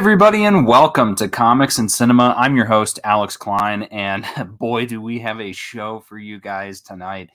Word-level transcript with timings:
everybody, 0.00 0.46
and 0.46 0.66
welcome 0.66 1.14
to 1.14 1.28
Comics 1.28 1.78
and 1.78 1.92
Cinema. 1.92 2.34
I'm 2.38 2.56
your 2.56 2.64
host, 2.64 2.98
Alex 3.04 3.36
Klein, 3.36 3.82
and 3.82 4.24
boy, 4.58 4.86
do 4.86 4.98
we 4.98 5.18
have 5.18 5.38
a 5.38 5.52
show 5.52 6.00
for 6.00 6.16
you 6.16 6.40
guys 6.40 6.80
tonight. 6.80 7.28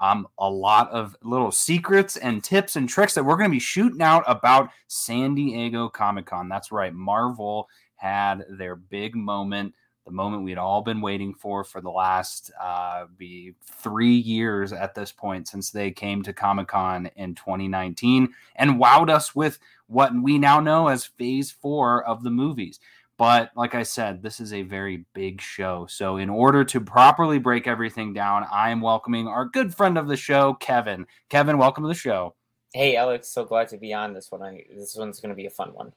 Um, 0.00 0.28
a 0.38 0.50
lot 0.50 0.90
of 0.90 1.16
little 1.22 1.50
secrets 1.50 2.18
and 2.18 2.44
tips 2.44 2.76
and 2.76 2.86
tricks 2.86 3.14
that 3.14 3.24
we're 3.24 3.38
going 3.38 3.48
to 3.48 3.54
be 3.54 3.58
shooting 3.58 4.02
out 4.02 4.22
about 4.26 4.68
San 4.86 5.34
Diego 5.34 5.88
Comic 5.88 6.26
Con. 6.26 6.50
That's 6.50 6.70
right, 6.70 6.92
Marvel 6.92 7.70
had 7.96 8.44
their 8.50 8.76
big 8.76 9.16
moment 9.16 9.72
the 10.04 10.10
moment 10.10 10.44
we'd 10.44 10.58
all 10.58 10.82
been 10.82 11.00
waiting 11.00 11.34
for 11.34 11.62
for 11.64 11.80
the 11.80 11.90
last 11.90 12.50
uh, 12.60 13.04
be 13.16 13.54
three 13.64 14.16
years 14.16 14.72
at 14.72 14.94
this 14.94 15.12
point 15.12 15.48
since 15.48 15.70
they 15.70 15.90
came 15.90 16.22
to 16.22 16.32
Comic 16.32 16.68
Con 16.68 17.10
in 17.16 17.34
2019 17.34 18.32
and 18.56 18.80
wowed 18.80 19.10
us 19.10 19.34
with 19.34 19.58
what 19.86 20.12
we 20.14 20.38
now 20.38 20.60
know 20.60 20.88
as 20.88 21.04
Phase 21.04 21.50
Four 21.50 22.04
of 22.04 22.22
the 22.22 22.30
movies. 22.30 22.80
But 23.20 23.50
like 23.54 23.74
I 23.74 23.82
said, 23.82 24.22
this 24.22 24.40
is 24.40 24.54
a 24.54 24.62
very 24.62 25.04
big 25.12 25.42
show. 25.42 25.86
So, 25.90 26.16
in 26.16 26.30
order 26.30 26.64
to 26.64 26.80
properly 26.80 27.38
break 27.38 27.66
everything 27.66 28.14
down, 28.14 28.46
I 28.50 28.70
am 28.70 28.80
welcoming 28.80 29.28
our 29.28 29.44
good 29.44 29.74
friend 29.74 29.98
of 29.98 30.08
the 30.08 30.16
show, 30.16 30.54
Kevin. 30.54 31.06
Kevin, 31.28 31.58
welcome 31.58 31.84
to 31.84 31.88
the 31.88 31.94
show. 31.94 32.34
Hey, 32.72 32.96
Alex, 32.96 33.28
so 33.28 33.44
glad 33.44 33.68
to 33.68 33.76
be 33.76 33.92
on 33.92 34.14
this 34.14 34.30
one. 34.30 34.40
I, 34.40 34.64
this 34.74 34.96
one's 34.96 35.20
going 35.20 35.28
to 35.28 35.36
be 35.36 35.44
a 35.44 35.50
fun 35.50 35.74
one. 35.74 35.92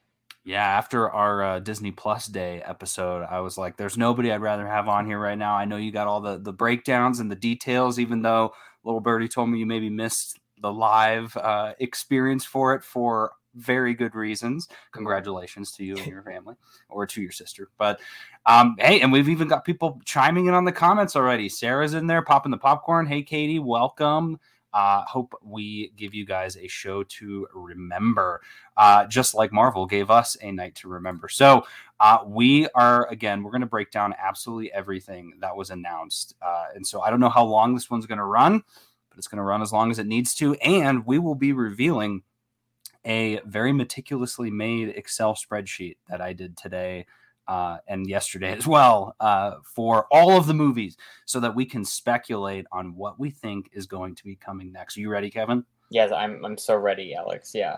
Yeah, 0.46 0.66
after 0.66 1.10
our 1.10 1.44
uh, 1.44 1.60
Disney 1.60 1.92
Plus 1.92 2.28
Day 2.28 2.62
episode, 2.66 3.24
I 3.30 3.40
was 3.40 3.58
like, 3.58 3.78
"There's 3.78 3.98
nobody 3.98 4.32
I'd 4.32 4.42
rather 4.42 4.68
have 4.68 4.90
on 4.90 5.06
here 5.06 5.20
right 5.20 5.38
now." 5.38 5.56
I 5.56 5.64
know 5.66 5.78
you 5.78 5.92
got 5.92 6.08
all 6.08 6.20
the 6.20 6.38
the 6.38 6.52
breakdowns 6.52 7.20
and 7.22 7.32
the 7.32 7.36
details, 7.36 7.98
even 7.98 8.22
though 8.22 8.54
little 8.84 9.00
birdie 9.00 9.30
told 9.30 9.50
me 9.50 9.60
you 9.60 9.66
maybe 9.66 9.90
missed 9.90 10.40
the 10.62 10.72
live 10.72 11.36
uh, 11.38 11.74
experience 11.80 12.44
for 12.44 12.74
it 12.76 12.84
for 12.84 13.32
very 13.56 13.94
good 13.94 14.16
reasons. 14.16 14.68
Congratulations 14.92 15.72
to 15.74 15.86
you 15.86 15.96
and 15.96 16.08
your 16.08 16.24
family, 16.24 16.56
or 16.90 17.06
to 17.08 17.22
your 17.22 17.32
sister. 17.32 17.70
But 17.78 18.02
um, 18.46 18.76
hey, 18.80 19.00
and 19.00 19.14
we've 19.14 19.30
even 19.30 19.48
got 19.48 19.64
people 19.64 20.02
chiming 20.04 20.48
in 20.48 20.54
on 20.54 20.66
the 20.66 20.72
comments 20.74 21.16
already. 21.16 21.48
Sarah's 21.48 21.94
in 21.94 22.08
there 22.08 22.22
popping 22.22 22.52
the 22.52 22.58
popcorn. 22.58 23.06
Hey, 23.08 23.24
Katie, 23.24 23.60
welcome. 23.60 24.40
Uh, 24.74 25.04
hope 25.06 25.34
we 25.44 25.92
give 25.96 26.14
you 26.14 26.26
guys 26.26 26.58
a 26.58 26.68
show 26.68 27.04
to 27.04 27.48
remember, 27.54 28.42
uh, 28.78 29.06
just 29.06 29.36
like 29.36 29.52
Marvel 29.52 29.86
gave 29.86 30.10
us 30.10 30.36
a 30.42 30.52
night 30.52 30.76
to 30.76 30.88
remember. 30.88 31.30
So 31.30 31.66
uh, 32.00 32.20
we 32.26 32.68
are 32.70 33.08
again, 33.10 33.44
we're 33.44 33.52
going 33.52 33.62
to 33.62 33.68
break 33.68 33.92
down 33.92 34.16
absolutely 34.18 34.72
everything 34.74 35.34
that 35.42 35.56
was 35.56 35.70
announced, 35.70 36.36
uh, 36.42 36.66
and 36.76 36.86
so 36.86 37.02
I 37.02 37.10
don't 37.10 37.20
know 37.20 37.30
how 37.30 37.46
long 37.46 37.74
this 37.74 37.90
one's 37.90 38.06
going 38.06 38.18
to 38.18 38.24
run, 38.24 38.64
but 39.10 39.18
it's 39.18 39.28
going 39.28 39.38
to 39.38 39.44
run 39.44 39.62
as 39.62 39.72
long 39.72 39.92
as 39.92 40.00
it 40.00 40.08
needs 40.08 40.34
to, 40.36 40.56
and 40.56 41.06
we 41.06 41.20
will 41.20 41.36
be 41.36 41.54
revealing 41.54 42.24
a 43.06 43.40
very 43.46 43.74
meticulously 43.74 44.50
made 44.50 44.90
Excel 44.90 45.36
spreadsheet 45.36 45.98
that 46.10 46.22
I 46.22 46.34
did 46.34 46.58
today 46.58 47.06
uh, 47.48 47.78
and 47.88 48.08
yesterday 48.08 48.52
as 48.58 48.68
well 48.68 49.16
uh, 49.20 49.56
for 49.64 50.08
all 50.12 50.32
of 50.38 50.48
the 50.48 50.54
movies 50.54 50.98
so 51.26 51.40
that 51.40 51.56
we 51.56 51.66
can 51.66 51.84
speculate 51.86 52.66
on 52.72 52.96
what 52.96 53.20
we 53.20 53.30
think 53.30 53.70
is 53.74 53.86
going 53.86 54.16
to 54.16 54.24
be 54.24 54.36
coming 54.36 54.72
next. 54.72 54.98
Are 54.98 55.02
you 55.02 55.10
ready, 55.10 55.30
Kevin? 55.30 55.66
Yes, 55.90 56.12
I'm, 56.12 56.44
I'm 56.44 56.58
so 56.58 56.76
ready, 56.76 57.14
Alex. 57.14 57.54
Yeah. 57.54 57.78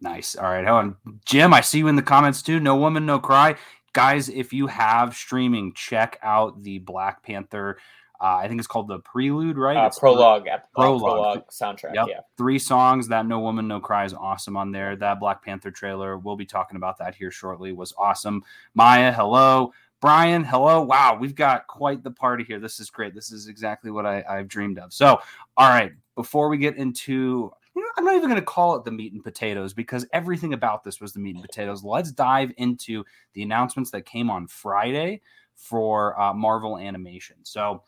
Nice. 0.00 0.36
All 0.36 0.44
right. 0.44 0.66
Hold 0.66 0.78
on. 0.78 0.96
Jim, 1.24 1.54
I 1.54 1.60
see 1.60 1.78
you 1.78 1.88
in 1.88 1.96
the 1.96 2.02
comments 2.02 2.42
too. 2.42 2.60
No 2.60 2.76
Woman, 2.76 3.06
No 3.06 3.18
Cry. 3.18 3.56
Guys, 3.92 4.28
if 4.28 4.52
you 4.52 4.66
have 4.66 5.16
streaming, 5.16 5.72
check 5.72 6.18
out 6.22 6.62
the 6.62 6.78
Black 6.80 7.22
Panther 7.22 7.78
uh, 8.20 8.36
I 8.36 8.48
think 8.48 8.58
it's 8.58 8.66
called 8.66 8.88
the 8.88 8.98
Prelude, 9.00 9.58
right? 9.58 9.76
Uh, 9.76 9.90
prologue, 9.90 10.48
uh, 10.48 10.58
prologue, 10.74 11.00
prologue 11.00 11.50
soundtrack. 11.50 11.94
Yep. 11.94 12.06
Yeah, 12.08 12.20
three 12.36 12.58
songs. 12.58 13.08
That 13.08 13.26
No 13.26 13.40
Woman 13.40 13.68
No 13.68 13.80
Cry 13.80 14.04
is 14.04 14.14
awesome 14.14 14.56
on 14.56 14.72
there. 14.72 14.96
That 14.96 15.20
Black 15.20 15.44
Panther 15.44 15.70
trailer, 15.70 16.18
we'll 16.18 16.36
be 16.36 16.46
talking 16.46 16.76
about 16.76 16.98
that 16.98 17.14
here 17.14 17.30
shortly. 17.30 17.72
Was 17.72 17.92
awesome. 17.98 18.42
Maya, 18.74 19.12
hello. 19.12 19.72
Brian, 20.00 20.44
hello. 20.44 20.82
Wow, 20.82 21.16
we've 21.18 21.34
got 21.34 21.66
quite 21.66 22.02
the 22.02 22.10
party 22.10 22.44
here. 22.44 22.60
This 22.60 22.80
is 22.80 22.90
great. 22.90 23.14
This 23.14 23.32
is 23.32 23.48
exactly 23.48 23.90
what 23.90 24.04
I, 24.04 24.22
I've 24.28 24.48
dreamed 24.48 24.78
of. 24.78 24.92
So, 24.92 25.20
all 25.56 25.68
right, 25.68 25.92
before 26.14 26.48
we 26.48 26.58
get 26.58 26.76
into 26.76 27.50
you 27.74 27.82
know, 27.82 27.88
I'm 27.98 28.04
not 28.04 28.16
even 28.16 28.30
going 28.30 28.40
to 28.40 28.44
call 28.44 28.76
it 28.76 28.84
the 28.84 28.90
meat 28.90 29.12
and 29.12 29.22
potatoes 29.22 29.74
because 29.74 30.06
everything 30.12 30.54
about 30.54 30.82
this 30.82 30.98
was 30.98 31.12
the 31.12 31.20
meat 31.20 31.34
and 31.34 31.44
potatoes. 31.44 31.84
Let's 31.84 32.10
dive 32.10 32.50
into 32.56 33.04
the 33.34 33.42
announcements 33.42 33.90
that 33.90 34.06
came 34.06 34.30
on 34.30 34.46
Friday 34.46 35.20
for 35.54 36.18
uh, 36.18 36.32
Marvel 36.32 36.78
Animation. 36.78 37.36
So, 37.42 37.82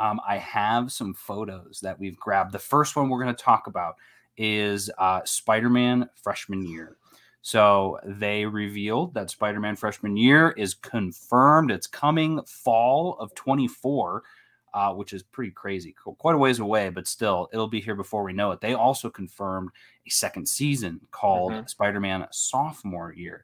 um, 0.00 0.18
I 0.26 0.38
have 0.38 0.90
some 0.90 1.12
photos 1.12 1.80
that 1.82 2.00
we've 2.00 2.18
grabbed. 2.18 2.52
The 2.52 2.58
first 2.58 2.96
one 2.96 3.08
we're 3.08 3.22
going 3.22 3.34
to 3.34 3.42
talk 3.42 3.66
about 3.66 3.96
is 4.36 4.90
uh, 4.98 5.20
Spider 5.24 5.68
Man 5.68 6.08
freshman 6.14 6.66
year. 6.66 6.96
So 7.42 7.98
they 8.04 8.46
revealed 8.46 9.14
that 9.14 9.30
Spider 9.30 9.60
Man 9.60 9.76
freshman 9.76 10.16
year 10.16 10.54
is 10.56 10.74
confirmed. 10.74 11.70
It's 11.70 11.86
coming 11.86 12.40
fall 12.46 13.16
of 13.20 13.34
24. 13.34 14.24
Uh, 14.72 14.94
which 14.94 15.12
is 15.12 15.24
pretty 15.24 15.50
crazy. 15.50 15.92
Quite 16.18 16.36
a 16.36 16.38
ways 16.38 16.60
away, 16.60 16.90
but 16.90 17.08
still, 17.08 17.48
it'll 17.52 17.66
be 17.66 17.80
here 17.80 17.96
before 17.96 18.22
we 18.22 18.32
know 18.32 18.52
it. 18.52 18.60
They 18.60 18.74
also 18.74 19.10
confirmed 19.10 19.70
a 20.06 20.10
second 20.10 20.46
season 20.46 21.00
called 21.10 21.50
mm-hmm. 21.50 21.66
Spider 21.66 21.98
Man 21.98 22.24
Sophomore 22.30 23.12
Year. 23.12 23.42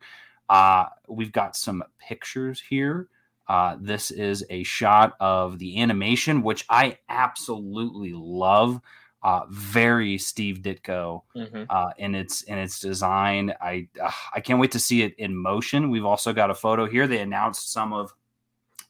Uh, 0.48 0.84
we've 1.08 1.32
got 1.32 1.56
some 1.56 1.82
pictures 1.98 2.62
here 2.70 3.08
uh, 3.48 3.76
this 3.80 4.10
is 4.10 4.44
a 4.50 4.62
shot 4.64 5.14
of 5.20 5.58
the 5.58 5.80
animation, 5.80 6.42
which 6.42 6.64
I 6.68 6.98
absolutely 7.08 8.12
love. 8.14 8.80
Uh, 9.22 9.44
very 9.50 10.18
Steve 10.18 10.58
Ditko 10.58 11.22
mm-hmm. 11.34 11.64
uh, 11.68 11.90
in 11.98 12.14
its 12.14 12.42
in 12.42 12.58
its 12.58 12.78
design. 12.78 13.52
I 13.60 13.88
uh, 14.00 14.10
I 14.34 14.40
can't 14.40 14.60
wait 14.60 14.70
to 14.72 14.78
see 14.78 15.02
it 15.02 15.16
in 15.18 15.34
motion. 15.34 15.90
We've 15.90 16.04
also 16.04 16.32
got 16.32 16.50
a 16.50 16.54
photo 16.54 16.86
here. 16.86 17.08
They 17.08 17.20
announced 17.20 17.72
some 17.72 17.92
of 17.92 18.12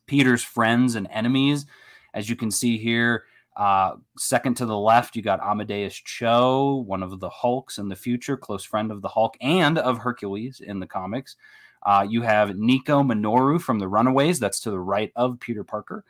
Peter's 0.06 0.42
friends 0.42 0.94
and 0.94 1.08
enemies, 1.10 1.64
as 2.12 2.28
you 2.28 2.36
can 2.36 2.50
see 2.50 2.76
here. 2.76 3.24
Uh, 3.56 3.96
second 4.18 4.54
to 4.58 4.66
the 4.66 4.76
left, 4.76 5.16
you 5.16 5.22
got 5.22 5.40
Amadeus 5.40 5.94
Cho, 5.94 6.84
one 6.86 7.02
of 7.02 7.18
the 7.20 7.30
Hulks 7.30 7.78
in 7.78 7.88
the 7.88 7.96
future, 7.96 8.36
close 8.36 8.64
friend 8.64 8.92
of 8.92 9.00
the 9.00 9.08
Hulk 9.08 9.36
and 9.40 9.78
of 9.78 9.98
Hercules 9.98 10.60
in 10.60 10.78
the 10.78 10.86
comics. 10.86 11.36
Uh, 11.86 12.04
you 12.06 12.20
have 12.20 12.56
Nico 12.56 13.02
Minoru 13.04 13.60
from 13.60 13.78
the 13.78 13.86
Runaways. 13.86 14.40
That's 14.40 14.60
to 14.60 14.70
the 14.70 14.78
right 14.78 15.12
of 15.14 15.38
Peter 15.38 15.62
Parker. 15.62 16.04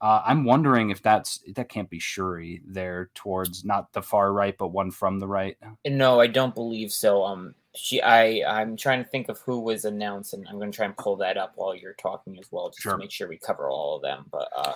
Uh, 0.00 0.22
I'm 0.26 0.44
wondering 0.44 0.90
if 0.90 1.02
that's 1.02 1.40
that 1.54 1.68
can't 1.68 1.88
be 1.88 2.00
Shuri 2.00 2.62
there 2.66 3.10
towards 3.14 3.64
not 3.64 3.92
the 3.92 4.02
far 4.02 4.32
right, 4.32 4.56
but 4.58 4.68
one 4.68 4.90
from 4.90 5.20
the 5.20 5.28
right. 5.28 5.56
No, 5.86 6.20
I 6.20 6.26
don't 6.26 6.54
believe 6.54 6.90
so. 6.90 7.22
Um, 7.22 7.54
she, 7.76 8.02
I, 8.02 8.42
I'm 8.60 8.76
trying 8.76 9.04
to 9.04 9.08
think 9.08 9.28
of 9.28 9.38
who 9.38 9.60
was 9.60 9.84
announced, 9.84 10.34
and 10.34 10.48
I'm 10.48 10.56
going 10.56 10.72
to 10.72 10.76
try 10.76 10.86
and 10.86 10.96
pull 10.96 11.16
that 11.16 11.36
up 11.36 11.52
while 11.54 11.74
you're 11.74 11.92
talking 11.94 12.36
as 12.38 12.46
well, 12.50 12.70
just 12.70 12.82
sure. 12.82 12.92
to 12.92 12.98
make 12.98 13.12
sure 13.12 13.28
we 13.28 13.36
cover 13.38 13.68
all 13.68 13.96
of 13.96 14.02
them. 14.02 14.24
But 14.32 14.48
uh, 14.56 14.72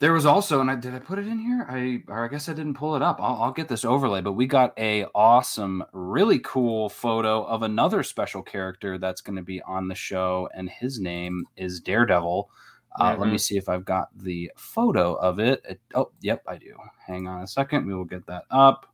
there 0.00 0.12
was 0.12 0.26
also, 0.26 0.60
and 0.60 0.70
I 0.70 0.74
did 0.74 0.94
I 0.94 0.98
put 0.98 1.18
it 1.18 1.26
in 1.26 1.38
here? 1.38 1.66
I 1.68 2.02
or 2.08 2.24
I 2.24 2.28
guess 2.28 2.48
I 2.48 2.52
didn't 2.52 2.74
pull 2.74 2.96
it 2.96 3.02
up. 3.02 3.18
I'll, 3.20 3.42
I'll, 3.42 3.52
get 3.52 3.68
this 3.68 3.84
overlay, 3.84 4.20
but 4.20 4.32
we 4.32 4.46
got 4.46 4.76
a 4.78 5.04
awesome, 5.14 5.84
really 5.92 6.40
cool 6.40 6.88
photo 6.88 7.44
of 7.44 7.62
another 7.62 8.02
special 8.02 8.42
character 8.42 8.98
that's 8.98 9.20
going 9.20 9.36
to 9.36 9.42
be 9.42 9.62
on 9.62 9.88
the 9.88 9.94
show, 9.94 10.48
and 10.54 10.68
his 10.68 10.98
name 10.98 11.46
is 11.56 11.80
Daredevil. 11.80 12.50
Uh, 12.98 13.10
mm-hmm. 13.10 13.20
Let 13.20 13.26
me 13.26 13.32
mm-hmm. 13.34 13.38
see 13.38 13.56
if 13.56 13.68
I've 13.68 13.84
got 13.84 14.08
the 14.16 14.50
photo 14.56 15.14
of 15.14 15.38
it. 15.38 15.62
it. 15.68 15.80
Oh, 15.94 16.10
yep, 16.20 16.42
I 16.46 16.56
do. 16.56 16.74
Hang 17.06 17.26
on 17.26 17.42
a 17.42 17.46
second. 17.46 17.86
We 17.86 17.94
will 17.94 18.04
get 18.04 18.26
that 18.26 18.44
up. 18.50 18.92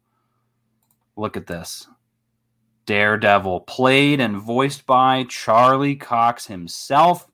Look 1.17 1.37
at 1.37 1.47
this. 1.47 1.89
Daredevil, 2.87 3.61
played 3.61 4.21
and 4.21 4.37
voiced 4.37 4.87
by 4.87 5.25
Charlie 5.29 5.97
Cox 5.97 6.47
himself. 6.47 7.27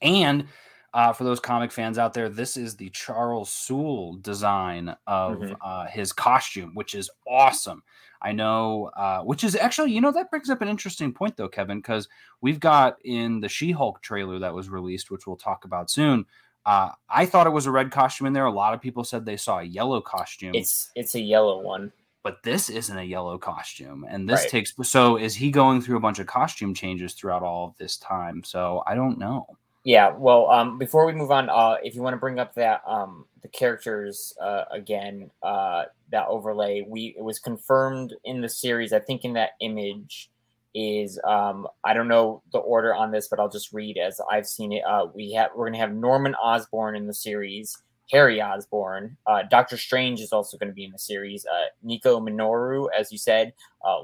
And 0.00 0.46
uh, 0.94 1.12
for 1.12 1.24
those 1.24 1.40
comic 1.40 1.72
fans 1.72 1.98
out 1.98 2.12
there, 2.12 2.28
this 2.28 2.56
is 2.56 2.76
the 2.76 2.90
Charles 2.90 3.50
Soule 3.50 4.16
design 4.16 4.94
of 5.06 5.38
mm-hmm. 5.38 5.54
uh, 5.62 5.86
his 5.86 6.12
costume, 6.12 6.72
which 6.74 6.94
is 6.94 7.10
awesome. 7.26 7.82
I 8.20 8.32
know, 8.32 8.90
uh, 8.96 9.22
which 9.22 9.42
is 9.42 9.56
actually, 9.56 9.92
you 9.92 10.00
know, 10.00 10.12
that 10.12 10.30
brings 10.30 10.48
up 10.48 10.62
an 10.62 10.68
interesting 10.68 11.12
point, 11.12 11.36
though, 11.36 11.48
Kevin, 11.48 11.78
because 11.78 12.08
we've 12.40 12.60
got 12.60 12.98
in 13.04 13.40
the 13.40 13.48
She 13.48 13.72
Hulk 13.72 14.00
trailer 14.00 14.38
that 14.38 14.54
was 14.54 14.68
released, 14.68 15.10
which 15.10 15.26
we'll 15.26 15.36
talk 15.36 15.64
about 15.64 15.90
soon. 15.90 16.24
Uh, 16.64 16.90
I 17.08 17.26
thought 17.26 17.48
it 17.48 17.50
was 17.50 17.66
a 17.66 17.72
red 17.72 17.90
costume 17.90 18.28
in 18.28 18.32
there. 18.32 18.44
A 18.44 18.52
lot 18.52 18.74
of 18.74 18.80
people 18.80 19.02
said 19.02 19.24
they 19.24 19.36
saw 19.36 19.58
a 19.58 19.64
yellow 19.64 20.00
costume. 20.00 20.54
It's 20.54 20.92
it's 20.94 21.16
a 21.16 21.20
yellow 21.20 21.60
one, 21.60 21.92
but 22.22 22.40
this 22.44 22.70
isn't 22.70 22.96
a 22.96 23.02
yellow 23.02 23.38
costume, 23.38 24.06
and 24.08 24.28
this 24.28 24.42
right. 24.42 24.48
takes. 24.48 24.72
So 24.84 25.16
is 25.16 25.34
he 25.34 25.50
going 25.50 25.82
through 25.82 25.96
a 25.96 26.00
bunch 26.00 26.20
of 26.20 26.28
costume 26.28 26.74
changes 26.74 27.14
throughout 27.14 27.42
all 27.42 27.66
of 27.66 27.76
this 27.78 27.96
time? 27.96 28.44
So 28.44 28.84
I 28.86 28.94
don't 28.94 29.18
know. 29.18 29.46
Yeah, 29.84 30.12
well, 30.16 30.48
um, 30.48 30.78
before 30.78 31.06
we 31.06 31.12
move 31.12 31.32
on, 31.32 31.50
uh, 31.50 31.76
if 31.82 31.96
you 31.96 32.02
want 32.02 32.14
to 32.14 32.18
bring 32.20 32.38
up 32.38 32.54
that 32.54 32.82
um, 32.86 33.26
the 33.42 33.48
characters 33.48 34.32
uh, 34.40 34.64
again, 34.70 35.30
uh, 35.42 35.84
that 36.12 36.26
overlay, 36.28 36.84
we 36.86 37.14
it 37.18 37.22
was 37.24 37.40
confirmed 37.40 38.14
in 38.24 38.40
the 38.40 38.48
series. 38.48 38.92
I 38.92 39.00
think 39.00 39.24
in 39.24 39.32
that 39.32 39.50
image 39.60 40.30
is 40.72 41.18
um, 41.26 41.66
I 41.82 41.94
don't 41.94 42.06
know 42.06 42.42
the 42.52 42.58
order 42.58 42.94
on 42.94 43.10
this, 43.10 43.26
but 43.28 43.40
I'll 43.40 43.48
just 43.48 43.72
read 43.72 43.98
as 43.98 44.20
I've 44.30 44.46
seen 44.46 44.72
it. 44.72 44.82
Uh, 44.86 45.06
we 45.12 45.32
have 45.32 45.50
we're 45.56 45.66
gonna 45.66 45.78
have 45.78 45.92
Norman 45.92 46.36
Osborn 46.36 46.94
in 46.94 47.08
the 47.08 47.14
series, 47.14 47.76
Harry 48.12 48.40
Osborn, 48.40 49.16
uh, 49.26 49.42
Doctor 49.50 49.76
Strange 49.76 50.20
is 50.20 50.32
also 50.32 50.56
going 50.58 50.68
to 50.68 50.74
be 50.74 50.84
in 50.84 50.92
the 50.92 50.98
series. 50.98 51.44
Uh, 51.44 51.66
Nico 51.82 52.20
Minoru, 52.20 52.86
as 52.96 53.10
you 53.10 53.18
said, 53.18 53.52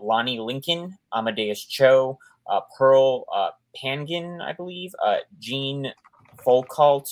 Lonnie 0.02 0.40
Lincoln, 0.40 0.98
Amadeus 1.14 1.64
Cho, 1.64 2.18
Pearl 2.76 3.26
Pangan, 3.76 4.42
I 4.42 4.52
believe, 4.52 4.94
uh, 5.04 5.18
Jean 5.38 5.92
Foucault, 6.44 7.04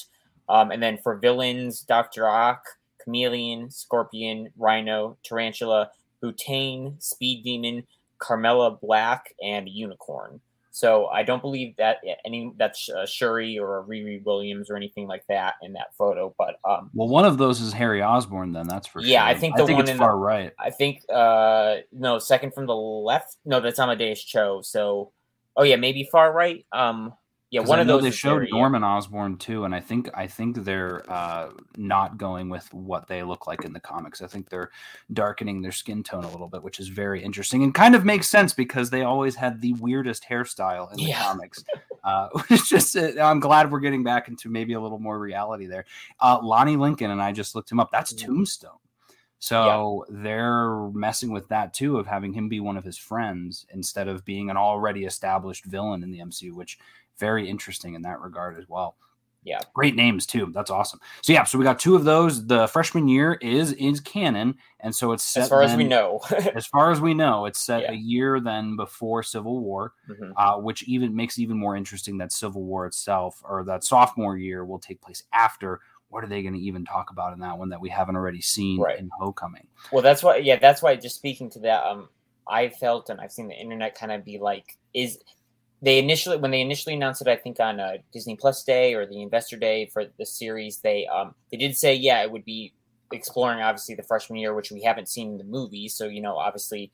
um, 0.48 0.70
and 0.70 0.82
then 0.82 0.98
for 1.02 1.16
villains, 1.16 1.80
Doctor 1.80 2.28
Ock, 2.28 2.62
Chameleon, 3.02 3.70
Scorpion, 3.70 4.50
Rhino, 4.56 5.16
Tarantula, 5.24 5.90
Butane, 6.22 7.00
Speed 7.02 7.44
Demon, 7.44 7.86
Carmella 8.18 8.80
Black, 8.80 9.34
and 9.42 9.68
Unicorn. 9.68 10.40
So 10.76 11.06
I 11.06 11.22
don't 11.22 11.40
believe 11.40 11.74
that 11.76 12.00
any 12.26 12.52
that's 12.58 12.90
uh, 12.90 13.06
Shuri 13.06 13.58
or 13.58 13.82
Riri 13.88 14.22
Williams 14.24 14.68
or 14.68 14.76
anything 14.76 15.06
like 15.06 15.24
that 15.26 15.54
in 15.62 15.72
that 15.72 15.94
photo. 15.96 16.34
But 16.36 16.58
um, 16.66 16.90
well, 16.92 17.08
one 17.08 17.24
of 17.24 17.38
those 17.38 17.62
is 17.62 17.72
Harry 17.72 18.02
Osborn. 18.02 18.52
Then 18.52 18.68
that's 18.68 18.86
for 18.86 19.00
sure. 19.00 19.08
yeah. 19.08 19.26
Sure. 19.26 19.34
I 19.34 19.40
think 19.40 19.56
the 19.56 19.62
I 19.62 19.66
think 19.66 19.78
one 19.78 19.88
in 19.88 19.96
far 19.96 20.10
the, 20.10 20.16
right. 20.16 20.52
I 20.60 20.68
think 20.68 21.00
uh 21.10 21.76
no 21.92 22.18
second 22.18 22.52
from 22.52 22.66
the 22.66 22.76
left. 22.76 23.38
No, 23.46 23.58
that's 23.58 23.78
Amadeus 23.78 24.22
Cho. 24.22 24.60
So 24.60 25.12
oh 25.56 25.62
yeah, 25.62 25.76
maybe 25.76 26.08
far 26.10 26.32
right. 26.32 26.64
Um, 26.72 27.12
yeah, 27.50 27.60
one 27.60 27.78
of 27.78 27.86
those. 27.86 28.02
They 28.02 28.10
showed 28.10 28.30
Harry, 28.32 28.48
yeah. 28.52 28.58
Norman 28.58 28.82
Osborn 28.82 29.38
too, 29.38 29.64
and 29.64 29.74
I 29.74 29.78
think 29.78 30.10
I 30.14 30.26
think 30.26 30.64
they're 30.64 31.08
uh, 31.10 31.50
not 31.76 32.18
going 32.18 32.48
with 32.48 32.72
what 32.74 33.06
they 33.06 33.22
look 33.22 33.46
like 33.46 33.64
in 33.64 33.72
the 33.72 33.78
comics. 33.78 34.20
I 34.20 34.26
think 34.26 34.50
they're 34.50 34.70
darkening 35.12 35.62
their 35.62 35.70
skin 35.70 36.02
tone 36.02 36.24
a 36.24 36.30
little 36.30 36.48
bit, 36.48 36.64
which 36.64 36.80
is 36.80 36.88
very 36.88 37.22
interesting 37.22 37.62
and 37.62 37.72
kind 37.72 37.94
of 37.94 38.04
makes 38.04 38.28
sense 38.28 38.52
because 38.52 38.90
they 38.90 39.02
always 39.02 39.36
had 39.36 39.60
the 39.60 39.74
weirdest 39.74 40.24
hairstyle 40.28 40.90
in 40.90 40.96
the 40.96 41.04
Yeah. 41.04 41.22
comics. 41.22 41.64
Uh, 42.02 42.28
it's 42.50 42.68
just 42.68 42.96
uh, 42.96 43.12
I'm 43.20 43.38
glad 43.38 43.70
we're 43.70 43.80
getting 43.80 44.02
back 44.02 44.26
into 44.26 44.50
maybe 44.50 44.72
a 44.72 44.80
little 44.80 44.98
more 44.98 45.18
reality 45.18 45.66
there. 45.66 45.84
Uh, 46.18 46.40
Lonnie 46.42 46.76
Lincoln 46.76 47.12
and 47.12 47.22
I 47.22 47.30
just 47.30 47.54
looked 47.54 47.70
him 47.70 47.78
up. 47.78 47.90
That's. 47.92 48.12
Tombstone. 48.12 48.78
So 49.38 50.04
they're 50.08 50.88
messing 50.90 51.30
with 51.30 51.48
that 51.48 51.74
too 51.74 51.98
of 51.98 52.06
having 52.06 52.32
him 52.32 52.48
be 52.48 52.60
one 52.60 52.76
of 52.76 52.84
his 52.84 52.98
friends 52.98 53.66
instead 53.70 54.08
of 54.08 54.24
being 54.24 54.50
an 54.50 54.56
already 54.56 55.04
established 55.04 55.64
villain 55.66 56.02
in 56.02 56.10
the 56.10 56.20
MCU, 56.20 56.52
which 56.54 56.78
very 57.18 57.48
interesting 57.48 57.94
in 57.94 58.02
that 58.02 58.20
regard 58.20 58.58
as 58.58 58.68
well. 58.68 58.96
Yeah. 59.44 59.60
Great 59.74 59.94
names 59.94 60.26
too. 60.26 60.50
That's 60.52 60.70
awesome. 60.72 60.98
So 61.22 61.32
yeah, 61.32 61.44
so 61.44 61.56
we 61.56 61.62
got 61.62 61.78
two 61.78 61.94
of 61.94 62.02
those. 62.02 62.44
The 62.46 62.66
freshman 62.66 63.06
year 63.06 63.34
is 63.34 63.72
is 63.74 64.00
canon, 64.00 64.56
and 64.80 64.92
so 64.92 65.12
it's 65.12 65.22
set 65.22 65.44
As 65.44 65.48
far 65.50 65.62
as 65.62 65.76
we 65.76 65.84
know. 65.84 66.18
As 66.56 66.66
far 66.66 66.90
as 66.90 67.00
we 67.00 67.14
know, 67.14 67.44
it's 67.46 67.60
set 67.60 67.82
Yeah. 67.82 67.92
a 67.92 67.94
year 67.94 68.40
then 68.40 68.74
before 68.74 69.22
Civil 69.22 69.60
War, 69.60 69.92
Mhm. 70.10 70.32
uh, 70.36 70.56
which 70.58 70.82
even 70.88 71.14
makes 71.14 71.38
it 71.38 71.42
even 71.42 71.58
more 71.58 71.76
interesting 71.76 72.18
that 72.18 72.32
Civil 72.32 72.64
War 72.64 72.86
itself 72.86 73.40
or 73.44 73.62
that 73.64 73.84
sophomore 73.84 74.36
year 74.36 74.64
will 74.64 74.80
take 74.80 75.00
place 75.00 75.22
after. 75.32 75.80
What 76.08 76.22
are 76.24 76.28
they 76.28 76.42
going 76.42 76.54
to 76.54 76.60
even 76.60 76.84
talk 76.84 77.10
about 77.10 77.32
in 77.32 77.40
that 77.40 77.58
one 77.58 77.70
that 77.70 77.80
we 77.80 77.88
haven't 77.88 78.16
already 78.16 78.40
seen 78.40 78.80
Right. 78.80 78.98
in 78.98 79.10
Homecoming? 79.18 79.66
Well, 79.90 80.02
that's 80.02 80.22
why. 80.22 80.36
Yeah, 80.36 80.56
that's 80.56 80.82
why. 80.82 80.94
Just 80.96 81.16
speaking 81.16 81.50
to 81.50 81.58
that, 81.60 81.84
um, 81.84 82.08
I 82.48 82.68
felt 82.68 83.10
and 83.10 83.20
I've 83.20 83.32
seen 83.32 83.48
the 83.48 83.54
internet 83.60 83.96
kind 83.96 84.12
of 84.12 84.24
be 84.24 84.38
like, 84.38 84.78
is 84.94 85.18
they 85.82 85.98
initially 85.98 86.36
when 86.38 86.52
they 86.52 86.60
initially 86.60 86.94
announced 86.94 87.20
it, 87.22 87.28
I 87.28 87.36
think 87.36 87.60
on 87.60 87.80
uh, 87.80 87.98
Disney 88.12 88.36
Plus 88.36 88.62
Day 88.62 88.94
or 88.94 89.04
the 89.04 89.20
Investor 89.20 89.56
Day 89.56 89.86
for 89.86 90.04
the 90.18 90.24
series, 90.24 90.78
they 90.78 91.06
um 91.06 91.34
they 91.50 91.58
did 91.58 91.76
say 91.76 91.94
yeah 91.94 92.22
it 92.22 92.30
would 92.30 92.44
be 92.44 92.72
exploring 93.12 93.60
obviously 93.60 93.94
the 93.94 94.02
freshman 94.02 94.38
year, 94.38 94.54
which 94.54 94.70
we 94.70 94.82
haven't 94.82 95.08
seen 95.08 95.32
in 95.32 95.38
the 95.38 95.44
movie. 95.44 95.88
So 95.88 96.06
you 96.06 96.20
know, 96.22 96.36
obviously 96.36 96.92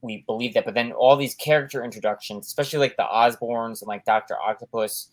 we 0.00 0.24
believe 0.26 0.54
that. 0.54 0.64
But 0.64 0.74
then 0.74 0.92
all 0.92 1.16
these 1.16 1.34
character 1.34 1.84
introductions, 1.84 2.46
especially 2.46 2.80
like 2.80 2.96
the 2.96 3.04
Osborns 3.04 3.82
and 3.82 3.88
like 3.88 4.04
Doctor 4.04 4.36
Octopus. 4.40 5.10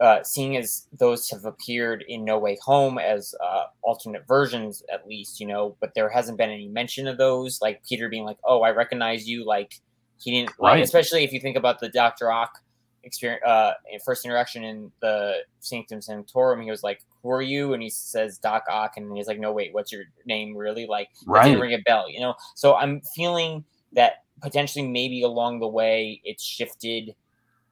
Uh, 0.00 0.22
seeing 0.22 0.56
as 0.56 0.86
those 0.98 1.28
have 1.28 1.44
appeared 1.44 2.02
in 2.08 2.24
No 2.24 2.38
Way 2.38 2.56
Home 2.64 2.96
as 2.98 3.34
uh, 3.44 3.64
alternate 3.82 4.26
versions, 4.26 4.82
at 4.90 5.06
least, 5.06 5.38
you 5.40 5.46
know, 5.46 5.76
but 5.78 5.92
there 5.94 6.08
hasn't 6.08 6.38
been 6.38 6.48
any 6.50 6.68
mention 6.68 7.06
of 7.06 7.18
those. 7.18 7.60
Like 7.60 7.82
Peter 7.86 8.08
being 8.08 8.24
like, 8.24 8.38
"Oh, 8.44 8.62
I 8.62 8.70
recognize 8.70 9.28
you." 9.28 9.44
Like 9.44 9.74
he 10.18 10.30
didn't, 10.30 10.58
like, 10.58 10.74
Right. 10.76 10.82
especially 10.82 11.22
if 11.24 11.32
you 11.34 11.40
think 11.40 11.56
about 11.58 11.80
the 11.80 11.90
Doctor 11.90 12.32
Ock 12.32 12.62
experience, 13.02 13.42
uh, 13.44 13.72
first 14.04 14.24
interaction 14.24 14.64
in 14.64 14.90
the 15.00 15.40
Sanctum 15.60 16.00
Sanctorum. 16.00 16.62
He 16.62 16.70
was 16.70 16.82
like, 16.82 17.02
"Who 17.22 17.30
are 17.30 17.42
you?" 17.42 17.74
And 17.74 17.82
he 17.82 17.90
says 17.90 18.38
Doc 18.38 18.64
Ock, 18.70 18.96
and 18.96 19.14
he's 19.14 19.26
like, 19.26 19.38
"No, 19.38 19.52
wait, 19.52 19.74
what's 19.74 19.92
your 19.92 20.04
name 20.24 20.56
really?" 20.56 20.86
Like, 20.86 21.10
Right. 21.26 21.44
didn't 21.44 21.60
ring 21.60 21.74
a 21.74 21.78
bell, 21.78 22.08
you 22.10 22.20
know. 22.20 22.34
So 22.54 22.74
I'm 22.74 23.02
feeling 23.14 23.64
that 23.92 24.24
potentially 24.40 24.86
maybe 24.86 25.22
along 25.24 25.60
the 25.60 25.68
way 25.68 26.22
it's 26.24 26.42
shifted 26.42 27.14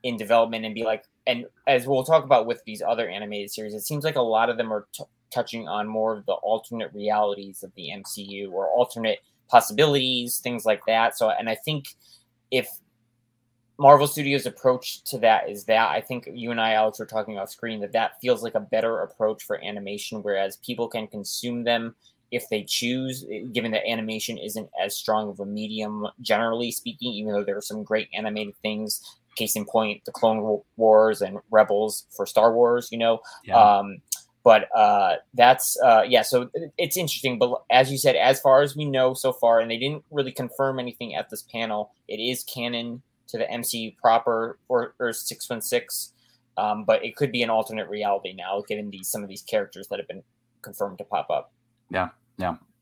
in 0.03 0.19
development 0.19 0.67
and 0.67 0.75
be 0.75 0.85
like 0.85 1.05
and 1.29 1.45
as 1.69 1.87
we'll 1.87 2.03
talk 2.03 2.25
about 2.25 2.47
with 2.47 2.61
these 2.65 2.83
other 2.83 3.09
animated 3.09 3.51
series 3.51 3.75
it 3.75 3.83
seems 3.83 4.03
like 4.03 4.17
a 4.17 4.21
lot 4.21 4.51
of 4.51 4.57
them 4.57 4.73
are 4.73 4.89
t- 4.93 5.05
touching 5.31 5.69
on 5.69 5.87
more 5.87 6.17
of 6.17 6.27
the 6.27 6.33
alternate 6.33 6.93
realities 6.93 7.63
of 7.63 7.73
the 7.77 7.91
mcu 7.95 8.51
or 8.51 8.67
alternate 8.69 9.21
possibilities 9.49 10.39
things 10.39 10.65
like 10.65 10.81
that. 10.87 11.17
So 11.17 11.31
and 11.31 11.49
i 11.49 11.55
think 11.55 11.95
if 12.51 12.69
marvel 13.79 14.07
studios 14.07 14.47
approach 14.47 15.03
to 15.05 15.19
that 15.19 15.49
is 15.49 15.65
that 15.65 15.91
i 15.91 16.01
think 16.01 16.29
you 16.33 16.51
and 16.51 16.61
i 16.61 16.73
alex 16.73 16.99
were 16.99 17.07
talking 17.07 17.39
off 17.39 17.51
screen 17.51 17.81
that 17.81 17.93
that 17.93 18.21
feels 18.21 18.43
like 18.43 18.55
a 18.55 18.61
better 18.61 19.01
approach 19.01 19.45
for 19.45 19.63
animation 19.65 20.23
whereas 20.23 20.57
people 20.57 20.89
can 20.89 21.07
consume 21.07 21.63
them 21.63 21.95
if 22.31 22.49
they 22.51 22.65
choose 22.65 23.25
eh, 23.31 23.43
given 23.53 23.71
that 23.71 23.89
animation 23.89 24.37
isn't 24.37 24.69
as 24.83 24.97
strong 24.97 25.29
of 25.29 25.41
a 25.41 25.47
medium 25.47 26.07
generally 26.21 26.73
speaking 26.73 27.13
even 27.13 27.33
though 27.33 27.45
there 27.45 27.57
are 27.57 27.63
some 27.63 27.85
great 27.85 28.09
animated 28.15 28.57
things 28.63 29.19
case 29.39 29.57
in 29.57 29.65
point 29.65 30.05
the 30.05 30.13
clone 30.13 30.61
wars 30.77 31.21
and 31.23 31.39
rebels 31.51 32.07
for 32.15 32.27
star 32.27 32.53
wars 32.53 32.89
you 32.91 32.99
know? 32.99 33.21
Yeah. 33.45 33.79
um 33.79 33.99
but 34.45 34.69
uh 34.75 35.17
that's 35.35 35.77
uh 35.83 36.03
yeah 36.07 36.23
so 36.23 36.51
it's 36.77 36.97
interesting 36.97 37.39
but 37.39 37.63
as 37.71 37.91
you 37.91 37.99
said 37.99 38.17
as 38.17 38.41
far 38.41 38.63
as 38.63 38.77
we 38.77 38.85
know 38.85 39.15
so 39.15 39.33
far 39.33 39.61
and 39.61 39.71
they 39.71 39.77
didn't 39.77 40.05
really 40.11 40.33
confirm 40.33 40.79
anything 40.79 41.15
at 41.15 41.29
this 41.31 41.43
panel 41.43 41.93
it 42.09 42.17
is 42.17 42.45
canon 42.45 43.03
to 43.27 43.39
the 43.39 43.45
mcu 43.45 43.97
proper 43.99 44.59
or, 44.69 44.95
or 44.99 45.13
616 45.13 46.15
um 46.57 46.85
but 46.85 47.05
it 47.05 47.17
could 47.17 47.33
be 47.33 47.43
an 47.43 47.51
alternate 47.51 47.89
reality 47.89 48.33
now 48.33 48.63
given 48.67 48.91
these 48.91 49.09
some 49.09 49.23
of 49.23 49.29
these 49.29 49.43
characters 49.43 49.89
that 49.89 49.99
have 49.99 50.09
been 50.09 50.23
confirmed 50.63 50.99
to 50.99 51.05
pop 51.05 51.29
up 51.31 51.53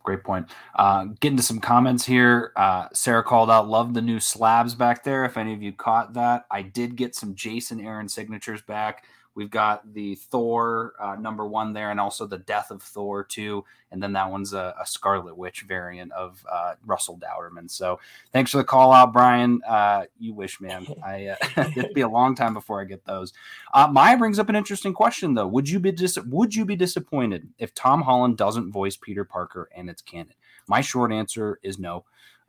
Great 0.06 0.22
point. 0.22 0.48
Uh, 0.76 1.06
getting 1.18 1.36
to 1.36 1.42
some 1.42 1.58
comments 1.58 2.06
here. 2.06 2.52
Uh, 2.54 2.86
Sarah 2.92 3.24
called 3.24 3.50
out, 3.50 3.68
love 3.68 3.92
the 3.92 4.00
new 4.00 4.20
slabs 4.20 4.72
back 4.76 5.02
there. 5.02 5.24
If 5.24 5.36
any 5.36 5.52
of 5.52 5.62
you 5.64 5.72
caught 5.72 6.14
that, 6.14 6.46
I 6.48 6.62
did 6.62 6.94
get 6.94 7.16
some 7.16 7.34
Jason 7.34 7.80
Aaron 7.80 8.08
signatures 8.08 8.62
back. 8.62 9.04
We've 9.36 9.50
got 9.50 9.92
the 9.92 10.14
Thor 10.14 10.94
uh, 10.98 11.14
number 11.14 11.46
one 11.46 11.74
there, 11.74 11.90
and 11.90 12.00
also 12.00 12.26
the 12.26 12.38
Death 12.38 12.70
of 12.70 12.82
Thor 12.82 13.22
too. 13.22 13.64
And 13.92 14.02
then 14.02 14.14
that 14.14 14.30
one's 14.30 14.54
a, 14.54 14.74
a 14.80 14.86
Scarlet 14.86 15.36
Witch 15.36 15.62
variant 15.68 16.10
of 16.12 16.44
uh, 16.50 16.74
Russell 16.86 17.18
Dauterman. 17.18 17.70
So 17.70 18.00
thanks 18.32 18.50
for 18.50 18.56
the 18.56 18.64
call 18.64 18.92
out, 18.92 19.12
Brian. 19.12 19.60
Uh, 19.68 20.06
you 20.18 20.32
wish, 20.32 20.58
man. 20.60 20.86
I 21.04 21.26
uh, 21.26 21.36
it'd 21.76 21.92
be 21.92 22.00
a 22.00 22.08
long 22.08 22.34
time 22.34 22.54
before 22.54 22.80
I 22.80 22.84
get 22.84 23.04
those. 23.04 23.34
Uh, 23.74 23.86
Maya 23.86 24.16
brings 24.16 24.38
up 24.38 24.48
an 24.48 24.56
interesting 24.56 24.94
question, 24.94 25.34
though. 25.34 25.46
Would 25.46 25.68
you 25.68 25.80
be 25.80 25.92
dis- 25.92 26.18
Would 26.18 26.54
you 26.54 26.64
be 26.64 26.74
disappointed 26.74 27.48
if 27.58 27.74
Tom 27.74 28.02
Holland 28.02 28.38
doesn't 28.38 28.72
voice 28.72 28.96
Peter 28.96 29.24
Parker 29.24 29.68
and 29.76 29.90
it's 29.90 30.00
canon? 30.00 30.32
My 30.66 30.80
short 30.80 31.12
answer 31.12 31.60
is 31.62 31.78
no. 31.78 32.04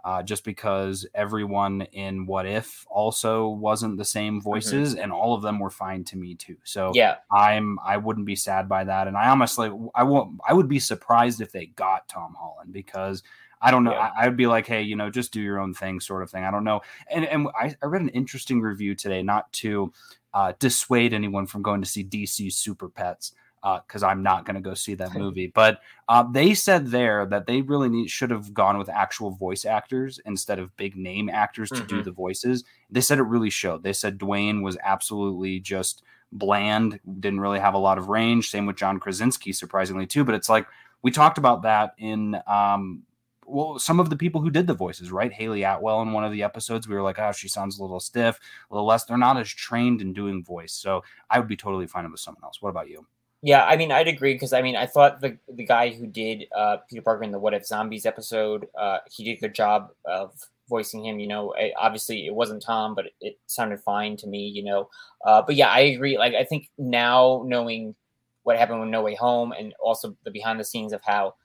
Uh, 0.08 0.24
just 0.24 0.46
because 0.46 1.06
everyone 1.14 1.82
in 1.92 2.26
What 2.26 2.46
If 2.46 2.86
also 2.90 3.50
wasn't 3.50 3.98
the 3.98 4.06
same 4.06 4.40
voices, 4.40 4.96
and 4.96 5.12
all 5.12 5.34
of 5.34 5.42
them 5.42 5.60
were 5.60 5.70
fine 5.70 6.06
to 6.06 6.16
me 6.16 6.34
too. 6.34 6.56
So 6.64 6.94
yeah. 6.94 7.16
I'm 7.30 7.78
I 7.86 7.98
wouldn't 7.98 8.26
be 8.26 8.38
sad 8.38 8.70
by 8.70 8.86
that, 8.86 9.10
and 9.10 9.18
I 9.18 9.28
honestly 9.28 9.70
I 9.94 10.04
won't 10.04 10.40
I 10.48 10.54
would 10.54 10.70
be 10.70 10.80
surprised 10.80 11.42
if 11.42 11.52
they 11.52 11.66
got 11.66 12.08
Tom 12.08 12.38
Holland 12.40 12.72
because 12.72 13.22
I 13.62 13.70
don't 13.70 13.84
know 13.84 13.92
Yeah. 13.92 14.12
I, 14.18 14.28
I'd 14.28 14.38
be 14.38 14.48
like 14.48 14.66
hey 14.66 14.82
you 14.82 14.96
know 14.96 15.10
just 15.10 15.34
do 15.34 15.42
your 15.42 15.60
own 15.60 15.74
thing 15.74 16.00
sort 16.00 16.24
of 16.24 16.32
thing. 16.32 16.46
I 16.46 16.52
don't 16.52 16.64
know. 16.64 16.80
And 17.12 17.26
and 17.26 17.50
I, 17.60 17.76
I 17.84 17.88
read 17.88 18.02
an 18.02 18.08
interesting 18.08 18.62
review 18.62 18.96
today 18.96 19.22
not 19.22 19.52
to 19.64 19.92
uh, 20.34 20.54
dissuade 20.58 21.14
anyone 21.14 21.48
from 21.48 21.64
going 21.64 21.82
to 21.82 21.90
see 21.90 22.06
DC 22.06 22.54
Super 22.54 22.88
Pets 22.88 23.34
because 23.64 24.04
I'm 24.04 24.24
not 24.24 24.46
going 24.46 24.56
to 24.56 24.62
go 24.62 24.74
see 24.74 24.94
that 24.96 25.14
movie 25.14 25.48
but 25.54 25.82
uh, 26.08 26.24
they 26.32 26.54
said 26.54 26.88
there 26.88 27.26
that 27.26 27.48
they 27.48 27.62
really 27.62 27.90
need, 27.90 28.10
should 28.10 28.32
have 28.32 28.54
gone 28.54 28.78
with 28.78 28.88
actual 28.90 29.32
voice 29.32 29.66
actors 29.66 30.20
instead 30.26 30.60
of 30.60 30.76
big 30.78 30.96
name 30.96 31.30
actors 31.30 31.70
to 31.72 31.84
do 31.84 32.02
Mhm. 32.02 32.06
the 32.06 32.12
voices. 32.12 32.64
They 32.90 33.02
said 33.02 33.18
it 33.20 33.24
really 33.24 33.50
showed. 33.50 33.84
They 33.84 33.94
said 33.94 34.18
Dwayne 34.18 34.62
was 34.62 34.78
absolutely 34.84 35.60
just 35.60 36.04
bland, 36.32 37.00
didn't 37.20 37.40
really 37.42 37.60
have 37.60 37.74
a 37.74 37.80
lot 37.80 37.98
of 37.98 38.08
range. 38.10 38.50
Same 38.50 38.66
with 38.66 38.78
John 38.78 39.00
Krasinski, 39.00 39.52
surprisingly 39.52 40.08
too. 40.08 40.24
But 40.24 40.36
it's 40.36 40.50
like 40.50 40.68
we 41.02 41.12
talked 41.12 41.38
about 41.38 41.64
that 41.64 41.94
in 41.98 42.40
um, 42.48 43.04
well, 43.46 43.80
some 43.80 44.00
of 44.00 44.10
the 44.10 44.18
people 44.18 44.42
who 44.42 44.50
did 44.50 44.68
the 44.68 44.74
voices, 44.74 45.10
right? 45.12 45.32
Hayley 45.32 45.64
Atwell 45.64 46.02
in 46.02 46.12
one 46.12 46.26
of 46.26 46.34
the 46.34 46.44
episodes, 46.44 46.88
we 46.88 46.96
were 46.96 47.02
like, 47.02 47.18
oh, 47.18 47.32
she 47.32 47.48
sounds 47.48 47.80
a 47.80 47.82
little 47.82 48.02
stiff, 48.02 48.40
a 48.70 48.74
little 48.74 48.86
less. 48.88 49.06
They're 49.06 49.18
not 49.18 49.38
as 49.38 49.48
trained 49.50 50.02
in 50.02 50.12
doing 50.14 50.44
voice, 50.44 50.74
so 50.74 51.04
I 51.30 51.40
would 51.40 51.48
be 51.48 51.56
totally 51.56 51.88
fine 51.88 52.10
with 52.12 52.20
someone 52.20 52.44
else. 52.44 52.62
What 52.62 52.70
about 52.70 52.90
you? 52.90 53.06
Yeah, 53.44 53.64
I 53.66 53.78
mean, 53.78 53.92
I'd 53.92 54.08
agree 54.08 54.34
because 54.34 54.52
I 54.54 54.62
mean, 54.62 54.76
I 54.76 54.88
thought 54.88 55.22
the 55.22 55.38
the 55.48 55.66
guy 55.66 55.90
who 55.92 56.08
did 56.08 56.46
uh, 56.56 56.78
Peter 56.90 57.02
Parker 57.02 57.24
in 57.24 57.32
the 57.32 57.40
What 57.40 57.54
If 57.54 57.66
Zombies 57.66 58.06
episode, 58.06 58.68
uh, 58.78 59.00
he 59.12 59.24
did 59.24 59.38
a 59.38 59.42
good 59.42 59.56
job 59.56 59.92
of 60.06 60.34
voicing 60.68 61.06
him. 61.06 61.20
You 61.20 61.28
know, 61.28 61.54
I, 61.56 61.72
obviously 61.78 62.26
it 62.26 62.34
wasn't 62.34 62.64
Tom, 62.64 62.96
but 62.96 63.06
it, 63.08 63.14
it 63.22 63.40
sounded 63.46 63.80
fine 63.82 64.18
to 64.18 64.28
me. 64.28 64.48
You 64.48 64.64
know, 64.64 64.90
uh, 65.24 65.44
but 65.46 65.56
yeah, 65.56 65.70
I 65.70 65.82
agree. 65.82 66.18
Like, 66.18 66.34
I 66.34 66.44
think 66.46 66.70
now 66.80 67.44
knowing 67.46 67.96
what 68.44 68.58
happened 68.58 68.80
with 68.80 68.90
No 68.90 69.04
Way 69.04 69.16
Home 69.16 69.52
and 69.52 69.74
also 69.80 70.18
the 70.24 70.32
behind 70.32 70.60
the 70.60 70.66
scenes 70.66 70.92
of 70.94 71.02
how 71.04 71.36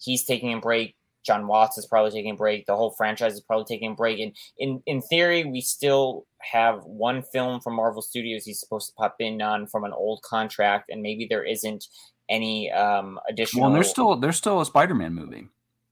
he's 0.00 0.24
taking 0.24 0.54
a 0.54 0.58
break, 0.60 0.96
Jon 1.22 1.46
Watts 1.46 1.78
is 1.78 1.86
probably 1.86 2.10
taking 2.10 2.32
a 2.32 2.36
break. 2.36 2.66
The 2.66 2.76
whole 2.76 2.90
franchise 2.90 3.34
is 3.34 3.40
probably 3.40 3.64
taking 3.64 3.92
a 3.92 3.94
break. 3.94 4.20
And 4.20 4.32
in 4.58 4.82
in 4.86 5.00
theory, 5.02 5.44
we 5.44 5.60
still 5.60 6.26
have 6.38 6.84
one 6.84 7.22
film 7.22 7.60
from 7.60 7.74
Marvel 7.74 8.02
Studios 8.02 8.44
he's 8.44 8.60
supposed 8.60 8.88
to 8.88 8.94
pop 8.94 9.16
in 9.20 9.40
on 9.40 9.66
from 9.66 9.84
an 9.84 9.92
old 9.92 10.22
contract, 10.22 10.90
and 10.90 11.02
maybe 11.02 11.26
there 11.28 11.44
isn't 11.44 11.88
any 12.28 12.70
um 12.72 13.18
additional. 13.28 13.64
Well, 13.64 13.72
there's 13.72 13.90
still 13.90 14.16
there's 14.16 14.36
still 14.36 14.60
a 14.60 14.66
Spider-Man 14.66 15.14
movie. 15.14 15.48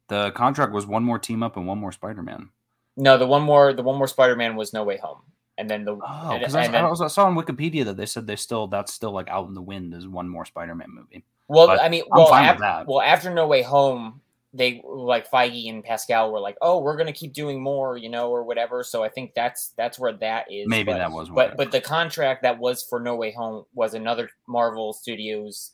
The 0.08 0.32
contract 0.32 0.72
was 0.72 0.86
one 0.86 1.04
more 1.04 1.18
team 1.18 1.42
up 1.42 1.56
and 1.56 1.66
one 1.66 1.78
more 1.78 1.92
Spider-Man. 1.92 2.48
No, 2.96 3.16
the 3.16 3.26
one 3.26 3.42
more 3.42 3.72
the 3.72 3.82
one 3.82 3.96
more 3.96 4.08
Spider-Man 4.08 4.56
was 4.56 4.72
No 4.72 4.84
Way 4.84 4.98
Home. 4.98 5.22
And 5.58 5.68
then 5.68 5.84
the 5.84 5.92
oh, 5.92 6.38
because 6.38 6.54
I, 6.54 6.64
I, 6.64 6.90
I, 6.90 7.06
saw 7.08 7.26
on 7.26 7.36
Wikipedia 7.36 7.84
that 7.84 7.98
they 7.98 8.06
said 8.06 8.26
they 8.26 8.36
still 8.36 8.66
that's 8.66 8.94
still 8.94 9.12
like 9.12 9.28
out 9.28 9.46
in 9.46 9.54
the 9.54 9.60
wind 9.60 9.94
as 9.94 10.08
one 10.08 10.28
more 10.28 10.44
Spider-Man 10.44 10.88
movie. 10.90 11.22
Well, 11.48 11.66
but 11.66 11.82
I 11.82 11.88
mean, 11.88 12.04
well, 12.08 12.32
after, 12.32 12.84
well, 12.86 13.02
after 13.02 13.28
No 13.28 13.46
Way 13.46 13.62
Home, 13.62 14.20
they 14.52 14.82
like 14.84 15.30
Feige 15.30 15.68
and 15.68 15.84
Pascal 15.84 16.32
were 16.32 16.40
like, 16.40 16.56
"Oh, 16.60 16.80
we're 16.80 16.96
gonna 16.96 17.12
keep 17.12 17.32
doing 17.32 17.62
more," 17.62 17.96
you 17.96 18.08
know, 18.08 18.30
or 18.30 18.42
whatever. 18.42 18.82
So 18.82 19.02
I 19.02 19.08
think 19.08 19.32
that's 19.34 19.72
that's 19.76 19.98
where 19.98 20.12
that 20.14 20.50
is. 20.50 20.66
Maybe 20.66 20.92
but, 20.92 20.98
that 20.98 21.12
was, 21.12 21.28
but 21.28 21.56
but 21.56 21.70
the 21.70 21.80
contract 21.80 22.42
that 22.42 22.58
was 22.58 22.82
for 22.82 22.98
No 22.98 23.14
Way 23.14 23.32
Home 23.32 23.64
was 23.74 23.94
another 23.94 24.28
Marvel 24.48 24.92
Studios 24.92 25.72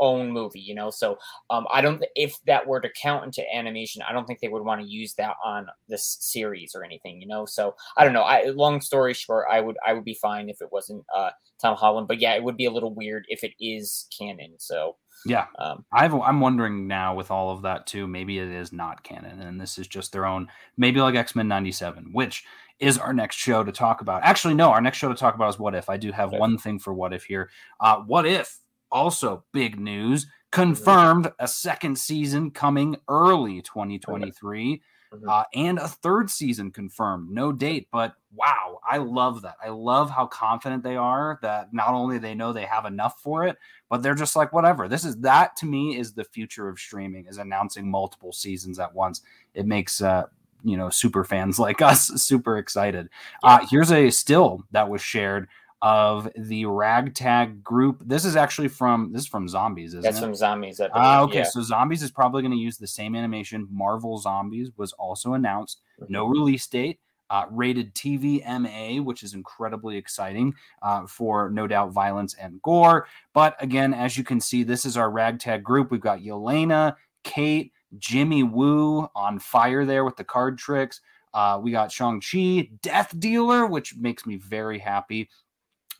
own 0.00 0.30
movie, 0.30 0.60
you 0.60 0.74
know. 0.74 0.90
So 0.90 1.18
um, 1.50 1.66
I 1.72 1.80
don't 1.80 2.02
if 2.16 2.36
that 2.46 2.66
were 2.66 2.80
to 2.80 2.90
count 3.00 3.24
into 3.24 3.54
animation, 3.54 4.02
I 4.02 4.12
don't 4.12 4.26
think 4.26 4.40
they 4.40 4.48
would 4.48 4.64
want 4.64 4.80
to 4.80 4.88
use 4.88 5.14
that 5.14 5.36
on 5.44 5.68
this 5.88 6.16
series 6.20 6.74
or 6.74 6.82
anything, 6.82 7.20
you 7.20 7.28
know. 7.28 7.44
So 7.44 7.76
I 7.96 8.04
don't 8.04 8.14
know. 8.14 8.22
I 8.22 8.46
long 8.46 8.80
story 8.80 9.14
short, 9.14 9.46
I 9.50 9.60
would 9.60 9.76
I 9.86 9.92
would 9.92 10.04
be 10.04 10.14
fine 10.14 10.48
if 10.48 10.60
it 10.60 10.72
wasn't 10.72 11.04
uh, 11.14 11.30
Tom 11.60 11.76
Holland, 11.76 12.08
but 12.08 12.20
yeah, 12.20 12.34
it 12.34 12.42
would 12.42 12.56
be 12.56 12.64
a 12.64 12.70
little 12.70 12.94
weird 12.94 13.26
if 13.28 13.44
it 13.44 13.52
is 13.60 14.08
canon. 14.16 14.54
So 14.58 14.96
yeah, 15.26 15.46
um, 15.58 15.84
I've, 15.92 16.14
I'm 16.14 16.40
wondering 16.40 16.86
now 16.86 17.14
with 17.14 17.30
all 17.30 17.50
of 17.50 17.62
that 17.62 17.86
too. 17.86 18.06
Maybe 18.06 18.38
it 18.38 18.48
is 18.48 18.72
not 18.72 19.02
canon, 19.02 19.40
and 19.40 19.60
this 19.60 19.78
is 19.78 19.86
just 19.86 20.12
their 20.12 20.26
own. 20.26 20.48
Maybe 20.76 21.00
like 21.00 21.14
X 21.14 21.34
Men 21.34 21.48
'97, 21.48 22.10
which 22.12 22.44
is 22.78 22.98
our 22.98 23.12
next 23.12 23.36
show 23.36 23.62
to 23.62 23.72
talk 23.72 24.00
about. 24.00 24.22
Actually, 24.22 24.54
no, 24.54 24.70
our 24.70 24.80
next 24.80 24.98
show 24.98 25.08
to 25.08 25.14
talk 25.14 25.34
about 25.34 25.50
is 25.50 25.58
What 25.58 25.74
If. 25.74 25.88
I 25.88 25.96
do 25.96 26.12
have 26.12 26.30
okay. 26.30 26.38
one 26.38 26.58
thing 26.58 26.78
for 26.78 26.94
What 26.94 27.12
If 27.12 27.24
here. 27.24 27.50
Uh, 27.78 27.98
what 27.98 28.26
If? 28.26 28.58
Also, 28.90 29.44
big 29.52 29.78
news 29.78 30.26
confirmed 30.50 31.30
a 31.38 31.46
second 31.46 31.96
season 31.96 32.50
coming 32.50 32.96
early 33.08 33.62
2023. 33.62 34.82
Mm-hmm. 35.12 35.28
Uh, 35.28 35.42
and 35.54 35.78
a 35.78 35.88
third 35.88 36.30
season 36.30 36.70
confirmed. 36.70 37.30
No 37.30 37.50
date, 37.50 37.88
but 37.90 38.14
wow, 38.34 38.78
I 38.88 38.98
love 38.98 39.42
that. 39.42 39.56
I 39.62 39.70
love 39.70 40.08
how 40.08 40.26
confident 40.26 40.84
they 40.84 40.96
are 40.96 41.38
that 41.42 41.74
not 41.74 41.88
only 41.88 42.18
they 42.18 42.34
know 42.34 42.52
they 42.52 42.64
have 42.64 42.84
enough 42.84 43.20
for 43.20 43.44
it, 43.44 43.56
but 43.88 44.02
they're 44.02 44.14
just 44.14 44.36
like 44.36 44.52
whatever. 44.52 44.86
This 44.86 45.04
is 45.04 45.16
that 45.18 45.56
to 45.56 45.66
me 45.66 45.98
is 45.98 46.12
the 46.12 46.22
future 46.22 46.68
of 46.68 46.78
streaming 46.78 47.26
is 47.26 47.38
announcing 47.38 47.90
multiple 47.90 48.32
seasons 48.32 48.78
at 48.78 48.94
once. 48.94 49.22
It 49.54 49.66
makes 49.66 50.00
uh, 50.00 50.26
you 50.62 50.76
know 50.76 50.90
super 50.90 51.24
fans 51.24 51.58
like 51.58 51.82
us 51.82 52.06
super 52.22 52.58
excited. 52.58 53.08
Uh, 53.42 53.66
here's 53.68 53.90
a 53.90 54.10
still 54.10 54.64
that 54.70 54.88
was 54.88 55.02
shared 55.02 55.48
of 55.82 56.28
the 56.36 56.66
ragtag 56.66 57.64
group. 57.64 58.02
This 58.04 58.24
is 58.24 58.36
actually 58.36 58.68
from 58.68 59.12
this 59.12 59.22
is 59.22 59.28
from 59.28 59.48
Zombies, 59.48 59.90
isn't 59.90 60.02
That's 60.02 60.18
it? 60.18 60.20
from 60.20 60.34
Zombies. 60.34 60.80
Uh, 60.80 61.22
okay, 61.22 61.38
yeah. 61.38 61.44
so 61.44 61.62
Zombies 61.62 62.02
is 62.02 62.10
probably 62.10 62.42
going 62.42 62.52
to 62.52 62.58
use 62.58 62.76
the 62.76 62.86
same 62.86 63.14
animation. 63.16 63.66
Marvel 63.70 64.18
Zombies 64.18 64.70
was 64.76 64.92
also 64.94 65.34
announced. 65.34 65.80
Mm-hmm. 66.00 66.12
No 66.12 66.26
release 66.26 66.66
date. 66.66 67.00
Uh, 67.30 67.46
rated 67.52 67.94
TVMA, 67.94 69.04
which 69.04 69.22
is 69.22 69.34
incredibly 69.34 69.96
exciting 69.96 70.52
uh, 70.82 71.06
for 71.06 71.48
no 71.50 71.68
doubt 71.68 71.92
violence 71.92 72.34
and 72.34 72.60
gore. 72.62 73.06
But 73.32 73.54
again, 73.62 73.94
as 73.94 74.18
you 74.18 74.24
can 74.24 74.40
see, 74.40 74.64
this 74.64 74.84
is 74.84 74.96
our 74.96 75.08
ragtag 75.08 75.62
group. 75.62 75.92
We've 75.92 76.00
got 76.00 76.22
Yelena, 76.22 76.96
Kate, 77.22 77.72
Jimmy 77.98 78.42
Woo 78.42 79.08
on 79.14 79.38
fire 79.38 79.84
there 79.84 80.04
with 80.04 80.16
the 80.16 80.24
card 80.24 80.58
tricks. 80.58 81.00
Uh, 81.32 81.60
we 81.62 81.70
got 81.70 81.92
Shang-Chi, 81.92 82.70
Death 82.82 83.14
Dealer, 83.18 83.66
which 83.66 83.96
makes 83.96 84.26
me 84.26 84.36
very 84.36 84.80
happy. 84.80 85.28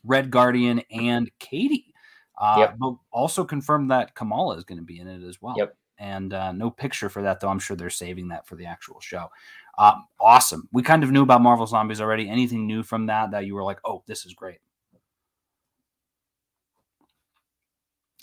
Red 0.03 0.31
Guardian, 0.31 0.81
and 0.91 1.29
Katie. 1.39 1.93
Uh, 2.39 2.55
yep. 2.59 2.75
But 2.79 2.95
also 3.11 3.43
confirmed 3.43 3.91
that 3.91 4.15
Kamala 4.15 4.57
is 4.57 4.63
going 4.63 4.79
to 4.79 4.83
be 4.83 4.99
in 4.99 5.07
it 5.07 5.23
as 5.23 5.41
well. 5.41 5.55
Yep. 5.57 5.75
And 5.99 6.33
uh, 6.33 6.51
no 6.51 6.71
picture 6.71 7.09
for 7.09 7.21
that, 7.21 7.39
though. 7.39 7.49
I'm 7.49 7.59
sure 7.59 7.77
they're 7.77 7.91
saving 7.91 8.29
that 8.29 8.47
for 8.47 8.55
the 8.55 8.65
actual 8.65 8.99
show. 8.99 9.29
Uh, 9.77 9.93
awesome. 10.19 10.67
We 10.71 10.81
kind 10.81 11.03
of 11.03 11.11
knew 11.11 11.21
about 11.21 11.41
Marvel 11.41 11.67
Zombies 11.67 12.01
already. 12.01 12.27
Anything 12.27 12.65
new 12.65 12.81
from 12.81 13.05
that 13.05 13.31
that 13.31 13.45
you 13.45 13.55
were 13.55 13.63
like, 13.63 13.79
oh, 13.85 14.03
this 14.07 14.25
is 14.25 14.33
great? 14.33 14.57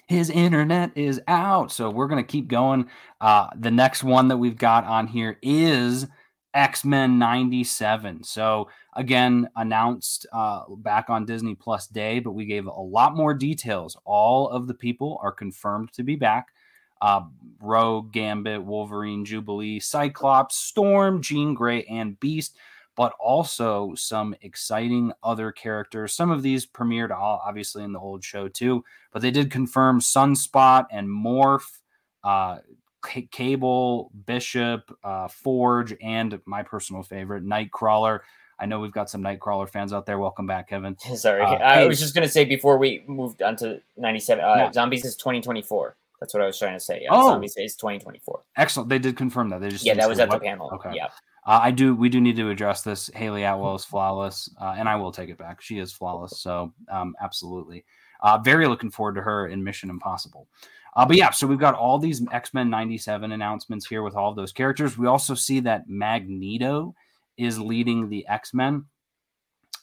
His 0.09 0.31
internet 0.31 0.91
is 0.97 1.21
out. 1.29 1.71
So 1.71 1.91
we're 1.91 2.09
going 2.09 2.25
to 2.25 2.29
keep 2.29 2.49
going. 2.49 2.89
Uh, 3.21 3.49
the 3.57 3.71
next 3.71 4.03
one 4.03 4.29
that 4.29 4.39
we've 4.39 4.57
got 4.57 4.85
on 4.85 5.07
here 5.07 5.39
is 5.43 6.07
X 6.55 6.85
Men 6.85 7.19
97. 7.19 8.25
So, 8.25 8.69
again, 8.99 9.49
announced 9.57 10.27
uh, 10.33 10.65
back 10.79 11.09
on 11.09 11.25
Disney 11.25 11.55
Plus 11.55 11.87
Day, 11.87 12.19
but 12.19 12.33
we 12.33 12.45
gave 12.45 12.67
a 12.67 12.71
lot 12.71 13.17
more 13.17 13.33
details. 13.33 13.97
All 14.05 14.49
of 14.51 14.67
the 14.67 14.75
people 14.75 15.19
are 15.23 15.33
confirmed 15.33 15.93
to 15.95 16.03
be 16.03 16.17
back 16.17 16.49
uh, 17.01 17.23
Rogue, 17.61 18.13
Gambit, 18.13 18.63
Wolverine, 18.63 19.25
Jubilee, 19.25 19.79
Cyclops, 19.79 20.57
Storm, 20.57 21.23
Jean 21.23 21.55
Grey, 21.55 21.85
and 21.85 22.19
Beast, 22.19 22.57
but 22.97 23.13
also 23.21 23.95
some 23.95 24.35
exciting 24.43 25.13
other 25.23 25.53
characters. 25.53 26.13
Some 26.13 26.33
of 26.33 26.43
these 26.43 26.67
premiered 26.67 27.17
all 27.17 27.41
obviously 27.47 27.85
in 27.85 27.93
the 27.93 28.01
old 28.01 28.25
show 28.25 28.49
too, 28.49 28.85
but 29.13 29.23
they 29.23 29.31
did 29.31 29.51
confirm 29.51 30.01
Sunspot 30.01 30.87
and 30.91 31.09
Morph. 31.09 31.79
Uh, 32.25 32.59
Cable, 33.31 34.11
Bishop, 34.27 34.93
uh, 35.05 35.29
Forge, 35.29 35.95
and 36.03 36.41
my 36.47 36.65
personal 36.65 37.05
favorite, 37.05 37.45
Nightcrawler. 37.45 38.21
I 38.61 38.67
know 38.67 38.81
we've 38.81 38.93
got 38.93 39.09
some 39.09 39.23
Nightcrawler 39.23 39.69
fans 39.69 39.93
out 39.93 40.07
there. 40.07 40.19
Welcome 40.19 40.47
back, 40.47 40.69
Kevin. 40.69 40.99
Sorry, 41.15 41.43
uh, 41.43 41.55
I 41.55 41.87
was 41.87 42.01
just 42.01 42.15
gonna 42.15 42.29
say 42.29 42.45
before 42.45 42.79
we 42.79 43.05
moved 43.07 43.43
on 43.43 43.57
to 43.57 43.81
'97, 43.97 44.45
uh, 44.45 44.55
yeah. 44.57 44.73
Zombies 44.73 45.05
is 45.05 45.17
2024. 45.17 45.97
That's 46.21 46.35
what 46.35 46.43
I 46.43 46.47
was 46.47 46.59
trying 46.59 46.75
to 46.75 46.81
say. 46.81 47.07
oh, 47.11 47.29
Zombies 47.29 47.57
is 47.57 47.77
2024. 47.77 48.43
Excellent. 48.57 48.89
They 48.89 48.99
did 48.99 49.17
confirm 49.17 49.51
that. 49.51 49.61
They 49.61 49.69
just 49.69 49.85
yeah, 49.85 49.95
that 49.95 50.09
was 50.09 50.19
at 50.19 50.29
what? 50.29 50.41
the 50.41 50.47
panel. 50.47 50.71
Okay. 50.75 50.93
Yeah. 50.95 51.07
Uh, 51.47 51.61
I 51.63 51.71
do. 51.71 51.95
We 51.95 52.09
do 52.09 52.21
need 52.21 52.37
to 52.37 52.51
address 52.51 52.83
this. 52.83 53.09
Hayley 53.15 53.45
Atwell 53.45 53.77
is 53.77 53.85
flawless, 53.85 54.51
uh, 54.61 54.75
and 54.77 54.89
I 54.89 54.97
will 54.97 55.13
take 55.13 55.31
it 55.31 55.39
back. 55.39 55.63
She 55.63 55.79
is 55.79 55.93
flawless. 55.93 56.41
So, 56.41 56.73
um, 56.91 57.15
absolutely. 57.21 57.85
Uh, 58.21 58.39
very 58.39 58.67
looking 58.67 58.91
forward 58.91 59.15
to 59.15 59.23
her 59.23 59.47
in 59.47 59.63
Mission 59.63 59.91
Impossible. 59.91 60.49
Uh, 60.97 61.07
but 61.07 61.17
yeah, 61.17 61.31
so 61.31 61.47
we've 61.47 61.59
got 61.59 61.75
all 61.75 61.99
these 61.99 62.23
X 62.33 62.53
Men 62.53 62.69
97 62.69 63.31
announcements 63.31 63.87
here 63.87 64.03
with 64.03 64.17
all 64.17 64.31
of 64.31 64.37
those 64.37 64.53
characters. 64.53 64.99
We 64.99 65.07
also 65.07 65.35
see 65.35 65.61
that 65.61 65.89
Magneto 65.89 66.95
is 67.39 67.59
leading 67.59 68.09
the 68.09 68.27
X 68.27 68.53
Men. 68.53 68.85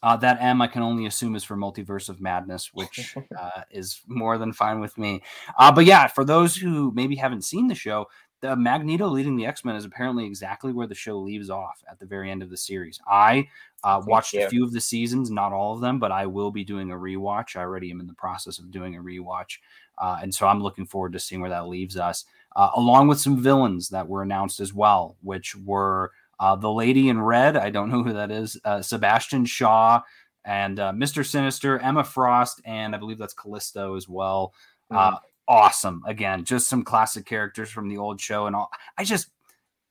Uh, 0.03 0.15
that 0.17 0.37
M 0.39 0.61
I 0.61 0.67
can 0.67 0.83
only 0.83 1.07
assume 1.07 1.35
is 1.35 1.43
for 1.43 1.55
Multiverse 1.55 2.09
of 2.09 2.21
Madness, 2.21 2.71
which 2.73 3.15
uh, 3.39 3.61
is 3.71 4.01
more 4.05 4.37
than 4.37 4.53
fine 4.53 4.79
with 4.79 4.97
me. 4.99 5.23
Uh, 5.57 5.71
but 5.71 5.85
yeah, 5.85 6.05
for 6.05 6.23
those 6.23 6.55
who 6.55 6.91
maybe 6.93 7.15
haven't 7.15 7.43
seen 7.43 7.67
the 7.67 7.73
show, 7.73 8.07
the 8.41 8.55
Magneto 8.55 9.07
leading 9.07 9.35
the 9.35 9.45
X 9.45 9.65
Men 9.65 9.75
is 9.75 9.85
apparently 9.85 10.25
exactly 10.25 10.71
where 10.71 10.87
the 10.87 10.93
show 10.93 11.17
leaves 11.17 11.49
off 11.49 11.83
at 11.89 11.99
the 11.99 12.05
very 12.05 12.29
end 12.29 12.43
of 12.43 12.49
the 12.49 12.57
series. 12.57 12.99
I 13.07 13.47
uh, 13.83 14.01
watched 14.05 14.35
a 14.35 14.47
few 14.49 14.63
of 14.63 14.73
the 14.73 14.81
seasons, 14.81 15.31
not 15.31 15.53
all 15.53 15.73
of 15.73 15.81
them, 15.81 15.99
but 15.99 16.11
I 16.11 16.25
will 16.25 16.51
be 16.51 16.63
doing 16.63 16.91
a 16.91 16.95
rewatch. 16.95 17.55
I 17.55 17.61
already 17.61 17.89
am 17.89 17.99
in 17.99 18.07
the 18.07 18.13
process 18.13 18.59
of 18.59 18.71
doing 18.71 18.95
a 18.95 19.01
rewatch, 19.01 19.57
uh, 19.97 20.17
and 20.21 20.33
so 20.33 20.47
I'm 20.47 20.61
looking 20.61 20.85
forward 20.85 21.13
to 21.13 21.19
seeing 21.19 21.41
where 21.41 21.49
that 21.49 21.67
leaves 21.67 21.97
us, 21.97 22.25
uh, 22.55 22.69
along 22.75 23.07
with 23.07 23.19
some 23.19 23.41
villains 23.41 23.89
that 23.89 24.07
were 24.07 24.21
announced 24.21 24.59
as 24.59 24.73
well, 24.73 25.17
which 25.21 25.55
were 25.55 26.11
uh, 26.39 26.55
the 26.55 26.71
Lady 26.71 27.09
in 27.09 27.21
Red. 27.21 27.57
I 27.57 27.69
don't 27.69 27.89
know 27.89 28.03
who 28.03 28.13
that 28.13 28.31
is. 28.31 28.57
Uh, 28.63 28.81
Sebastian 28.81 29.45
Shaw 29.45 30.01
and 30.43 30.79
uh, 30.79 30.91
Mr. 30.91 31.25
Sinister, 31.25 31.79
Emma 31.79 32.03
Frost, 32.03 32.61
and 32.65 32.93
I 32.95 32.97
believe 32.97 33.17
that's 33.17 33.33
Callisto 33.33 33.95
as 33.95 34.07
well. 34.07 34.53
Mm-hmm 34.91 35.15
awesome. 35.47 36.03
Again, 36.05 36.43
just 36.43 36.67
some 36.67 36.83
classic 36.83 37.25
characters 37.25 37.69
from 37.69 37.87
the 37.87 37.97
old 37.97 38.19
show 38.19 38.47
and 38.47 38.55
all. 38.55 38.69
I 38.97 39.03
just 39.03 39.29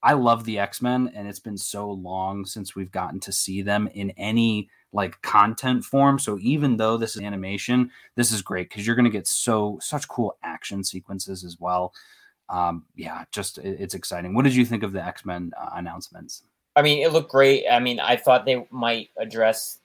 I 0.03 0.13
love 0.13 0.45
the 0.45 0.59
X-Men 0.59 1.13
and 1.15 1.27
it's 1.27 1.41
been 1.41 1.57
so 1.57 1.91
long 1.91 2.45
since 2.45 2.77
we've 2.77 2.93
gotten 2.93 3.21
to 3.21 3.33
see 3.33 3.63
them 3.63 3.89
in 3.95 4.11
any 4.11 4.69
like 4.93 5.21
content 5.23 5.85
form. 5.85 6.19
So 6.19 6.39
even 6.41 6.77
though 6.77 6.97
this 6.97 7.17
is 7.17 7.23
animation, 7.23 7.91
this 8.15 8.31
is 8.31 8.43
great 8.43 8.71
cuz 8.71 8.87
you're 8.87 8.97
going 8.97 9.05
to 9.05 9.11
get 9.11 9.27
so 9.27 9.79
such 9.81 10.09
cool 10.09 10.37
action 10.43 10.85
sequences 10.85 11.45
as 11.45 11.59
well. 11.59 11.95
Um 12.49 12.85
yeah, 12.95 13.25
just 13.33 13.59
it, 13.59 13.81
it's 13.81 13.95
exciting. 13.95 14.35
What 14.35 14.45
did 14.45 14.55
you 14.55 14.65
think 14.65 14.83
of 14.83 14.93
the 14.93 15.05
X-Men 15.05 15.53
uh, 15.61 15.71
announcements? 15.75 16.43
I 16.77 16.83
mean, 16.83 17.05
it 17.05 17.13
looked 17.13 17.31
great. 17.31 17.65
I 17.71 17.79
mean, 17.79 18.01
I 18.01 18.17
thought 18.17 18.45
they 18.45 18.67
might 18.71 19.11
address 19.17 19.79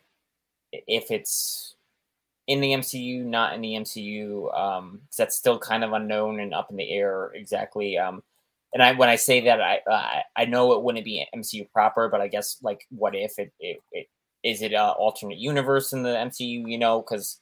if 0.71 1.11
it's 1.11 1.75
in 2.47 2.61
the 2.61 2.71
MCU, 2.71 3.23
not 3.23 3.53
in 3.53 3.61
the 3.61 3.75
MCU. 3.75 4.57
Um, 4.57 5.01
that's 5.15 5.35
still 5.35 5.59
kind 5.59 5.83
of 5.83 5.93
unknown 5.93 6.39
and 6.39 6.53
up 6.53 6.71
in 6.71 6.77
the 6.77 6.89
air 6.89 7.31
exactly. 7.35 7.97
Um, 7.97 8.23
and 8.73 8.83
I 8.83 8.93
when 8.93 9.09
I 9.09 9.15
say 9.15 9.41
that, 9.41 9.61
I 9.61 9.79
uh, 9.89 10.21
I 10.35 10.45
know 10.45 10.73
it 10.73 10.83
wouldn't 10.83 11.05
be 11.05 11.25
MCU 11.35 11.71
proper, 11.71 12.09
but 12.09 12.21
I 12.21 12.27
guess 12.27 12.57
like 12.61 12.85
what 12.89 13.15
if 13.15 13.37
it 13.37 13.51
it, 13.59 13.81
it 13.91 14.07
is 14.43 14.61
it 14.61 14.73
a 14.73 14.91
alternate 14.91 15.37
universe 15.37 15.93
in 15.93 16.03
the 16.03 16.09
MCU? 16.09 16.67
You 16.67 16.77
know, 16.77 17.01
because 17.01 17.39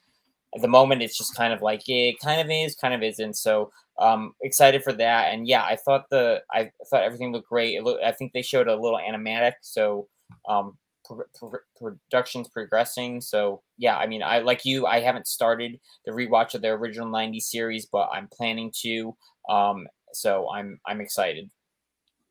at 0.56 0.62
the 0.62 0.68
moment 0.68 1.02
it's 1.02 1.18
just 1.18 1.36
kind 1.36 1.54
of 1.54 1.62
like 1.62 1.88
it 1.88 2.20
kind 2.20 2.42
of 2.42 2.50
is, 2.50 2.76
kind 2.76 2.94
of 2.94 3.04
isn't. 3.04 3.38
So 3.38 3.72
um, 4.00 4.34
excited 4.42 4.84
for 4.84 4.94
that. 4.94 5.34
And 5.34 5.48
yeah, 5.48 5.64
I 5.64 5.76
thought 5.78 6.06
the 6.10 6.42
I 6.52 6.72
thought 6.90 7.04
everything 7.04 7.32
looked 7.32 7.50
great. 7.50 7.82
Looked, 7.84 8.04
I 8.04 8.12
think 8.12 8.34
they 8.34 8.42
showed 8.42 8.68
a 8.68 8.76
little 8.76 9.00
animatic, 9.00 9.54
so 9.62 10.08
um, 10.48 10.78
pro- 11.06 11.24
pro- 11.36 11.60
production's 11.80 12.50
progressing. 12.50 13.22
So 13.22 13.62
yeah, 13.78 13.98
I 13.98 14.08
mean, 14.08 14.24
I 14.24 14.40
like 14.40 14.66
you. 14.66 14.86
I 14.86 15.00
haven't 15.00 15.28
started 15.28 15.80
the 16.06 16.12
rewatch 16.12 16.54
of 16.54 16.62
the 16.62 16.70
original 16.70 17.10
'90s 17.10 17.50
series, 17.50 17.88
but 17.92 18.10
I'm 18.14 18.28
planning 18.32 18.72
to. 18.82 19.16
Um, 19.50 19.88
so 20.14 20.50
I'm 20.54 20.80
I'm 20.88 21.02
excited. 21.02 21.50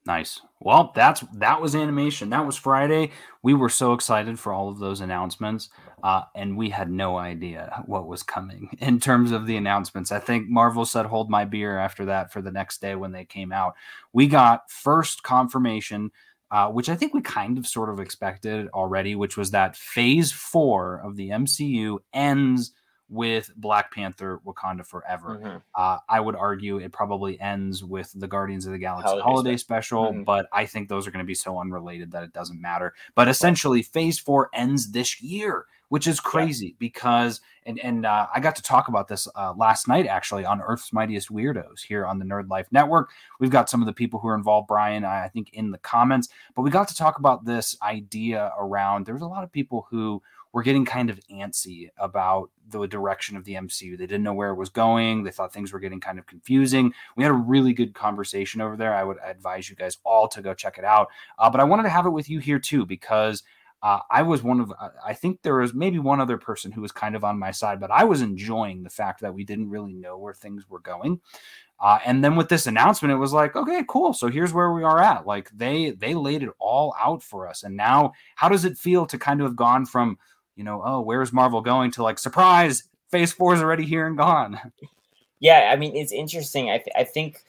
Nice. 0.06 0.40
Well, 0.60 0.92
that's 0.94 1.22
that 1.34 1.60
was 1.60 1.74
animation. 1.74 2.30
That 2.30 2.46
was 2.46 2.56
Friday. 2.56 3.10
We 3.42 3.54
were 3.54 3.68
so 3.68 3.92
excited 3.92 4.38
for 4.38 4.52
all 4.52 4.68
of 4.68 4.78
those 4.78 5.00
announcements, 5.00 5.68
uh, 6.02 6.22
and 6.34 6.56
we 6.56 6.70
had 6.70 6.90
no 6.90 7.18
idea 7.18 7.82
what 7.86 8.06
was 8.06 8.22
coming 8.22 8.70
in 8.78 9.00
terms 9.00 9.32
of 9.32 9.46
the 9.46 9.56
announcements. 9.56 10.12
I 10.12 10.20
think 10.20 10.48
Marvel 10.48 10.84
said, 10.86 11.06
"Hold 11.06 11.28
my 11.28 11.44
beer." 11.44 11.76
After 11.78 12.04
that, 12.06 12.32
for 12.32 12.40
the 12.40 12.52
next 12.52 12.80
day 12.80 12.94
when 12.94 13.10
they 13.10 13.24
came 13.24 13.52
out, 13.52 13.74
we 14.12 14.28
got 14.28 14.70
first 14.70 15.24
confirmation, 15.24 16.12
uh, 16.52 16.68
which 16.68 16.88
I 16.88 16.94
think 16.94 17.12
we 17.12 17.20
kind 17.20 17.58
of 17.58 17.66
sort 17.66 17.90
of 17.90 17.98
expected 17.98 18.68
already, 18.68 19.16
which 19.16 19.36
was 19.36 19.50
that 19.50 19.76
Phase 19.76 20.30
Four 20.30 21.00
of 21.04 21.16
the 21.16 21.30
MCU 21.30 21.98
ends 22.14 22.72
with 23.08 23.50
Black 23.56 23.92
Panther 23.92 24.40
Wakanda 24.44 24.84
Forever. 24.84 25.40
Mm-hmm. 25.42 25.56
Uh, 25.74 25.98
I 26.08 26.20
would 26.20 26.36
argue 26.36 26.78
it 26.78 26.92
probably 26.92 27.40
ends 27.40 27.84
with 27.84 28.12
the 28.14 28.26
Guardians 28.26 28.66
of 28.66 28.72
the 28.72 28.78
Galaxy 28.78 29.08
holiday, 29.08 29.22
holiday 29.22 29.56
special, 29.56 30.06
mm-hmm. 30.06 30.22
but 30.24 30.48
I 30.52 30.66
think 30.66 30.88
those 30.88 31.06
are 31.06 31.10
going 31.10 31.24
to 31.24 31.26
be 31.26 31.34
so 31.34 31.58
unrelated 31.58 32.10
that 32.12 32.24
it 32.24 32.32
doesn't 32.32 32.60
matter. 32.60 32.94
But 33.14 33.28
essentially, 33.28 33.82
Phase 33.82 34.18
Four 34.18 34.50
ends 34.52 34.90
this 34.90 35.22
year, 35.22 35.66
which 35.88 36.06
is 36.06 36.18
crazy 36.18 36.66
yeah. 36.66 36.72
because 36.78 37.40
and 37.64 37.78
and 37.80 38.06
uh, 38.06 38.26
I 38.34 38.40
got 38.40 38.56
to 38.56 38.62
talk 38.62 38.88
about 38.88 39.08
this 39.08 39.28
uh, 39.36 39.52
last 39.56 39.88
night 39.88 40.06
actually 40.06 40.44
on 40.44 40.60
Earth's 40.60 40.92
Mightiest 40.92 41.30
Weirdos 41.30 41.82
here 41.86 42.06
on 42.06 42.18
the 42.18 42.24
Nerd 42.24 42.48
Life 42.48 42.68
Network. 42.70 43.10
We've 43.38 43.50
got 43.50 43.68
some 43.68 43.82
of 43.82 43.86
the 43.86 43.92
people 43.92 44.18
who 44.18 44.28
are 44.28 44.34
involved, 44.34 44.68
Brian, 44.68 45.04
I 45.04 45.28
think, 45.28 45.50
in 45.52 45.70
the 45.70 45.78
comments, 45.78 46.28
but 46.54 46.62
we 46.62 46.70
got 46.70 46.88
to 46.88 46.96
talk 46.96 47.18
about 47.18 47.44
this 47.44 47.76
idea 47.82 48.52
around. 48.58 49.06
There's 49.06 49.22
a 49.22 49.26
lot 49.26 49.44
of 49.44 49.52
people 49.52 49.86
who 49.90 50.22
were 50.56 50.62
getting 50.62 50.86
kind 50.86 51.10
of 51.10 51.20
antsy 51.30 51.90
about 51.98 52.50
the 52.70 52.86
direction 52.86 53.36
of 53.36 53.44
the 53.44 53.52
MCU. 53.52 53.90
They 53.90 54.06
didn't 54.06 54.22
know 54.22 54.32
where 54.32 54.48
it 54.48 54.54
was 54.54 54.70
going. 54.70 55.22
They 55.22 55.30
thought 55.30 55.52
things 55.52 55.70
were 55.70 55.78
getting 55.78 56.00
kind 56.00 56.18
of 56.18 56.24
confusing. 56.24 56.94
We 57.14 57.24
had 57.24 57.30
a 57.30 57.34
really 57.34 57.74
good 57.74 57.92
conversation 57.92 58.62
over 58.62 58.74
there. 58.74 58.94
I 58.94 59.04
would 59.04 59.18
advise 59.22 59.68
you 59.68 59.76
guys 59.76 59.98
all 60.02 60.28
to 60.28 60.40
go 60.40 60.54
check 60.54 60.78
it 60.78 60.84
out. 60.84 61.08
Uh, 61.38 61.50
but 61.50 61.60
I 61.60 61.64
wanted 61.64 61.82
to 61.82 61.90
have 61.90 62.06
it 62.06 62.10
with 62.10 62.30
you 62.30 62.38
here 62.38 62.58
too 62.58 62.86
because 62.86 63.42
uh, 63.82 63.98
I 64.10 64.22
was 64.22 64.42
one 64.42 64.60
of, 64.60 64.72
uh, 64.80 64.88
I 65.04 65.12
think 65.12 65.42
there 65.42 65.56
was 65.56 65.74
maybe 65.74 65.98
one 65.98 66.22
other 66.22 66.38
person 66.38 66.72
who 66.72 66.80
was 66.80 66.90
kind 66.90 67.14
of 67.14 67.22
on 67.22 67.38
my 67.38 67.50
side, 67.50 67.78
but 67.78 67.90
I 67.90 68.04
was 68.04 68.22
enjoying 68.22 68.82
the 68.82 68.88
fact 68.88 69.20
that 69.20 69.34
we 69.34 69.44
didn't 69.44 69.68
really 69.68 69.92
know 69.92 70.16
where 70.16 70.32
things 70.32 70.70
were 70.70 70.80
going. 70.80 71.20
Uh, 71.78 71.98
and 72.06 72.24
then 72.24 72.34
with 72.34 72.48
this 72.48 72.66
announcement, 72.66 73.12
it 73.12 73.18
was 73.18 73.34
like, 73.34 73.54
okay, 73.54 73.84
cool. 73.86 74.14
So 74.14 74.28
here's 74.28 74.54
where 74.54 74.72
we 74.72 74.84
are 74.84 75.02
at. 75.02 75.26
Like 75.26 75.50
they 75.50 75.90
they 75.90 76.14
laid 76.14 76.42
it 76.42 76.48
all 76.58 76.94
out 76.98 77.22
for 77.22 77.46
us. 77.46 77.64
And 77.64 77.76
now, 77.76 78.14
how 78.36 78.48
does 78.48 78.64
it 78.64 78.78
feel 78.78 79.04
to 79.04 79.18
kind 79.18 79.42
of 79.42 79.46
have 79.46 79.56
gone 79.56 79.84
from 79.84 80.16
you 80.56 80.64
know, 80.64 80.82
oh, 80.84 81.00
where's 81.00 81.32
Marvel 81.32 81.60
going 81.60 81.90
to 81.92 82.02
like 82.02 82.18
surprise, 82.18 82.84
phase 83.10 83.32
four 83.32 83.54
is 83.54 83.60
already 83.60 83.84
here 83.84 84.06
and 84.06 84.16
gone. 84.16 84.58
Yeah, 85.38 85.70
I 85.70 85.76
mean, 85.76 85.94
it's 85.94 86.12
interesting. 86.12 86.70
I, 86.70 86.78
th- 86.78 86.96
I 86.96 87.04
think 87.04 87.42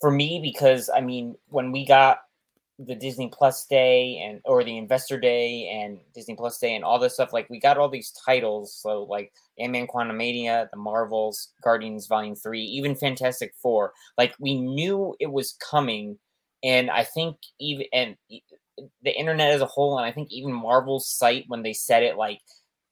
for 0.00 0.10
me, 0.10 0.40
because 0.42 0.88
I 0.88 1.02
mean, 1.02 1.36
when 1.48 1.72
we 1.72 1.86
got 1.86 2.20
the 2.78 2.94
Disney 2.94 3.30
Plus 3.32 3.66
Day 3.66 4.18
and 4.18 4.40
or 4.44 4.64
the 4.64 4.76
Investor 4.76 5.20
Day 5.20 5.68
and 5.68 5.98
Disney 6.14 6.34
Plus 6.34 6.58
Day 6.58 6.74
and 6.74 6.84
all 6.84 6.98
this 6.98 7.14
stuff, 7.14 7.32
like 7.32 7.48
we 7.50 7.60
got 7.60 7.78
all 7.78 7.88
these 7.88 8.12
titles. 8.24 8.74
So 8.74 9.04
like 9.04 9.32
Ant-Man 9.58 9.86
Quantumania, 9.86 10.68
the 10.70 10.76
Marvels, 10.76 11.52
Guardians 11.62 12.06
Volume 12.06 12.34
3, 12.34 12.60
even 12.60 12.96
Fantastic 12.96 13.54
Four. 13.60 13.92
Like 14.18 14.34
we 14.38 14.60
knew 14.60 15.14
it 15.20 15.30
was 15.30 15.56
coming. 15.70 16.18
And 16.64 16.90
I 16.90 17.04
think 17.04 17.36
even 17.60 17.86
and 17.92 18.16
the 19.02 19.16
internet 19.16 19.52
as 19.52 19.60
a 19.60 19.66
whole, 19.66 19.98
and 19.98 20.06
I 20.06 20.10
think 20.10 20.32
even 20.32 20.52
Marvel's 20.52 21.08
site 21.08 21.44
when 21.46 21.62
they 21.62 21.72
said 21.72 22.02
it, 22.02 22.16
like 22.16 22.40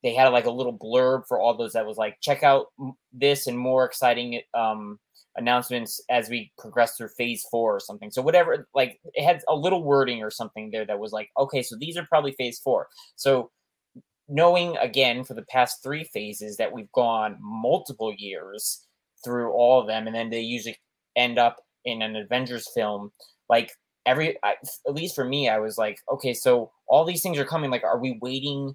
they 0.02 0.14
had 0.14 0.28
like 0.28 0.46
a 0.46 0.50
little 0.50 0.76
blurb 0.76 1.22
for 1.28 1.40
all 1.40 1.56
those 1.56 1.72
that 1.72 1.86
was 1.86 1.96
like, 1.96 2.16
check 2.20 2.42
out 2.42 2.66
this 3.12 3.46
and 3.46 3.58
more 3.58 3.84
exciting 3.84 4.40
um, 4.54 4.98
announcements 5.36 6.00
as 6.10 6.28
we 6.28 6.52
progress 6.58 6.96
through 6.96 7.08
Phase 7.16 7.44
Four 7.50 7.76
or 7.76 7.80
something. 7.80 8.10
So 8.10 8.22
whatever, 8.22 8.68
like 8.74 9.00
it 9.14 9.24
had 9.24 9.42
a 9.48 9.54
little 9.54 9.84
wording 9.84 10.22
or 10.22 10.30
something 10.30 10.70
there 10.70 10.84
that 10.86 10.98
was 10.98 11.12
like, 11.12 11.30
okay, 11.38 11.62
so 11.62 11.76
these 11.78 11.96
are 11.96 12.06
probably 12.06 12.32
Phase 12.32 12.58
Four. 12.58 12.88
So 13.16 13.50
knowing 14.28 14.76
again 14.78 15.24
for 15.24 15.34
the 15.34 15.44
past 15.50 15.82
three 15.82 16.04
phases 16.04 16.56
that 16.56 16.72
we've 16.72 16.92
gone 16.92 17.36
multiple 17.40 18.14
years 18.16 18.86
through 19.24 19.52
all 19.52 19.80
of 19.80 19.86
them, 19.86 20.06
and 20.06 20.16
then 20.16 20.30
they 20.30 20.40
usually 20.40 20.76
end 21.16 21.38
up 21.38 21.58
in 21.84 22.02
an 22.02 22.16
Avengers 22.16 22.66
film, 22.74 23.12
like 23.48 23.70
every 24.06 24.36
at 24.44 24.56
least 24.88 25.14
for 25.14 25.24
me 25.24 25.48
i 25.48 25.58
was 25.58 25.78
like 25.78 25.98
okay 26.12 26.34
so 26.34 26.70
all 26.88 27.04
these 27.04 27.22
things 27.22 27.38
are 27.38 27.44
coming 27.44 27.70
like 27.70 27.84
are 27.84 28.00
we 28.00 28.18
waiting 28.20 28.74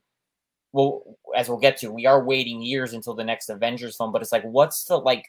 well 0.78 1.18
as 1.36 1.50
we'll 1.50 1.58
get 1.58 1.76
to 1.76 1.92
we 1.92 2.06
are 2.06 2.24
waiting 2.24 2.62
years 2.62 2.94
until 2.94 3.16
the 3.16 3.24
next 3.24 3.50
avengers 3.50 3.98
film 3.98 4.12
but 4.12 4.22
it's 4.22 4.32
like 4.32 4.44
what's 4.44 4.86
the 4.86 4.96
like 4.96 5.26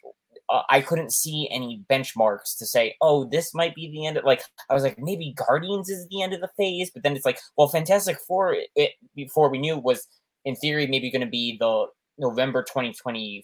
uh, 0.49 0.61
i 0.69 0.79
couldn't 0.79 1.11
see 1.11 1.49
any 1.51 1.83
benchmarks 1.89 2.55
to 2.57 2.65
say 2.65 2.95
oh 3.01 3.25
this 3.25 3.53
might 3.53 3.73
be 3.73 3.89
the 3.91 4.05
end 4.05 4.15
of 4.15 4.23
like 4.23 4.43
i 4.69 4.73
was 4.73 4.83
like 4.83 4.97
maybe 4.99 5.33
guardians 5.35 5.89
is 5.89 6.07
the 6.09 6.21
end 6.21 6.33
of 6.33 6.39
the 6.39 6.49
phase 6.55 6.91
but 6.91 7.01
then 7.03 7.15
it's 7.15 7.25
like 7.25 7.39
well 7.57 7.67
fantastic 7.67 8.17
four 8.27 8.55
it 8.75 8.91
before 9.15 9.49
we 9.49 9.57
knew 9.57 9.75
was 9.77 10.07
in 10.45 10.55
theory 10.55 10.85
maybe 10.85 11.11
going 11.11 11.25
to 11.25 11.27
be 11.27 11.57
the 11.59 11.87
november 12.19 12.61
2020 12.61 13.43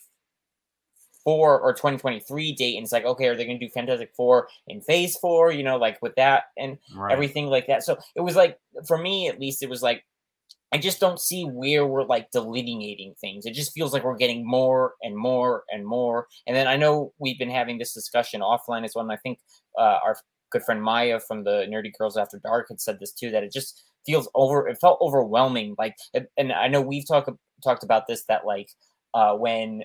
four 1.24 1.60
or 1.60 1.74
2023 1.74 2.54
date 2.54 2.76
and 2.76 2.84
it's 2.84 2.94
like 2.94 3.04
okay 3.04 3.28
are 3.28 3.36
they 3.36 3.46
going 3.46 3.60
to 3.60 3.66
do 3.66 3.72
fantastic 3.72 4.12
four 4.16 4.48
in 4.68 4.80
phase 4.80 5.18
four 5.18 5.52
you 5.52 5.64
know 5.64 5.76
like 5.76 6.00
with 6.04 6.14
that 6.16 6.44
and 6.56 6.78
right. 6.96 7.12
everything 7.12 7.48
like 7.48 7.66
that 7.66 7.84
so 7.84 7.98
it 8.16 8.22
was 8.22 8.36
like 8.36 8.60
for 8.88 8.96
me 8.96 9.28
at 9.28 9.40
least 9.40 9.64
it 9.64 9.70
was 9.70 9.82
like 9.82 10.04
i 10.76 10.78
just 10.78 11.00
don't 11.00 11.22
see 11.22 11.44
where 11.46 11.88
we're 11.88 12.04
like 12.04 12.30
delineating 12.32 13.14
things. 13.22 13.46
It 13.46 13.54
just 13.54 13.72
feels 13.72 13.94
like 13.94 14.04
we're 14.04 14.18
getting 14.18 14.46
more 14.46 14.96
and 15.02 15.16
more 15.16 15.64
and 15.72 15.86
more. 15.86 16.28
And 16.46 16.56
then 16.56 16.68
i 16.68 16.76
know 16.76 17.14
we've 17.18 17.40
been 17.40 17.50
having 17.50 17.78
this 17.78 17.94
discussion 17.94 18.42
offline 18.42 18.84
as 18.84 18.94
well 18.94 19.06
and 19.06 19.12
i 19.18 19.22
think 19.24 19.40
uh, 19.80 20.00
our 20.06 20.18
good 20.52 20.64
friend 20.64 20.82
maya 20.82 21.20
from 21.28 21.44
the 21.46 21.66
nerdy 21.72 21.92
girls 21.98 22.18
after 22.18 22.40
dark 22.40 22.66
had 22.70 22.82
said 22.82 23.00
this 23.00 23.14
too 23.14 23.32
that 23.32 23.44
it 23.44 23.54
just 23.54 23.84
feels 24.06 24.28
over 24.36 24.68
it 24.68 24.78
felt 24.80 25.00
overwhelming. 25.02 25.76
Like 25.78 25.96
and 26.38 26.52
i 26.52 26.68
know 26.68 26.82
we've 26.82 27.08
talked 27.08 27.30
talked 27.64 27.84
about 27.84 28.04
this 28.08 28.26
that 28.26 28.46
like 28.46 28.70
uh, 29.14 29.34
when 29.34 29.84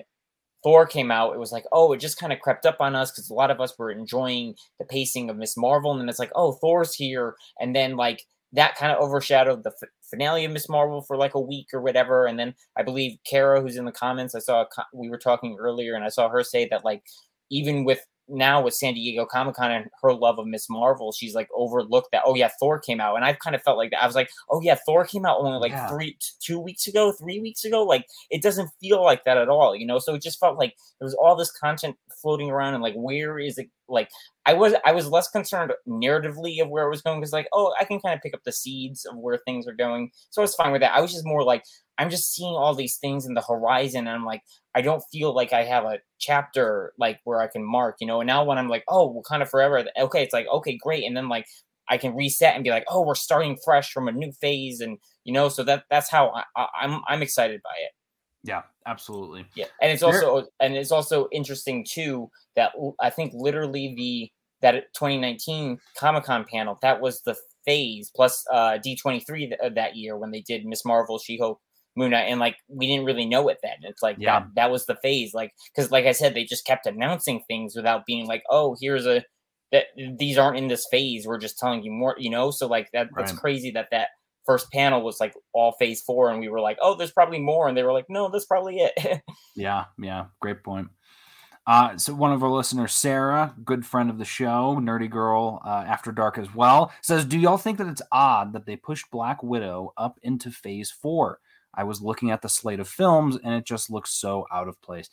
Thor 0.63 0.85
came 0.85 1.09
out, 1.09 1.33
it 1.33 1.39
was 1.39 1.51
like, 1.51 1.65
oh, 1.71 1.93
it 1.93 1.99
just 1.99 2.19
kind 2.19 2.31
of 2.31 2.39
crept 2.39 2.65
up 2.65 2.77
on 2.81 2.95
us 2.95 3.09
because 3.09 3.29
a 3.29 3.33
lot 3.33 3.49
of 3.49 3.59
us 3.59 3.73
were 3.79 3.89
enjoying 3.89 4.53
the 4.77 4.85
pacing 4.85 5.29
of 5.29 5.37
Miss 5.37 5.57
Marvel, 5.57 5.91
and 5.91 5.99
then 5.99 6.09
it's 6.09 6.19
like, 6.19 6.33
oh, 6.35 6.51
Thor's 6.51 6.93
here, 6.93 7.35
and 7.59 7.75
then 7.75 7.95
like 7.95 8.21
that 8.53 8.75
kind 8.75 8.91
of 8.91 9.01
overshadowed 9.01 9.63
the 9.63 9.71
finale 10.11 10.45
of 10.45 10.51
Miss 10.51 10.69
Marvel 10.69 11.01
for 11.01 11.17
like 11.17 11.33
a 11.33 11.39
week 11.39 11.67
or 11.73 11.81
whatever, 11.81 12.27
and 12.27 12.37
then 12.37 12.53
I 12.77 12.83
believe 12.83 13.17
Kara, 13.25 13.61
who's 13.61 13.77
in 13.77 13.85
the 13.85 13.91
comments, 13.91 14.35
I 14.35 14.39
saw 14.39 14.65
co- 14.65 14.83
we 14.93 15.09
were 15.09 15.17
talking 15.17 15.57
earlier, 15.59 15.95
and 15.95 16.03
I 16.03 16.09
saw 16.09 16.29
her 16.29 16.43
say 16.43 16.67
that 16.69 16.85
like 16.85 17.01
even 17.49 17.83
with 17.83 18.05
now 18.31 18.61
with 18.61 18.73
San 18.73 18.93
Diego 18.93 19.25
Comic 19.25 19.55
Con 19.55 19.71
and 19.71 19.89
her 20.01 20.13
love 20.13 20.39
of 20.39 20.47
Miss 20.47 20.69
Marvel, 20.69 21.11
she's 21.11 21.35
like 21.35 21.49
overlooked 21.55 22.09
that. 22.11 22.23
Oh 22.25 22.35
yeah, 22.35 22.49
Thor 22.59 22.79
came 22.79 23.01
out, 23.01 23.15
and 23.15 23.25
I've 23.25 23.39
kind 23.39 23.55
of 23.55 23.61
felt 23.61 23.77
like 23.77 23.91
that. 23.91 24.03
I 24.03 24.07
was 24.07 24.15
like, 24.15 24.29
oh 24.49 24.61
yeah, 24.61 24.75
Thor 24.85 25.05
came 25.05 25.25
out 25.25 25.39
only 25.39 25.59
like 25.59 25.71
yeah. 25.71 25.89
three, 25.89 26.11
t- 26.11 26.17
two 26.39 26.59
weeks 26.59 26.87
ago, 26.87 27.11
three 27.11 27.39
weeks 27.39 27.65
ago. 27.65 27.83
Like 27.83 28.05
it 28.29 28.41
doesn't 28.41 28.69
feel 28.79 29.03
like 29.03 29.23
that 29.25 29.37
at 29.37 29.49
all, 29.49 29.75
you 29.75 29.85
know. 29.85 29.99
So 29.99 30.15
it 30.15 30.21
just 30.21 30.39
felt 30.39 30.57
like 30.57 30.75
there 30.99 31.05
was 31.05 31.15
all 31.15 31.35
this 31.35 31.51
content 31.51 31.97
floating 32.21 32.49
around, 32.49 32.73
and 32.73 32.83
like 32.83 32.95
where 32.95 33.39
is 33.39 33.57
it? 33.57 33.69
Like 33.87 34.09
I 34.45 34.53
was, 34.53 34.73
I 34.85 34.91
was 34.91 35.07
less 35.07 35.29
concerned 35.29 35.73
narratively 35.87 36.61
of 36.61 36.69
where 36.69 36.85
it 36.85 36.89
was 36.89 37.01
going 37.01 37.19
because 37.19 37.33
like, 37.33 37.47
oh, 37.53 37.73
I 37.79 37.85
can 37.85 37.99
kind 37.99 38.15
of 38.15 38.21
pick 38.21 38.33
up 38.33 38.43
the 38.43 38.51
seeds 38.51 39.05
of 39.05 39.17
where 39.17 39.39
things 39.45 39.67
are 39.67 39.73
going, 39.73 40.11
so 40.29 40.41
I 40.41 40.43
was 40.43 40.55
fine 40.55 40.71
with 40.71 40.81
that. 40.81 40.95
I 40.95 41.01
was 41.01 41.11
just 41.11 41.25
more 41.25 41.43
like, 41.43 41.63
I'm 41.97 42.09
just 42.09 42.33
seeing 42.33 42.53
all 42.53 42.73
these 42.73 42.97
things 42.97 43.25
in 43.25 43.33
the 43.33 43.41
horizon, 43.41 44.07
and 44.07 44.09
I'm 44.09 44.25
like, 44.25 44.41
I 44.75 44.81
don't 44.81 45.03
feel 45.11 45.35
like 45.35 45.53
I 45.53 45.63
have 45.63 45.85
a 45.85 45.99
chapter 46.19 46.93
like 46.97 47.19
where 47.23 47.41
I 47.41 47.47
can 47.47 47.63
mark, 47.63 47.97
you 47.99 48.07
know. 48.07 48.21
And 48.21 48.27
now 48.27 48.43
when 48.43 48.57
I'm 48.57 48.69
like, 48.69 48.83
oh, 48.89 49.21
kind 49.27 49.41
of 49.41 49.49
Forever, 49.49 49.85
okay, 49.99 50.23
it's 50.23 50.33
like 50.33 50.47
okay, 50.47 50.77
great, 50.81 51.05
and 51.05 51.15
then 51.15 51.29
like 51.29 51.45
I 51.89 51.97
can 51.97 52.15
reset 52.15 52.55
and 52.55 52.63
be 52.63 52.69
like, 52.69 52.85
oh, 52.87 53.05
we're 53.05 53.15
starting 53.15 53.57
fresh 53.63 53.91
from 53.91 54.07
a 54.07 54.11
new 54.11 54.31
phase, 54.31 54.79
and 54.79 54.97
you 55.23 55.33
know, 55.33 55.49
so 55.49 55.63
that 55.63 55.83
that's 55.89 56.09
how 56.09 56.29
I, 56.29 56.43
I, 56.55 56.67
I'm 56.81 57.01
I'm 57.07 57.21
excited 57.21 57.61
by 57.63 57.75
it. 57.83 57.91
Yeah, 58.43 58.61
absolutely. 58.87 59.45
Yeah, 59.55 59.65
and 59.81 59.91
it's 59.91 60.03
also 60.03 60.47
and 60.59 60.75
it's 60.75 60.91
also 60.91 61.27
interesting 61.31 61.85
too 61.89 62.29
that 62.55 62.71
I 62.99 63.09
think 63.09 63.33
literally 63.35 63.93
the 63.95 64.31
that 64.61 64.93
2019 64.93 65.79
Comic 65.97 66.23
Con 66.23 66.45
panel 66.45 66.77
that 66.81 67.01
was 67.01 67.21
the 67.21 67.35
phase 67.65 68.11
plus 68.15 68.45
uh, 68.51 68.77
D23 68.85 69.25
th- 69.25 69.73
that 69.75 69.95
year 69.95 70.17
when 70.17 70.31
they 70.31 70.41
did 70.41 70.65
Miss 70.65 70.85
Marvel, 70.85 71.19
She 71.19 71.37
Hulk, 71.37 71.59
Moon 71.95 72.11
Knight, 72.11 72.29
and 72.29 72.39
like 72.39 72.57
we 72.67 72.87
didn't 72.87 73.05
really 73.05 73.25
know 73.25 73.47
it 73.49 73.57
then. 73.63 73.77
It's 73.81 74.01
like 74.01 74.17
yeah. 74.19 74.39
that 74.39 74.47
that 74.55 74.71
was 74.71 74.85
the 74.85 74.97
phase, 75.01 75.33
like 75.33 75.51
because 75.73 75.91
like 75.91 76.05
I 76.05 76.11
said, 76.11 76.33
they 76.33 76.43
just 76.43 76.65
kept 76.65 76.85
announcing 76.85 77.43
things 77.47 77.75
without 77.75 78.05
being 78.05 78.27
like, 78.27 78.43
oh, 78.49 78.75
here's 78.79 79.05
a 79.05 79.23
that 79.71 79.85
these 80.17 80.37
aren't 80.37 80.57
in 80.57 80.67
this 80.67 80.85
phase. 80.91 81.25
We're 81.25 81.37
just 81.37 81.57
telling 81.57 81.83
you 81.83 81.91
more, 81.91 82.15
you 82.17 82.29
know. 82.29 82.51
So 82.51 82.67
like 82.67 82.89
that 82.93 83.09
that's 83.15 83.31
right. 83.31 83.41
crazy 83.41 83.71
that 83.71 83.87
that 83.91 84.09
first 84.45 84.71
panel 84.71 85.01
was 85.01 85.19
like 85.19 85.33
all 85.53 85.73
phase 85.73 86.01
four, 86.01 86.31
and 86.31 86.39
we 86.39 86.49
were 86.49 86.61
like, 86.61 86.77
oh, 86.81 86.95
there's 86.95 87.11
probably 87.11 87.39
more, 87.39 87.67
and 87.67 87.77
they 87.77 87.83
were 87.83 87.93
like, 87.93 88.09
no, 88.09 88.29
that's 88.29 88.45
probably 88.45 88.77
it. 88.79 89.21
yeah, 89.55 89.85
yeah, 89.99 90.25
great 90.39 90.63
point. 90.63 90.89
Uh, 91.67 91.95
so 91.97 92.13
one 92.13 92.33
of 92.33 92.43
our 92.43 92.49
listeners, 92.49 92.91
Sarah, 92.91 93.53
good 93.63 93.85
friend 93.85 94.09
of 94.09 94.17
the 94.17 94.25
show, 94.25 94.79
nerdy 94.81 95.09
girl, 95.09 95.61
uh, 95.63 95.83
after 95.87 96.11
dark 96.11 96.37
as 96.37 96.53
well, 96.55 96.91
says, 97.01 97.23
"Do 97.23 97.37
y'all 97.37 97.57
think 97.57 97.77
that 97.77 97.87
it's 97.87 98.01
odd 98.11 98.53
that 98.53 98.65
they 98.65 98.75
pushed 98.75 99.11
Black 99.11 99.43
Widow 99.43 99.93
up 99.95 100.19
into 100.23 100.49
Phase 100.49 100.89
Four? 100.89 101.39
I 101.73 101.83
was 101.83 102.01
looking 102.01 102.31
at 102.31 102.41
the 102.41 102.49
slate 102.49 102.79
of 102.79 102.89
films, 102.89 103.37
and 103.43 103.53
it 103.53 103.65
just 103.65 103.91
looks 103.91 104.11
so 104.11 104.47
out 104.51 104.67
of 104.67 104.81
place." 104.81 105.09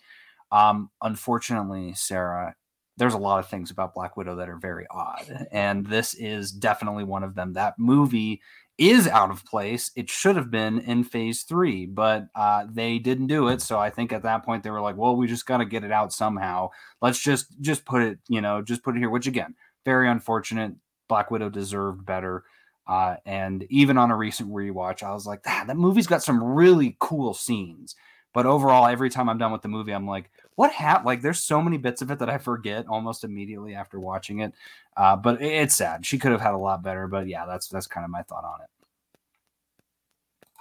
Um, 0.51 0.91
unfortunately, 1.03 1.93
Sarah, 1.95 2.55
there's 2.97 3.15
a 3.15 3.19
lot 3.19 3.41
of 3.41 3.49
things 3.49 3.71
about 3.71 3.95
Black 3.95 4.17
Widow 4.17 4.37
that 4.37 4.49
are 4.49 4.57
very 4.57 4.87
odd, 4.91 5.49
and 5.53 5.87
this 5.87 6.15
is 6.15 6.51
definitely 6.51 7.05
one 7.05 7.25
of 7.25 7.35
them. 7.35 7.53
That 7.53 7.79
movie 7.79 8.41
is 8.79 9.09
out 9.09 9.31
of 9.31 9.45
place. 9.45 9.91
It 9.97 10.09
should 10.09 10.37
have 10.37 10.51
been 10.51 10.79
in 10.79 11.03
phase 11.05 11.43
three, 11.43 11.85
but 11.85 12.29
uh, 12.35 12.67
they 12.71 12.99
didn't 12.99 13.27
do 13.27 13.49
it. 13.49 13.61
So 13.61 13.79
I 13.79 13.91
think 13.91 14.13
at 14.13 14.23
that 14.23 14.45
point 14.45 14.63
they 14.63 14.71
were 14.71 14.81
like, 14.81 14.97
"Well, 14.97 15.17
we 15.17 15.27
just 15.27 15.47
got 15.47 15.59
to 15.59 15.65
get 15.65 15.85
it 15.85 15.93
out 15.93 16.13
somehow. 16.13 16.71
Let's 17.03 17.19
just 17.19 17.61
just 17.61 17.85
put 17.85 18.03
it, 18.03 18.19
you 18.29 18.41
know, 18.41 18.63
just 18.63 18.83
put 18.85 18.97
it 18.97 19.01
here." 19.01 19.11
Which 19.11 19.27
again, 19.27 19.55
very 19.85 20.09
unfortunate. 20.09 20.73
Black 21.09 21.31
Widow 21.31 21.51
deserved 21.51 22.07
better. 22.07 22.45
Uh, 22.87 23.17
and 23.27 23.67
even 23.69 23.99
on 23.99 24.11
a 24.11 24.17
recent 24.17 24.51
rewatch, 24.51 25.03
I 25.03 25.13
was 25.13 25.27
like, 25.27 25.41
ah, 25.47 25.65
"That 25.67 25.77
movie's 25.77 26.07
got 26.07 26.23
some 26.23 26.43
really 26.43 26.97
cool 27.01 27.35
scenes." 27.35 27.97
But 28.35 28.47
overall, 28.47 28.87
every 28.87 29.11
time 29.11 29.29
I'm 29.29 29.39
done 29.39 29.53
with 29.53 29.63
the 29.63 29.69
movie, 29.69 29.93
I'm 29.93 30.07
like, 30.07 30.31
"What 30.59 30.73
happened?" 30.73 31.07
Like, 31.07 31.23
there's 31.23 31.39
so 31.39 31.63
many 31.63 31.79
bits 31.79 32.03
of 32.03 32.11
it 32.11 32.19
that 32.19 32.29
I 32.29 32.37
forget 32.39 32.89
almost 32.89 33.23
immediately 33.23 33.77
after 33.77 34.01
watching 34.01 34.41
it. 34.41 34.53
Uh, 34.97 35.15
but 35.15 35.41
it's 35.41 35.77
sad. 35.77 36.05
She 36.05 36.19
could 36.19 36.33
have 36.33 36.41
had 36.41 36.55
a 36.55 36.59
lot 36.59 36.83
better. 36.83 37.07
But 37.07 37.29
yeah, 37.29 37.47
that's 37.47 37.69
that's 37.69 37.87
kind 37.87 38.05
of 38.05 38.11
my 38.11 38.23
thought 38.23 38.45
on 38.45 38.61
it. 38.63 38.69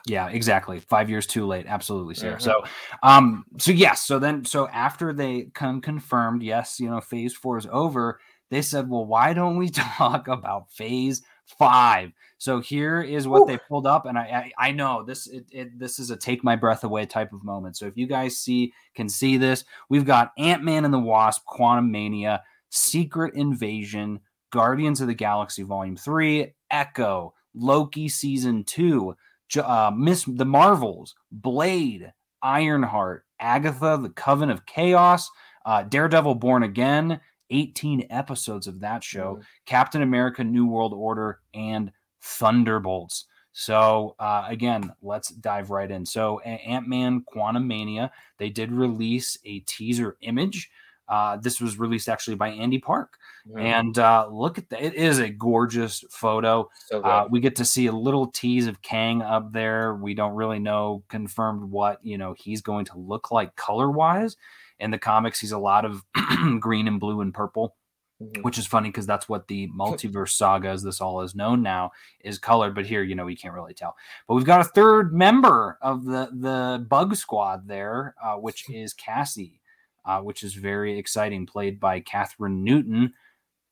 Yeah, 0.06 0.30
exactly. 0.30 0.80
Five 0.80 1.10
years 1.10 1.26
too 1.26 1.48
late. 1.48 1.66
Absolutely, 1.68 2.14
Sarah. 2.14 2.36
Mm-hmm. 2.36 2.44
So, 2.44 2.64
um, 3.02 3.44
so 3.58 3.72
yes. 3.72 4.04
So 4.04 4.20
then, 4.20 4.46
so 4.46 4.68
after 4.68 5.14
they 5.14 5.50
come 5.56 5.82
confirmed, 5.82 6.44
yes, 6.44 6.80
you 6.80 6.90
know, 6.92 7.02
phase 7.02 7.34
four 7.34 7.58
is 7.58 7.68
over. 7.72 8.20
They 8.52 8.62
said, 8.62 8.88
well, 8.88 9.06
why 9.06 9.34
don't 9.34 9.58
we 9.58 9.70
talk 9.98 10.28
about 10.28 10.72
phase 10.72 11.24
five? 11.58 12.12
So 12.38 12.60
here 12.60 13.02
is 13.02 13.28
what 13.28 13.44
Ooh. 13.44 13.46
they 13.46 13.58
pulled 13.58 13.88
up, 13.88 14.06
and 14.06 14.18
I, 14.18 14.52
I, 14.60 14.68
I 14.68 14.72
know 14.72 15.04
this 15.04 15.28
it, 15.28 15.46
it, 15.52 15.80
this 15.80 16.00
is 16.00 16.12
a 16.12 16.18
take 16.18 16.44
my 16.44 16.56
breath 16.56 16.84
away 16.84 17.06
type 17.06 17.34
of 17.34 17.44
moment. 17.44 17.78
So 17.78 17.88
if 17.88 17.98
you 17.98 18.08
guys 18.08 18.38
see 18.38 18.74
can 18.96 19.10
see 19.10 19.38
this, 19.38 19.66
we've 19.90 20.06
got 20.06 20.34
Ant 20.38 20.64
Man 20.64 20.86
and 20.86 20.94
the 20.94 21.00
Wasp, 21.00 21.46
Quantum 21.46 21.92
Mania, 21.92 22.44
Secret 22.70 23.34
Invasion, 23.34 24.20
Guardians 24.52 25.02
of 25.02 25.08
the 25.08 25.14
Galaxy 25.14 25.64
Volume 25.64 25.98
3, 25.98 26.54
Echo, 26.70 27.34
Loki 27.54 28.08
Season 28.08 28.64
2, 28.64 29.16
uh, 29.64 29.92
Miss 29.96 30.26
the 30.26 30.46
Marvels, 30.46 31.16
Blade, 31.32 32.12
Ironheart, 32.42 33.26
Agatha, 33.40 34.00
The 34.02 34.10
Coven 34.10 34.50
of 34.50 34.66
Chaos, 34.66 35.30
uh, 35.66 35.84
Daredevil 35.84 36.36
Born 36.36 36.64
Again, 36.64 37.20
18 37.50 38.08
episodes 38.10 38.68
of 38.68 38.80
that 38.82 39.04
show, 39.04 39.34
mm-hmm. 39.34 39.42
Captain 39.66 40.02
America 40.02 40.44
New 40.44 40.66
World 40.66 40.94
Order, 40.94 41.40
and 41.54 41.92
Thunderbolts. 42.22 43.26
So 43.54 44.16
uh, 44.20 44.46
again, 44.48 44.92
let's 45.02 45.30
dive 45.30 45.72
right 45.72 45.90
in. 45.90 46.06
So 46.06 46.40
Ant 46.40 46.88
Man 46.88 47.24
Quantum 47.26 47.68
Mania, 47.68 48.12
they 48.38 48.50
did 48.50 48.72
release 48.72 49.38
a 49.46 49.60
teaser 49.62 50.18
image 50.22 50.70
uh, 51.10 51.38
this 51.38 51.62
was 51.62 51.80
released 51.80 52.10
actually 52.10 52.36
by 52.36 52.50
Andy 52.50 52.80
Park. 52.80 53.18
Mm. 53.50 53.62
And 53.62 54.00
uh, 54.00 54.28
look 54.30 54.58
at 54.58 54.70
that. 54.70 54.82
It 54.82 54.96
is 54.96 55.20
a 55.20 55.30
gorgeous 55.30 56.04
photo. 56.10 56.70
So 56.88 57.02
uh, 57.02 57.28
we 57.30 57.40
get 57.40 57.56
to 57.58 57.66
see 57.66 57.88
a 57.88 57.92
little 57.92 58.28
tease 58.28 58.68
of 58.68 58.82
Kang 58.82 59.22
up 59.22 59.54
there. 59.54 59.96
We 59.96 60.14
don't 60.14 60.36
really 60.36 60.60
know 60.60 61.04
confirmed 61.08 61.64
what, 61.64 62.00
you 62.04 62.18
know, 62.18 62.36
he's 62.38 62.62
going 62.62 62.86
to 62.86 62.98
look 62.98 63.32
like 63.32 63.56
color 63.56 63.90
wise. 63.90 64.36
In 64.80 64.92
the 64.92 64.98
comics, 64.98 65.40
he's 65.40 65.52
a 65.52 65.58
lot 65.58 65.86
of 65.86 66.04
green 66.60 66.88
and 66.88 67.00
blue 67.00 67.22
and 67.22 67.34
purple. 67.34 67.76
Mm-hmm. 68.20 68.42
Which 68.42 68.58
is 68.58 68.66
funny 68.66 68.90
because 68.90 69.06
that's 69.06 69.30
what 69.30 69.48
the 69.48 69.70
multiverse 69.78 70.30
saga, 70.30 70.70
as 70.70 70.82
this 70.82 71.02
all 71.02 71.22
is 71.22 71.36
known 71.36 71.62
now, 71.62 71.92
is 72.22 72.40
colored. 72.40 72.74
But 72.74 72.88
here, 72.88 73.04
you 73.04 73.14
know, 73.14 73.26
we 73.26 73.36
can't 73.36 73.54
really 73.54 73.76
tell. 73.76 73.96
But 74.28 74.34
we've 74.34 74.44
got 74.44 74.60
a 74.60 74.64
third 74.64 75.14
member 75.14 75.78
of 75.84 76.04
the 76.04 76.30
the 76.34 76.84
Bug 76.90 77.16
Squad 77.16 77.68
there, 77.68 78.16
uh, 78.20 78.38
which 78.38 78.68
is 78.72 78.92
Cassie 78.94 79.62
uh, 80.08 80.22
which 80.22 80.42
is 80.42 80.54
very 80.54 80.98
exciting, 80.98 81.46
played 81.46 81.80
by 81.80 82.00
Kathryn 82.02 82.62
Newton. 82.64 83.14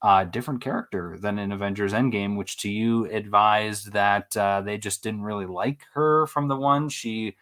Uh, 0.01 0.23
different 0.23 0.61
character 0.61 1.17
than 1.19 1.39
in 1.39 1.51
Avengers 1.51 1.93
Endgame, 1.93 2.37
which 2.37 2.57
to 2.57 2.69
you 2.69 3.05
advised 3.05 3.93
that 3.93 4.35
uh, 4.37 4.61
they 4.61 4.77
just 4.77 5.01
didn't 5.01 5.23
really 5.23 5.47
like 5.47 5.81
her 5.93 6.27
from 6.27 6.47
the 6.47 6.55
one. 6.55 6.89
She, 6.89 7.35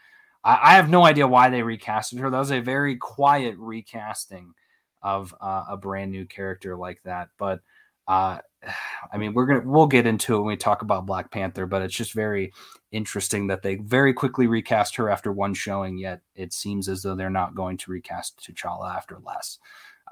I, 0.43 0.59
I, 0.61 0.73
have 0.75 0.89
no 0.89 1.03
idea 1.03 1.27
why 1.27 1.49
they 1.49 1.61
recasted 1.61 2.19
her. 2.19 2.29
That 2.29 2.39
was 2.39 2.51
a 2.51 2.59
very 2.59 2.97
quiet 2.97 3.55
recasting 3.57 4.53
of 5.01 5.33
uh, 5.41 5.65
a 5.69 5.77
brand 5.77 6.11
new 6.11 6.25
character 6.25 6.75
like 6.75 7.01
that. 7.03 7.29
But 7.37 7.61
uh, 8.07 8.39
I 9.11 9.17
mean, 9.17 9.33
we're 9.33 9.45
gonna 9.45 9.63
we'll 9.65 9.87
get 9.87 10.07
into 10.07 10.35
it 10.35 10.39
when 10.39 10.47
we 10.47 10.57
talk 10.57 10.81
about 10.81 11.05
Black 11.05 11.31
Panther, 11.31 11.65
but 11.65 11.81
it's 11.81 11.95
just 11.95 12.13
very 12.13 12.53
interesting 12.91 13.47
that 13.47 13.61
they 13.61 13.75
very 13.75 14.13
quickly 14.13 14.47
recast 14.47 14.95
her 14.95 15.09
after 15.09 15.31
one 15.31 15.53
showing. 15.53 15.97
Yet 15.97 16.21
it 16.35 16.53
seems 16.53 16.89
as 16.89 17.03
though 17.03 17.15
they're 17.15 17.29
not 17.29 17.55
going 17.55 17.77
to 17.77 17.91
recast 17.91 18.39
T'Challa 18.39 18.95
after 18.95 19.19
less. 19.25 19.59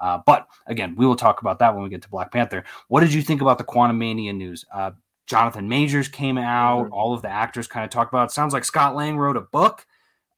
Uh, 0.00 0.18
but 0.26 0.48
again, 0.66 0.94
we 0.96 1.06
will 1.06 1.16
talk 1.16 1.40
about 1.42 1.58
that 1.60 1.74
when 1.74 1.84
we 1.84 1.90
get 1.90 2.02
to 2.02 2.08
Black 2.08 2.32
Panther. 2.32 2.64
What 2.88 3.00
did 3.00 3.14
you 3.14 3.22
think 3.22 3.40
about 3.40 3.58
the 3.58 3.64
Quantumania 3.64 4.34
news? 4.34 4.64
Uh, 4.72 4.92
Jonathan 5.26 5.68
Majors 5.68 6.08
came 6.08 6.38
out. 6.38 6.86
Mm-hmm. 6.86 6.92
All 6.94 7.14
of 7.14 7.22
the 7.22 7.28
actors 7.28 7.68
kind 7.68 7.84
of 7.84 7.90
talked 7.90 8.12
about. 8.12 8.30
It. 8.30 8.32
Sounds 8.32 8.52
like 8.52 8.64
Scott 8.64 8.96
Lang 8.96 9.16
wrote 9.16 9.36
a 9.36 9.42
book 9.42 9.86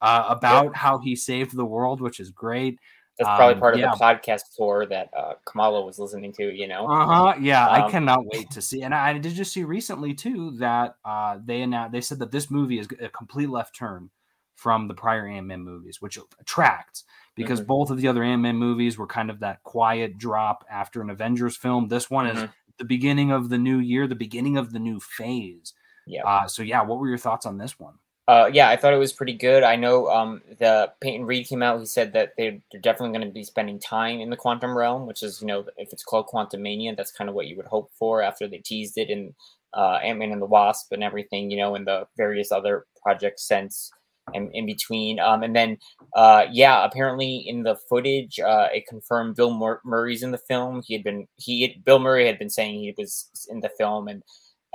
uh, 0.05 0.25
about 0.29 0.65
yep. 0.65 0.75
how 0.75 0.99
he 0.99 1.15
saved 1.15 1.55
the 1.55 1.65
world, 1.65 1.99
which 1.99 2.19
is 2.19 2.29
great. 2.29 2.79
That's 3.17 3.29
probably 3.29 3.53
um, 3.55 3.59
part 3.61 3.73
of 3.75 3.79
yeah. 3.79 3.91
the 3.91 3.97
podcast 3.97 4.41
tour 4.57 4.85
that 4.87 5.09
uh, 5.17 5.33
Kamala 5.45 5.85
was 5.85 5.97
listening 5.97 6.33
to. 6.33 6.53
You 6.53 6.67
know. 6.67 6.85
Uh 6.85 7.05
huh. 7.05 7.33
Yeah, 7.39 7.65
um, 7.65 7.83
I 7.83 7.89
cannot 7.89 8.25
wait 8.33 8.51
to 8.51 8.61
see. 8.61 8.83
And 8.83 8.93
I 8.93 9.17
did 9.17 9.33
just 9.33 9.53
see 9.53 9.63
recently 9.63 10.13
too 10.13 10.51
that 10.59 10.95
uh, 11.05 11.39
they 11.43 11.61
announced 11.61 11.93
they 11.93 12.01
said 12.01 12.19
that 12.19 12.31
this 12.31 12.51
movie 12.51 12.77
is 12.77 12.87
a 12.99 13.09
complete 13.09 13.49
left 13.49 13.75
turn 13.75 14.09
from 14.53 14.87
the 14.87 14.93
prior 14.93 15.27
Ant 15.27 15.47
Man 15.47 15.63
movies, 15.63 16.01
which 16.01 16.19
attracts 16.39 17.05
because 17.35 17.59
mm-hmm. 17.59 17.67
both 17.67 17.89
of 17.89 17.97
the 17.97 18.07
other 18.07 18.23
Ant 18.23 18.41
Man 18.41 18.57
movies 18.57 18.97
were 18.97 19.07
kind 19.07 19.29
of 19.29 19.39
that 19.39 19.63
quiet 19.63 20.17
drop 20.17 20.65
after 20.69 21.01
an 21.01 21.09
Avengers 21.09 21.57
film. 21.57 21.87
This 21.87 22.09
one 22.09 22.27
mm-hmm. 22.27 22.45
is 22.45 22.49
the 22.77 22.85
beginning 22.85 23.31
of 23.31 23.49
the 23.49 23.57
new 23.57 23.79
year, 23.79 24.07
the 24.07 24.15
beginning 24.15 24.57
of 24.57 24.73
the 24.73 24.79
new 24.79 24.99
phase. 24.99 25.73
Yeah. 26.05 26.25
Uh, 26.25 26.47
so 26.47 26.63
yeah, 26.63 26.81
what 26.83 26.99
were 26.99 27.07
your 27.07 27.17
thoughts 27.17 27.45
on 27.45 27.57
this 27.57 27.79
one? 27.79 27.95
Uh, 28.27 28.49
yeah, 28.51 28.69
I 28.69 28.75
thought 28.75 28.93
it 28.93 28.97
was 28.97 29.13
pretty 29.13 29.33
good. 29.33 29.61
I 29.61 29.75
know 29.75 30.07
um, 30.07 30.41
the 30.59 30.91
Peyton 30.99 31.25
Reed 31.25 31.47
came 31.47 31.61
out. 31.61 31.79
He 31.79 31.85
said 31.85 32.13
that 32.13 32.33
they're, 32.37 32.57
they're 32.71 32.81
definitely 32.81 33.15
going 33.15 33.27
to 33.27 33.33
be 33.33 33.43
spending 33.43 33.79
time 33.79 34.19
in 34.19 34.31
the 34.31 34.35
quantum 34.35 34.75
realm, 34.75 35.05
which 35.05 35.21
is, 35.21 35.41
you 35.41 35.47
know, 35.47 35.65
if 35.77 35.93
it's 35.93 36.03
called 36.03 36.25
Quantum 36.25 36.63
Mania, 36.63 36.95
that's 36.95 37.11
kind 37.11 37.29
of 37.29 37.35
what 37.35 37.45
you 37.45 37.55
would 37.57 37.67
hope 37.67 37.91
for 37.99 38.23
after 38.23 38.47
they 38.47 38.57
teased 38.57 38.97
it 38.97 39.11
in 39.11 39.35
uh, 39.75 39.99
Ant 40.03 40.17
Man 40.17 40.31
and 40.31 40.41
the 40.41 40.47
Wasp 40.47 40.91
and 40.91 41.03
everything, 41.03 41.51
you 41.51 41.57
know, 41.57 41.75
and 41.75 41.85
the 41.85 42.07
various 42.17 42.51
other 42.51 42.85
projects 43.03 43.47
since 43.47 43.91
and 44.33 44.49
in 44.53 44.65
between. 44.65 45.19
Um, 45.19 45.43
and 45.43 45.55
then, 45.55 45.77
uh, 46.15 46.45
yeah, 46.51 46.83
apparently 46.83 47.37
in 47.47 47.61
the 47.61 47.75
footage, 47.87 48.39
uh, 48.39 48.69
it 48.73 48.87
confirmed 48.87 49.35
Bill 49.35 49.53
Mur- 49.53 49.81
Murray's 49.85 50.23
in 50.23 50.31
the 50.31 50.39
film. 50.39 50.81
He 50.83 50.95
had 50.95 51.03
been 51.03 51.27
he 51.35 51.79
Bill 51.85 51.99
Murray 51.99 52.25
had 52.25 52.39
been 52.39 52.49
saying 52.49 52.79
he 52.79 52.95
was 52.97 53.29
in 53.51 53.59
the 53.59 53.69
film 53.77 54.07
and 54.07 54.23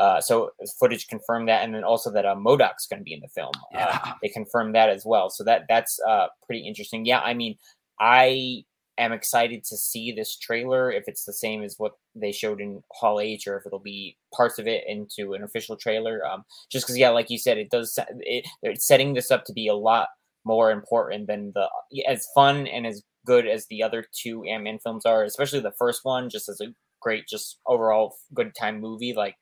uh, 0.01 0.19
so 0.19 0.51
footage 0.79 1.09
confirmed 1.09 1.49
that, 1.49 1.63
and 1.63 1.75
then 1.75 1.85
also 1.85 2.11
that 2.11 2.25
uh, 2.25 2.35
MODOK's 2.35 2.87
going 2.89 3.01
to 3.01 3.05
be 3.05 3.13
in 3.13 3.21
the 3.21 3.29
film. 3.29 3.53
Uh, 3.75 3.79
yeah. 3.79 4.01
Uh, 4.03 4.13
they 4.23 4.29
confirmed 4.31 4.75
that 4.75 4.89
as 4.89 5.05
well. 5.05 5.29
So 5.29 5.45
that 5.45 5.65
that's 5.69 6.01
uh, 6.09 6.29
pretty 6.47 6.67
interesting. 6.67 7.05
Yeah, 7.05 7.21
I 7.21 7.35
mean, 7.35 7.57
I 8.01 8.65
am 8.97 9.13
excited 9.13 9.63
to 9.65 9.77
see 9.77 10.11
this 10.11 10.39
trailer 10.39 10.91
if 10.91 11.05
it's 11.07 11.25
the 11.25 11.35
same 11.35 11.63
as 11.63 11.75
what 11.77 11.93
they 12.15 12.33
showed 12.33 12.63
in 12.63 12.83
Hall 12.93 13.21
H, 13.21 13.47
or 13.47 13.59
if 13.59 13.67
it'll 13.67 13.79
be 13.79 14.17
parts 14.35 14.59
of 14.59 14.67
it 14.67 14.85
into 14.87 15.35
an 15.35 15.43
official 15.43 15.77
trailer. 15.77 16.27
Um, 16.27 16.45
just 16.73 16.87
because, 16.87 16.97
yeah, 16.97 17.11
like 17.11 17.29
you 17.29 17.39
said, 17.39 17.59
it 17.59 17.71
does. 17.71 17.99
It, 18.21 18.47
it's 18.63 18.87
setting 18.87 19.13
this 19.13 19.31
up 19.31 19.45
to 19.45 19.53
be 19.53 19.69
a 19.69 19.75
lot 19.75 20.09
more 20.47 20.71
important 20.71 21.27
than 21.27 21.53
the 21.55 21.69
as 22.09 22.27
fun 22.35 22.67
and 22.67 22.87
as 22.87 23.03
good 23.27 23.47
as 23.47 23.67
the 23.67 23.83
other 23.83 24.07
two 24.19 24.45
Ant 24.45 24.65
Man 24.65 24.79
films 24.83 25.05
are, 25.05 25.25
especially 25.25 25.61
the 25.61 25.75
first 25.79 26.01
one, 26.05 26.31
just 26.31 26.49
as 26.49 26.59
a 26.63 26.73
great, 27.03 27.29
just 27.29 27.59
overall 27.67 28.17
good 28.33 28.55
time 28.55 28.81
movie. 28.81 29.13
Like 29.13 29.35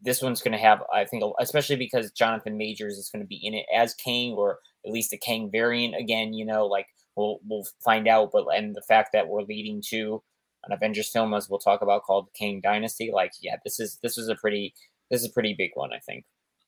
this 0.00 0.22
one's 0.22 0.42
going 0.42 0.52
to 0.52 0.58
have, 0.58 0.82
I 0.92 1.04
think, 1.04 1.24
especially 1.40 1.76
because 1.76 2.10
Jonathan 2.12 2.56
Majors 2.56 2.98
is 2.98 3.10
going 3.10 3.22
to 3.22 3.28
be 3.28 3.40
in 3.42 3.54
it 3.54 3.66
as 3.74 3.94
Kang, 3.94 4.32
or 4.32 4.58
at 4.86 4.92
least 4.92 5.12
a 5.12 5.18
Kang 5.18 5.50
variant 5.50 5.94
again. 5.96 6.32
You 6.32 6.46
know, 6.46 6.66
like 6.66 6.86
we'll 7.16 7.38
we'll 7.48 7.66
find 7.84 8.08
out. 8.08 8.30
But 8.32 8.46
and 8.54 8.74
the 8.74 8.82
fact 8.82 9.10
that 9.12 9.28
we're 9.28 9.42
leading 9.42 9.82
to 9.88 10.22
an 10.64 10.72
Avengers 10.72 11.10
film, 11.10 11.34
as 11.34 11.48
we'll 11.48 11.58
talk 11.58 11.82
about, 11.82 12.04
called 12.04 12.28
Kang 12.38 12.60
Dynasty, 12.60 13.10
like 13.12 13.32
yeah, 13.40 13.56
this 13.64 13.80
is 13.80 13.98
this 14.02 14.18
is 14.18 14.28
a 14.28 14.34
pretty 14.34 14.74
this 15.10 15.22
is 15.22 15.28
a 15.28 15.32
pretty 15.32 15.54
big 15.56 15.70
one, 15.74 15.92
I 15.92 15.98
think. 15.98 16.24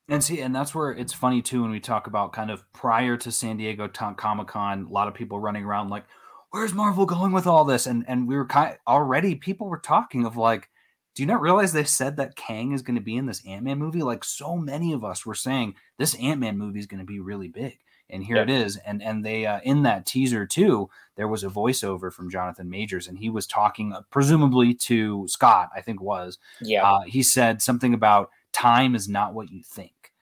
And 0.09 0.22
see, 0.22 0.40
and 0.40 0.55
that's 0.55 0.74
where 0.74 0.90
it's 0.90 1.14
funny 1.14 1.40
too 1.40 1.62
when 1.62 1.70
we 1.70 1.81
talk 1.81 2.07
about 2.07 2.33
kind 2.33 2.50
of 2.50 2.62
prior 2.72 3.16
to 3.16 3.33
San 3.33 3.57
Diego 3.57 3.88
Comic 3.88 4.48
Con, 4.48 4.87
a 4.88 4.92
lot 4.92 5.09
of 5.09 5.14
people 5.14 5.38
running 5.38 5.64
around 5.64 5.88
like, 5.88 6.05
"Where's 6.50 6.74
Marvel 6.74 7.07
going 7.07 7.33
with 7.33 7.46
all 7.46 7.64
this?" 7.64 7.87
And 7.87 8.05
and 8.07 8.29
we 8.29 8.37
were 8.37 8.46
kind 8.46 8.72
of, 8.72 8.79
already 8.87 9.35
people 9.35 9.66
were 9.68 9.79
talking 9.79 10.27
of 10.27 10.37
like 10.37 10.68
do 11.14 11.22
you 11.22 11.27
not 11.27 11.40
realize 11.40 11.72
they 11.72 11.85
said 11.85 12.16
that 12.16 12.37
Kang 12.37 12.72
is 12.72 12.83
going 12.83 12.96
to 12.96 13.03
be 13.03 13.16
in 13.16 13.27
this 13.27 13.44
Ant 13.46 13.62
Man 13.62 13.79
movie? 13.79 14.03
Like 14.03 14.24
so 14.24 14.57
many 14.57 14.92
of 14.92 15.05
us 15.05 15.24
were 15.24 15.35
saying, 15.35 15.74
this 15.96 16.14
Ant 16.16 16.40
Man 16.40 16.59
movie 16.59 16.81
is 16.81 16.87
going 16.87 16.98
to 16.98 17.07
be 17.07 17.20
really 17.20 17.48
big. 17.48 17.79
and 18.11 18.22
here 18.22 18.37
it 18.37 18.50
is. 18.50 18.77
And 18.77 19.03
and 19.03 19.24
they 19.24 19.46
uh, 19.46 19.61
in 19.62 19.85
that 19.85 20.07
teaser 20.07 20.44
too, 20.46 20.90
there 21.16 21.29
was 21.29 21.44
a 21.44 21.48
voiceover 21.48 22.12
from 22.12 22.31
Jonathan 22.31 22.68
Majors, 22.68 23.07
and 23.07 23.18
he 23.18 23.31
was 23.31 23.46
talking 23.46 23.92
uh, 23.92 24.03
presumably 24.11 24.74
to 24.74 25.27
Scott, 25.29 25.70
I 25.74 25.81
think 25.81 26.03
was. 26.03 26.38
Yeah. 26.61 26.85
Uh, 26.85 27.03
he 27.03 27.22
said 27.22 27.62
something 27.62 27.94
about 27.94 28.31
time 28.53 28.94
is 28.94 29.09
not 29.09 29.35
what 29.35 29.50
you 29.50 29.62
think, 29.62 30.12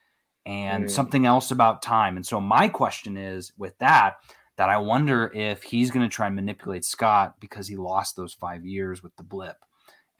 and 0.45 0.85
mm. 0.85 0.91
something 0.91 1.25
else 1.25 1.51
about 1.51 1.81
time. 1.81 2.15
And 2.15 2.25
so 2.25 2.39
my 2.39 2.67
question 2.67 3.17
is 3.17 3.51
with 3.57 3.77
that 3.79 4.17
that 4.57 4.69
I 4.69 4.77
wonder 4.77 5.31
if 5.33 5.63
he's 5.63 5.89
going 5.89 6.07
to 6.07 6.15
try 6.15 6.27
and 6.27 6.35
manipulate 6.35 6.85
Scott 6.85 7.39
because 7.39 7.67
he 7.67 7.75
lost 7.75 8.15
those 8.15 8.33
five 8.33 8.65
years 8.65 9.01
with 9.01 9.15
the 9.15 9.23
blip 9.23 9.57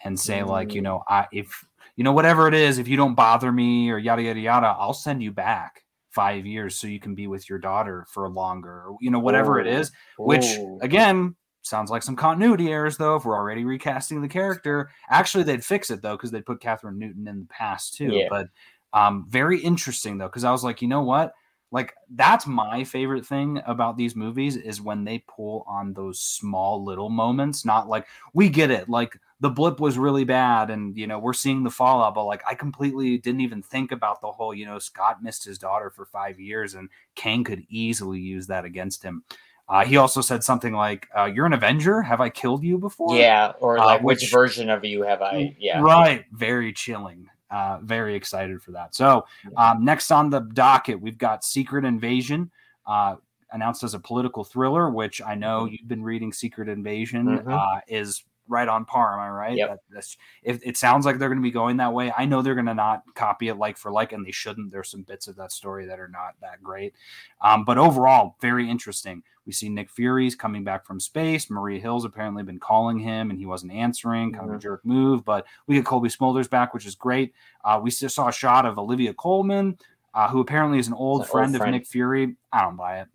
and 0.04 0.20
say 0.20 0.40
mm. 0.40 0.48
like 0.48 0.74
you 0.74 0.82
mm. 0.82 0.86
know 0.86 1.04
I 1.08 1.28
if 1.32 1.66
you 1.96 2.04
know 2.04 2.12
whatever 2.12 2.48
it 2.48 2.54
is 2.54 2.78
if 2.78 2.88
you 2.88 2.98
don't 2.98 3.16
bother 3.16 3.52
me 3.52 3.90
or 3.90 3.98
yada 3.98 4.22
yada 4.22 4.40
yada 4.40 4.76
I'll 4.78 4.94
send 4.94 5.24
you 5.24 5.32
back 5.32 5.84
five 6.10 6.46
years 6.46 6.76
so 6.76 6.88
you 6.88 7.00
can 7.00 7.16
be 7.16 7.28
with 7.28 7.50
your 7.50 7.60
daughter 7.60 8.06
for 8.10 8.28
longer 8.30 8.86
you 9.02 9.10
know 9.10 9.20
whatever 9.20 9.58
Ooh. 9.58 9.62
it 9.62 9.68
is 9.68 9.92
which 10.18 10.46
Ooh. 10.58 10.80
again 10.82 11.36
sounds 11.64 11.90
like 11.90 12.04
some 12.04 12.16
continuity 12.16 12.72
errors 12.72 12.98
though 12.98 13.16
if 13.16 13.26
we're 13.26 13.36
already 13.36 13.66
recasting 13.66 14.22
the 14.22 14.28
character 14.28 14.90
actually 15.10 15.44
they'd 15.44 15.66
fix 15.66 15.90
it 15.90 16.02
though 16.02 16.16
because 16.16 16.30
they'd 16.30 16.46
put 16.46 16.60
Kathryn 16.60 16.98
Newton 16.98 17.28
in 17.28 17.40
the 17.40 17.48
past 17.48 17.96
too 17.96 18.12
yeah. 18.12 18.28
but 18.30 18.48
um 18.94 19.26
very 19.30 19.60
interesting 19.60 20.18
though 20.18 20.28
because 20.28 20.44
I 20.44 20.52
was 20.52 20.64
like 20.64 20.82
you 20.82 20.88
know 20.88 21.02
what 21.02 21.34
like 21.74 21.96
that's 22.12 22.46
my 22.46 22.84
favorite 22.84 23.26
thing 23.26 23.60
about 23.66 23.98
these 23.98 24.16
movies 24.16 24.56
is 24.56 24.80
when 24.80 25.04
they 25.04 25.26
pull 25.28 25.66
on 25.68 25.92
those 25.94 26.20
small 26.20 26.86
little 26.86 27.10
moments 27.10 27.66
not 27.66 27.90
like 27.90 28.06
we 28.34 28.48
get 28.48 28.72
it 28.72 28.88
like 28.88 29.20
the 29.42 29.50
blip 29.50 29.80
was 29.80 29.98
really 29.98 30.24
bad 30.24 30.70
and 30.70 30.96
you 30.96 31.06
know 31.08 31.20
we're 31.20 31.34
seeing 31.34 31.64
the 31.64 31.70
fallout 31.70 32.16
but 32.16 32.24
like 32.26 32.44
i 32.48 32.54
completely 32.54 33.18
didn't 33.18 33.42
even 33.42 33.62
think 33.62 33.92
about 33.92 34.22
the 34.22 34.32
whole 34.32 34.54
you 34.54 34.66
know 34.66 34.80
scott 34.80 35.22
missed 35.22 35.44
his 35.44 35.58
daughter 35.58 35.90
for 35.90 36.06
five 36.06 36.40
years 36.40 36.76
and 36.76 36.88
kang 37.16 37.44
could 37.44 37.66
easily 37.70 38.20
use 38.20 38.48
that 38.48 38.64
against 38.66 39.04
him. 39.04 39.24
Uh, 39.70 39.86
he 39.86 39.96
also 39.96 40.20
said 40.20 40.44
something 40.44 40.74
like 40.74 41.08
uh, 41.18 41.24
you're 41.24 41.46
an 41.46 41.54
avenger? 41.54 42.02
Have 42.02 42.22
i 42.22 42.30
killed 42.30 42.64
you 42.64 42.78
before? 42.78 43.16
Yeah 43.16 43.54
or 43.60 43.80
uh, 43.80 43.86
like 43.86 44.02
uh, 44.02 44.04
which, 44.04 44.22
which, 44.22 44.32
version 44.32 44.70
of 44.70 44.86
you 44.86 45.04
have 45.04 45.22
i? 45.22 45.56
Yeah. 45.58 45.82
right 45.82 46.26
very 46.32 46.72
chilling 46.74 47.30
uh, 47.54 47.78
very 47.84 48.16
excited 48.16 48.62
for 48.62 48.72
that 48.72 48.96
so 48.96 49.26
um, 49.58 49.86
next 49.86 50.12
on 50.12 50.30
the 50.30 50.40
docket 50.40 51.00
we've 51.00 51.18
got 51.18 51.44
secret 51.44 51.86
invasion 51.86 52.50
uh, 52.86 53.16
announced 53.54 53.84
as 53.84 53.94
a 53.94 54.00
political 54.00 54.44
thriller, 54.44 54.90
which 54.90 55.22
I 55.22 55.36
know 55.36 55.62
mm-hmm. 55.62 55.74
you've 55.74 55.88
been 55.88 56.04
reading 56.04 56.34
Secret 56.34 56.68
Invasion, 56.68 57.26
mm-hmm. 57.26 57.54
uh, 57.54 57.80
is 57.88 58.24
right 58.48 58.68
on 58.68 58.86
par. 58.86 59.14
Am 59.14 59.20
I 59.20 59.30
right? 59.30 59.58
Yep. 59.58 59.80
That, 59.92 60.06
if 60.44 60.60
it 60.64 60.78
sounds 60.78 61.06
like 61.06 61.18
they're 61.18 61.30
going 61.30 61.40
to 61.40 61.44
be 61.44 61.52
going 61.52 61.78
that 61.78 61.94
way, 61.94 62.12
I 62.16 62.26
know 62.26 62.42
they're 62.42 62.56
going 62.56 62.66
to 62.66 62.74
not 62.74 63.04
copy 63.16 63.48
it 63.48 63.56
like 63.56 63.78
for 63.78 63.92
like, 63.92 64.12
and 64.12 64.26
they 64.26 64.32
shouldn't. 64.32 64.72
There's 64.72 64.90
some 64.90 65.04
bits 65.04 65.28
of 65.28 65.36
that 65.38 65.52
story 65.52 65.86
that 65.86 66.00
are 66.00 66.08
not 66.08 66.36
that 66.42 66.62
great, 66.62 66.94
um, 67.42 67.66
but 67.66 67.78
overall, 67.78 68.36
very 68.42 68.70
interesting. 68.70 69.24
We 69.46 69.52
see 69.52 69.68
Nick 69.68 69.90
Fury's 69.90 70.36
coming 70.36 70.64
back 70.64 70.86
from 70.86 71.00
space. 71.00 71.50
Maria 71.50 71.80
Hill's 71.80 72.06
apparently 72.06 72.44
been 72.44 72.60
calling 72.60 72.98
him, 72.98 73.30
and 73.30 73.38
he 73.38 73.46
wasn't 73.46 73.74
answering. 73.74 74.32
Kind 74.32 74.44
mm-hmm. 74.44 74.46
of 74.46 74.50
a 74.50 74.54
mm-hmm. 74.54 74.62
jerk 74.62 74.86
move, 74.86 75.26
but 75.26 75.46
we 75.68 75.76
get 75.76 75.86
Cobie 75.86 76.10
Smulders 76.10 76.50
back, 76.50 76.74
which 76.74 76.86
is 76.86 76.96
great. 76.96 77.34
Uh, 77.64 77.80
we 77.82 77.92
saw 77.92 78.30
a 78.30 78.34
shot 78.34 78.66
of 78.66 78.78
Olivia 78.78 79.14
Colman. 79.14 79.78
Uh, 80.16 80.30
who 80.30 80.42
apparently 80.42 80.78
is 80.78 80.88
an 80.88 80.94
old, 80.94 81.28
friend, 81.28 81.48
old 81.48 81.58
friend 81.58 81.70
of 81.70 81.72
Nick 81.74 81.88
Fury. 81.88 82.36
I 82.52 82.62
don't 82.62 82.76
buy 82.76 83.00
it. 83.00 83.08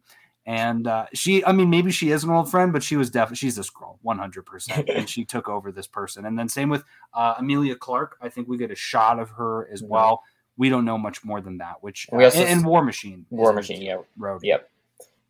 And 0.48 0.86
uh, 0.86 1.04
she, 1.12 1.44
I 1.44 1.52
mean, 1.52 1.68
maybe 1.68 1.92
she 1.92 2.10
is 2.10 2.24
an 2.24 2.30
old 2.30 2.50
friend, 2.50 2.72
but 2.72 2.82
she 2.82 2.96
was 2.96 3.10
definitely 3.10 3.36
she's 3.36 3.58
a 3.58 3.60
Skrull, 3.60 3.98
one 4.00 4.18
hundred 4.18 4.46
percent, 4.46 4.88
and 4.94 5.06
she 5.06 5.22
took 5.22 5.46
over 5.46 5.70
this 5.70 5.86
person. 5.86 6.24
And 6.24 6.38
then 6.38 6.48
same 6.48 6.70
with 6.70 6.84
uh, 7.12 7.34
Emilia 7.38 7.76
Clarke. 7.76 8.16
I 8.22 8.30
think 8.30 8.48
we 8.48 8.56
get 8.56 8.70
a 8.70 8.74
shot 8.74 9.18
of 9.18 9.28
her 9.28 9.68
as 9.70 9.82
well. 9.82 10.22
We 10.56 10.70
don't 10.70 10.86
know 10.86 10.96
much 10.96 11.22
more 11.22 11.42
than 11.42 11.58
that. 11.58 11.82
Which 11.82 12.08
uh, 12.10 12.16
also, 12.16 12.40
and, 12.40 12.48
and, 12.48 12.64
War 12.66 12.82
Machine, 12.82 13.26
War 13.28 13.52
Machine, 13.52 13.82
yeah, 13.82 13.98
road, 14.16 14.40
yep, 14.42 14.70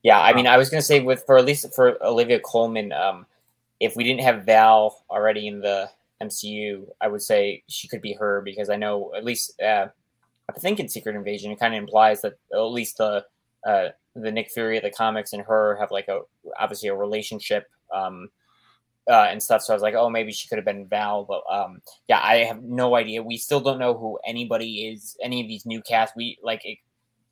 yeah. 0.04 0.20
I 0.20 0.32
mean, 0.34 0.46
um, 0.46 0.54
I 0.54 0.56
was 0.56 0.70
gonna 0.70 0.82
say 0.82 1.00
with 1.00 1.24
for 1.26 1.36
at 1.36 1.44
least 1.44 1.74
for 1.74 2.00
Olivia 2.00 2.38
Colman, 2.38 2.92
um, 2.92 3.26
if 3.80 3.96
we 3.96 4.04
didn't 4.04 4.22
have 4.22 4.44
Val 4.44 5.04
already 5.10 5.48
in 5.48 5.58
the 5.58 5.90
MCU, 6.22 6.86
I 7.00 7.08
would 7.08 7.22
say 7.22 7.64
she 7.66 7.88
could 7.88 8.02
be 8.02 8.12
her 8.12 8.40
because 8.42 8.70
I 8.70 8.76
know 8.76 9.12
at 9.16 9.24
least 9.24 9.60
uh, 9.60 9.88
I 10.48 10.58
think 10.60 10.78
in 10.78 10.88
Secret 10.88 11.16
Invasion 11.16 11.50
it 11.50 11.58
kind 11.58 11.74
of 11.74 11.78
implies 11.78 12.22
that 12.22 12.34
at 12.52 12.60
least 12.60 12.98
the 12.98 13.26
uh, 13.66 13.88
the 14.20 14.32
Nick 14.32 14.50
Fury 14.50 14.76
of 14.76 14.82
the 14.82 14.90
comics 14.90 15.32
and 15.32 15.42
her 15.42 15.76
have 15.80 15.90
like 15.90 16.08
a 16.08 16.20
obviously 16.58 16.88
a 16.88 16.94
relationship 16.94 17.66
um, 17.94 18.28
uh, 19.08 19.28
and 19.30 19.42
stuff. 19.42 19.62
So 19.62 19.72
I 19.72 19.76
was 19.76 19.82
like, 19.82 19.94
oh, 19.94 20.10
maybe 20.10 20.32
she 20.32 20.48
could 20.48 20.58
have 20.58 20.64
been 20.64 20.86
Val, 20.86 21.24
but 21.24 21.42
um, 21.50 21.80
yeah, 22.08 22.20
I 22.22 22.44
have 22.44 22.62
no 22.62 22.94
idea. 22.94 23.22
We 23.22 23.36
still 23.36 23.60
don't 23.60 23.78
know 23.78 23.96
who 23.96 24.18
anybody 24.26 24.88
is. 24.88 25.16
Any 25.22 25.40
of 25.40 25.48
these 25.48 25.66
new 25.66 25.80
cast, 25.82 26.14
we 26.16 26.38
like. 26.42 26.60
It, 26.64 26.78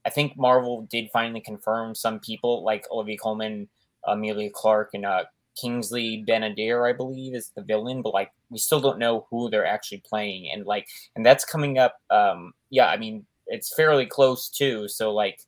I 0.05 0.11
think 0.11 0.37
Marvel 0.37 0.87
did 0.90 1.11
finally 1.12 1.40
confirm 1.40 1.94
some 1.94 2.20
people 2.20 2.64
like 2.64 2.87
Olivia 2.90 3.18
Colman, 3.18 3.68
Emilia 4.07 4.51
Clarke, 4.55 4.90
and 4.94 5.05
uh, 5.05 5.25
Kingsley 5.61 6.22
Ben-Adir, 6.27 6.88
I 6.88 6.92
believe, 6.92 7.35
is 7.35 7.51
the 7.57 7.62
villain. 7.62 8.03
But 8.03 8.14
like, 8.14 8.31
we 8.49 8.59
still 8.59 8.81
don't 8.81 9.01
know 9.01 9.27
who 9.31 9.51
they're 9.51 9.66
actually 9.66 10.03
playing, 10.09 10.51
and 10.53 10.64
like, 10.64 10.87
and 11.16 11.27
that's 11.27 11.44
coming 11.44 11.79
up. 11.79 11.96
Um, 12.11 12.53
yeah, 12.70 12.87
I 12.87 12.96
mean, 12.96 13.27
it's 13.46 13.75
fairly 13.75 14.07
close 14.07 14.49
too. 14.49 14.88
So 14.88 15.12
like 15.12 15.40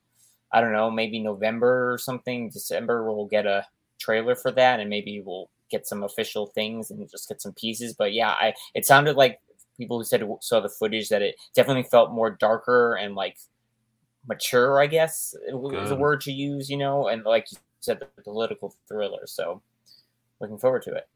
I 0.52 0.60
don't 0.60 0.72
know, 0.72 0.90
maybe 0.90 1.18
November 1.20 1.92
or 1.92 1.98
something, 1.98 2.50
December, 2.50 3.04
we'll 3.04 3.26
get 3.26 3.46
a 3.46 3.66
trailer 3.98 4.34
for 4.34 4.50
that, 4.52 4.80
and 4.80 4.88
maybe 4.88 5.22
we'll 5.24 5.50
get 5.70 5.86
some 5.86 6.02
official 6.02 6.46
things 6.46 6.90
and 6.90 7.10
just 7.10 7.28
get 7.28 7.42
some 7.42 7.52
pieces. 7.52 7.94
But 7.94 8.12
yeah, 8.12 8.30
I 8.30 8.54
it 8.74 8.86
sounded 8.86 9.16
like 9.16 9.40
people 9.76 9.98
who 9.98 10.04
said 10.04 10.22
saw 10.40 10.60
the 10.60 10.68
footage 10.68 11.08
that 11.08 11.22
it 11.22 11.36
definitely 11.54 11.84
felt 11.84 12.12
more 12.12 12.30
darker 12.30 12.94
and 12.94 13.14
like 13.14 13.36
mature. 14.26 14.80
I 14.80 14.86
guess 14.86 15.34
is 15.46 15.90
a 15.90 15.96
word 15.96 16.20
to 16.22 16.32
use, 16.32 16.68
you 16.70 16.76
know, 16.76 17.08
and 17.08 17.24
like 17.24 17.46
you 17.52 17.58
said, 17.80 18.00
the 18.00 18.22
political 18.22 18.74
thriller. 18.86 19.26
So 19.26 19.62
looking 20.40 20.58
forward 20.58 20.82
to 20.82 20.94
it. 20.94 21.08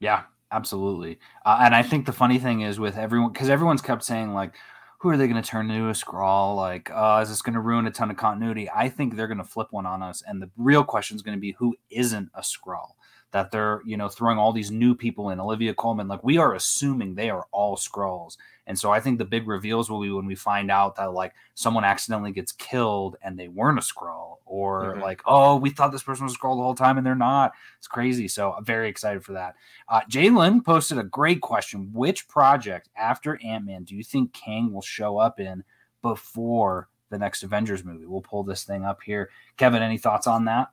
Yeah, 0.00 0.22
absolutely. 0.52 1.18
Uh, 1.44 1.58
and 1.62 1.74
I 1.74 1.82
think 1.82 2.06
the 2.06 2.12
funny 2.12 2.38
thing 2.38 2.62
is 2.62 2.78
with 2.78 2.96
everyone 2.96 3.32
because 3.32 3.48
everyone's 3.48 3.82
kept 3.82 4.04
saying 4.04 4.32
like 4.32 4.54
who 4.98 5.08
are 5.08 5.16
they 5.16 5.28
going 5.28 5.40
to 5.40 5.48
turn 5.48 5.70
into 5.70 5.88
a 5.88 5.92
Skrull? 5.92 6.56
Like, 6.56 6.90
uh, 6.92 7.20
is 7.22 7.28
this 7.28 7.40
going 7.40 7.54
to 7.54 7.60
ruin 7.60 7.86
a 7.86 7.90
ton 7.90 8.10
of 8.10 8.16
continuity? 8.16 8.68
I 8.74 8.88
think 8.88 9.14
they're 9.14 9.28
going 9.28 9.38
to 9.38 9.44
flip 9.44 9.68
one 9.70 9.86
on 9.86 10.02
us. 10.02 10.22
And 10.26 10.42
the 10.42 10.50
real 10.56 10.82
question 10.82 11.14
is 11.14 11.22
going 11.22 11.36
to 11.36 11.40
be 11.40 11.52
who 11.52 11.76
isn't 11.90 12.28
a 12.34 12.40
Skrull? 12.40 12.94
That 13.32 13.50
they're, 13.50 13.82
you 13.84 13.98
know, 13.98 14.08
throwing 14.08 14.38
all 14.38 14.52
these 14.52 14.70
new 14.70 14.94
people 14.94 15.30
in. 15.30 15.38
Olivia 15.38 15.74
Colman 15.74 16.08
like, 16.08 16.24
we 16.24 16.38
are 16.38 16.54
assuming 16.54 17.14
they 17.14 17.28
are 17.28 17.46
all 17.52 17.76
Skrulls. 17.76 18.38
And 18.66 18.78
so 18.78 18.90
I 18.90 19.00
think 19.00 19.18
the 19.18 19.24
big 19.24 19.46
reveals 19.46 19.90
will 19.90 20.00
be 20.02 20.10
when 20.10 20.26
we 20.26 20.34
find 20.34 20.70
out 20.70 20.96
that, 20.96 21.12
like, 21.12 21.34
someone 21.54 21.84
accidentally 21.84 22.32
gets 22.32 22.52
killed 22.52 23.16
and 23.22 23.38
they 23.38 23.48
weren't 23.48 23.78
a 23.78 23.82
Skrull 23.82 24.36
or 24.44 24.92
mm-hmm. 24.92 25.02
like, 25.02 25.22
oh, 25.26 25.56
we 25.56 25.70
thought 25.70 25.92
this 25.92 26.02
person 26.02 26.24
was 26.24 26.34
a 26.34 26.38
Skrull 26.38 26.56
the 26.56 26.62
whole 26.62 26.74
time 26.74 26.98
and 26.98 27.06
they're 27.06 27.14
not. 27.14 27.52
It's 27.78 27.86
crazy. 27.86 28.28
So 28.28 28.52
I'm 28.52 28.64
very 28.64 28.88
excited 28.88 29.24
for 29.24 29.32
that. 29.32 29.54
Uh, 29.88 30.00
Jalen 30.10 30.64
posted 30.64 30.98
a 30.98 31.04
great 31.04 31.40
question. 31.40 31.90
Which 31.92 32.28
project 32.28 32.88
after 32.96 33.38
Ant 33.42 33.64
Man 33.64 33.84
do 33.84 33.94
you 33.94 34.04
think 34.04 34.32
Kang 34.32 34.72
will 34.72 34.82
show 34.82 35.18
up 35.18 35.40
in 35.40 35.64
before 36.02 36.88
the 37.10 37.18
next 37.18 37.42
Avengers 37.42 37.84
movie? 37.84 38.06
We'll 38.06 38.20
pull 38.20 38.42
this 38.42 38.64
thing 38.64 38.84
up 38.84 39.02
here. 39.02 39.30
Kevin, 39.56 39.82
any 39.82 39.98
thoughts 39.98 40.26
on 40.26 40.44
that? 40.44 40.68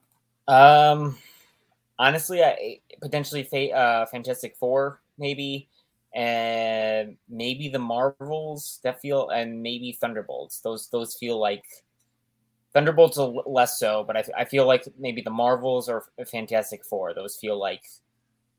Um, 0.48 1.16
honestly, 1.98 2.42
I 2.42 2.80
potentially 3.00 3.72
uh, 3.72 4.06
Fantastic 4.06 4.56
Four, 4.56 5.00
maybe 5.18 5.68
and 6.14 7.16
maybe 7.28 7.68
the 7.68 7.78
Marvels 7.78 8.80
that 8.82 9.00
feel, 9.00 9.28
and 9.30 9.62
maybe 9.62 9.92
Thunderbolts. 9.92 10.60
Those 10.60 10.88
those 10.88 11.14
feel 11.16 11.38
like 11.38 11.64
Thunderbolts 12.72 13.18
are 13.18 13.32
less 13.46 13.78
so, 13.78 14.04
but 14.06 14.16
I, 14.16 14.24
I 14.38 14.44
feel 14.44 14.66
like 14.66 14.86
maybe 14.98 15.20
the 15.22 15.30
Marvels 15.30 15.88
or 15.88 16.06
Fantastic 16.30 16.84
Four. 16.84 17.14
Those 17.14 17.36
feel 17.36 17.58
like 17.58 17.82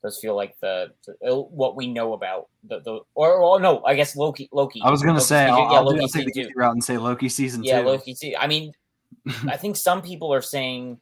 those 0.04 0.20
feel 0.20 0.36
like 0.36 0.60
the, 0.60 0.92
the 1.06 1.32
uh, 1.32 1.36
what 1.36 1.76
we 1.76 1.88
know 1.88 2.14
about 2.14 2.48
the 2.64 2.80
the 2.82 3.00
or 3.16 3.60
no, 3.60 3.84
I 3.86 3.96
guess 3.96 4.16
Loki. 4.16 4.50
Loki. 4.52 4.82
I 4.84 4.92
was 4.92 5.02
gonna 5.02 5.14
Loki 5.14 5.26
say 5.26 5.46
I'll, 5.46 5.58
yeah, 5.58 5.78
I'll, 5.78 5.86
Loki 5.86 6.02
I'll 6.02 6.08
take 6.08 6.34
the 6.34 6.52
route 6.56 6.74
and 6.74 6.84
say 6.84 6.98
Loki 6.98 7.30
season 7.30 7.64
yeah, 7.64 7.80
two. 7.80 7.86
Yeah, 7.86 7.92
Loki 7.92 8.16
season. 8.16 8.38
I 8.40 8.48
mean, 8.48 8.72
I 9.48 9.58
think 9.58 9.76
some 9.76 10.02
people 10.02 10.34
are 10.34 10.42
saying 10.42 11.00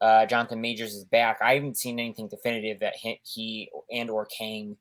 uh, 0.00 0.26
Jonathan 0.26 0.60
Majors 0.60 0.94
is 0.94 1.04
back. 1.04 1.38
I 1.40 1.54
haven't 1.54 1.78
seen 1.78 1.98
anything 1.98 2.28
definitive 2.28 2.80
that 2.80 2.94
he, 3.22 3.70
and 3.90 4.10
or 4.10 4.26
Kang 4.26 4.76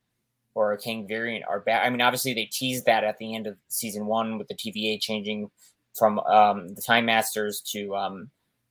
or 0.53 0.71
a 0.71 0.77
Kang 0.77 1.07
variant 1.07 1.45
are 1.47 1.59
back. 1.59 1.85
I 1.85 1.89
mean, 1.89 2.01
obviously 2.01 2.33
they 2.33 2.45
teased 2.45 2.85
that 2.85 3.03
at 3.03 3.17
the 3.17 3.35
end 3.35 3.47
of 3.47 3.57
season 3.67 4.05
one 4.05 4.37
with 4.37 4.47
the 4.47 4.55
TVA 4.55 4.99
changing 4.99 5.51
from 5.95 6.19
um, 6.19 6.69
the 6.69 6.81
Time 6.81 7.05
Masters 7.05 7.61
to 7.71 7.95
um, 7.95 8.29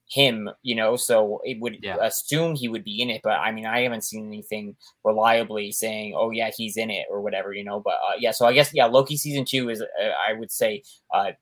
him, 0.09 0.50
you 0.62 0.74
know, 0.74 0.96
so 0.96 1.40
it 1.44 1.61
would 1.61 1.78
yeah. 1.83 1.96
assume 2.00 2.54
he 2.54 2.68
would 2.68 2.85
be 2.85 3.00
in 3.00 3.11
it. 3.11 3.20
But 3.22 3.38
I 3.38 3.52
mean, 3.52 3.66
I 3.66 3.80
haven't 3.80 4.04
seen 4.04 4.26
anything 4.26 4.76
reliably 5.04 5.72
saying, 5.72 6.14
"Oh 6.16 6.30
yeah, 6.30 6.50
he's 6.54 6.76
in 6.76 6.90
it" 6.90 7.07
or 7.11 7.20
whatever, 7.20 7.52
you 7.52 7.64
know. 7.64 7.80
But 7.80 7.94
uh, 7.94 8.16
yeah, 8.18 8.30
so 8.30 8.46
I 8.46 8.52
guess 8.52 8.72
yeah, 8.74 8.87
Loki 8.87 9.16
season 9.16 9.44
two 9.44 9.70
is 9.70 9.83
uh, 9.83 10.11
I 10.28 10.35
would 10.35 10.50
say 10.50 10.83
uh, 11.12 11.33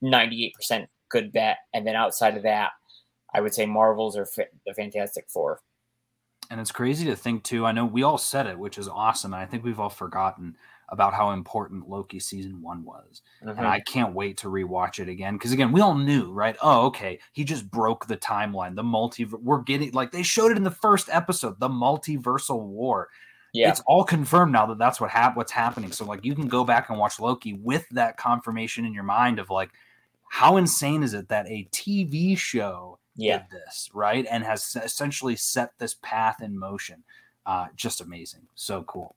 ninety 0.00 0.46
eight 0.46 0.54
percent 0.54 0.88
good 1.08 1.32
bet, 1.32 1.58
and 1.72 1.86
then 1.86 1.94
outside 1.96 2.36
of 2.36 2.42
that, 2.42 2.70
I 3.34 3.40
would 3.40 3.54
say 3.54 3.66
Marvels 3.66 4.16
or 4.16 4.26
the 4.66 4.74
Fantastic 4.74 5.26
Four. 5.28 5.60
And 6.50 6.60
it's 6.60 6.72
crazy 6.72 7.06
to 7.06 7.16
think 7.16 7.42
too. 7.42 7.66
I 7.66 7.72
know 7.72 7.84
we 7.84 8.02
all 8.02 8.18
said 8.18 8.46
it, 8.46 8.58
which 8.58 8.78
is 8.78 8.88
awesome. 8.88 9.32
And 9.32 9.42
I 9.42 9.46
think 9.46 9.64
we've 9.64 9.80
all 9.80 9.88
forgotten 9.88 10.56
about 10.90 11.14
how 11.14 11.30
important 11.30 11.88
Loki 11.88 12.20
season 12.20 12.60
one 12.60 12.84
was. 12.84 13.22
Mm-hmm. 13.42 13.58
And 13.58 13.66
I 13.66 13.80
can't 13.80 14.14
wait 14.14 14.36
to 14.38 14.48
rewatch 14.48 14.98
it 14.98 15.08
again. 15.08 15.34
Because 15.34 15.52
again, 15.52 15.72
we 15.72 15.80
all 15.80 15.94
knew, 15.94 16.32
right? 16.32 16.56
Oh, 16.62 16.86
okay. 16.86 17.18
He 17.32 17.44
just 17.44 17.70
broke 17.70 18.06
the 18.06 18.16
timeline. 18.16 18.76
The 18.76 18.82
multi 18.82 19.24
we're 19.24 19.62
getting 19.62 19.92
like 19.92 20.12
they 20.12 20.22
showed 20.22 20.50
it 20.50 20.56
in 20.56 20.64
the 20.64 20.70
first 20.70 21.08
episode, 21.10 21.58
the 21.58 21.68
multiversal 21.68 22.60
war. 22.60 23.08
Yeah. 23.52 23.70
It's 23.70 23.82
all 23.86 24.04
confirmed 24.04 24.52
now 24.52 24.66
that 24.66 24.78
that's 24.78 25.00
what 25.00 25.10
hap- 25.10 25.36
what's 25.36 25.52
happening. 25.52 25.92
So 25.92 26.04
like 26.04 26.24
you 26.24 26.34
can 26.34 26.48
go 26.48 26.64
back 26.64 26.90
and 26.90 26.98
watch 26.98 27.20
Loki 27.20 27.54
with 27.54 27.88
that 27.90 28.16
confirmation 28.16 28.84
in 28.84 28.92
your 28.92 29.04
mind 29.04 29.38
of 29.38 29.48
like 29.48 29.70
how 30.28 30.56
insane 30.56 31.02
is 31.02 31.14
it 31.14 31.28
that 31.28 31.46
a 31.48 31.68
TV 31.70 32.36
show 32.36 32.98
yeah. 33.16 33.38
did 33.38 33.46
this, 33.50 33.90
right? 33.94 34.26
And 34.30 34.44
has 34.44 34.76
essentially 34.82 35.36
set 35.36 35.72
this 35.78 35.94
path 36.02 36.42
in 36.42 36.58
motion. 36.58 37.04
Uh, 37.46 37.66
just 37.76 38.00
amazing. 38.00 38.42
So 38.54 38.82
cool. 38.84 39.14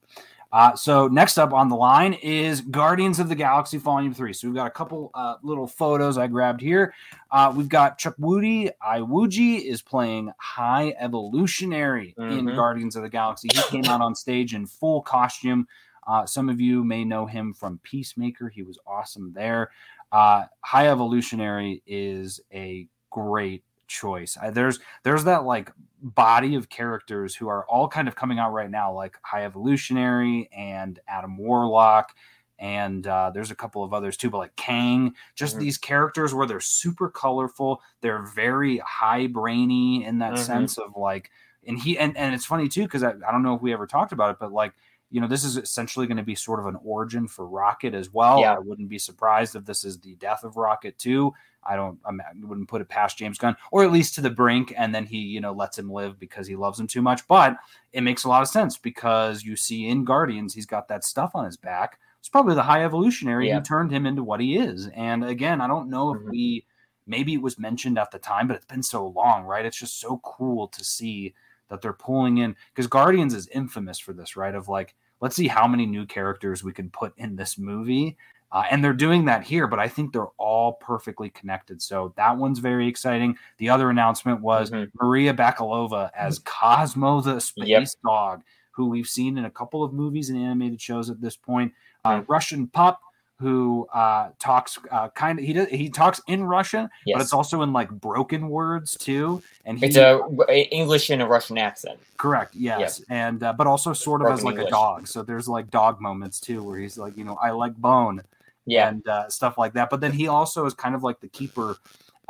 Uh, 0.50 0.74
so 0.74 1.08
next 1.08 1.36
up 1.36 1.52
on 1.52 1.68
the 1.68 1.76
line 1.76 2.14
is 2.14 2.62
Guardians 2.62 3.18
of 3.18 3.28
the 3.28 3.34
Galaxy 3.34 3.76
Volume 3.76 4.14
Three. 4.14 4.32
So 4.32 4.48
we've 4.48 4.54
got 4.54 4.66
a 4.66 4.70
couple 4.70 5.10
uh, 5.12 5.36
little 5.42 5.66
photos 5.66 6.16
I 6.16 6.26
grabbed 6.26 6.62
here. 6.62 6.94
Uh, 7.30 7.52
we've 7.54 7.68
got 7.68 7.98
Chukwudi 7.98 8.70
Iwuji 8.82 9.62
is 9.62 9.82
playing 9.82 10.32
High 10.38 10.94
Evolutionary 10.98 12.14
mm-hmm. 12.18 12.48
in 12.48 12.54
Guardians 12.54 12.96
of 12.96 13.02
the 13.02 13.10
Galaxy. 13.10 13.48
He 13.52 13.60
came 13.64 13.84
out 13.84 14.00
on 14.00 14.14
stage 14.14 14.54
in 14.54 14.66
full 14.66 15.02
costume. 15.02 15.68
Uh, 16.06 16.24
some 16.24 16.48
of 16.48 16.58
you 16.58 16.82
may 16.82 17.04
know 17.04 17.26
him 17.26 17.52
from 17.52 17.78
Peacemaker. 17.82 18.48
He 18.48 18.62
was 18.62 18.78
awesome 18.86 19.34
there. 19.34 19.70
Uh, 20.10 20.44
High 20.64 20.88
Evolutionary 20.88 21.82
is 21.86 22.40
a 22.54 22.88
great 23.10 23.62
choice. 23.88 24.36
I, 24.40 24.50
there's 24.50 24.78
there's 25.02 25.24
that 25.24 25.44
like 25.44 25.72
body 26.00 26.54
of 26.54 26.68
characters 26.68 27.34
who 27.34 27.48
are 27.48 27.66
all 27.66 27.88
kind 27.88 28.06
of 28.06 28.14
coming 28.14 28.38
out 28.38 28.52
right 28.52 28.70
now, 28.70 28.92
like 28.92 29.16
High 29.22 29.44
Evolutionary 29.44 30.48
and 30.56 30.98
Adam 31.08 31.36
Warlock, 31.36 32.14
and 32.58 33.06
uh, 33.06 33.30
there's 33.32 33.50
a 33.50 33.56
couple 33.56 33.82
of 33.82 33.92
others 33.92 34.16
too, 34.16 34.30
but 34.30 34.38
like 34.38 34.56
Kang, 34.56 35.14
just 35.34 35.54
mm-hmm. 35.54 35.64
these 35.64 35.78
characters 35.78 36.34
where 36.34 36.46
they're 36.46 36.60
super 36.60 37.08
colorful, 37.08 37.82
they're 38.00 38.22
very 38.22 38.78
high 38.78 39.26
brainy 39.26 40.04
in 40.04 40.18
that 40.18 40.34
mm-hmm. 40.34 40.42
sense 40.42 40.78
of 40.78 40.96
like, 40.96 41.30
and 41.66 41.78
he 41.78 41.98
and 41.98 42.16
and 42.16 42.34
it's 42.34 42.44
funny 42.44 42.68
too 42.68 42.82
because 42.82 43.02
I, 43.02 43.10
I 43.10 43.32
don't 43.32 43.42
know 43.42 43.54
if 43.54 43.62
we 43.62 43.72
ever 43.72 43.86
talked 43.86 44.12
about 44.12 44.30
it, 44.30 44.36
but 44.38 44.52
like 44.52 44.74
you 45.10 45.20
know, 45.20 45.26
this 45.26 45.44
is 45.44 45.56
essentially 45.56 46.06
going 46.06 46.18
to 46.18 46.22
be 46.22 46.34
sort 46.34 46.60
of 46.60 46.66
an 46.66 46.76
origin 46.84 47.26
for 47.28 47.46
Rocket 47.46 47.94
as 47.94 48.12
well. 48.12 48.40
Yeah. 48.40 48.54
I 48.54 48.58
wouldn't 48.58 48.88
be 48.88 48.98
surprised 48.98 49.56
if 49.56 49.64
this 49.64 49.84
is 49.84 49.98
the 49.98 50.14
death 50.16 50.44
of 50.44 50.56
Rocket 50.56 50.98
too. 50.98 51.32
I 51.68 51.76
don't, 51.76 51.98
I 52.04 52.12
wouldn't 52.40 52.68
put 52.68 52.80
it 52.80 52.88
past 52.88 53.18
James 53.18 53.38
Gunn, 53.38 53.56
or 53.70 53.84
at 53.84 53.92
least 53.92 54.14
to 54.14 54.20
the 54.20 54.30
brink, 54.30 54.72
and 54.76 54.94
then 54.94 55.04
he, 55.04 55.18
you 55.18 55.40
know, 55.40 55.52
lets 55.52 55.78
him 55.78 55.92
live 55.92 56.18
because 56.18 56.46
he 56.46 56.56
loves 56.56 56.80
him 56.80 56.86
too 56.86 57.02
much. 57.02 57.26
But 57.28 57.56
it 57.92 58.02
makes 58.02 58.24
a 58.24 58.28
lot 58.28 58.42
of 58.42 58.48
sense 58.48 58.78
because 58.78 59.42
you 59.42 59.56
see 59.56 59.88
in 59.88 60.04
Guardians, 60.04 60.54
he's 60.54 60.66
got 60.66 60.88
that 60.88 61.04
stuff 61.04 61.32
on 61.34 61.44
his 61.44 61.56
back. 61.56 61.98
It's 62.20 62.28
probably 62.28 62.54
the 62.54 62.62
high 62.62 62.84
evolutionary 62.84 63.48
yeah. 63.48 63.58
who 63.58 63.64
turned 63.64 63.92
him 63.92 64.06
into 64.06 64.24
what 64.24 64.40
he 64.40 64.56
is. 64.56 64.88
And 64.94 65.24
again, 65.24 65.60
I 65.60 65.66
don't 65.66 65.90
know 65.90 66.14
if 66.14 66.20
mm-hmm. 66.20 66.30
we, 66.30 66.66
maybe 67.06 67.34
it 67.34 67.42
was 67.42 67.58
mentioned 67.58 67.98
at 67.98 68.10
the 68.10 68.18
time, 68.18 68.48
but 68.48 68.56
it's 68.56 68.66
been 68.66 68.82
so 68.82 69.06
long, 69.06 69.44
right? 69.44 69.64
It's 69.64 69.78
just 69.78 70.00
so 70.00 70.20
cool 70.24 70.68
to 70.68 70.84
see 70.84 71.34
that 71.68 71.82
they're 71.82 71.92
pulling 71.92 72.38
in 72.38 72.56
because 72.74 72.86
Guardians 72.86 73.34
is 73.34 73.46
infamous 73.48 73.98
for 73.98 74.12
this, 74.12 74.36
right? 74.36 74.54
Of 74.54 74.68
like, 74.68 74.94
let's 75.20 75.36
see 75.36 75.48
how 75.48 75.66
many 75.66 75.86
new 75.86 76.06
characters 76.06 76.64
we 76.64 76.72
can 76.72 76.90
put 76.90 77.12
in 77.16 77.36
this 77.36 77.58
movie. 77.58 78.16
Uh, 78.50 78.64
and 78.70 78.82
they're 78.82 78.94
doing 78.94 79.26
that 79.26 79.44
here, 79.44 79.66
but 79.66 79.78
I 79.78 79.88
think 79.88 80.12
they're 80.12 80.32
all 80.38 80.72
perfectly 80.74 81.28
connected. 81.30 81.82
So 81.82 82.14
that 82.16 82.36
one's 82.36 82.60
very 82.60 82.88
exciting. 82.88 83.36
The 83.58 83.68
other 83.68 83.90
announcement 83.90 84.40
was 84.40 84.70
mm-hmm. 84.70 84.96
Maria 85.04 85.34
Bakalova 85.34 86.10
as 86.16 86.38
Cosmo 86.40 87.20
the 87.20 87.40
space 87.40 87.68
yep. 87.68 87.88
dog, 88.02 88.42
who 88.70 88.88
we've 88.88 89.08
seen 89.08 89.36
in 89.36 89.44
a 89.44 89.50
couple 89.50 89.84
of 89.84 89.92
movies 89.92 90.30
and 90.30 90.38
animated 90.38 90.80
shows 90.80 91.10
at 91.10 91.20
this 91.20 91.36
point. 91.36 91.74
Uh, 92.04 92.20
mm-hmm. 92.20 92.32
Russian 92.32 92.66
pup 92.68 93.02
who 93.40 93.86
uh, 93.92 94.30
talks 94.40 94.78
uh, 94.90 95.08
kind 95.10 95.38
of 95.38 95.44
he 95.44 95.52
does 95.52 95.68
he 95.68 95.88
talks 95.88 96.20
in 96.26 96.42
Russian, 96.42 96.88
yes. 97.06 97.14
but 97.14 97.22
it's 97.22 97.32
also 97.32 97.62
in 97.62 97.72
like 97.72 97.88
broken 97.88 98.48
words 98.48 98.96
too. 98.96 99.42
And 99.64 99.78
he, 99.78 99.86
it's 99.86 99.96
a, 99.96 100.20
a 100.48 100.62
English 100.74 101.10
and 101.10 101.22
a 101.22 101.26
Russian 101.26 101.56
accent. 101.56 102.00
Correct. 102.16 102.54
Yes, 102.56 102.98
yep. 102.98 103.06
and 103.10 103.42
uh, 103.42 103.52
but 103.52 103.66
also 103.66 103.92
sort 103.92 104.22
of 104.22 104.26
broken 104.26 104.38
as 104.38 104.44
like 104.44 104.54
English. 104.54 104.68
a 104.68 104.70
dog. 104.70 105.06
So 105.06 105.22
there's 105.22 105.48
like 105.48 105.70
dog 105.70 106.00
moments 106.00 106.40
too, 106.40 106.62
where 106.64 106.78
he's 106.78 106.98
like, 106.98 107.16
you 107.16 107.24
know, 107.24 107.38
I 107.40 107.50
like 107.50 107.76
bone, 107.76 108.22
yeah, 108.70 108.88
and 108.88 109.06
uh, 109.08 109.28
stuff 109.28 109.58
like 109.58 109.72
that. 109.74 109.90
But 109.90 110.00
then 110.00 110.12
he 110.12 110.28
also 110.28 110.66
is 110.66 110.74
kind 110.74 110.94
of 110.94 111.02
like 111.02 111.20
the 111.20 111.28
keeper. 111.28 111.76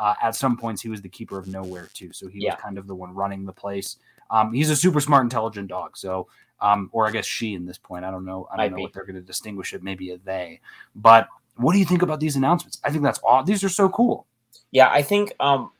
Uh, 0.01 0.15
at 0.23 0.37
some 0.37 0.57
points, 0.57 0.81
he 0.81 0.89
was 0.89 1.03
the 1.03 1.09
keeper 1.09 1.37
of 1.37 1.47
Knowhere 1.47 1.93
too. 1.93 2.13
So 2.13 2.29
he 2.29 2.45
yeah. 2.45 2.55
was 2.55 2.63
kind 2.63 2.79
of 2.79 2.87
the 2.87 2.95
one 2.95 3.13
running 3.13 3.45
the 3.45 3.53
place. 3.53 3.97
Um, 4.31 4.53
he's 4.53 4.71
a 4.71 4.77
super 4.77 5.01
smart, 5.01 5.25
intelligent 5.25 5.67
dog. 5.67 5.97
So 5.97 6.29
um, 6.61 6.91
or 6.93 7.07
I 7.07 7.11
guess 7.11 7.27
she 7.27 7.55
in 7.55 7.67
this 7.67 7.79
point. 7.79 8.05
I 8.05 8.11
don't 8.11 8.25
know. 8.25 8.49
I 8.51 8.57
don't 8.57 8.65
Might 8.65 8.71
know 8.71 8.77
be. 8.77 8.83
what 8.83 8.93
they're 8.93 9.05
going 9.05 9.17
to 9.17 9.23
distinguish 9.23 9.73
it. 9.73 9.83
Maybe 9.83 10.11
a 10.11 10.19
they. 10.19 10.61
But 10.95 11.29
what 11.57 11.73
do 11.73 11.79
you 11.79 11.85
think 11.85 12.03
about 12.03 12.21
these 12.21 12.37
announcements? 12.37 12.81
I 12.85 12.91
think 12.91 13.03
that's 13.03 13.19
all. 13.21 13.43
These 13.45 13.63
are 13.65 13.69
so 13.69 13.89
cool. 13.89 14.27
Yeah, 14.71 14.91
I 14.91 15.03
think. 15.03 15.33
Um, 15.41 15.71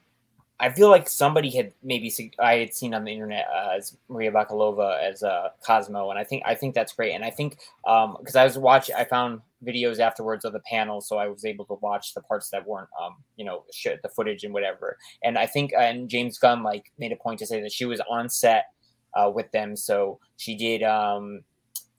I 0.61 0.71
feel 0.71 0.89
like 0.89 1.09
somebody 1.09 1.51
had 1.51 1.73
maybe 1.85 2.13
I 2.41 2.57
had 2.57 2.75
seen 2.75 2.93
on 2.93 3.05
the 3.05 3.13
internet 3.13 3.47
uh, 3.55 3.77
as 3.77 3.97
Maria 4.09 4.33
Bakalova 4.33 5.01
as 5.01 5.23
uh, 5.23 5.51
Cosmo, 5.65 6.11
and 6.11 6.19
I 6.19 6.25
think 6.25 6.43
I 6.45 6.55
think 6.55 6.75
that's 6.75 6.93
great. 6.93 7.13
And 7.13 7.25
I 7.25 7.31
think 7.31 7.59
because 7.85 8.35
um, 8.35 8.41
I 8.41 8.45
was 8.45 8.59
watching, 8.59 8.97
I 8.97 9.05
found 9.05 9.41
videos 9.65 9.99
afterwards 9.99 10.45
of 10.45 10.53
the 10.53 10.61
panel, 10.61 11.01
so 11.01 11.19
I 11.19 11.29
was 11.29 11.45
able 11.45 11.65
to 11.67 11.75
watch 11.81 12.15
the 12.15 12.21
parts 12.23 12.51
that 12.51 12.67
weren't, 12.67 12.89
um, 13.01 13.17
you 13.37 13.45
know, 13.45 13.65
the 13.85 14.09
footage 14.09 14.45
and 14.45 14.55
whatever. 14.55 14.97
And 15.23 15.37
I 15.37 15.47
think, 15.47 15.73
and 15.77 16.09
James 16.09 16.39
Gunn 16.39 16.63
like 16.63 16.93
made 16.99 17.13
a 17.13 17.17
point 17.17 17.39
to 17.41 17.47
say 17.47 17.61
that 17.61 17.73
she 17.73 17.85
was 17.85 18.01
on 18.09 18.29
set 18.29 18.67
uh, 19.15 19.31
with 19.35 19.51
them. 19.51 19.77
So 19.77 20.21
she 20.37 20.55
did, 20.55 20.83
um, 20.83 21.43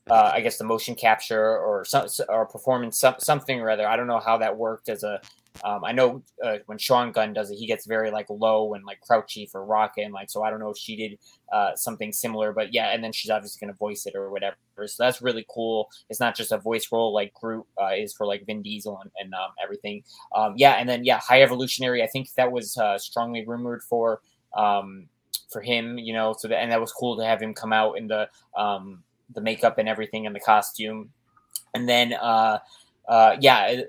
uh, 0.10 0.32
I 0.34 0.41
guess, 0.41 0.58
the 0.58 0.63
motion 0.63 0.95
capture 0.95 1.58
or 1.58 1.86
some 1.86 2.08
or 2.30 2.45
performance, 2.45 3.00
some, 3.00 3.15
something 3.19 3.60
or 3.60 3.69
other. 3.69 3.88
I 3.88 3.95
don't 3.95 4.08
know 4.08 4.19
how 4.19 4.38
that 4.38 4.56
worked 4.56 4.89
as 4.89 5.04
a. 5.04 5.22
Um, 5.63 5.84
I 5.84 5.91
know 5.91 6.24
uh, 6.43 6.58
when 6.65 6.78
Sean 6.78 7.12
Gunn 7.12 7.34
does 7.34 7.52
it, 7.52 7.56
he 7.56 7.67
gets 7.67 7.86
very 7.86 8.12
like 8.12 8.28
low 8.30 8.74
and 8.74 8.86
like 8.86 9.02
crouchy 9.02 9.45
for 9.45 9.63
Rocket, 9.65 10.12
like 10.12 10.30
so. 10.30 10.43
I 10.43 10.50
don't 10.50 10.60
know 10.60 10.69
if 10.69 10.78
she 10.78 10.95
did 10.95 11.19
uh, 11.52 11.76
something 11.76 12.13
similar, 12.13 12.54
but 12.54 12.74
yeah. 12.74 12.93
And 12.93 13.04
then 13.04 13.12
she's 13.12 13.32
obviously 13.32 13.60
going 13.60 13.74
to 13.74 13.78
voice 13.78 14.06
it 14.06 14.15
or 14.15 14.30
whatever. 14.32 14.56
So 14.86 15.04
that's 15.04 15.22
really 15.22 15.45
cool. 15.50 15.89
It's 16.10 16.19
not 16.19 16.36
just 16.36 16.52
a 16.52 16.58
voice 16.58 16.89
role 16.91 17.13
like 17.13 17.34
Groot 17.34 17.65
uh, 17.82 17.91
is 17.98 18.13
for 18.13 18.26
like 18.26 18.45
Vin 18.45 18.62
Diesel 18.62 19.00
and, 19.02 19.12
and 19.19 19.34
um, 19.34 19.52
everything. 19.62 20.04
Um, 20.36 20.54
yeah, 20.58 20.74
and 20.74 20.88
then 20.88 21.04
yeah, 21.04 21.19
High 21.19 21.41
Evolutionary. 21.41 22.04
I 22.04 22.08
think 22.08 22.34
that 22.36 22.52
was 22.52 22.78
uh, 22.78 22.98
strongly 22.98 23.45
rumored 23.45 23.84
for 23.84 24.22
um, 24.56 25.08
for 25.52 25.62
him, 25.62 25.98
you 25.98 26.13
know. 26.13 26.34
So 26.38 26.48
that 26.48 26.58
and 26.60 26.72
that 26.72 26.82
was 26.82 26.91
cool 26.91 27.17
to 27.17 27.26
have 27.26 27.41
him 27.41 27.54
come 27.54 27.74
out 27.74 27.98
in 27.98 28.08
the 28.08 28.30
um, 28.56 29.04
the 29.34 29.41
makeup 29.41 29.78
and 29.78 29.89
everything 29.89 30.26
and 30.26 30.36
the 30.36 30.39
costume. 30.39 31.12
And 31.74 31.88
then 31.88 32.13
uh, 32.13 32.60
uh, 33.10 33.36
yeah, 33.39 33.82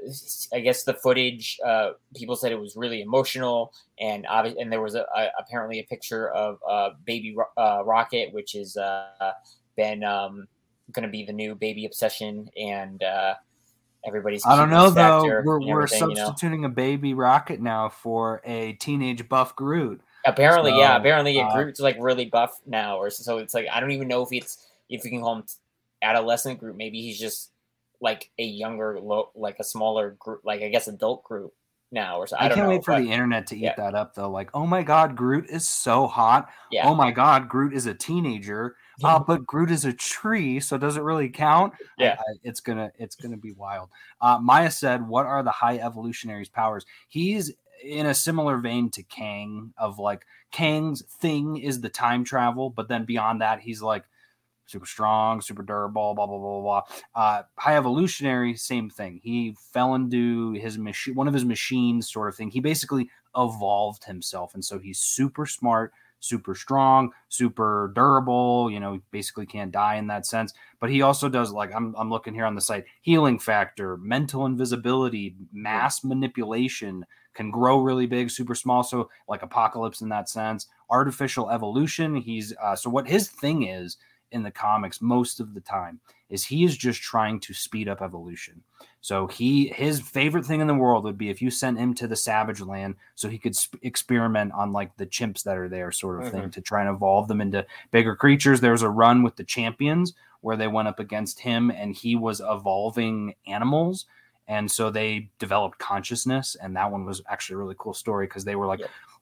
I 0.51 0.61
guess 0.61 0.85
the 0.85 0.95
footage. 0.95 1.61
Uh, 1.65 1.91
people 2.17 2.37
said 2.37 2.53
it 2.53 2.59
was 2.59 2.75
really 2.75 3.03
emotional, 3.03 3.71
and 4.01 4.27
and 4.27 4.73
there 4.73 4.81
was 4.81 4.95
a, 4.95 5.05
a, 5.15 5.29
apparently 5.39 5.79
a 5.79 5.85
picture 5.85 6.31
of 6.31 6.59
uh, 6.67 6.91
baby 7.05 7.37
uh, 7.59 7.83
Rocket, 7.85 8.33
which 8.33 8.55
is 8.55 8.79
uh, 8.79 9.33
been 9.77 10.03
um, 10.05 10.49
going 10.93 11.03
to 11.07 11.13
be 11.13 11.23
the 11.23 11.35
new 11.35 11.55
baby 11.55 11.85
obsession, 11.85 12.49
and 12.57 13.03
uh, 13.03 13.35
everybody's. 14.07 14.43
I 14.47 14.57
don't 14.57 14.71
know 14.71 14.89
though. 14.89 15.23
We're, 15.23 15.61
we're 15.61 15.87
substituting 15.87 16.63
you 16.63 16.69
know? 16.69 16.73
a 16.73 16.75
baby 16.75 17.13
Rocket 17.13 17.61
now 17.61 17.91
for 17.91 18.41
a 18.47 18.73
teenage 18.75 19.29
buff 19.29 19.55
Groot. 19.55 20.01
Apparently, 20.25 20.71
so, 20.71 20.79
yeah. 20.79 20.97
Apparently, 20.97 21.37
yeah, 21.37 21.53
Groot's 21.53 21.81
like 21.81 21.99
really 22.01 22.25
buff 22.25 22.59
now, 22.65 22.97
or 22.97 23.11
so 23.11 23.37
it's 23.37 23.53
like 23.53 23.67
I 23.71 23.81
don't 23.81 23.91
even 23.91 24.09
know 24.09 24.23
if 24.23 24.33
it's 24.33 24.67
if 24.89 25.05
you 25.05 25.11
can 25.11 25.21
call 25.21 25.37
him 25.37 25.45
adolescent 26.01 26.59
Groot. 26.59 26.79
Maybe 26.79 27.03
he's 27.03 27.21
just 27.21 27.51
like 28.01 28.31
a 28.39 28.45
younger, 28.45 28.99
like 29.35 29.57
a 29.59 29.65
smaller 29.65 30.17
Groot, 30.19 30.41
like 30.45 30.63
I 30.63 30.69
guess 30.69 30.89
adult 30.89 31.25
Groot 31.25 31.53
now. 31.93 32.19
Or 32.19 32.27
so 32.27 32.37
I, 32.37 32.47
I 32.47 32.49
can't 32.49 32.61
know, 32.61 32.69
wait 32.71 32.85
for 32.85 32.95
but, 32.95 33.03
the 33.03 33.13
internet 33.13 33.47
to 33.49 33.57
eat 33.57 33.63
yeah. 33.63 33.75
that 33.77 33.95
up 33.95 34.15
though. 34.15 34.31
Like, 34.31 34.51
oh 34.55 34.67
my 34.67 34.83
god, 34.83 35.17
Groot 35.17 35.47
is 35.49 35.69
so 35.69 36.07
hot. 36.07 36.49
Yeah. 36.71 36.89
Oh 36.89 36.95
my 36.95 37.11
god, 37.11 37.49
Groot 37.49 37.75
is 37.75 37.87
a 37.87 37.95
teenager. 37.95 38.77
Uh, 39.03 39.19
but 39.19 39.47
Groot 39.47 39.71
is 39.71 39.87
a 39.87 39.93
tree, 39.93 40.61
so 40.61 40.77
does 40.77 40.99
it 40.99 41.03
really 41.03 41.31
count? 41.31 41.73
Yeah, 41.99 42.17
uh, 42.19 42.35
it's 42.43 42.61
gonna 42.61 42.93
it's 42.99 43.17
gonna 43.17 43.39
be 43.39 43.53
wild. 43.53 43.89
Uh, 44.21 44.39
Maya 44.43 44.71
said, 44.71 45.07
"What 45.09 45.27
are 45.27 45.43
the 45.43 45.51
high 45.51 45.79
evolutionaries' 45.79 46.51
powers?" 46.51 46.85
He's 47.09 47.51
in 47.83 48.07
a 48.07 48.15
similar 48.15 48.59
vein 48.59 48.91
to 48.91 49.03
Kang 49.03 49.73
of 49.79 49.99
like 49.99 50.27
Kang's 50.51 51.03
thing 51.03 51.57
is 51.57 51.81
the 51.81 51.89
time 51.89 52.25
travel, 52.25 52.71
but 52.71 52.89
then 52.89 53.05
beyond 53.05 53.41
that, 53.41 53.61
he's 53.61 53.81
like 53.81 54.05
super 54.71 54.87
strong, 54.87 55.41
super 55.41 55.63
durable, 55.63 56.15
blah 56.15 56.27
blah 56.27 56.39
blah 56.39 56.61
blah. 56.61 56.83
Uh, 57.15 57.43
high 57.57 57.77
evolutionary, 57.77 58.55
same 58.57 58.89
thing. 58.89 59.21
He 59.23 59.57
fell 59.73 59.95
into 59.95 60.53
his 60.53 60.79
machine, 60.79 61.15
one 61.15 61.29
of 61.29 61.35
his 61.35 61.45
machines, 61.45 62.11
sort 62.11 62.29
of 62.29 62.37
thing. 62.37 62.51
He 62.51 62.61
basically 62.61 63.11
evolved 63.37 64.05
himself, 64.05 64.55
and 64.55 64.65
so 64.65 64.79
he's 64.79 64.99
super 64.99 65.47
smart, 65.47 65.93
super 66.21 66.55
strong, 66.55 67.11
super 67.29 67.93
durable. 67.95 68.71
You 68.71 68.81
know, 68.81 69.01
basically 69.11 69.47
can't 69.47 69.73
die 69.73 69.97
in 69.97 70.07
that 70.07 70.27
sense. 70.27 70.55
But 70.79 70.91
he 70.91 71.03
also 71.03 71.29
does 71.29 71.53
like 71.53 71.75
I'm 71.75 71.95
I'm 71.99 72.11
looking 72.11 72.35
here 72.35 72.47
on 72.47 72.55
the 72.55 72.61
site, 72.61 72.85
healing 73.03 73.39
factor, 73.39 73.97
mental 73.97 74.47
invisibility, 74.47 75.35
mass 75.53 76.05
manipulation 76.05 77.05
can 77.35 77.51
grow 77.51 77.79
really 77.79 78.07
big, 78.07 78.31
super 78.31 78.55
small. 78.55 78.83
So 78.83 79.09
like 79.29 79.43
Apocalypse 79.43 80.01
in 80.01 80.09
that 80.09 80.29
sense. 80.29 80.67
Artificial 80.91 81.51
evolution. 81.51 82.17
He's 82.17 82.53
uh, 82.61 82.75
so 82.77 82.91
what 82.91 83.09
his 83.09 83.29
thing 83.29 83.69
is 83.69 83.97
in 84.33 84.43
the 84.43 84.51
comics 84.51 85.01
most 85.01 85.41
of 85.41 85.55
the 85.55 85.61
time 85.61 86.01
is 86.29 86.45
he 86.45 86.65
is 86.65 86.77
just 86.77 87.03
trying 87.03 87.41
to 87.41 87.53
speed 87.53 87.89
up 87.89 88.01
evolution. 88.01 88.63
So 89.01 89.27
he 89.27 89.69
his 89.69 90.01
favorite 90.01 90.45
thing 90.45 90.61
in 90.61 90.67
the 90.67 90.75
world 90.75 91.05
would 91.05 91.19
be 91.19 91.31
if 91.31 91.41
you 91.41 91.51
sent 91.51 91.79
him 91.79 91.95
to 91.95 92.07
the 92.07 92.17
savage 92.17 92.61
land 92.61 92.97
so 93.15 93.29
he 93.29 93.39
could 93.39 93.57
sp- 93.57 93.81
experiment 93.83 94.53
on 94.53 94.73
like 94.73 94.97
the 94.97 95.07
chimps 95.07 95.43
that 95.45 95.57
are 95.57 95.69
there 95.69 95.91
sort 95.91 96.21
of 96.21 96.27
mm-hmm. 96.29 96.41
thing 96.41 96.51
to 96.51 96.61
try 96.61 96.81
and 96.81 96.95
evolve 96.95 97.27
them 97.29 97.41
into 97.41 97.67
bigger 97.91 98.15
creatures. 98.15 98.61
There's 98.61 98.83
a 98.83 98.91
run 98.91 99.23
with 99.23 99.37
the 99.37 99.45
champions 99.45 100.15
where 100.43 100.57
they 100.57 100.69
went 100.69 100.89
up 100.89 101.01
against 101.01 101.41
him 101.41 101.71
and 101.71 101.95
he 101.95 102.15
was 102.15 102.41
evolving 102.41 103.35
animals 103.47 104.07
and 104.49 104.71
so 104.71 104.91
they 104.91 105.31
developed 105.39 105.79
consciousness 105.79 106.57
and 106.61 106.75
that 106.77 106.91
one 106.91 107.05
was 107.05 107.23
actually 107.29 107.55
a 107.55 107.59
really 107.59 107.77
cool 107.79 107.95
story 107.95 108.27
because 108.27 108.45
they 108.45 108.57
were 108.57 108.67
like 108.67 108.81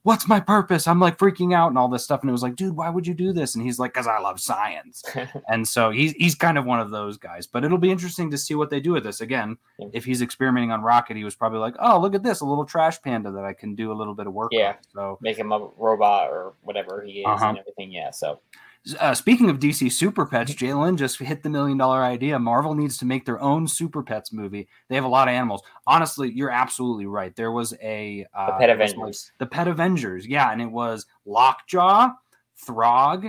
what's 0.09 0.27
my 0.27 0.41
purpose? 0.41 0.89
I'm 0.89 1.01
like 1.01 1.19
freaking 1.19 1.55
out 1.55 1.69
and 1.69 1.77
all 1.77 1.87
this 1.87 2.03
stuff. 2.03 2.23
And 2.23 2.31
it 2.31 2.33
was 2.33 2.43
like, 2.43 2.57
dude, 2.57 2.75
why 2.75 2.89
would 2.89 3.07
you 3.07 3.13
do 3.13 3.35
this? 3.35 3.55
And 3.55 3.63
he's 3.63 3.79
like, 3.79 3.93
because 3.93 4.07
I 4.07 4.19
love 4.19 4.41
science. 4.41 5.05
and 5.51 5.69
so 5.69 5.91
he's 5.91 6.13
he's 6.13 6.35
kind 6.35 6.57
of 6.57 6.65
one 6.65 6.81
of 6.81 6.91
those 6.91 7.19
guys. 7.19 7.47
But 7.47 7.63
it'll 7.63 7.77
be 7.77 7.91
interesting 7.91 8.31
to 8.31 8.39
see 8.39 8.55
what 8.55 8.71
they 8.71 8.81
do 8.81 8.93
with 8.93 9.05
this. 9.05 9.21
Again, 9.21 9.59
yeah. 9.79 9.89
if 9.93 10.07
he's 10.07 10.23
experimenting 10.23 10.73
on 10.73 10.81
Rocket, 10.81 11.19
he 11.19 11.25
was 11.25 11.35
probably 11.35 11.59
like, 11.59 11.75
oh, 11.79 12.01
look 12.01 12.15
at 12.15 12.23
this, 12.23 12.41
a 12.41 12.47
little 12.47 12.65
trash 12.65 13.03
panda 13.03 13.31
that 13.33 13.45
I 13.45 13.53
can 13.53 13.75
do 13.75 13.93
a 13.93 13.97
little 13.97 14.15
bit 14.15 14.27
of 14.27 14.33
work. 14.33 14.49
Yeah. 14.51 14.77
So 14.95 15.19
make 15.21 15.37
him 15.37 15.53
a 15.53 15.69
robot 15.77 16.31
or 16.31 16.55
whatever 16.63 17.03
he 17.03 17.21
is 17.21 17.27
uh-huh. 17.29 17.51
and 17.51 17.59
everything. 17.59 17.93
Yeah. 17.93 18.11
So 18.11 18.41
uh, 18.99 19.14
speaking 19.14 19.51
of 19.51 19.59
DC 19.59 19.93
Super 19.93 20.24
Pets, 20.24 20.55
Jalen 20.55 20.97
just 20.97 21.18
hit 21.18 21.43
the 21.43 21.51
million 21.51 21.76
dollar 21.79 22.03
idea. 22.03 22.39
Marvel 22.39 22.74
needs 22.74 22.97
to 22.99 23.05
make 23.05 23.24
their 23.24 23.41
own 23.41 23.66
Super 23.66 24.03
Pets 24.03 24.33
movie. 24.33 24.68
They 24.89 24.95
have 24.95 25.05
a 25.05 25.09
lot 25.09 25.29
of 25.29 25.35
animals. 25.35 25.62
Honestly, 25.87 26.31
you're 26.31 26.51
absolutely 26.51 27.07
right. 27.07 27.35
There 27.37 27.53
was 27.53 27.74
a 27.83 28.26
uh, 28.35 28.53
the 28.53 28.59
Pet 28.59 28.70
Avengers. 28.70 29.33
the 29.39 29.47
Pet 29.47 29.68
Avengers, 29.68 30.26
yeah, 30.26 30.53
and 30.53 30.62
it 30.62 30.70
was 30.70 31.07
Lockjaw, 31.26 32.11
Throg. 32.57 33.26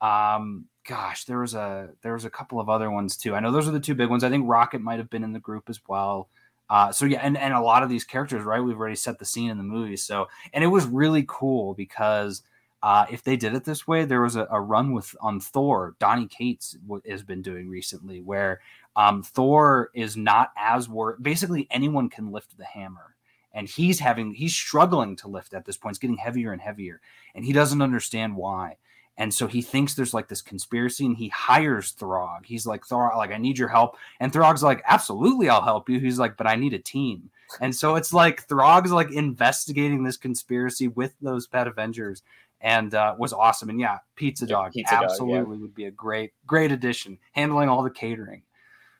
Um, 0.00 0.66
gosh, 0.86 1.24
there 1.24 1.38
was 1.38 1.54
a 1.54 1.90
there 2.02 2.14
was 2.14 2.24
a 2.24 2.30
couple 2.30 2.60
of 2.60 2.68
other 2.68 2.90
ones 2.90 3.16
too. 3.16 3.34
I 3.34 3.40
know 3.40 3.52
those 3.52 3.68
are 3.68 3.72
the 3.72 3.80
two 3.80 3.94
big 3.94 4.10
ones. 4.10 4.24
I 4.24 4.30
think 4.30 4.48
Rocket 4.48 4.80
might 4.80 4.98
have 4.98 5.10
been 5.10 5.24
in 5.24 5.32
the 5.32 5.40
group 5.40 5.64
as 5.68 5.80
well. 5.88 6.28
Uh, 6.68 6.90
so 6.90 7.04
yeah, 7.04 7.20
and 7.22 7.36
and 7.38 7.54
a 7.54 7.60
lot 7.60 7.82
of 7.82 7.88
these 7.88 8.04
characters, 8.04 8.42
right? 8.42 8.60
We've 8.60 8.78
already 8.78 8.96
set 8.96 9.18
the 9.18 9.24
scene 9.24 9.50
in 9.50 9.58
the 9.58 9.64
movie. 9.64 9.96
So 9.96 10.26
and 10.52 10.64
it 10.64 10.68
was 10.68 10.86
really 10.86 11.24
cool 11.28 11.74
because 11.74 12.42
uh, 12.82 13.06
if 13.10 13.22
they 13.22 13.36
did 13.36 13.54
it 13.54 13.64
this 13.64 13.86
way, 13.86 14.04
there 14.04 14.22
was 14.22 14.36
a, 14.36 14.46
a, 14.50 14.60
run 14.60 14.92
with 14.92 15.14
on 15.20 15.40
Thor. 15.40 15.96
Donny 15.98 16.26
Cates 16.26 16.76
has 17.08 17.22
been 17.22 17.42
doing 17.42 17.68
recently, 17.68 18.20
where 18.20 18.60
um, 18.94 19.22
Thor 19.22 19.90
is 19.94 20.16
not 20.16 20.52
as 20.56 20.88
worth. 20.88 21.22
Basically, 21.22 21.66
anyone 21.70 22.08
can 22.08 22.30
lift 22.30 22.56
the 22.56 22.64
hammer, 22.64 23.14
and 23.52 23.68
he's 23.68 23.98
having 23.98 24.34
he's 24.34 24.54
struggling 24.54 25.16
to 25.16 25.28
lift 25.28 25.54
at 25.54 25.64
this 25.64 25.76
point. 25.76 25.92
It's 25.92 25.98
getting 25.98 26.18
heavier 26.18 26.52
and 26.52 26.60
heavier, 26.60 27.00
and 27.34 27.44
he 27.44 27.52
doesn't 27.52 27.82
understand 27.82 28.36
why. 28.36 28.76
And 29.18 29.32
so 29.32 29.46
he 29.46 29.62
thinks 29.62 29.94
there's 29.94 30.14
like 30.14 30.28
this 30.28 30.42
conspiracy, 30.42 31.06
and 31.06 31.16
he 31.16 31.28
hires 31.28 31.92
Throg. 31.92 32.44
He's 32.44 32.66
like, 32.66 32.86
Throg, 32.86 33.16
like 33.16 33.32
I 33.32 33.38
need 33.38 33.58
your 33.58 33.68
help, 33.68 33.96
and 34.20 34.30
Throg's 34.32 34.62
like, 34.62 34.82
absolutely, 34.86 35.48
I'll 35.48 35.62
help 35.62 35.88
you. 35.88 35.98
He's 35.98 36.18
like, 36.18 36.36
but 36.36 36.46
I 36.46 36.56
need 36.56 36.74
a 36.74 36.78
team. 36.78 37.30
And 37.60 37.74
so 37.74 37.96
it's 37.96 38.12
like 38.12 38.46
Throg's 38.46 38.92
like 38.92 39.12
investigating 39.12 40.02
this 40.02 40.16
conspiracy 40.16 40.88
with 40.88 41.14
those 41.22 41.46
pet 41.46 41.66
Avengers 41.66 42.22
and 42.60 42.94
uh, 42.94 43.14
was 43.18 43.32
awesome. 43.32 43.68
And 43.68 43.80
yeah, 43.80 43.98
Pizza 44.16 44.46
Dog 44.46 44.72
Pizza 44.72 44.94
absolutely 44.94 45.38
Dog, 45.40 45.48
yeah. 45.48 45.60
would 45.60 45.74
be 45.74 45.84
a 45.86 45.90
great, 45.90 46.32
great 46.46 46.72
addition, 46.72 47.18
handling 47.32 47.68
all 47.68 47.82
the 47.82 47.90
catering. 47.90 48.42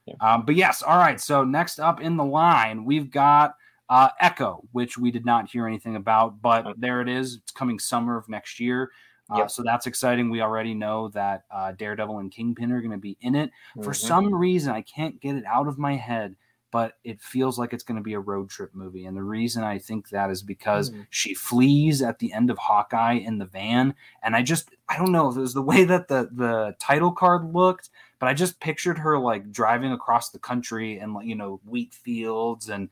Yeah. 0.06 0.14
Um, 0.20 0.44
but 0.44 0.54
yes, 0.54 0.82
all 0.82 0.98
right. 0.98 1.20
So 1.20 1.44
next 1.44 1.80
up 1.80 2.00
in 2.00 2.16
the 2.16 2.24
line, 2.24 2.84
we've 2.84 3.10
got 3.10 3.54
uh, 3.88 4.10
Echo, 4.20 4.62
which 4.72 4.98
we 4.98 5.10
did 5.10 5.24
not 5.24 5.48
hear 5.48 5.66
anything 5.66 5.96
about, 5.96 6.40
but 6.40 6.66
okay. 6.66 6.74
there 6.78 7.00
it 7.00 7.08
is. 7.08 7.36
It's 7.36 7.52
coming 7.52 7.78
summer 7.78 8.16
of 8.16 8.28
next 8.28 8.60
year. 8.60 8.90
Uh, 9.30 9.38
yep. 9.38 9.50
So 9.50 9.62
that's 9.64 9.86
exciting. 9.86 10.30
We 10.30 10.40
already 10.40 10.74
know 10.74 11.08
that 11.08 11.42
uh, 11.50 11.72
Daredevil 11.72 12.18
and 12.20 12.30
Kingpin 12.30 12.70
are 12.70 12.80
going 12.80 12.92
to 12.92 12.98
be 12.98 13.16
in 13.20 13.34
it. 13.34 13.50
Mm-hmm. 13.50 13.82
For 13.82 13.92
some 13.92 14.32
reason, 14.32 14.72
I 14.72 14.82
can't 14.82 15.20
get 15.20 15.34
it 15.34 15.44
out 15.44 15.66
of 15.66 15.78
my 15.78 15.96
head 15.96 16.36
but 16.70 16.94
it 17.04 17.20
feels 17.20 17.58
like 17.58 17.72
it's 17.72 17.84
going 17.84 17.96
to 17.96 18.02
be 18.02 18.14
a 18.14 18.20
road 18.20 18.50
trip 18.50 18.74
movie. 18.74 19.06
And 19.06 19.16
the 19.16 19.22
reason 19.22 19.62
I 19.62 19.78
think 19.78 20.08
that 20.10 20.30
is 20.30 20.42
because 20.42 20.90
mm. 20.90 21.06
she 21.10 21.34
flees 21.34 22.02
at 22.02 22.18
the 22.18 22.32
end 22.32 22.50
of 22.50 22.58
Hawkeye 22.58 23.14
in 23.14 23.38
the 23.38 23.46
van. 23.46 23.94
And 24.22 24.34
I 24.34 24.42
just, 24.42 24.70
I 24.88 24.96
don't 24.96 25.12
know 25.12 25.30
if 25.30 25.36
it 25.36 25.40
was 25.40 25.54
the 25.54 25.62
way 25.62 25.84
that 25.84 26.08
the, 26.08 26.28
the 26.32 26.74
title 26.78 27.12
card 27.12 27.52
looked, 27.54 27.90
but 28.18 28.28
I 28.28 28.34
just 28.34 28.60
pictured 28.60 28.98
her 28.98 29.18
like 29.18 29.52
driving 29.52 29.92
across 29.92 30.30
the 30.30 30.38
country 30.38 30.98
and, 30.98 31.16
you 31.22 31.34
know, 31.34 31.60
wheat 31.64 31.94
fields 31.94 32.68
and 32.68 32.88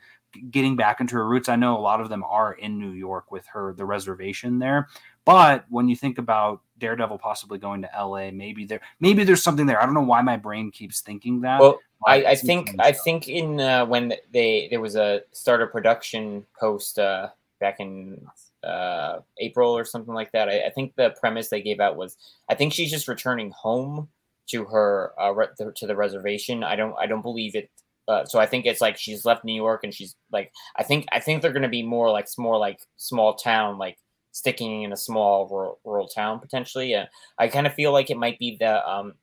getting 0.51 0.77
back 0.77 1.01
into 1.01 1.17
her 1.17 1.29
roots. 1.29 1.49
I 1.49 1.57
know 1.57 1.77
a 1.77 1.81
lot 1.81 2.01
of 2.01 2.09
them 2.09 2.25
are 2.25 2.53
in 2.55 2.79
New 2.79 2.91
York 2.91 3.31
with 3.31 3.47
her, 3.49 3.73
the 3.73 3.85
reservation 3.85 4.59
there. 4.59 4.89
But 5.25 5.65
when 5.69 5.89
you 5.89 5.97
think 5.97 6.19
about 6.19 6.61
Daredevil 6.79 7.19
possibly 7.19 7.59
going 7.59 7.83
to 7.83 7.91
LA, 7.97 8.31
maybe 8.31 8.65
there, 8.67 8.81
maybe 9.01 9.25
there's 9.25 9.43
something 9.43 9.67
there. 9.67 9.81
I 9.81 9.87
don't 9.87 9.95
know 9.95 10.03
why 10.03 10.21
my 10.23 10.37
brain 10.37 10.71
keeps 10.71 11.01
thinking 11.01 11.41
that. 11.43 11.61
Well, 11.61 11.79
I, 12.07 12.17
I 12.31 12.35
think 12.35 12.75
I 12.79 12.93
think 12.93 13.29
in 13.29 13.61
uh, 13.61 13.87
when 13.87 14.15
they 14.33 14.69
there 14.71 14.81
was 14.81 14.97
a 14.97 15.23
starter 15.33 15.67
production 15.67 16.45
post 16.59 16.99
uh, 16.99 17.29
back 17.61 17.81
in 17.81 18.27
uh, 18.65 19.21
April 19.39 19.77
or 19.77 19.85
something 19.85 20.15
like 20.15 20.33
that. 20.33 20.49
I, 20.49 20.67
I, 20.67 20.71
think 20.71 20.95
the 20.97 21.15
premise 21.21 21.49
they 21.49 21.61
gave 21.61 21.81
out 21.81 21.97
was 21.97 22.17
I 22.49 22.55
think 22.55 22.73
she's 22.73 22.91
just 22.91 23.09
returning 23.09 23.51
home 23.51 24.09
to 24.49 24.65
her 24.65 25.13
uh, 25.21 25.33
re- 25.33 25.73
to 25.77 25.87
the 25.87 25.97
reservation. 25.97 26.65
I 26.65 26.77
don't 26.77 26.95
I 26.99 27.07
don't 27.07 27.23
believe 27.23 27.55
it. 27.55 27.71
Uh, 28.07 28.25
so 28.25 28.39
I 28.39 28.47
think 28.47 28.67
it's 28.67 28.81
like 28.81 28.97
she's 28.99 29.25
left 29.25 29.45
New 29.45 29.55
York 29.55 29.83
and 29.85 29.95
she's 29.95 30.15
like 30.33 30.53
I 30.77 30.83
think 30.83 31.07
I 31.13 31.21
think 31.21 31.43
they're 31.43 31.53
gonna 31.53 31.69
be 31.69 31.83
more 31.83 32.11
like 32.11 32.29
more 32.39 32.59
like 32.59 32.81
small 32.97 33.35
town 33.35 33.79
like 33.79 33.99
sticking 34.33 34.83
in 34.83 34.93
a 34.93 34.97
small 34.97 35.47
rural, 35.49 35.79
rural 35.85 36.09
town 36.09 36.41
potentially. 36.41 36.97
I 37.39 37.49
kind 37.49 37.67
of 37.67 37.75
feel 37.75 37.93
like 37.93 38.11
it 38.11 38.17
might 38.17 38.39
be 38.39 38.57
the 38.59 38.87
um 38.89 39.15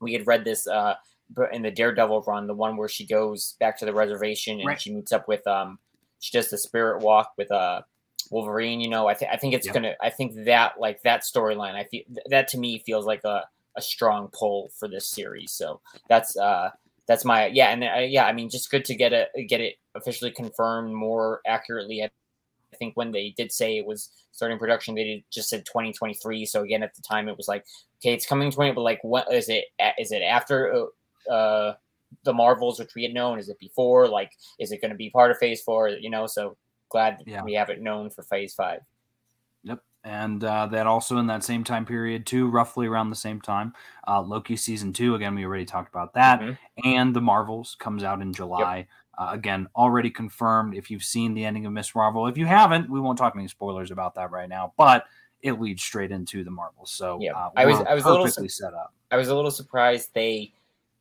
we 0.00 0.12
had 0.12 0.26
read 0.26 0.44
this 0.44 0.66
uh 0.66 0.94
in 1.52 1.62
the 1.62 1.70
Daredevil 1.70 2.22
run, 2.26 2.46
the 2.46 2.54
one 2.54 2.76
where 2.76 2.88
she 2.88 3.06
goes 3.06 3.56
back 3.60 3.78
to 3.78 3.84
the 3.84 3.92
reservation 3.92 4.58
and 4.58 4.66
right. 4.66 4.80
she 4.80 4.92
meets 4.92 5.12
up 5.12 5.28
with 5.28 5.46
um 5.46 5.78
she 6.20 6.36
does 6.36 6.50
the 6.50 6.58
spirit 6.58 7.02
walk 7.02 7.32
with 7.36 7.50
uh 7.52 7.82
Wolverine, 8.30 8.80
you 8.80 8.90
know, 8.90 9.08
I 9.08 9.14
think 9.14 9.30
I 9.32 9.36
think 9.36 9.54
it's 9.54 9.66
yep. 9.66 9.74
gonna 9.74 9.94
I 10.02 10.10
think 10.10 10.44
that 10.44 10.80
like 10.80 11.02
that 11.02 11.22
storyline, 11.22 11.74
I 11.74 11.84
feel 11.84 12.02
that 12.30 12.48
to 12.48 12.58
me 12.58 12.82
feels 12.84 13.06
like 13.06 13.24
a, 13.24 13.44
a 13.76 13.82
strong 13.82 14.28
pull 14.32 14.70
for 14.78 14.88
this 14.88 15.08
series. 15.08 15.52
So 15.52 15.80
that's 16.08 16.36
uh 16.36 16.70
that's 17.08 17.24
my 17.24 17.46
yeah, 17.46 17.70
and 17.70 17.82
uh, 17.82 18.00
yeah, 18.00 18.26
I 18.26 18.32
mean, 18.32 18.50
just 18.50 18.70
good 18.70 18.84
to 18.84 18.94
get 18.94 19.12
it 19.12 19.30
get 19.48 19.60
it 19.60 19.76
officially 19.94 20.30
confirmed 20.30 20.94
more 20.94 21.40
accurately. 21.46 22.02
I, 22.02 22.10
I 22.72 22.76
think 22.76 22.96
when 22.96 23.12
they 23.12 23.34
did 23.36 23.50
say 23.50 23.78
it 23.78 23.86
was 23.86 24.10
starting 24.30 24.58
production, 24.58 24.94
they 24.94 25.04
did, 25.04 25.24
just 25.32 25.48
said 25.48 25.64
2023. 25.64 26.44
So 26.44 26.62
again, 26.62 26.82
at 26.82 26.94
the 26.94 27.02
time, 27.02 27.28
it 27.28 27.36
was 27.36 27.48
like, 27.48 27.64
okay, 28.00 28.12
it's 28.12 28.26
coming 28.26 28.50
20, 28.50 28.72
but 28.72 28.82
like, 28.82 29.02
what 29.02 29.32
is 29.32 29.48
it? 29.48 29.64
Is 29.98 30.12
it 30.12 30.20
after 30.20 30.88
uh, 31.30 31.72
the 32.24 32.32
Marvels, 32.32 32.78
which 32.78 32.94
we 32.94 33.02
had 33.02 33.14
known? 33.14 33.38
Is 33.38 33.48
it 33.48 33.58
before? 33.58 34.08
Like, 34.08 34.32
is 34.58 34.72
it 34.72 34.80
going 34.80 34.90
to 34.90 34.96
be 34.96 35.10
part 35.10 35.30
of 35.30 35.38
Phase 35.38 35.62
Four? 35.62 35.90
You 35.90 36.10
know, 36.10 36.26
so 36.26 36.56
glad 36.88 37.22
yeah. 37.26 37.42
we 37.42 37.54
have 37.54 37.70
it 37.70 37.80
known 37.80 38.10
for 38.10 38.22
Phase 38.22 38.54
Five. 38.54 38.80
Yep, 39.64 39.82
and 40.04 40.42
uh, 40.42 40.66
that 40.66 40.86
also 40.86 41.18
in 41.18 41.26
that 41.26 41.44
same 41.44 41.64
time 41.64 41.84
period 41.84 42.26
too, 42.26 42.48
roughly 42.48 42.86
around 42.86 43.10
the 43.10 43.16
same 43.16 43.40
time, 43.40 43.74
uh, 44.06 44.20
Loki 44.20 44.56
season 44.56 44.92
two. 44.92 45.14
Again, 45.14 45.34
we 45.34 45.44
already 45.44 45.64
talked 45.66 45.88
about 45.88 46.14
that, 46.14 46.40
mm-hmm. 46.40 46.88
and 46.88 47.14
the 47.14 47.20
Marvels 47.20 47.76
comes 47.78 48.02
out 48.02 48.22
in 48.22 48.32
July. 48.32 48.76
Yep. 48.76 48.86
Uh, 49.18 49.30
again, 49.32 49.66
already 49.74 50.10
confirmed. 50.10 50.76
If 50.76 50.92
you've 50.92 51.02
seen 51.02 51.34
the 51.34 51.44
ending 51.44 51.66
of 51.66 51.72
Miss 51.72 51.92
Marvel, 51.92 52.28
if 52.28 52.38
you 52.38 52.46
haven't, 52.46 52.88
we 52.88 53.00
won't 53.00 53.18
talk 53.18 53.34
any 53.34 53.48
spoilers 53.48 53.90
about 53.90 54.14
that 54.14 54.30
right 54.30 54.48
now. 54.48 54.74
But 54.76 55.06
it 55.40 55.60
leads 55.60 55.82
straight 55.82 56.10
into 56.10 56.44
the 56.44 56.50
Marvels. 56.50 56.92
So 56.92 57.18
yeah, 57.20 57.32
uh, 57.32 57.50
I 57.56 57.66
was 57.66 57.80
I 57.80 57.94
was 57.94 58.04
a 58.04 58.10
little 58.10 58.28
set 58.28 58.74
up. 58.74 58.94
I 59.10 59.16
was 59.16 59.28
a 59.28 59.34
little 59.34 59.50
surprised 59.50 60.10
they 60.14 60.52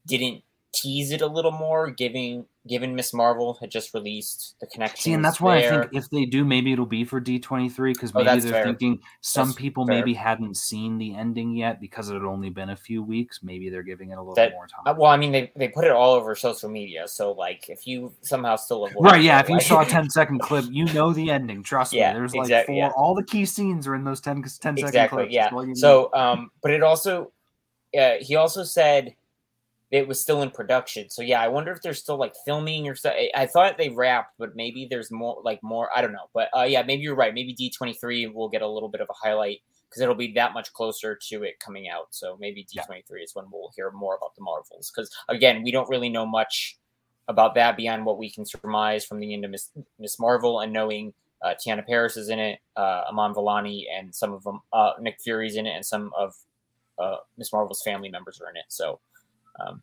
didn't 0.08 0.43
tease 0.74 1.12
it 1.12 1.22
a 1.22 1.28
little 1.28 1.51
more, 1.51 1.89
giving 1.89 2.45
given 2.68 2.95
Miss 2.95 3.14
Marvel 3.14 3.58
had 3.60 3.72
just 3.72 3.93
released 3.93 4.55
the 4.60 4.68
connection. 4.68 5.01
See, 5.01 5.14
and 5.14 5.24
that's 5.24 5.39
why 5.39 5.62
there. 5.62 5.74
I 5.74 5.82
think 5.88 5.95
if 5.95 6.10
they 6.10 6.26
do, 6.26 6.43
maybe 6.43 6.74
it'll 6.74 6.86
be 6.86 7.05
for 7.05 7.20
D 7.20 7.39
twenty 7.39 7.70
three 7.70 7.93
because 7.93 8.12
oh, 8.14 8.20
maybe 8.20 8.30
oh, 8.30 8.39
they're 8.41 8.51
fair. 8.51 8.64
thinking 8.64 8.99
some 9.22 9.49
that's 9.49 9.58
people 9.58 9.86
fair. 9.86 9.95
maybe 9.95 10.14
hadn't 10.14 10.58
seen 10.58 10.97
the 10.97 11.16
ending 11.16 11.55
yet 11.55 11.80
because 11.80 12.10
it 12.10 12.14
had 12.14 12.24
only 12.24 12.49
been 12.49 12.70
a 12.70 12.76
few 12.76 13.01
weeks. 13.01 13.39
Maybe 13.41 13.70
they're 13.70 13.84
giving 13.84 14.12
it 14.12 14.18
a 14.18 14.22
little 14.22 14.36
that, 14.36 14.51
more 14.51 14.68
time. 14.68 14.82
Uh, 14.86 14.95
well, 14.97 15.12
I 15.12 15.18
mean, 15.18 15.32
they, 15.32 15.51
they 15.55 15.70
put 15.70 15.86
it 15.86 15.91
all 15.91 16.14
over 16.14 16.36
social 16.36 16.70
media, 16.70 17.08
so 17.08 17.32
like 17.32 17.70
if 17.70 17.88
you 17.88 18.14
somehow 18.22 18.55
still 18.55 18.88
right, 18.99 19.22
yeah, 19.22 19.39
if 19.39 19.49
you 19.49 19.60
saw 19.60 19.82
a 19.82 19.86
10 19.86 20.10
second 20.10 20.39
clip, 20.39 20.66
you 20.70 20.86
know 20.93 21.14
the 21.14 21.32
ending. 21.32 21.64
Trust 21.64 21.93
yeah, 21.93 22.14
me, 22.14 22.20
there's 22.20 22.36
like 22.36 22.66
four, 22.66 22.76
yeah. 22.76 22.91
all 22.95 23.16
the 23.16 23.24
key 23.24 23.45
scenes 23.45 23.88
are 23.88 23.95
in 23.95 24.03
those 24.03 24.22
10, 24.22 24.43
10 24.43 24.49
second 24.60 24.78
exactly, 24.80 25.24
clips. 25.24 25.34
Yeah. 25.34 25.49
So, 25.76 26.14
um, 26.14 26.51
but 26.62 26.72
it 26.72 26.84
also, 26.84 27.32
uh, 27.97 28.16
he 28.20 28.36
also 28.36 28.64
said 28.64 29.16
it 29.91 30.07
was 30.07 30.19
still 30.19 30.41
in 30.41 30.51
production. 30.51 31.09
So 31.09 31.21
yeah, 31.21 31.41
I 31.41 31.47
wonder 31.47 31.71
if 31.71 31.81
they're 31.81 31.93
still 31.93 32.17
like 32.17 32.33
filming 32.45 32.88
or 32.88 32.95
so. 32.95 33.11
I 33.35 33.45
thought 33.45 33.77
they 33.77 33.89
wrapped, 33.89 34.33
but 34.38 34.55
maybe 34.55 34.88
there's 34.89 35.11
more 35.11 35.41
like 35.43 35.61
more. 35.63 35.89
I 35.95 36.01
don't 36.01 36.11
know, 36.11 36.29
but 36.33 36.49
uh, 36.57 36.63
yeah, 36.63 36.83
maybe 36.83 37.03
you're 37.03 37.15
right. 37.15 37.33
Maybe 37.33 37.53
D 37.53 37.69
twenty 37.69 37.93
three 37.93 38.27
will 38.27 38.49
get 38.49 38.61
a 38.61 38.67
little 38.67 38.89
bit 38.89 39.01
of 39.01 39.09
a 39.09 39.13
highlight 39.13 39.61
because 39.89 40.01
it'll 40.01 40.15
be 40.15 40.33
that 40.33 40.53
much 40.53 40.73
closer 40.73 41.17
to 41.29 41.43
it 41.43 41.59
coming 41.59 41.88
out. 41.88 42.07
So 42.11 42.38
maybe 42.39 42.67
D 42.71 42.79
twenty 42.85 43.03
three 43.07 43.23
is 43.23 43.33
when 43.33 43.45
we'll 43.51 43.71
hear 43.75 43.91
more 43.91 44.15
about 44.17 44.35
the 44.35 44.43
Marvels. 44.43 44.91
Because 44.93 45.09
again, 45.29 45.63
we 45.63 45.71
don't 45.71 45.89
really 45.89 46.09
know 46.09 46.25
much 46.25 46.77
about 47.27 47.55
that 47.55 47.77
beyond 47.77 48.05
what 48.05 48.17
we 48.17 48.29
can 48.29 48.45
surmise 48.45 49.05
from 49.05 49.19
the 49.19 49.33
end 49.33 49.45
of 49.45 49.51
Miss, 49.51 49.69
Miss 49.99 50.19
Marvel 50.19 50.61
and 50.61 50.73
knowing 50.73 51.13
Uh, 51.39 51.53
Teyonah 51.53 51.85
Parris 51.85 52.17
is 52.17 52.29
in 52.29 52.39
it, 52.39 52.59
uh, 52.75 53.03
Iman 53.11 53.33
Vellani, 53.35 53.85
and 53.95 54.09
some 54.09 54.33
of 54.33 54.41
them. 54.43 54.59
Uh, 54.73 54.93
Nick 54.99 55.21
Fury's 55.21 55.55
in 55.55 55.67
it, 55.67 55.75
and 55.75 55.85
some 55.85 56.09
of 56.17 56.33
uh, 56.97 57.17
Miss 57.38 57.53
Marvel's 57.53 57.83
family 57.83 58.09
members 58.09 58.41
are 58.41 58.49
in 58.49 58.57
it. 58.57 58.65
So, 58.69 58.99
um, 59.60 59.82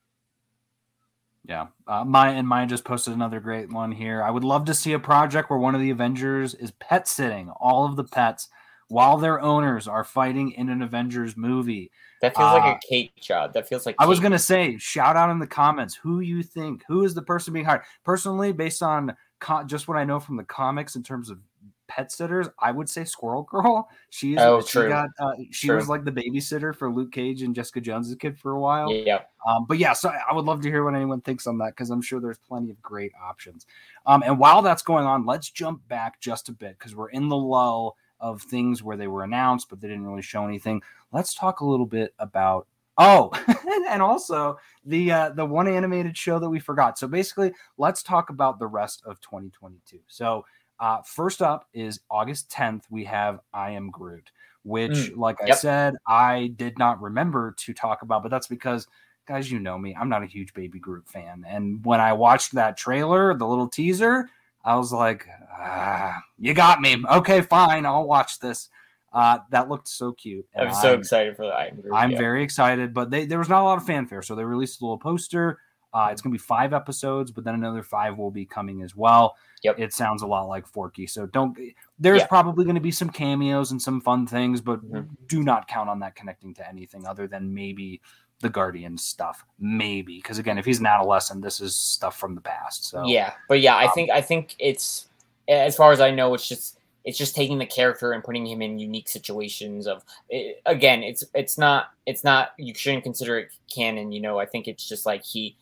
yeah, 1.47 1.67
uh, 1.87 2.05
my 2.05 2.31
and 2.31 2.49
Maya 2.49 2.67
just 2.67 2.85
posted 2.85 3.13
another 3.13 3.39
great 3.39 3.71
one 3.71 3.93
here. 3.93 4.23
I 4.23 4.31
would 4.31 4.45
love 4.45 4.65
to 4.67 4.75
see 4.75 4.95
a 4.95 4.99
project 4.99 5.51
where 5.51 5.59
one 5.59 5.75
of 5.75 5.81
the 5.81 5.91
Avengers 5.91 6.55
is 6.55 6.71
pet 6.73 7.07
sitting 7.07 7.51
all 7.61 7.85
of 7.85 7.97
the 7.97 8.05
pets 8.05 8.49
while 8.89 9.19
their 9.19 9.41
owners 9.41 9.87
are 9.87 10.05
fighting 10.05 10.53
in 10.53 10.71
an 10.71 10.81
Avengers 10.81 11.37
movie. 11.37 11.91
That 12.23 12.35
feels 12.35 12.49
uh, 12.49 12.55
like 12.55 12.77
a 12.77 12.87
Kate 12.89 13.17
job. 13.21 13.53
That 13.53 13.69
feels 13.69 13.85
like 13.85 13.97
I 13.99 14.07
was 14.07 14.21
gonna 14.21 14.39
say, 14.39 14.79
shout 14.79 15.17
out 15.17 15.31
in 15.31 15.39
the 15.39 15.47
comments 15.47 15.95
who 15.95 16.21
you 16.21 16.43
think 16.43 16.83
who 16.89 17.05
is 17.05 17.13
the 17.15 17.23
person 17.23 17.53
being 17.53 17.67
hired. 17.67 17.83
Personally, 18.05 18.53
based 18.53 18.83
on 18.83 19.15
co- 19.41 19.65
just 19.65 19.87
what 19.87 19.99
I 19.99 20.05
know 20.05 20.21
from 20.21 20.39
the 20.39 20.45
comics 20.45 20.97
in 20.97 21.03
terms 21.03 21.29
of 21.29 21.39
pet 21.87 22.13
sitters, 22.13 22.49
I 22.59 22.71
would 22.71 22.89
say 22.89 23.05
Squirrel 23.05 23.43
Girl. 23.43 23.89
She's 24.11 24.39
oh, 24.39 24.61
she 24.61 24.71
true. 24.71 24.89
got 24.89 25.09
uh, 25.19 25.33
she 25.51 25.69
True. 25.69 25.77
was 25.77 25.89
like 25.89 26.05
the 26.05 26.13
babysitter 26.13 26.75
for 26.75 26.93
Luke 26.93 27.13
Cage 27.13 27.43
and 27.43 27.55
Jessica 27.55 27.81
Jones's 27.81 28.15
kid 28.15 28.39
for 28.39 28.53
a 28.53 28.61
while. 28.61 28.93
Yeah. 28.93 29.21
Um, 29.47 29.67
but 29.67 29.79
yeah, 29.79 29.93
so 29.93 30.09
I 30.09 30.33
would 30.35 30.45
love 30.45 30.63
to 30.63 30.69
hear 30.69 30.85
what 30.85 30.95
anyone 30.95 31.21
thinks 31.21 31.47
on 31.47 31.59
that 31.59 31.71
because 31.71 31.91
I'm 31.91 32.01
sure 32.01 32.21
there's 32.21 32.39
plenty 32.39 32.71
of 32.71 32.81
great 32.81 33.13
options. 33.23 33.67
Um, 34.07 34.23
and 34.23 34.39
while 34.39 34.63
that's 34.63 34.83
going 34.83 35.05
on, 35.05 35.27
let's 35.27 35.51
jump 35.51 35.87
back 35.89 36.21
just 36.21 36.49
a 36.49 36.53
bit 36.53 36.79
because 36.79 36.95
we're 36.95 37.11
in 37.11 37.29
the 37.29 37.37
lull 37.37 37.97
of 38.21 38.41
things 38.43 38.83
where 38.83 38.97
they 38.97 39.09
were 39.09 39.25
announced 39.25 39.69
but 39.69 39.81
they 39.81 39.89
didn't 39.89 40.07
really 40.07 40.23
show 40.23 40.45
anything. 40.47 40.83
Let's 41.13 41.35
talk 41.35 41.61
a 41.61 41.67
little 41.67 41.87
bit 41.87 42.15
about 42.19 42.67
oh, 42.99 43.33
and 43.91 44.03
also 44.03 44.59
the 44.85 45.11
uh, 45.11 45.31
the 45.31 45.45
one 45.45 45.69
animated 45.69 46.17
show 46.17 46.39
that 46.39 46.49
we 46.49 46.61
forgot. 46.61 46.99
So 46.99 47.09
basically, 47.09 47.53
let's 47.79 48.03
talk 48.03 48.31
about 48.31 48.59
the 48.59 48.67
rest 48.67 49.03
of 49.05 49.21
2022. 49.21 50.01
So 50.07 50.45
uh, 50.81 51.03
first 51.03 51.43
up 51.43 51.69
is 51.73 52.01
August 52.11 52.51
10th. 52.51 52.83
We 52.91 53.05
have 53.05 53.41
I 53.53 53.71
Am 53.71 53.91
Groot, 53.91 54.31
which, 54.63 54.91
Mm, 54.93 55.17
like 55.17 55.43
I 55.43 55.51
said, 55.55 55.95
I 56.07 56.53
did 56.57 56.79
not 56.79 57.01
remember 57.01 57.55
to 57.59 57.73
talk 57.75 58.03
about, 58.03 58.23
but 58.23 58.31
that's 58.31 58.47
because. 58.49 58.87
Guys, 59.27 59.51
you 59.51 59.59
know 59.59 59.79
me. 59.79 59.97
I'm 59.99 60.11
not 60.11 60.23
a 60.23 60.27
huge 60.27 60.53
Baby 60.53 60.79
Groot 60.79 61.09
fan. 61.09 61.47
And 61.49 61.83
when 61.83 61.99
I 61.99 62.13
watched 62.13 62.53
that 62.57 62.77
trailer, 62.77 63.33
the 63.35 63.47
little 63.47 63.69
teaser, 63.69 64.29
I 64.63 64.77
was 64.77 64.93
like, 64.93 65.27
ah, 65.51 66.21
you 66.39 66.53
got 66.53 66.83
me. 66.83 67.03
Okay, 67.11 67.41
fine. 67.41 67.87
I'll 67.87 68.05
watch 68.07 68.39
this. 68.39 68.69
Uh, 69.15 69.39
that 69.51 69.71
looked 69.71 69.89
so 69.89 70.13
cute. 70.13 70.45
and 70.55 70.69
I'm 70.69 70.75
so 70.75 70.91
I'm- 70.91 70.99
excited 70.99 71.37
for 71.37 71.47
the 71.47 71.53
I 71.53 71.69
Am 71.69 71.81
Groot. 71.81 71.95
I'm 71.95 72.11
yeah. 72.11 72.19
very 72.19 72.43
excited, 72.43 72.93
but 72.93 73.11
they, 73.11 73.25
there 73.25 73.39
was 73.39 73.49
not 73.49 73.63
a 73.63 73.65
lot 73.65 73.79
of 73.79 73.87
fanfare. 73.87 74.21
So 74.21 74.35
they 74.35 74.45
released 74.45 74.83
a 74.83 74.85
little 74.85 74.99
poster. 74.99 75.59
Uh, 75.95 76.09
it's 76.11 76.21
going 76.21 76.33
to 76.33 76.35
be 76.35 76.43
five 76.43 76.75
episodes, 76.75 77.31
but 77.31 77.45
then 77.45 77.55
another 77.55 77.83
five 77.85 78.19
will 78.19 78.31
be 78.33 78.45
coming 78.45 78.83
as 78.83 78.97
well. 78.97 79.37
Yep. 79.63 79.79
It 79.79 79.93
sounds 79.95 80.23
a 80.23 80.27
lot 80.27 80.49
like 80.49 80.67
Forky. 80.67 81.07
So 81.07 81.25
don't, 81.27 81.57
there's 82.01 82.23
Yeah. 82.23 82.27
probably 82.27 82.65
going 82.65 82.75
to 82.75 82.81
be 82.81 82.91
some 82.91 83.09
cameos 83.09 83.71
and 83.71 83.81
some 83.81 84.01
fun 84.01 84.27
things, 84.27 84.61
but 84.61 84.85
Mhm. 84.85 85.09
do 85.29 85.43
not 85.45 85.69
count 85.69 85.89
on 85.89 86.01
that 86.01 86.17
connecting 86.17 86.53
to 86.55 86.69
anything 86.69 87.07
other 87.07 87.29
than 87.29 87.55
maybe 87.55 88.01
the 88.41 88.51
Guardian 88.51 88.99
stuff. 88.99 89.45
Maybe. 89.61 90.17
Because 90.17 90.39
again, 90.39 90.59
if 90.59 90.65
he's 90.65 90.81
an 90.81 90.87
adolescent, 90.87 91.41
this 91.43 91.61
is 91.61 91.77
stuff 91.77 92.19
from 92.19 92.35
the 92.35 92.41
past. 92.41 92.87
So 92.87 93.07
Yeah, 93.07 93.33
but 93.49 93.61
yeah, 93.61 93.77
I 93.77 93.85
Um, 93.85 93.93
think 93.95 94.11
I 94.11 94.21
think 94.21 94.57
it's 94.59 95.09
as 95.49 95.77
far 95.77 95.93
as 95.93 96.01
I 96.01 96.11
know, 96.11 96.35
it's 96.35 96.47
just 96.49 96.79
it's 97.05 97.19
just 97.19 97.37
taking 97.37 97.59
the 97.59 97.67
character 97.67 98.13
and 98.13 98.25
putting 98.25 98.47
him 98.47 98.63
in 98.63 98.79
unique 98.79 99.09
situations. 99.09 99.87
Of 99.87 100.03
it, 100.31 100.61
again, 100.67 101.03
it's 101.03 101.23
it's 101.35 101.57
not 101.57 101.91
it's 102.07 102.25
not 102.25 102.53
you 102.59 102.75
shouldn't 102.75 103.05
consider 103.05 103.39
it 103.39 103.53
canon. 103.73 104.11
You 104.11 104.21
know, 104.21 104.39
I 104.41 104.47
think 104.47 104.67
it's 104.69 104.87
just 104.89 105.07
like 105.07 105.23
he 105.23 105.57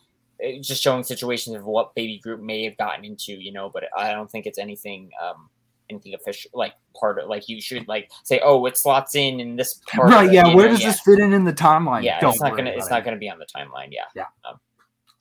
just 0.61 0.83
showing 0.83 1.05
situations 1.05 1.57
of 1.57 1.65
what 1.65 1.95
Baby 1.95 2.19
Groot 2.19 2.43
may 2.43 2.65
have 2.65 2.77
gotten 2.77 3.05
into. 3.05 3.33
You 3.33 3.53
know, 3.53 3.71
but 3.73 3.85
I 3.97 4.13
don't 4.13 4.31
think 4.31 4.47
it's 4.47 4.59
anything 4.59 5.11
um 5.23 5.49
anything 5.91 6.15
official 6.15 6.51
like 6.55 6.75
part 6.99 7.19
of 7.19 7.29
like 7.29 7.49
you 7.49 7.61
should 7.61 7.87
like 7.89 8.11
say 8.25 8.41
oh 8.45 8.65
it 8.67 8.77
slots 8.79 9.15
in 9.15 9.41
in 9.41 9.57
this 9.57 9.75
part 9.89 10.11
right. 10.11 10.29
it," 10.29 10.33
Yeah. 10.33 10.55
Where 10.55 10.67
know, 10.67 10.73
does 10.73 10.81
yeah. 10.81 10.89
this 10.89 11.01
fit 11.01 11.19
in 11.19 11.33
in 11.33 11.45
the 11.45 11.53
timeline? 11.53 12.03
yeah 12.03 12.21
Don't 12.21 12.33
it's 12.33 12.41
not 12.43 12.57
gonna 12.57 12.71
it's 12.71 12.87
it. 12.87 12.91
not 12.91 13.05
gonna 13.05 13.17
be 13.17 13.29
on 13.31 13.39
the 13.39 13.47
timeline 13.47 13.89
yeah 13.91 14.05
Yeah. 14.15 14.25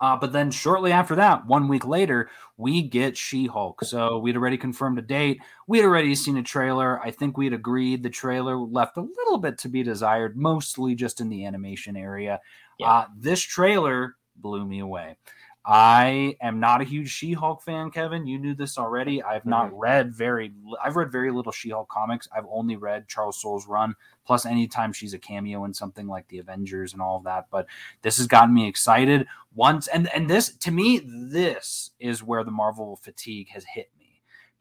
Uh, 0.01 0.15
but 0.15 0.33
then 0.33 0.49
shortly 0.49 0.91
after 0.91 1.15
that, 1.15 1.45
one 1.45 1.67
week 1.67 1.85
later, 1.85 2.27
we 2.57 2.81
get 2.81 3.15
She 3.15 3.45
Hulk. 3.45 3.83
So 3.83 4.17
we'd 4.17 4.35
already 4.35 4.57
confirmed 4.57 4.97
a 4.97 5.01
date. 5.03 5.39
We'd 5.67 5.85
already 5.85 6.15
seen 6.15 6.37
a 6.37 6.43
trailer. 6.43 6.99
I 7.01 7.11
think 7.11 7.37
we'd 7.37 7.53
agreed 7.53 8.01
the 8.01 8.09
trailer 8.09 8.57
left 8.57 8.97
a 8.97 9.01
little 9.01 9.37
bit 9.37 9.59
to 9.59 9.69
be 9.69 9.83
desired, 9.83 10.35
mostly 10.35 10.95
just 10.95 11.21
in 11.21 11.29
the 11.29 11.45
animation 11.45 11.95
area. 11.95 12.39
Yeah. 12.79 12.91
Uh, 12.91 13.05
this 13.15 13.41
trailer 13.41 14.15
blew 14.41 14.65
me 14.65 14.79
away. 14.79 15.15
I 15.63 16.35
am 16.41 16.59
not 16.59 16.81
a 16.81 16.85
huge 16.85 17.11
She-Hulk 17.11 17.61
fan, 17.61 17.91
Kevin. 17.91 18.25
You 18.25 18.39
knew 18.39 18.55
this 18.55 18.79
already. 18.79 19.21
I've 19.21 19.45
not 19.45 19.67
mm-hmm. 19.67 19.77
read 19.77 20.11
very. 20.11 20.51
I've 20.83 20.95
read 20.95 21.11
very 21.11 21.31
little 21.31 21.51
She-Hulk 21.51 21.87
comics. 21.87 22.27
I've 22.35 22.47
only 22.51 22.77
read 22.77 23.07
Charles 23.07 23.39
Soule's 23.39 23.67
run, 23.67 23.93
plus 24.25 24.47
anytime 24.47 24.91
she's 24.91 25.13
a 25.13 25.19
cameo 25.19 25.65
in 25.65 25.73
something 25.75 26.07
like 26.07 26.27
the 26.29 26.39
Avengers 26.39 26.93
and 26.93 27.01
all 27.01 27.17
of 27.17 27.25
that. 27.25 27.45
But 27.51 27.67
this 28.01 28.17
has 28.17 28.25
gotten 28.25 28.55
me 28.55 28.67
excited 28.67 29.27
once 29.53 29.87
and 29.87 30.07
and 30.13 30.29
this 30.29 30.55
to 30.55 30.71
me 30.71 31.01
this 31.05 31.91
is 31.99 32.23
where 32.23 32.43
the 32.43 32.51
marvel 32.51 32.95
fatigue 32.95 33.49
has 33.49 33.65
hit 33.65 33.89
me 33.99 34.00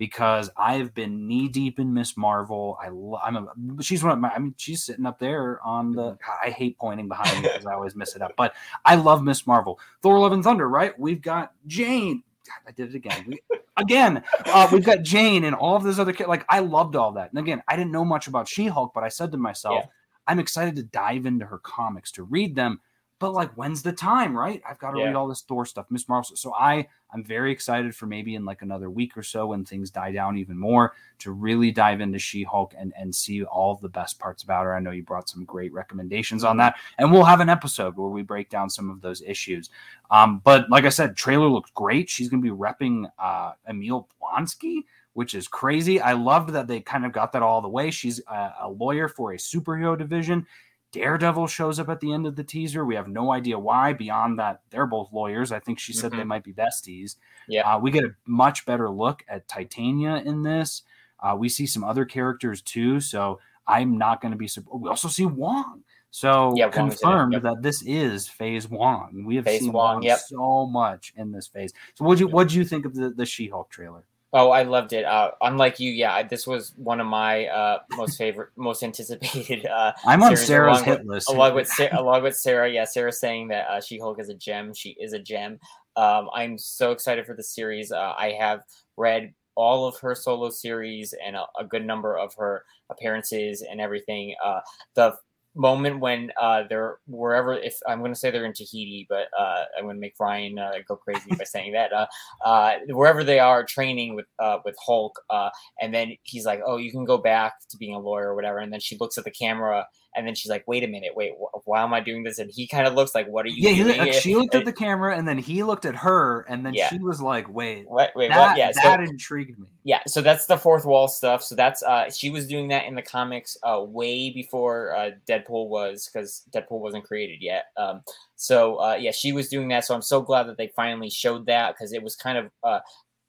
because 0.00 0.50
i've 0.56 0.92
been 0.94 1.28
knee 1.28 1.46
deep 1.46 1.78
in 1.78 1.92
miss 1.94 2.16
marvel. 2.16 2.76
I 2.82 2.88
lo- 2.88 3.20
i'm 3.22 3.36
a 3.36 3.82
she's 3.82 4.02
one 4.02 4.12
of 4.14 4.18
my 4.18 4.30
i 4.30 4.38
mean 4.40 4.54
she's 4.56 4.82
sitting 4.82 5.06
up 5.06 5.20
there 5.20 5.60
on 5.62 5.92
the 5.92 6.18
i 6.42 6.50
hate 6.50 6.76
pointing 6.78 7.06
behind 7.06 7.42
me 7.42 7.48
because 7.52 7.66
i 7.66 7.74
always 7.74 7.94
miss 7.94 8.16
it 8.16 8.22
up 8.22 8.32
but 8.36 8.54
i 8.84 8.96
love 8.96 9.22
miss 9.22 9.46
marvel. 9.46 9.78
Thor 10.02 10.18
love 10.18 10.32
and 10.32 10.42
thunder 10.42 10.68
right? 10.68 10.98
We've 10.98 11.20
got 11.22 11.52
jane. 11.68 12.24
God, 12.46 12.68
i 12.68 12.72
did 12.72 12.88
it 12.88 12.96
again. 12.96 13.24
We, 13.28 13.40
again 13.76 14.24
uh, 14.46 14.68
we've 14.72 14.84
got 14.84 15.02
jane 15.02 15.44
and 15.44 15.54
all 15.54 15.76
of 15.76 15.82
those 15.84 15.98
other 15.98 16.12
kids 16.14 16.28
like 16.28 16.44
i 16.48 16.58
loved 16.60 16.96
all 16.96 17.12
that. 17.12 17.30
And 17.30 17.38
again 17.38 17.62
i 17.68 17.76
didn't 17.76 17.92
know 17.92 18.04
much 18.04 18.26
about 18.26 18.48
she-hulk 18.48 18.92
but 18.94 19.04
i 19.04 19.08
said 19.08 19.30
to 19.32 19.38
myself 19.38 19.74
Yeah. 19.84 19.86
i'm 20.26 20.38
excited 20.40 20.74
to 20.76 20.82
dive 20.82 21.26
into 21.26 21.44
her 21.44 21.58
comics 21.58 22.10
to 22.12 22.24
read 22.24 22.56
them 22.56 22.80
but 23.20 23.32
like 23.32 23.52
when's 23.52 23.82
the 23.82 23.92
time 23.92 24.36
right? 24.36 24.60
I've 24.68 24.78
got 24.80 24.90
to 24.92 24.98
Yeah. 24.98 25.06
read 25.06 25.14
all 25.14 25.28
this 25.28 25.42
thor 25.42 25.64
stuff 25.64 25.86
miss 25.90 26.08
marvel 26.08 26.34
so 26.34 26.52
i 26.54 26.86
i'm 27.12 27.22
very 27.22 27.52
excited 27.52 27.94
for 27.94 28.06
maybe 28.06 28.34
in 28.34 28.44
like 28.44 28.62
another 28.62 28.90
week 28.90 29.16
or 29.16 29.22
so 29.22 29.46
when 29.46 29.64
things 29.64 29.90
die 29.90 30.10
down 30.10 30.36
even 30.38 30.56
more 30.58 30.94
to 31.20 31.30
really 31.30 31.70
dive 31.70 32.00
into 32.00 32.18
she-hulk 32.18 32.74
and 32.76 32.92
and 32.96 33.14
see 33.14 33.44
all 33.44 33.76
the 33.76 33.88
best 33.88 34.18
parts 34.18 34.42
about 34.42 34.64
her. 34.64 34.74
I 34.74 34.80
know 34.80 34.90
you 34.90 35.02
brought 35.04 35.28
some 35.28 35.44
great 35.44 35.72
recommendations 35.72 36.42
on 36.44 36.56
that 36.56 36.74
and 36.98 37.12
we'll 37.12 37.24
have 37.24 37.40
an 37.40 37.48
episode 37.50 37.96
where 37.96 38.08
we 38.08 38.22
break 38.22 38.48
down 38.48 38.68
some 38.70 38.90
of 38.90 39.00
those 39.00 39.22
issues. 39.22 39.70
Um 40.10 40.40
but 40.42 40.68
like 40.70 40.84
i 40.84 40.88
said 40.88 41.16
trailer 41.16 41.48
looks 41.48 41.70
great. 41.72 42.08
She's 42.08 42.28
gonna 42.28 42.42
be 42.42 42.50
repping 42.50 43.10
uh 43.18 43.52
emil 43.68 44.08
blonsky 44.20 44.84
which 45.14 45.34
is 45.34 45.48
crazy. 45.48 46.00
I 46.00 46.12
loved 46.12 46.50
that 46.50 46.68
they 46.68 46.80
kind 46.80 47.04
of 47.04 47.10
got 47.12 47.32
that 47.32 47.42
all 47.42 47.60
the 47.60 47.68
way. 47.68 47.90
She's 47.90 48.20
a, 48.28 48.54
a 48.62 48.68
lawyer 48.70 49.08
for 49.08 49.32
a 49.32 49.36
superhero 49.36 49.98
division 49.98 50.46
Daredevil 50.92 51.46
shows 51.46 51.78
up 51.78 51.88
at 51.88 52.00
the 52.00 52.12
end 52.12 52.26
of 52.26 52.34
the 52.36 52.42
teaser. 52.44 52.84
We 52.84 52.96
have 52.96 53.06
no 53.08 53.32
idea 53.32 53.58
why, 53.58 53.92
beyond 53.92 54.38
that 54.38 54.62
they're 54.70 54.86
both 54.86 55.12
lawyers. 55.12 55.52
I 55.52 55.60
think 55.60 55.78
she 55.78 55.92
said 55.92 56.10
they 56.12 56.18
Mhm. 56.18 56.26
might 56.26 56.44
be 56.44 56.52
besties. 56.52 57.16
Yeah. 57.48 57.62
Uh, 57.74 57.78
we 57.78 57.90
get 57.90 58.04
a 58.04 58.14
much 58.26 58.66
better 58.66 58.90
look 58.90 59.24
at 59.28 59.46
Titania 59.48 60.16
in 60.16 60.42
this. 60.42 60.82
Uh, 61.20 61.36
we 61.38 61.48
see 61.48 61.66
some 61.66 61.84
other 61.84 62.04
characters 62.04 62.60
too. 62.62 62.98
So 63.00 63.38
I'm 63.66 63.98
not 63.98 64.20
going 64.20 64.32
to 64.32 64.38
be. 64.38 64.48
sup- 64.48 64.64
We 64.72 64.88
also 64.88 65.08
see 65.08 65.26
Wong. 65.26 65.84
So 66.10 66.54
Yeah, 66.56 66.64
Wong's 66.64 66.74
in 66.76 66.86
it, 66.86 66.90
confirmed 66.90 67.32
yep. 67.34 67.42
that 67.42 67.62
this 67.62 67.82
is 67.82 68.26
Phase 68.28 68.68
Wong. 68.68 69.22
We 69.24 69.36
have 69.36 69.44
Phase 69.44 69.60
seen 69.60 69.72
Wong, 69.72 69.94
Wong 69.96 70.02
yep. 70.02 70.18
so 70.18 70.66
much 70.66 71.12
in 71.16 71.30
this 71.30 71.46
phase. 71.46 71.72
So 71.94 72.04
what 72.04 72.18
do 72.18 72.24
you 72.24 72.28
what 72.28 72.48
do 72.48 72.56
you 72.56 72.64
think 72.64 72.84
of 72.84 72.94
the, 72.94 73.10
the 73.10 73.24
She-Hulk 73.24 73.70
trailer? 73.70 74.02
Oh, 74.32 74.50
I 74.50 74.62
loved 74.62 74.92
it. 74.92 75.04
Uh, 75.04 75.32
unlike 75.40 75.80
you, 75.80 75.90
yeah, 75.90 76.22
this 76.22 76.46
was 76.46 76.72
one 76.76 77.00
of 77.00 77.06
my 77.06 77.46
uh, 77.46 77.78
most 77.96 78.16
favorite, 78.16 78.50
most 78.56 78.82
anticipated. 78.84 79.66
Uh, 79.66 79.92
I'm 80.06 80.22
on 80.22 80.36
Sarah's 80.36 80.78
along 80.78 80.84
hit 80.84 80.98
with- 81.00 81.08
list. 81.08 81.30
along 81.30 81.54
with 81.54 81.66
Sarah, 81.68 82.00
along 82.00 82.22
with 82.22 82.36
Sarah, 82.36 82.70
yeah, 82.70 82.84
Sarah 82.84 83.12
saying 83.12 83.48
that 83.48 83.66
uh, 83.68 83.80
She 83.80 83.98
Hulk 83.98 84.20
is 84.20 84.28
a 84.28 84.34
gem. 84.34 84.72
She 84.72 84.90
is 85.00 85.12
a 85.14 85.18
gem. 85.18 85.58
Um, 85.96 86.28
I'm 86.32 86.58
so 86.58 86.92
excited 86.92 87.26
for 87.26 87.34
the 87.34 87.42
series. 87.42 87.90
Uh, 87.90 88.14
I 88.16 88.30
have 88.38 88.60
read 88.96 89.34
all 89.56 89.86
of 89.88 89.98
her 89.98 90.14
solo 90.14 90.48
series 90.48 91.12
and 91.24 91.34
a, 91.34 91.44
a 91.58 91.64
good 91.64 91.84
number 91.84 92.16
of 92.16 92.32
her 92.34 92.64
appearances 92.88 93.62
and 93.68 93.80
everything. 93.80 94.34
Uh, 94.44 94.60
the 94.94 95.16
moment 95.60 96.00
when 96.00 96.32
uh, 96.40 96.64
they're 96.68 96.96
wherever, 97.06 97.54
if 97.54 97.76
I'm 97.86 98.00
going 98.00 98.12
to 98.12 98.18
say 98.18 98.30
they're 98.30 98.46
in 98.46 98.54
Tahiti, 98.54 99.06
but 99.08 99.28
uh, 99.38 99.64
I'm 99.76 99.84
going 99.84 99.96
to 99.96 100.00
make 100.00 100.14
Ryan 100.18 100.58
uh, 100.58 100.72
go 100.88 100.96
crazy 100.96 101.30
by 101.38 101.44
saying 101.44 101.72
that. 101.72 101.92
Uh, 101.92 102.06
uh, 102.44 102.76
wherever 102.88 103.22
they 103.22 103.38
are 103.38 103.64
training 103.64 104.14
with 104.14 104.26
uh, 104.38 104.58
with 104.64 104.74
Hulk, 104.84 105.20
uh, 105.28 105.50
and 105.80 105.94
then 105.94 106.16
he's 106.22 106.46
like, 106.46 106.60
"Oh, 106.66 106.78
you 106.78 106.90
can 106.90 107.04
go 107.04 107.18
back 107.18 107.54
to 107.68 107.76
being 107.76 107.94
a 107.94 108.00
lawyer 108.00 108.30
or 108.30 108.34
whatever." 108.34 108.58
And 108.58 108.72
then 108.72 108.80
she 108.80 108.96
looks 108.98 109.18
at 109.18 109.24
the 109.24 109.30
camera, 109.30 109.86
and 110.16 110.26
then 110.26 110.34
she's 110.34 110.50
like, 110.50 110.66
"Wait 110.66 110.82
a 110.82 110.86
minute, 110.86 111.14
wait, 111.14 111.32
wh- 111.32 111.66
why 111.66 111.82
am 111.82 111.94
I 111.94 112.00
doing 112.00 112.22
this?" 112.22 112.38
And 112.38 112.50
he 112.50 112.66
kind 112.66 112.86
of 112.86 112.94
looks 112.94 113.14
like, 113.14 113.28
"What 113.28 113.46
are 113.46 113.48
you 113.48 113.68
yeah, 113.70 113.84
doing?" 113.84 113.98
like, 113.98 114.12
she 114.12 114.34
looked 114.34 114.54
at 114.54 114.64
the 114.64 114.72
camera 114.84 115.16
and 115.16 115.26
then 115.26 115.38
he 115.38 115.62
looked 115.62 115.84
at 115.84 115.94
her 115.96 116.42
and 116.48 116.64
then 116.64 116.74
Yeah. 116.74 116.88
she 116.88 116.98
was 116.98 117.20
like, 117.20 117.48
"Wait, 117.48 117.88
What? 117.88 118.12
Wait, 118.16 118.28
that, 118.30 118.38
what? 118.38 118.56
Yeah, 118.56 118.72
so, 118.72 118.80
that 118.82 119.00
intrigued 119.00 119.58
me." 119.58 119.66
yeah. 119.84 120.00
So 120.06 120.20
that's 120.20 120.46
the 120.46 120.58
fourth 120.58 120.84
wall 120.84 121.08
stuff. 121.08 121.42
So 121.42 121.54
that's 121.54 121.82
uh, 121.82 122.10
she 122.10 122.30
was 122.30 122.46
doing 122.46 122.68
that 122.68 122.86
in 122.86 122.94
the 122.94 123.02
comics 123.02 123.56
uh, 123.62 123.82
way 123.82 124.30
before 124.30 124.94
uh, 124.96 125.10
Deadpool 125.28 125.68
was, 125.68 126.08
because 126.12 126.42
Deadpool 126.52 126.80
wasn't 126.80 127.04
created 127.04 127.40
yet. 127.40 127.66
Um, 127.76 128.02
so 128.36 128.76
uh, 128.76 128.96
yeah, 128.98 129.12
she 129.12 129.32
was 129.32 129.48
doing 129.48 129.68
that. 129.68 129.84
So 129.84 129.94
I'm 129.94 130.02
so 130.02 130.20
glad 130.20 130.44
that 130.48 130.56
they 130.56 130.68
finally 130.74 131.10
showed 131.10 131.46
that 131.46 131.74
because 131.74 131.92
it 131.92 132.02
was 132.02 132.16
kind 132.16 132.38
of 132.38 132.50
uh, 132.64 132.80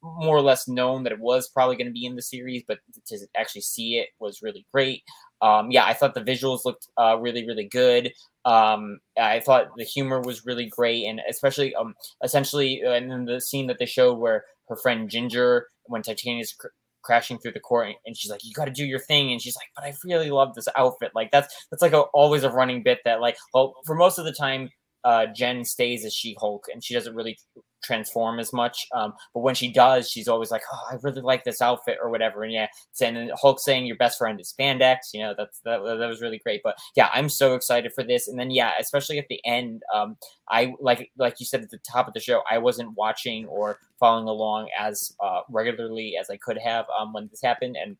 more 0.02 0.36
or 0.36 0.42
less 0.42 0.66
known 0.66 1.04
that 1.04 1.12
it 1.12 1.20
was 1.20 1.48
probably 1.48 1.76
going 1.76 1.86
to 1.86 1.92
be 1.92 2.04
in 2.04 2.16
the 2.16 2.22
series, 2.22 2.62
but 2.66 2.78
to 3.06 3.18
actually 3.36 3.60
see 3.60 3.98
it 3.98 4.08
was 4.18 4.42
really 4.42 4.66
great. 4.72 5.02
Um, 5.40 5.70
yeah, 5.70 5.84
I 5.84 5.94
thought 5.94 6.14
the 6.14 6.20
visuals 6.20 6.64
looked 6.64 6.88
uh, 6.96 7.18
really, 7.20 7.46
really 7.46 7.68
good. 7.68 8.12
Um, 8.44 8.98
I 9.18 9.40
thought 9.40 9.68
the 9.76 9.84
humor 9.84 10.20
was 10.20 10.44
really 10.44 10.66
great, 10.66 11.04
and 11.04 11.20
especially, 11.28 11.74
um, 11.74 11.94
essentially, 12.24 12.82
uh, 12.84 12.92
and 12.92 13.10
then 13.10 13.24
the 13.24 13.40
scene 13.40 13.66
that 13.68 13.78
they 13.78 13.86
showed 13.86 14.18
where 14.18 14.44
her 14.68 14.76
friend 14.76 15.08
Ginger, 15.08 15.66
when 15.84 16.02
Titania's 16.02 16.52
cr- 16.52 16.68
crashing 17.02 17.38
through 17.38 17.52
the 17.52 17.60
court, 17.60 17.94
and 18.06 18.16
she's 18.16 18.30
like, 18.30 18.44
"You 18.44 18.52
got 18.54 18.66
to 18.66 18.72
do 18.72 18.84
your 18.84 19.00
thing," 19.00 19.32
and 19.32 19.40
she's 19.40 19.56
like, 19.56 19.68
"But 19.76 19.84
I 19.84 19.94
really 20.04 20.30
love 20.30 20.54
this 20.54 20.68
outfit." 20.76 21.12
Like 21.14 21.30
that's 21.30 21.54
that's 21.70 21.82
like 21.82 21.92
a, 21.92 22.02
always 22.14 22.44
a 22.44 22.50
running 22.50 22.82
bit 22.82 23.00
that 23.04 23.20
like, 23.20 23.36
well, 23.54 23.74
for 23.86 23.94
most 23.94 24.18
of 24.18 24.24
the 24.24 24.32
time, 24.32 24.70
uh, 25.04 25.26
Jen 25.26 25.64
stays 25.64 26.04
as 26.04 26.14
She 26.14 26.36
Hulk, 26.40 26.66
and 26.72 26.82
she 26.82 26.94
doesn't 26.94 27.14
really 27.14 27.38
transform 27.82 28.38
as 28.38 28.52
much. 28.52 28.86
Um, 28.94 29.14
but 29.34 29.40
when 29.40 29.54
she 29.54 29.72
does, 29.72 30.10
she's 30.10 30.28
always 30.28 30.50
like, 30.50 30.62
"Oh, 30.72 30.80
I 30.90 30.96
really 31.02 31.20
like 31.20 31.44
this 31.44 31.60
outfit" 31.60 31.98
or 32.02 32.10
whatever. 32.10 32.42
And 32.42 32.52
yeah, 32.52 32.68
and 33.00 33.30
Hulk 33.40 33.60
saying 33.60 33.86
your 33.86 33.96
best 33.96 34.18
friend 34.18 34.40
is 34.40 34.54
spandex. 34.58 34.96
You 35.12 35.22
know, 35.22 35.34
that's 35.36 35.60
that, 35.64 35.82
that 35.82 36.08
was 36.08 36.20
really 36.20 36.38
great. 36.38 36.62
But 36.62 36.76
yeah, 36.96 37.08
I'm 37.12 37.28
so 37.28 37.54
excited 37.54 37.92
for 37.92 38.04
this. 38.04 38.28
And 38.28 38.38
then 38.38 38.50
yeah, 38.50 38.72
especially 38.80 39.18
at 39.18 39.28
the 39.28 39.40
end, 39.44 39.82
um, 39.94 40.16
I 40.48 40.74
like 40.80 41.10
like 41.16 41.40
you 41.40 41.46
said 41.46 41.62
at 41.62 41.70
the 41.70 41.78
top 41.78 42.08
of 42.08 42.14
the 42.14 42.20
show, 42.20 42.42
I 42.50 42.58
wasn't 42.58 42.96
watching 42.96 43.46
or 43.46 43.78
following 43.98 44.28
along 44.28 44.68
as 44.78 45.14
uh, 45.20 45.40
regularly 45.50 46.16
as 46.20 46.30
I 46.30 46.36
could 46.36 46.58
have 46.58 46.86
um, 46.98 47.12
when 47.12 47.28
this 47.28 47.42
happened, 47.42 47.76
and 47.80 47.96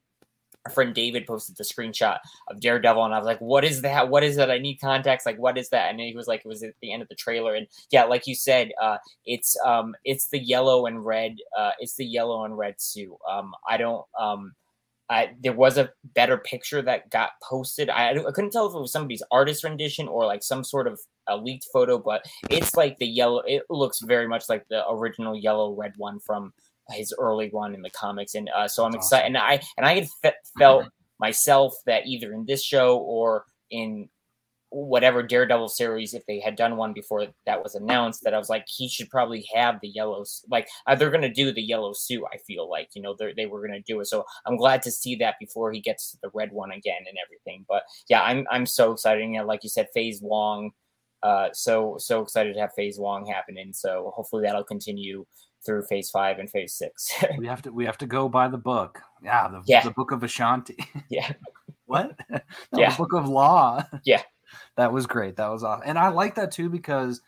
friend 0.71 0.95
David 0.95 1.27
posted 1.27 1.57
the 1.57 1.65
screenshot 1.65 2.19
of 2.49 2.61
Daredevil, 2.61 3.05
and 3.05 3.15
I 3.15 3.19
was 3.19 3.27
like, 3.27 3.41
"What 3.41 3.65
is 3.65 3.83
that? 3.83 4.09
What 4.09 4.23
is 4.23 4.37
that? 4.37 4.51
I 4.51 4.59
need 4.59 4.77
context. 4.77 5.27
Like, 5.27 5.39
what 5.39 5.59
is 5.59 5.69
that?" 5.71 5.91
And 5.91 6.01
he 6.01 6.15
was 6.15 6.29
like, 6.29 6.43
"It 6.45 6.49
was 6.49 6.63
at 6.63 6.75
the 6.81 6.93
end 6.93 7.03
of 7.03 7.09
the 7.09 7.15
trailer." 7.15 7.55
And 7.55 7.67
yeah, 7.91 8.05
like 8.05 8.27
you 8.27 8.35
said, 8.35 8.71
uh, 8.81 8.99
it's 9.27 9.57
um, 9.65 9.95
it's 10.05 10.29
the 10.29 10.39
yellow 10.39 10.87
and 10.87 11.05
red. 11.05 11.37
Uh, 11.57 11.73
it's 11.79 11.97
the 11.97 12.07
yellow 12.07 12.45
and 12.45 12.57
red 12.57 12.81
suit. 12.81 13.17
Um, 13.31 13.53
I 13.69 13.77
don't 13.77 14.05
um. 14.19 14.55
I, 15.11 15.33
there 15.43 15.53
was 15.53 15.77
a 15.77 15.91
better 16.15 16.39
picture 16.39 16.81
that 16.81 17.11
got 17.11 17.33
posted. 17.43 17.91
I, 17.91 18.13
I 18.13 18.31
couldn't 18.31 18.51
tell 18.51 18.67
if 18.67 18.75
it 18.75 18.81
was 18.81 18.93
somebody's 18.93 19.23
artist 19.31 19.63
rendition 19.63 20.09
or 20.09 20.25
like 20.25 20.43
some 20.43 20.65
sort 20.65 20.87
of 20.87 20.99
a 21.27 21.37
leaked 21.37 21.67
photo, 21.71 21.99
but 21.99 22.25
it's 22.49 22.77
like 22.77 22.97
the 22.99 23.07
yellow. 23.07 23.41
It 23.41 23.65
looks 23.69 24.01
very 24.01 24.27
much 24.27 24.49
like 24.49 24.65
the 24.71 24.89
original 24.89 25.37
yellow 25.37 25.75
red 25.75 25.93
one 25.99 26.19
from 26.19 26.55
his 26.93 27.15
early 27.19 27.51
run 27.53 27.75
in 27.75 27.83
the 27.83 27.91
comics, 27.91 28.35
and 28.35 28.49
uh, 28.51 28.69
so 28.69 28.85
I'm 28.85 28.95
excited. 28.95 29.27
And 29.27 29.39
I 29.39 29.61
and 29.77 29.87
I 29.87 29.95
had 29.95 30.09
fe- 30.23 30.33
felt 30.59 30.87
myself 31.19 31.75
that 31.87 32.07
either 32.07 32.33
in 32.33 32.45
this 32.47 32.65
show 32.65 32.99
or 32.99 33.45
in 33.71 34.09
whatever 34.73 35.23
Daredevil 35.23 35.69
series, 35.69 36.15
if 36.15 36.25
they 36.27 36.41
had 36.41 36.57
done 36.57 36.77
one 36.77 36.95
before 36.95 37.27
that 37.47 37.63
was 37.63 37.75
announced, 37.75 38.25
that 38.25 38.33
I 38.33 38.39
was 38.39 38.49
like, 38.49 38.65
he 38.67 38.89
should 38.89 39.11
probably 39.11 39.47
have 39.55 39.79
the 39.81 39.89
yellow. 39.89 40.25
Like 40.51 40.69
uh, 40.87 40.95
they're 40.95 41.11
going 41.11 41.23
to 41.23 41.33
do 41.33 41.53
the 41.53 41.63
yellow 41.63 41.93
suit. 41.93 42.25
I 42.33 42.39
feel 42.39 42.69
like 42.69 42.89
you 42.95 43.03
know 43.03 43.15
they 43.37 43.47
were 43.47 43.61
going 43.61 43.81
to 43.81 43.93
do 43.93 44.01
it. 44.01 44.07
So 44.07 44.25
I'm 44.47 44.57
glad 44.57 44.83
to 44.83 44.91
see 44.91 45.15
that 45.17 45.37
before 45.39 45.73
he 45.73 45.81
gets 45.81 46.11
to 46.13 46.19
the 46.23 46.31
red 46.35 46.53
one 46.53 46.73
again 46.73 47.05
and 47.07 47.17
everything. 47.25 47.65
But 47.69 47.83
yeah, 48.09 48.23
I'm 48.23 48.47
I'm 48.51 48.67
so 48.67 48.93
excited. 48.93 49.23
You 49.23 49.39
know, 49.39 49.47
like 49.47 49.63
you 49.63 49.71
said, 49.71 49.89
Phase 49.95 50.21
Wong. 50.23 50.71
Uh, 51.23 51.51
so 51.53 51.97
so 51.99 52.21
excited 52.23 52.55
to 52.55 52.61
have 52.61 52.73
Phase 52.75 52.99
Wong 52.99 53.27
happening. 53.27 53.73
So 53.73 54.13
hopefully 54.17 54.43
that'll 54.43 54.65
continue 54.65 55.25
through 55.65 55.83
phase 55.85 56.11
five 56.11 56.39
and 56.39 56.51
phase 56.51 56.75
six. 56.75 57.13
we 57.39 57.47
have 57.47 57.63
to 57.63 57.73
we 57.73 57.85
have 57.85 57.99
to 57.99 58.07
go 58.07 58.29
by 58.29 58.49
the 58.49 58.59
book. 58.59 59.01
Yeah, 59.23 59.49
the, 59.49 59.63
yeah. 59.67 59.83
the 59.83 59.91
book 59.91 60.13
of 60.13 60.21
Vishanti. 60.21 60.85
Yeah. 61.09 61.33
what? 61.87 62.19
yeah. 62.75 62.91
The 62.91 62.97
book 62.97 63.13
of 63.13 63.29
law. 63.29 63.85
Yeah. 64.05 64.23
That 64.77 64.93
was 64.93 65.07
great. 65.07 65.37
That 65.37 65.49
was 65.49 65.63
awesome. 65.63 65.85
And 65.87 65.99
I 65.99 66.09
like 66.09 66.35
that 66.37 66.53
too 66.53 66.69
because 66.69 67.21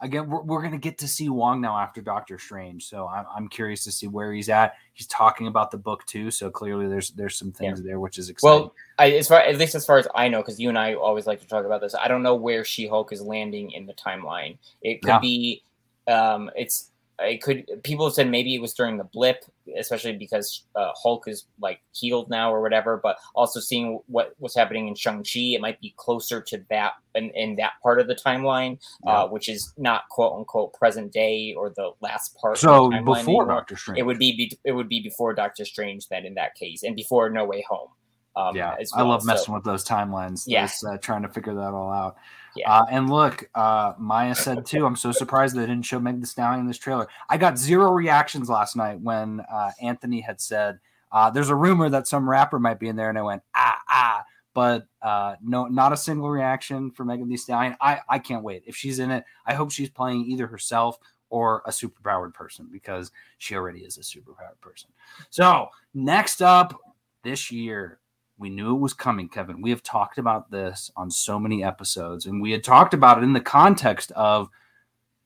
again, 0.00 0.28
we're, 0.28 0.42
we're 0.42 0.60
going 0.60 0.72
to 0.72 0.78
get 0.78 0.98
to 0.98 1.08
see 1.08 1.28
Wong 1.28 1.60
now 1.60 1.76
after 1.76 2.00
Doctor 2.00 2.38
Strange. 2.38 2.86
So 2.86 3.06
I'm, 3.06 3.24
I'm 3.34 3.48
curious 3.48 3.84
to 3.84 3.92
see 3.92 4.06
where 4.06 4.32
he's 4.32 4.48
at. 4.48 4.74
He's 4.92 5.06
talking 5.06 5.46
about 5.46 5.70
the 5.70 5.78
book 5.78 6.04
too. 6.06 6.30
So 6.30 6.50
clearly 6.50 6.88
there's, 6.88 7.10
there's 7.10 7.36
some 7.36 7.52
things 7.52 7.80
yeah. 7.80 7.90
there, 7.90 8.00
which 8.00 8.18
is 8.18 8.28
exciting. 8.28 8.60
Well, 8.60 8.74
I, 8.98 9.10
as 9.12 9.28
far, 9.28 9.40
at 9.40 9.58
least 9.58 9.74
as 9.74 9.84
far 9.84 9.98
as 9.98 10.08
I 10.14 10.28
know, 10.28 10.42
cause 10.42 10.58
you 10.58 10.68
and 10.68 10.78
I 10.78 10.94
always 10.94 11.26
like 11.26 11.40
to 11.40 11.46
talk 11.46 11.66
about 11.66 11.80
this. 11.80 11.94
I 11.94 12.08
don't 12.08 12.22
know 12.22 12.34
where 12.34 12.64
She-Hulk 12.64 13.12
is 13.12 13.20
landing 13.20 13.72
in 13.72 13.86
the 13.86 13.94
timeline. 13.94 14.58
It 14.82 15.02
could 15.02 15.08
yeah. 15.08 15.18
be, 15.18 15.62
um, 16.08 16.50
it's, 16.56 16.89
it 17.22 17.42
could 17.42 17.64
people 17.82 18.06
have 18.06 18.14
said 18.14 18.30
maybe 18.30 18.54
it 18.54 18.60
was 18.60 18.74
during 18.74 18.96
the 18.96 19.04
blip 19.04 19.44
especially 19.78 20.16
because 20.16 20.64
uh, 20.74 20.90
hulk 20.94 21.28
is 21.28 21.46
like 21.60 21.80
healed 21.92 22.28
now 22.30 22.52
or 22.52 22.60
whatever 22.60 22.96
but 22.96 23.18
also 23.34 23.60
seeing 23.60 24.00
what 24.06 24.34
was 24.38 24.54
happening 24.54 24.88
in 24.88 24.94
shang-chi 24.94 25.54
it 25.54 25.60
might 25.60 25.80
be 25.80 25.94
closer 25.96 26.40
to 26.40 26.62
that 26.70 26.94
in, 27.14 27.30
in 27.30 27.56
that 27.56 27.72
part 27.82 28.00
of 28.00 28.06
the 28.06 28.14
timeline 28.14 28.74
uh, 28.74 28.76
yeah. 29.06 29.12
uh, 29.22 29.26
which 29.28 29.48
is 29.48 29.72
not 29.76 30.08
quote 30.08 30.36
unquote 30.36 30.72
present 30.74 31.12
day 31.12 31.54
or 31.56 31.70
the 31.70 31.90
last 32.00 32.36
part 32.36 32.58
so 32.58 32.90
before 32.90 33.16
anymore. 33.16 33.46
doctor 33.46 33.76
strange 33.76 33.98
it 33.98 34.02
would 34.02 34.18
be, 34.18 34.56
it 34.64 34.72
would 34.72 34.88
be 34.88 35.00
before 35.00 35.34
doctor 35.34 35.64
strange 35.64 36.08
then 36.08 36.24
in 36.24 36.34
that 36.34 36.54
case 36.54 36.82
and 36.82 36.96
before 36.96 37.28
no 37.30 37.44
way 37.44 37.64
home 37.68 37.88
um, 38.36 38.56
yeah 38.56 38.76
well. 38.94 39.04
i 39.04 39.08
love 39.08 39.24
messing 39.24 39.46
so, 39.46 39.54
with 39.54 39.64
those 39.64 39.84
timelines 39.84 40.44
yeah 40.46 40.68
uh, 40.88 40.96
trying 40.98 41.22
to 41.22 41.28
figure 41.28 41.54
that 41.54 41.72
all 41.72 41.92
out 41.92 42.16
yeah. 42.56 42.72
Uh, 42.72 42.86
and 42.90 43.10
look, 43.10 43.48
uh, 43.54 43.94
Maya 43.98 44.34
said 44.34 44.66
too, 44.66 44.86
I'm 44.86 44.96
so 44.96 45.12
surprised 45.12 45.56
they 45.56 45.60
didn't 45.60 45.82
show 45.82 46.00
Meg 46.00 46.20
the 46.20 46.26
Stallion 46.26 46.60
in 46.60 46.66
this 46.66 46.78
trailer. 46.78 47.06
I 47.28 47.36
got 47.36 47.58
zero 47.58 47.92
reactions 47.92 48.48
last 48.48 48.76
night 48.76 49.00
when 49.00 49.40
uh, 49.40 49.70
Anthony 49.80 50.20
had 50.20 50.40
said, 50.40 50.78
uh, 51.12 51.30
there's 51.30 51.50
a 51.50 51.54
rumor 51.54 51.88
that 51.90 52.06
some 52.06 52.28
rapper 52.28 52.58
might 52.58 52.78
be 52.78 52.88
in 52.88 52.96
there. 52.96 53.08
And 53.08 53.18
I 53.18 53.22
went, 53.22 53.42
ah, 53.54 53.78
ah. 53.88 54.24
But 54.52 54.86
uh, 55.00 55.36
no, 55.42 55.66
not 55.66 55.92
a 55.92 55.96
single 55.96 56.28
reaction 56.28 56.90
for 56.90 57.04
Megan 57.04 57.28
Thee 57.28 57.36
Stallion. 57.36 57.76
I, 57.80 58.00
I 58.08 58.18
can't 58.18 58.42
wait. 58.42 58.64
If 58.66 58.76
she's 58.76 58.98
in 58.98 59.10
it, 59.10 59.24
I 59.46 59.54
hope 59.54 59.70
she's 59.70 59.90
playing 59.90 60.24
either 60.26 60.46
herself 60.46 60.98
or 61.28 61.62
a 61.66 61.70
superpowered 61.70 62.34
person 62.34 62.68
because 62.70 63.12
she 63.38 63.54
already 63.54 63.80
is 63.80 63.96
a 63.96 64.00
superpowered 64.00 64.60
person. 64.60 64.90
So, 65.30 65.68
next 65.94 66.42
up 66.42 66.74
this 67.22 67.52
year, 67.52 68.00
we 68.40 68.48
knew 68.48 68.74
it 68.74 68.80
was 68.80 68.94
coming, 68.94 69.28
Kevin. 69.28 69.60
We 69.60 69.70
have 69.70 69.82
talked 69.82 70.16
about 70.16 70.50
this 70.50 70.90
on 70.96 71.10
so 71.10 71.38
many 71.38 71.62
episodes, 71.62 72.24
and 72.24 72.40
we 72.40 72.50
had 72.50 72.64
talked 72.64 72.94
about 72.94 73.18
it 73.18 73.24
in 73.24 73.34
the 73.34 73.40
context 73.40 74.10
of 74.12 74.48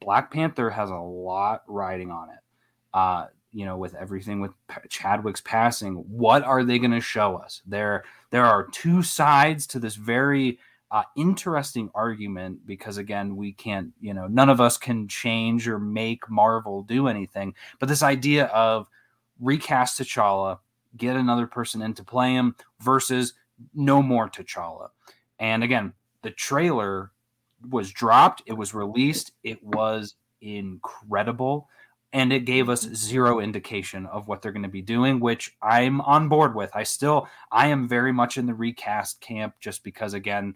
Black 0.00 0.32
Panther 0.32 0.68
has 0.68 0.90
a 0.90 0.96
lot 0.96 1.62
riding 1.68 2.10
on 2.10 2.28
it. 2.30 2.40
Uh, 2.92 3.26
you 3.52 3.64
know, 3.64 3.76
with 3.76 3.94
everything 3.94 4.40
with 4.40 4.50
Chadwick's 4.88 5.40
passing, 5.40 5.94
what 5.94 6.42
are 6.42 6.64
they 6.64 6.80
going 6.80 6.90
to 6.90 7.00
show 7.00 7.36
us? 7.36 7.62
There, 7.66 8.04
there 8.30 8.44
are 8.44 8.66
two 8.66 9.04
sides 9.04 9.68
to 9.68 9.78
this 9.78 9.94
very 9.94 10.58
uh, 10.90 11.04
interesting 11.16 11.90
argument 11.94 12.66
because 12.66 12.98
again, 12.98 13.36
we 13.36 13.52
can't, 13.52 13.92
you 14.00 14.12
know, 14.12 14.26
none 14.26 14.48
of 14.48 14.60
us 14.60 14.76
can 14.76 15.06
change 15.06 15.68
or 15.68 15.78
make 15.78 16.28
Marvel 16.28 16.82
do 16.82 17.06
anything. 17.06 17.54
But 17.78 17.88
this 17.88 18.02
idea 18.02 18.46
of 18.46 18.88
recast 19.40 20.00
T'Challa 20.00 20.58
get 20.96 21.16
another 21.16 21.46
person 21.46 21.82
in 21.82 21.94
to 21.94 22.04
play 22.04 22.34
him 22.34 22.54
versus 22.80 23.34
no 23.74 24.02
more 24.02 24.28
T'Challa. 24.28 24.88
And 25.38 25.62
again, 25.62 25.92
the 26.22 26.30
trailer 26.30 27.12
was 27.70 27.90
dropped, 27.90 28.42
it 28.46 28.52
was 28.52 28.74
released, 28.74 29.32
it 29.42 29.62
was 29.62 30.14
incredible. 30.40 31.68
And 32.12 32.32
it 32.32 32.44
gave 32.44 32.68
us 32.68 32.82
zero 32.82 33.40
indication 33.40 34.06
of 34.06 34.28
what 34.28 34.40
they're 34.40 34.52
going 34.52 34.62
to 34.62 34.68
be 34.68 34.82
doing, 34.82 35.18
which 35.18 35.56
I'm 35.60 36.00
on 36.02 36.28
board 36.28 36.54
with. 36.54 36.70
I 36.72 36.84
still, 36.84 37.26
I 37.50 37.66
am 37.66 37.88
very 37.88 38.12
much 38.12 38.38
in 38.38 38.46
the 38.46 38.54
recast 38.54 39.20
camp 39.20 39.54
just 39.58 39.82
because, 39.82 40.14
again, 40.14 40.54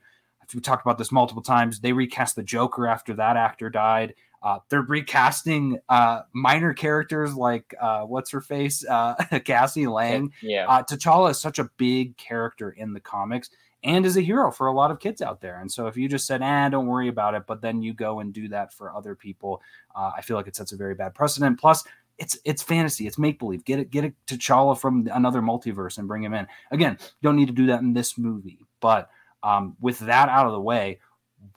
we 0.55 0.61
talked 0.61 0.87
about 0.87 0.99
this 0.99 1.11
multiple 1.11 1.43
times. 1.43 1.81
They 1.81 1.93
recast 1.93 2.37
the 2.37 2.45
Joker 2.45 2.87
after 2.87 3.13
that 3.15 3.37
actor 3.37 3.71
died. 3.71 4.15
Uh, 4.43 4.59
they're 4.69 4.83
recasting 4.83 5.79
uh, 5.89 6.23
minor 6.33 6.73
characters 6.73 7.35
like 7.35 7.75
uh, 7.81 8.03
what's 8.03 8.31
her 8.31 8.41
face, 8.41 8.85
uh, 8.87 9.15
Cassie 9.45 9.87
Lang. 9.87 10.33
Yeah, 10.43 10.67
uh, 10.69 10.83
T'Challa 10.83 11.31
is 11.31 11.41
such 11.41 11.59
a 11.59 11.71
big 11.77 12.17
character 12.17 12.71
in 12.71 12.93
the 12.93 13.01
comics 13.01 13.51
and 13.85 14.05
is 14.05 14.17
a 14.17 14.21
hero 14.21 14.51
for 14.51 14.67
a 14.67 14.73
lot 14.73 14.91
of 14.91 14.99
kids 15.01 15.23
out 15.23 15.41
there. 15.41 15.61
And 15.61 15.71
so 15.71 15.87
if 15.87 15.97
you 15.97 16.09
just 16.09 16.27
said, 16.27 16.43
"ah, 16.43 16.69
don't 16.69 16.87
worry 16.87 17.09
about 17.09 17.35
it," 17.35 17.45
but 17.47 17.61
then 17.61 17.83
you 17.83 17.95
go 17.95 18.21
and 18.21 18.33
do 18.33 18.49
that 18.49 18.73
for 18.73 18.95
other 18.95 19.15
people, 19.15 19.63
uh, 19.95 20.13
I 20.17 20.23
feel 20.23 20.37
like 20.37 20.47
it 20.47 20.57
sets 20.57 20.73
a 20.73 20.77
very 20.77 20.95
bad 20.95 21.15
precedent. 21.15 21.61
Plus, 21.61 21.85
it's 22.19 22.39
it's 22.45 22.63
fantasy, 22.63 23.07
it's 23.07 23.19
make 23.19 23.39
believe. 23.39 23.65
Get 23.65 23.79
it, 23.79 23.91
get 23.91 24.05
it 24.05 24.15
T'Challa 24.27 24.79
from 24.79 25.09
another 25.13 25.41
multiverse 25.41 25.99
and 25.99 26.09
bring 26.09 26.23
him 26.23 26.35
in. 26.35 26.47
Again, 26.71 26.97
you 27.01 27.27
don't 27.27 27.37
need 27.37 27.49
to 27.49 27.53
do 27.53 27.67
that 27.67 27.81
in 27.81 27.93
this 27.93 28.19
movie, 28.19 28.59
but 28.81 29.11
um, 29.43 29.77
with 29.81 30.01
that 30.01 30.29
out 30.29 30.47
of 30.47 30.53
the 30.53 30.61
way, 30.61 30.99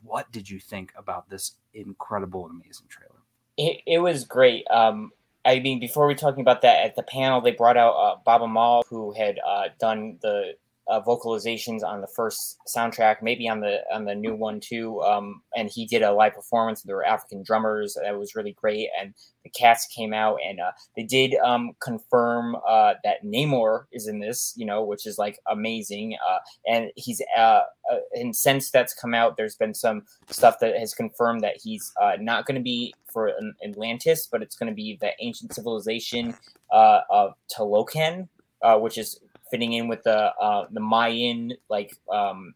what 0.01 0.31
did 0.31 0.49
you 0.49 0.59
think 0.59 0.93
about 0.97 1.29
this 1.29 1.55
incredible 1.73 2.45
and 2.45 2.61
amazing 2.61 2.87
trailer? 2.89 3.21
It, 3.57 3.81
it 3.85 3.99
was 3.99 4.23
great. 4.23 4.65
Um, 4.69 5.11
I 5.43 5.59
mean, 5.59 5.79
before 5.79 6.07
we 6.07 6.15
talking 6.15 6.41
about 6.41 6.61
that 6.61 6.85
at 6.85 6.95
the 6.95 7.03
panel, 7.03 7.41
they 7.41 7.51
brought 7.51 7.77
out 7.77 8.21
uh, 8.25 8.47
Mal, 8.47 8.83
who 8.89 9.11
had 9.13 9.39
uh, 9.45 9.69
done 9.79 10.17
the 10.21 10.53
uh, 10.91 11.01
vocalizations 11.01 11.83
on 11.83 12.01
the 12.01 12.07
first 12.07 12.57
soundtrack, 12.67 13.21
maybe 13.21 13.47
on 13.47 13.61
the 13.61 13.79
on 13.93 14.03
the 14.03 14.13
new 14.13 14.35
one 14.35 14.59
too. 14.59 15.01
Um, 15.03 15.41
and 15.55 15.69
he 15.69 15.85
did 15.85 16.01
a 16.01 16.11
live 16.11 16.35
performance. 16.35 16.81
There 16.81 16.97
were 16.97 17.05
African 17.05 17.43
drummers. 17.43 17.95
That 18.03 18.19
was 18.19 18.35
really 18.35 18.51
great. 18.51 18.89
And 18.99 19.13
the 19.45 19.49
cats 19.49 19.87
came 19.87 20.13
out 20.13 20.39
and 20.45 20.59
uh, 20.59 20.71
they 20.97 21.03
did 21.03 21.35
um, 21.35 21.71
confirm 21.81 22.57
uh, 22.67 22.95
that 23.05 23.23
Namor 23.23 23.85
is 23.93 24.07
in 24.07 24.19
this. 24.19 24.53
You 24.57 24.65
know, 24.65 24.83
which 24.83 25.07
is 25.07 25.17
like 25.17 25.39
amazing. 25.47 26.17
Uh, 26.29 26.39
and 26.67 26.91
he's 26.97 27.21
uh, 27.37 27.61
uh, 27.89 27.99
and 28.13 28.35
since 28.35 28.69
that's 28.69 28.93
come 28.93 29.13
out, 29.13 29.37
there's 29.37 29.55
been 29.55 29.73
some 29.73 30.03
stuff 30.29 30.59
that 30.59 30.77
has 30.77 30.93
confirmed 30.93 31.41
that 31.41 31.55
he's 31.63 31.93
uh 32.01 32.17
not 32.19 32.45
going 32.45 32.55
to 32.55 32.61
be 32.61 32.93
for 33.13 33.31
Atlantis, 33.65 34.27
but 34.27 34.41
it's 34.41 34.57
going 34.57 34.69
to 34.69 34.75
be 34.75 34.97
the 34.99 35.11
ancient 35.21 35.53
civilization 35.53 36.35
uh 36.73 36.99
of 37.09 37.33
Talokan, 37.49 38.27
which 38.81 38.97
is 38.97 39.17
fitting 39.51 39.73
in 39.73 39.87
with 39.87 40.01
the 40.03 40.33
uh, 40.41 40.65
the 40.71 40.79
Mayan 40.79 41.53
like 41.69 41.95
um, 42.11 42.53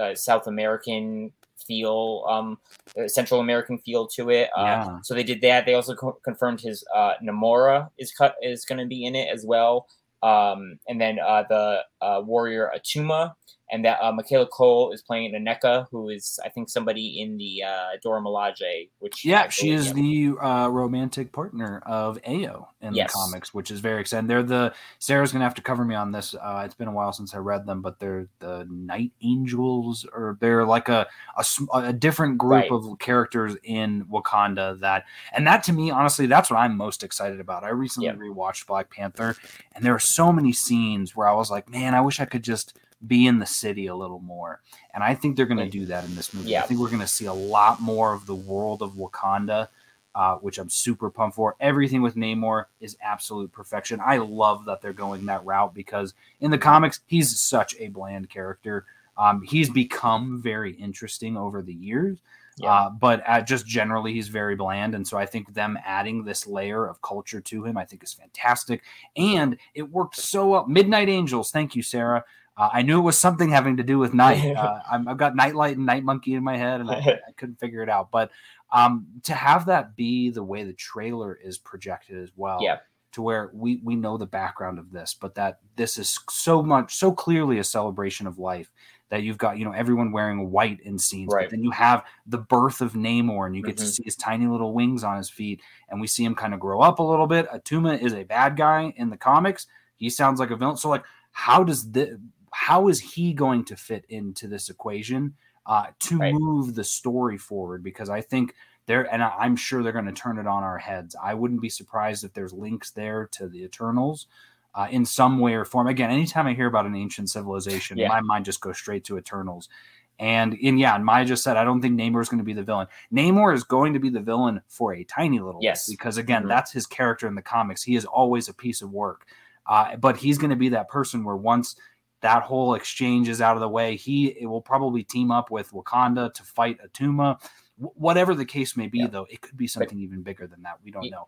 uh, 0.00 0.14
South 0.14 0.46
American 0.46 1.32
feel, 1.66 2.24
um, 2.28 2.58
uh, 2.98 3.08
Central 3.08 3.40
American 3.40 3.78
feel 3.78 4.06
to 4.06 4.30
it. 4.30 4.48
Uh, 4.56 4.62
yeah. 4.62 4.98
So 5.02 5.14
they 5.14 5.22
did 5.22 5.40
that. 5.42 5.66
They 5.66 5.74
also 5.74 5.94
co- 5.94 6.18
confirmed 6.24 6.60
his 6.60 6.84
uh, 6.94 7.14
Namora 7.22 7.90
is 7.98 8.12
cut 8.12 8.36
is 8.42 8.64
going 8.64 8.78
to 8.78 8.86
be 8.86 9.04
in 9.04 9.14
it 9.14 9.28
as 9.32 9.44
well. 9.44 9.88
Um, 10.22 10.78
and 10.88 11.00
then 11.00 11.18
uh, 11.18 11.44
the 11.48 11.80
uh, 12.00 12.22
warrior 12.24 12.72
Attuma 12.74 13.34
and 13.70 13.84
that 13.84 13.98
uh, 14.00 14.12
Michaela 14.12 14.46
Coel 14.46 14.92
is 14.92 15.02
playing 15.02 15.32
Aneka, 15.32 15.86
who 15.90 16.08
is 16.08 16.38
I 16.44 16.48
think 16.48 16.68
somebody 16.68 17.20
in 17.20 17.36
the 17.36 17.64
uh, 17.64 17.88
Dora 18.02 18.20
Milaje, 18.20 18.90
which 19.00 19.24
yeah, 19.24 19.48
she 19.48 19.70
is 19.70 19.92
the 19.92 20.34
uh, 20.40 20.68
romantic 20.68 21.32
partner 21.32 21.82
of 21.84 22.18
Ayo 22.22 22.66
in 22.80 22.94
yes. 22.94 23.12
the 23.12 23.16
comics, 23.16 23.52
which 23.52 23.70
is 23.70 23.80
very 23.80 24.00
exciting. 24.00 24.28
They're 24.28 24.42
the 24.44 24.72
Sarah's 25.00 25.32
gonna 25.32 25.44
have 25.44 25.54
to 25.54 25.62
cover 25.62 25.84
me 25.84 25.96
on 25.96 26.12
this. 26.12 26.34
Uh, 26.34 26.62
it's 26.64 26.74
been 26.74 26.88
a 26.88 26.92
while 26.92 27.12
since 27.12 27.34
I 27.34 27.38
read 27.38 27.66
them, 27.66 27.82
but 27.82 27.98
they're 27.98 28.28
the 28.38 28.66
Night 28.70 29.12
Angels, 29.22 30.06
or 30.12 30.38
they're 30.40 30.64
like 30.64 30.88
a 30.88 31.06
a, 31.36 31.44
a 31.74 31.92
different 31.92 32.38
group 32.38 32.70
right. 32.70 32.70
of 32.70 32.98
characters 33.00 33.56
in 33.64 34.04
Wakanda. 34.04 34.78
That 34.78 35.04
and 35.32 35.46
that 35.46 35.64
to 35.64 35.72
me, 35.72 35.90
honestly, 35.90 36.26
that's 36.26 36.50
what 36.50 36.58
I'm 36.58 36.76
most 36.76 37.02
excited 37.02 37.40
about. 37.40 37.64
I 37.64 37.70
recently 37.70 38.06
yep. 38.06 38.18
rewatched 38.18 38.66
Black 38.66 38.90
Panther, 38.90 39.34
and 39.74 39.84
there 39.84 39.94
are 39.94 39.98
so 39.98 40.32
many 40.32 40.52
scenes 40.52 41.16
where 41.16 41.26
I 41.26 41.34
was 41.34 41.50
like, 41.50 41.68
man, 41.68 41.94
I 41.96 42.00
wish 42.00 42.20
I 42.20 42.26
could 42.26 42.44
just 42.44 42.78
be 43.06 43.26
in 43.26 43.38
the 43.38 43.46
city 43.46 43.86
a 43.86 43.94
little 43.94 44.20
more. 44.20 44.60
And 44.94 45.02
I 45.02 45.14
think 45.14 45.36
they're 45.36 45.46
going 45.46 45.58
to 45.58 45.68
do 45.68 45.86
that 45.86 46.04
in 46.04 46.14
this 46.14 46.32
movie. 46.32 46.50
Yeah. 46.50 46.62
I 46.62 46.66
think 46.66 46.80
we're 46.80 46.88
going 46.88 47.00
to 47.00 47.06
see 47.06 47.26
a 47.26 47.32
lot 47.32 47.80
more 47.80 48.14
of 48.14 48.26
the 48.26 48.34
world 48.34 48.82
of 48.82 48.92
Wakanda, 48.92 49.68
uh, 50.14 50.36
which 50.36 50.58
I'm 50.58 50.70
super 50.70 51.10
pumped 51.10 51.36
for. 51.36 51.56
Everything 51.60 52.00
with 52.00 52.16
Namor 52.16 52.66
is 52.80 52.96
absolute 53.02 53.52
perfection. 53.52 54.00
I 54.04 54.16
love 54.16 54.64
that 54.64 54.80
they're 54.80 54.92
going 54.92 55.26
that 55.26 55.44
route 55.44 55.74
because 55.74 56.14
in 56.40 56.50
the 56.50 56.58
comics, 56.58 57.00
he's 57.06 57.38
such 57.38 57.74
a 57.78 57.88
bland 57.88 58.30
character. 58.30 58.86
Um, 59.18 59.42
he's 59.42 59.70
become 59.70 60.40
very 60.42 60.72
interesting 60.72 61.36
over 61.36 61.62
the 61.62 61.74
years. 61.74 62.18
Yeah. 62.58 62.72
Uh, 62.72 62.90
but 62.90 63.22
uh, 63.26 63.42
just 63.42 63.66
generally, 63.66 64.14
he's 64.14 64.28
very 64.28 64.56
bland, 64.56 64.94
and 64.94 65.06
so 65.06 65.18
I 65.18 65.26
think 65.26 65.52
them 65.52 65.78
adding 65.84 66.24
this 66.24 66.46
layer 66.46 66.86
of 66.86 67.02
culture 67.02 67.40
to 67.42 67.64
him, 67.64 67.76
I 67.76 67.84
think, 67.84 68.02
is 68.02 68.14
fantastic, 68.14 68.82
and 69.14 69.58
it 69.74 69.82
worked 69.82 70.16
so 70.16 70.48
well. 70.48 70.66
Midnight 70.66 71.10
Angels, 71.10 71.50
thank 71.50 71.76
you, 71.76 71.82
Sarah. 71.82 72.24
Uh, 72.56 72.70
I 72.72 72.82
knew 72.82 72.98
it 72.98 73.02
was 73.02 73.18
something 73.18 73.50
having 73.50 73.76
to 73.76 73.82
do 73.82 73.98
with 73.98 74.14
night. 74.14 74.44
Uh, 74.56 74.80
i 74.90 74.98
have 74.98 75.18
got 75.18 75.36
Nightlight 75.36 75.76
and 75.76 75.84
Night 75.84 76.02
Monkey 76.02 76.34
in 76.34 76.42
my 76.42 76.56
head, 76.56 76.80
and 76.80 76.90
I, 76.90 76.96
I 77.28 77.32
couldn't 77.36 77.60
figure 77.60 77.82
it 77.82 77.90
out. 77.90 78.10
But 78.10 78.30
um, 78.72 79.06
to 79.24 79.34
have 79.34 79.66
that 79.66 79.96
be 79.96 80.30
the 80.30 80.42
way 80.42 80.64
the 80.64 80.72
trailer 80.72 81.34
is 81.34 81.58
projected 81.58 82.22
as 82.22 82.30
well, 82.36 82.58
yeah. 82.62 82.78
to 83.12 83.22
where 83.22 83.50
we 83.52 83.80
we 83.84 83.96
know 83.96 84.16
the 84.16 84.26
background 84.26 84.78
of 84.78 84.90
this, 84.90 85.14
but 85.18 85.34
that 85.34 85.58
this 85.76 85.98
is 85.98 86.18
so 86.30 86.62
much 86.62 86.96
so 86.96 87.12
clearly 87.12 87.58
a 87.58 87.64
celebration 87.64 88.26
of 88.26 88.38
life 88.38 88.70
that 89.08 89.22
you've 89.22 89.38
got 89.38 89.58
you 89.58 89.64
know 89.64 89.72
everyone 89.72 90.10
wearing 90.10 90.50
white 90.50 90.80
in 90.80 90.98
scenes, 90.98 91.32
right. 91.32 91.44
but 91.44 91.50
then 91.50 91.62
you 91.62 91.70
have 91.70 92.04
the 92.26 92.38
birth 92.38 92.80
of 92.80 92.94
Namor, 92.94 93.46
and 93.46 93.54
you 93.54 93.62
get 93.62 93.76
mm-hmm. 93.76 93.84
to 93.84 93.90
see 93.90 94.02
his 94.04 94.16
tiny 94.16 94.46
little 94.46 94.72
wings 94.72 95.04
on 95.04 95.16
his 95.16 95.30
feet, 95.30 95.60
and 95.88 96.00
we 96.00 96.06
see 96.06 96.24
him 96.24 96.34
kind 96.34 96.54
of 96.54 96.60
grow 96.60 96.80
up 96.80 96.98
a 96.98 97.02
little 97.02 97.26
bit. 97.26 97.48
Attuma 97.50 98.00
is 98.00 98.14
a 98.14 98.24
bad 98.24 98.56
guy 98.56 98.92
in 98.96 99.10
the 99.10 99.16
comics. 99.16 99.66
He 99.96 100.10
sounds 100.10 100.40
like 100.40 100.50
a 100.50 100.56
villain. 100.56 100.76
So 100.76 100.88
like, 100.88 101.04
how 101.30 101.62
does 101.62 101.90
this? 101.90 102.16
How 102.52 102.88
is 102.88 103.00
he 103.00 103.32
going 103.32 103.64
to 103.66 103.76
fit 103.76 104.04
into 104.08 104.48
this 104.48 104.68
equation 104.68 105.34
uh, 105.66 105.86
to 106.00 106.18
right. 106.18 106.34
move 106.34 106.74
the 106.74 106.84
story 106.84 107.38
forward? 107.38 107.82
Because 107.82 108.08
I 108.08 108.20
think 108.20 108.54
they're, 108.86 109.12
and 109.12 109.22
I'm 109.22 109.56
sure 109.56 109.82
they're 109.82 109.92
going 109.92 110.06
to 110.06 110.12
turn 110.12 110.38
it 110.38 110.46
on 110.46 110.62
our 110.62 110.78
heads. 110.78 111.16
I 111.22 111.34
wouldn't 111.34 111.60
be 111.60 111.68
surprised 111.68 112.24
if 112.24 112.32
there's 112.32 112.52
links 112.52 112.90
there 112.90 113.28
to 113.32 113.48
the 113.48 113.62
Eternals. 113.62 114.26
Uh, 114.74 114.86
in 114.90 115.06
some 115.06 115.38
way 115.38 115.54
or 115.54 115.64
form. 115.64 115.86
Again, 115.86 116.10
anytime 116.10 116.46
I 116.46 116.52
hear 116.52 116.66
about 116.66 116.84
an 116.84 116.94
ancient 116.94 117.30
civilization, 117.30 117.96
yeah. 117.96 118.08
my 118.08 118.20
mind 118.20 118.44
just 118.44 118.60
goes 118.60 118.76
straight 118.76 119.04
to 119.04 119.16
Eternals. 119.16 119.70
And 120.18 120.54
in 120.54 120.78
yeah, 120.78 120.94
and 120.94 121.04
Maya 121.04 121.24
just 121.24 121.42
said, 121.42 121.56
I 121.56 121.64
don't 121.64 121.80
think 121.80 121.98
Namor 121.98 122.22
is 122.22 122.28
going 122.28 122.38
to 122.38 122.44
be 122.44 122.54
the 122.54 122.62
villain. 122.62 122.86
Namor 123.12 123.54
is 123.54 123.64
going 123.64 123.92
to 123.92 123.98
be 123.98 124.08
the 124.08 124.20
villain 124.20 124.62
for 124.68 124.94
a 124.94 125.04
tiny 125.04 125.40
little 125.40 125.60
yes, 125.62 125.88
because 125.88 126.16
again, 126.16 126.42
mm-hmm. 126.42 126.48
that's 126.48 126.72
his 126.72 126.86
character 126.86 127.26
in 127.26 127.34
the 127.34 127.42
comics. 127.42 127.82
He 127.82 127.96
is 127.96 128.04
always 128.06 128.48
a 128.48 128.54
piece 128.54 128.80
of 128.80 128.90
work, 128.92 129.26
uh, 129.66 129.96
but 129.96 130.16
he's 130.16 130.38
going 130.38 130.50
to 130.50 130.56
be 130.56 130.70
that 130.70 130.88
person 130.88 131.22
where 131.22 131.36
once 131.36 131.76
that 132.22 132.42
whole 132.42 132.74
exchange 132.74 133.28
is 133.28 133.40
out 133.40 133.56
of 133.56 133.60
the 133.60 133.68
way. 133.68 133.96
He 133.96 134.36
will 134.42 134.60
probably 134.60 135.02
team 135.02 135.30
up 135.30 135.50
with 135.50 135.70
Wakanda 135.72 136.32
to 136.34 136.42
fight 136.42 136.78
Attuma. 136.84 137.40
W- 137.78 137.92
whatever 137.94 138.34
the 138.34 138.44
case 138.44 138.76
may 138.76 138.86
be, 138.86 139.00
yeah. 139.00 139.08
though, 139.08 139.26
it 139.30 139.40
could 139.40 139.56
be 139.56 139.66
something 139.66 139.98
even 139.98 140.22
bigger 140.22 140.46
than 140.46 140.62
that. 140.62 140.78
We 140.84 140.90
don't 140.90 141.10
know. 141.10 141.26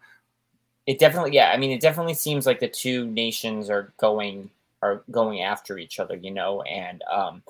It 0.86 0.98
definitely, 0.98 1.34
yeah. 1.34 1.50
I 1.50 1.58
mean, 1.58 1.70
it 1.70 1.80
definitely 1.80 2.14
seems 2.14 2.46
like 2.46 2.60
the 2.60 2.68
two 2.68 3.06
nations 3.06 3.68
are 3.68 3.92
going 3.98 4.50
are 4.80 5.02
going 5.10 5.42
after 5.42 5.76
each 5.76 5.98
other, 5.98 6.16
you 6.16 6.30
know, 6.30 6.62
and 6.62 7.02
um, 7.10 7.42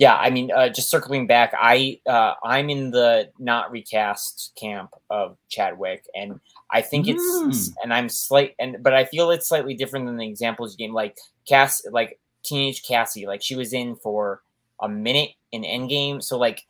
yeah, 0.00 0.16
I 0.16 0.30
mean, 0.30 0.50
uh, 0.50 0.70
just 0.70 0.88
circling 0.88 1.26
back, 1.26 1.52
I 1.54 2.00
uh, 2.06 2.32
I'm 2.42 2.70
in 2.70 2.90
the 2.90 3.30
not 3.38 3.70
recast 3.70 4.52
camp 4.58 4.94
of 5.10 5.36
Chadwick, 5.50 6.06
and 6.16 6.40
I 6.70 6.80
think 6.80 7.06
it's 7.06 7.22
mm. 7.22 7.74
and 7.82 7.92
I'm 7.92 8.08
slight 8.08 8.54
and 8.58 8.82
but 8.82 8.94
I 8.94 9.04
feel 9.04 9.30
it's 9.30 9.46
slightly 9.46 9.74
different 9.74 10.06
than 10.06 10.16
the 10.16 10.26
examples 10.26 10.72
you 10.72 10.86
gave. 10.86 10.94
Like 10.94 11.18
cast, 11.46 11.86
like 11.92 12.18
teenage 12.42 12.82
Cassie. 12.86 13.26
Like 13.26 13.42
she 13.42 13.56
was 13.56 13.72
in 13.72 13.96
for 13.96 14.42
a 14.80 14.88
minute 14.88 15.30
in 15.52 15.62
Endgame, 15.62 16.22
so 16.22 16.38
like 16.38 16.66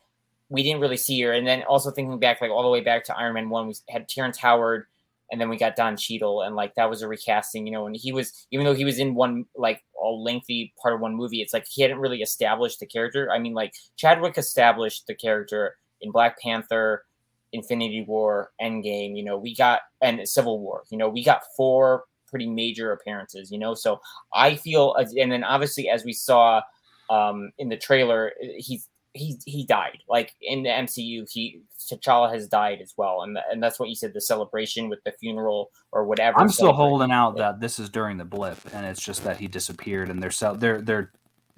we 0.49 0.63
didn't 0.63 0.81
really 0.81 0.97
see 0.97 1.21
her. 1.21 1.31
And 1.31 1.47
then 1.47 1.63
also 1.63 1.91
thinking 1.91 2.19
back, 2.19 2.41
like 2.41 2.51
all 2.51 2.63
the 2.63 2.69
way 2.69 2.81
back 2.81 3.05
to 3.05 3.17
Iron 3.17 3.35
Man 3.35 3.49
one, 3.49 3.67
we 3.67 3.75
had 3.89 4.09
Terrence 4.09 4.37
Howard, 4.37 4.85
and 5.31 5.39
then 5.39 5.49
we 5.49 5.57
got 5.57 5.75
Don 5.75 5.95
Cheadle, 5.95 6.41
and 6.41 6.55
like 6.55 6.75
that 6.75 6.89
was 6.89 7.01
a 7.01 7.07
recasting, 7.07 7.65
you 7.65 7.71
know. 7.71 7.87
And 7.87 7.95
he 7.95 8.11
was 8.11 8.47
even 8.51 8.65
though 8.65 8.73
he 8.75 8.85
was 8.85 8.99
in 8.99 9.15
one 9.15 9.45
like 9.55 9.83
a 10.01 10.07
lengthy 10.07 10.73
part 10.81 10.93
of 10.93 10.99
one 10.99 11.15
movie, 11.15 11.41
it's 11.41 11.53
like 11.53 11.65
he 11.69 11.81
hadn't 11.81 11.99
really 11.99 12.21
established 12.21 12.79
the 12.79 12.85
character. 12.85 13.31
I 13.31 13.39
mean, 13.39 13.53
like 13.53 13.73
Chadwick 13.95 14.37
established 14.37 15.07
the 15.07 15.15
character 15.15 15.77
in 16.01 16.11
Black 16.11 16.39
Panther. 16.39 17.05
Infinity 17.53 18.05
War, 18.07 18.51
Endgame, 18.61 19.17
you 19.17 19.23
know, 19.23 19.37
we 19.37 19.53
got 19.53 19.81
and 20.01 20.27
Civil 20.27 20.59
War, 20.59 20.83
you 20.89 20.97
know, 20.97 21.09
we 21.09 21.23
got 21.23 21.41
four 21.57 22.05
pretty 22.31 22.49
major 22.49 22.93
appearances, 22.93 23.51
you 23.51 23.59
know. 23.59 23.75
So 23.75 24.01
I 24.33 24.55
feel, 24.55 24.95
and 24.95 25.31
then 25.31 25.43
obviously 25.43 25.89
as 25.89 26.03
we 26.03 26.13
saw 26.13 26.61
um, 27.09 27.51
in 27.59 27.69
the 27.69 27.77
trailer, 27.77 28.31
he's 28.57 28.87
he 29.13 29.37
he 29.45 29.65
died. 29.65 29.99
Like 30.07 30.33
in 30.41 30.63
the 30.63 30.69
MCU, 30.69 31.29
he 31.29 31.61
T'Challa 31.79 32.31
has 32.31 32.47
died 32.47 32.79
as 32.81 32.93
well, 32.97 33.23
and 33.23 33.37
and 33.51 33.61
that's 33.61 33.79
what 33.79 33.89
you 33.89 33.95
said. 33.95 34.13
The 34.13 34.21
celebration 34.21 34.89
with 34.89 35.03
the 35.03 35.11
funeral 35.11 35.71
or 35.91 36.05
whatever. 36.05 36.39
I'm 36.39 36.49
still 36.49 36.73
holding 36.73 37.11
out 37.11 37.37
that 37.37 37.59
this 37.59 37.79
is 37.79 37.89
during 37.89 38.17
the 38.17 38.25
blip, 38.25 38.57
and 38.73 38.85
it's 38.85 39.01
just 39.01 39.23
that 39.25 39.37
he 39.37 39.47
disappeared, 39.47 40.09
and 40.09 40.23
they're 40.23 40.55
they're 40.55 40.81
they're 40.81 41.11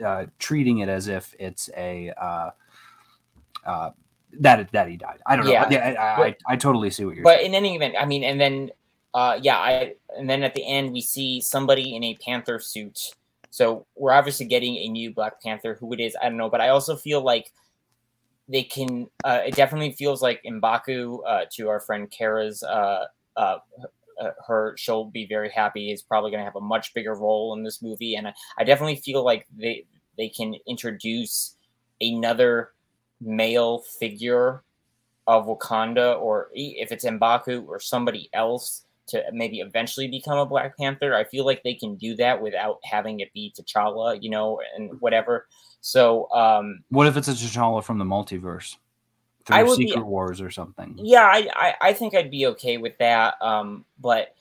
uh, 0.03 0.25
treating 0.39 0.79
it 0.79 0.89
as 0.89 1.07
if 1.07 1.35
it's 1.39 1.69
a. 1.77 2.11
Uh, 2.19 2.49
uh, 3.65 3.91
that 4.39 4.71
that 4.71 4.87
he 4.87 4.97
died. 4.97 5.19
I 5.27 5.35
don't 5.35 5.45
know. 5.45 5.51
Yeah, 5.51 5.67
yeah 5.69 6.15
I, 6.17 6.23
I, 6.23 6.35
I, 6.47 6.55
totally 6.55 6.89
see 6.89 7.05
what 7.05 7.15
you're. 7.15 7.23
Saying. 7.23 7.35
But 7.35 7.39
saying. 7.41 7.51
in 7.51 7.55
any 7.55 7.75
event, 7.75 7.95
I 7.99 8.05
mean, 8.05 8.23
and 8.23 8.41
then 8.41 8.71
uh, 9.13 9.39
yeah, 9.41 9.57
I 9.57 9.95
and 10.17 10.29
then 10.29 10.43
at 10.43 10.55
the 10.55 10.65
end 10.65 10.91
we 10.91 11.01
see 11.01 11.39
somebody 11.41 11.95
in 11.95 12.03
a 12.03 12.15
Panther 12.15 12.59
suit. 12.59 13.13
So 13.51 13.85
we're 13.95 14.11
obviously 14.13 14.47
getting 14.47 14.75
a 14.77 14.87
new 14.87 15.13
Black 15.13 15.41
Panther. 15.41 15.75
Who 15.79 15.93
it 15.93 15.99
is, 15.99 16.15
I 16.19 16.29
don't 16.29 16.37
know, 16.37 16.49
but 16.49 16.61
I 16.61 16.69
also 16.69 16.95
feel 16.95 17.21
like 17.21 17.51
they 18.49 18.63
can. 18.63 19.07
Uh, 19.23 19.41
it 19.45 19.55
definitely 19.55 19.91
feels 19.91 20.21
like 20.21 20.41
Mbaku 20.43 21.19
uh, 21.27 21.45
to 21.53 21.69
our 21.69 21.79
friend 21.79 22.09
Kara's. 22.09 22.63
Uh, 22.63 23.05
uh, 23.35 23.57
uh, 24.19 24.29
her 24.47 24.75
she'll 24.77 25.05
be 25.05 25.25
very 25.25 25.49
happy. 25.49 25.91
Is 25.91 26.01
probably 26.01 26.31
going 26.31 26.41
to 26.41 26.45
have 26.45 26.55
a 26.55 26.61
much 26.61 26.93
bigger 26.93 27.15
role 27.15 27.53
in 27.53 27.63
this 27.63 27.81
movie, 27.81 28.15
and 28.15 28.27
I, 28.27 28.33
I 28.57 28.63
definitely 28.63 28.97
feel 28.97 29.23
like 29.23 29.47
they 29.55 29.85
they 30.17 30.29
can 30.29 30.55
introduce 30.67 31.55
another 32.01 32.71
male 33.21 33.79
figure 33.99 34.63
of 35.27 35.45
Wakanda, 35.45 36.19
or 36.19 36.49
if 36.53 36.91
it's 36.91 37.05
Mbaku 37.05 37.67
or 37.67 37.79
somebody 37.79 38.29
else 38.33 38.82
to 39.07 39.23
maybe 39.31 39.59
eventually 39.59 40.07
become 40.07 40.37
a 40.37 40.45
Black 40.45 40.77
Panther. 40.77 41.13
I 41.15 41.23
feel 41.23 41.45
like 41.45 41.63
they 41.63 41.73
can 41.73 41.95
do 41.95 42.15
that 42.15 42.41
without 42.41 42.79
having 42.83 43.19
it 43.19 43.33
be 43.33 43.53
T'Challa, 43.57 44.21
you 44.21 44.29
know, 44.29 44.59
and 44.75 44.99
whatever. 45.01 45.47
So, 45.81 46.31
um, 46.31 46.83
what 46.89 47.07
if 47.07 47.17
it's 47.17 47.27
a 47.27 47.31
T'Challa 47.31 47.83
from 47.83 47.97
the 47.97 48.05
multiverse? 48.05 48.77
Through 49.45 49.57
I 49.57 49.63
would 49.63 49.75
Secret 49.75 50.01
be, 50.01 50.01
Wars 50.01 50.39
or 50.39 50.49
something. 50.49 50.95
Yeah, 50.97 51.23
I, 51.23 51.49
I, 51.53 51.75
I 51.81 51.93
think 51.93 52.15
I'd 52.15 52.31
be 52.31 52.47
okay 52.47 52.77
with 52.77 52.97
that. 52.99 53.35
Um, 53.41 53.85
but 53.99 54.35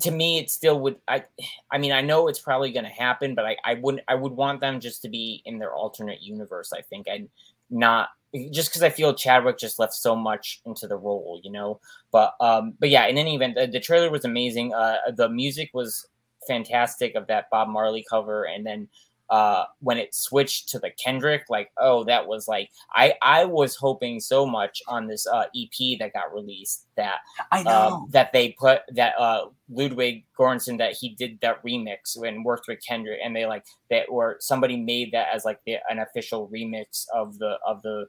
to 0.00 0.10
me 0.10 0.38
it 0.38 0.50
still 0.50 0.78
would 0.78 0.96
i 1.08 1.24
i 1.70 1.78
mean 1.78 1.92
i 1.92 2.00
know 2.00 2.28
it's 2.28 2.38
probably 2.38 2.70
going 2.70 2.84
to 2.84 2.90
happen 2.90 3.34
but 3.34 3.44
i 3.44 3.56
i 3.64 3.74
wouldn't 3.74 4.04
i 4.06 4.14
would 4.14 4.32
want 4.32 4.60
them 4.60 4.80
just 4.80 5.02
to 5.02 5.08
be 5.08 5.42
in 5.44 5.58
their 5.58 5.74
alternate 5.74 6.20
universe 6.20 6.72
i 6.72 6.80
think 6.82 7.06
and 7.08 7.28
not 7.70 8.10
just 8.50 8.70
because 8.70 8.82
i 8.82 8.90
feel 8.90 9.14
chadwick 9.14 9.58
just 9.58 9.78
left 9.78 9.92
so 9.92 10.16
much 10.16 10.60
into 10.64 10.86
the 10.86 10.96
role 10.96 11.40
you 11.44 11.50
know? 11.50 11.80
But 12.10 12.34
um 12.40 12.74
but 12.78 12.88
yeah 12.88 13.06
in 13.06 13.18
any 13.18 13.34
event 13.34 13.54
the, 13.54 13.66
the 13.66 13.80
trailer 13.80 14.10
was 14.10 14.24
amazing. 14.24 14.72
Uh 14.74 14.96
the 15.14 15.28
music 15.28 15.70
was 15.74 16.06
fantastic 16.46 17.14
of 17.14 17.26
that 17.28 17.48
bob 17.50 17.68
marley 17.68 18.04
cover 18.10 18.44
and 18.44 18.66
then 18.66 18.88
uh, 19.32 19.64
when 19.80 19.96
it 19.96 20.14
switched 20.14 20.68
to 20.68 20.78
the 20.78 20.90
Kendrick, 21.02 21.44
like, 21.48 21.70
oh, 21.78 22.04
that 22.04 22.26
was 22.26 22.46
like 22.46 22.68
I 22.94 23.14
I 23.22 23.46
was 23.46 23.74
hoping 23.76 24.20
so 24.20 24.44
much 24.44 24.82
on 24.86 25.06
this 25.06 25.26
uh, 25.26 25.44
EP 25.56 25.98
that 25.98 26.12
got 26.12 26.34
released 26.34 26.86
that 26.98 27.20
I 27.50 27.62
know. 27.62 27.70
um, 27.70 28.08
that 28.10 28.34
they 28.34 28.50
put 28.50 28.82
that 28.90 29.14
uh, 29.18 29.46
Ludwig 29.70 30.26
Göransson 30.38 30.76
that 30.76 30.92
he 30.92 31.14
did 31.14 31.38
that 31.40 31.64
remix 31.64 32.14
and 32.22 32.44
worked 32.44 32.68
with 32.68 32.84
Kendrick, 32.86 33.20
and 33.24 33.34
they 33.34 33.46
like 33.46 33.64
that 33.88 34.04
or 34.10 34.36
somebody 34.38 34.76
made 34.76 35.12
that 35.12 35.28
as 35.34 35.46
like 35.46 35.60
the, 35.64 35.76
an 35.88 36.00
official 36.00 36.50
remix 36.52 37.06
of 37.14 37.38
the 37.38 37.56
of 37.66 37.80
the 37.80 38.04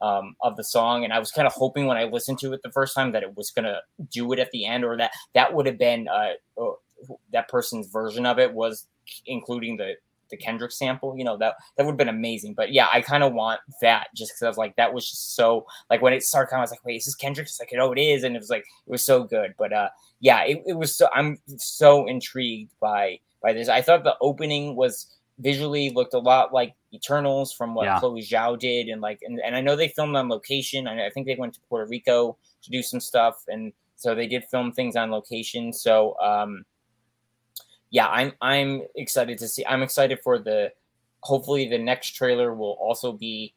um, 0.00 0.36
of 0.42 0.56
the 0.56 0.64
song, 0.64 1.04
and 1.04 1.12
I 1.12 1.18
was 1.18 1.30
kind 1.30 1.46
of 1.46 1.52
hoping 1.52 1.86
when 1.86 1.96
I 1.96 2.04
listened 2.04 2.38
to 2.40 2.52
it 2.52 2.60
the 2.62 2.72
first 2.72 2.94
time 2.94 3.12
that 3.12 3.22
it 3.22 3.36
was 3.36 3.50
gonna 3.50 3.80
do 4.10 4.32
it 4.32 4.38
at 4.38 4.50
the 4.50 4.66
end, 4.66 4.84
or 4.84 4.96
that 4.96 5.12
that 5.34 5.54
would 5.54 5.66
have 5.66 5.78
been 5.78 6.08
uh, 6.08 6.32
uh 6.60 6.72
that 7.32 7.48
person's 7.48 7.88
version 7.88 8.26
of 8.26 8.38
it 8.38 8.52
was 8.52 8.86
including 9.26 9.76
the 9.76 9.94
the 10.30 10.36
Kendrick 10.36 10.72
sample, 10.72 11.16
you 11.16 11.24
know, 11.24 11.36
that 11.36 11.54
that 11.76 11.84
would 11.84 11.92
have 11.92 11.98
been 11.98 12.08
amazing. 12.08 12.54
But 12.54 12.72
yeah, 12.72 12.88
I 12.92 13.00
kind 13.00 13.22
of 13.22 13.32
want 13.32 13.60
that 13.80 14.08
just 14.14 14.32
because 14.32 14.42
I 14.42 14.48
was 14.48 14.56
like, 14.56 14.76
that 14.76 14.92
was 14.92 15.08
just 15.08 15.36
so 15.36 15.66
like 15.90 16.02
when 16.02 16.12
it 16.12 16.22
started, 16.22 16.54
I 16.54 16.60
was 16.60 16.70
like, 16.70 16.84
wait, 16.84 16.96
is 16.96 17.04
this 17.04 17.14
Kendrick? 17.14 17.46
It's 17.46 17.60
like, 17.60 17.72
oh, 17.78 17.92
it 17.92 18.00
is, 18.00 18.24
and 18.24 18.34
it 18.34 18.38
was 18.38 18.50
like 18.50 18.64
it 18.86 18.90
was 18.90 19.04
so 19.04 19.24
good. 19.24 19.54
But 19.58 19.72
uh, 19.72 19.88
yeah, 20.20 20.42
it, 20.44 20.62
it 20.66 20.74
was 20.74 20.96
so 20.96 21.08
I'm 21.14 21.38
so 21.56 22.06
intrigued 22.06 22.72
by 22.80 23.20
by 23.42 23.52
this. 23.52 23.68
I 23.68 23.82
thought 23.82 24.04
the 24.04 24.16
opening 24.20 24.76
was 24.76 25.06
visually 25.38 25.90
looked 25.90 26.14
a 26.14 26.18
lot 26.18 26.52
like 26.52 26.74
Eternals 26.92 27.52
from 27.52 27.74
what 27.74 27.84
yeah. 27.84 27.98
Chloe 27.98 28.22
Zhao 28.22 28.58
did, 28.58 28.88
and 28.88 29.00
like, 29.00 29.20
and, 29.22 29.40
and 29.44 29.54
I 29.54 29.60
know 29.60 29.76
they 29.76 29.88
filmed 29.88 30.16
on 30.16 30.28
location. 30.28 30.86
I, 30.86 31.06
I 31.06 31.10
think 31.10 31.26
they 31.26 31.36
went 31.36 31.54
to 31.54 31.60
Puerto 31.68 31.88
Rico 31.88 32.36
to 32.62 32.70
do 32.70 32.82
some 32.82 33.00
stuff, 33.00 33.44
and 33.48 33.72
so 33.96 34.14
they 34.14 34.26
did 34.26 34.44
film 34.44 34.72
things 34.72 34.96
on 34.96 35.10
location. 35.10 35.72
So 35.72 36.18
um 36.20 36.64
yeah, 37.90 38.08
I'm 38.08 38.32
I'm 38.40 38.82
excited 38.96 39.38
to 39.38 39.48
see. 39.48 39.64
I'm 39.64 39.82
excited 39.82 40.20
for 40.22 40.38
the. 40.38 40.72
Hopefully, 41.20 41.68
the 41.68 41.78
next 41.78 42.10
trailer 42.10 42.54
will 42.54 42.76
also 42.80 43.12
be 43.12 43.54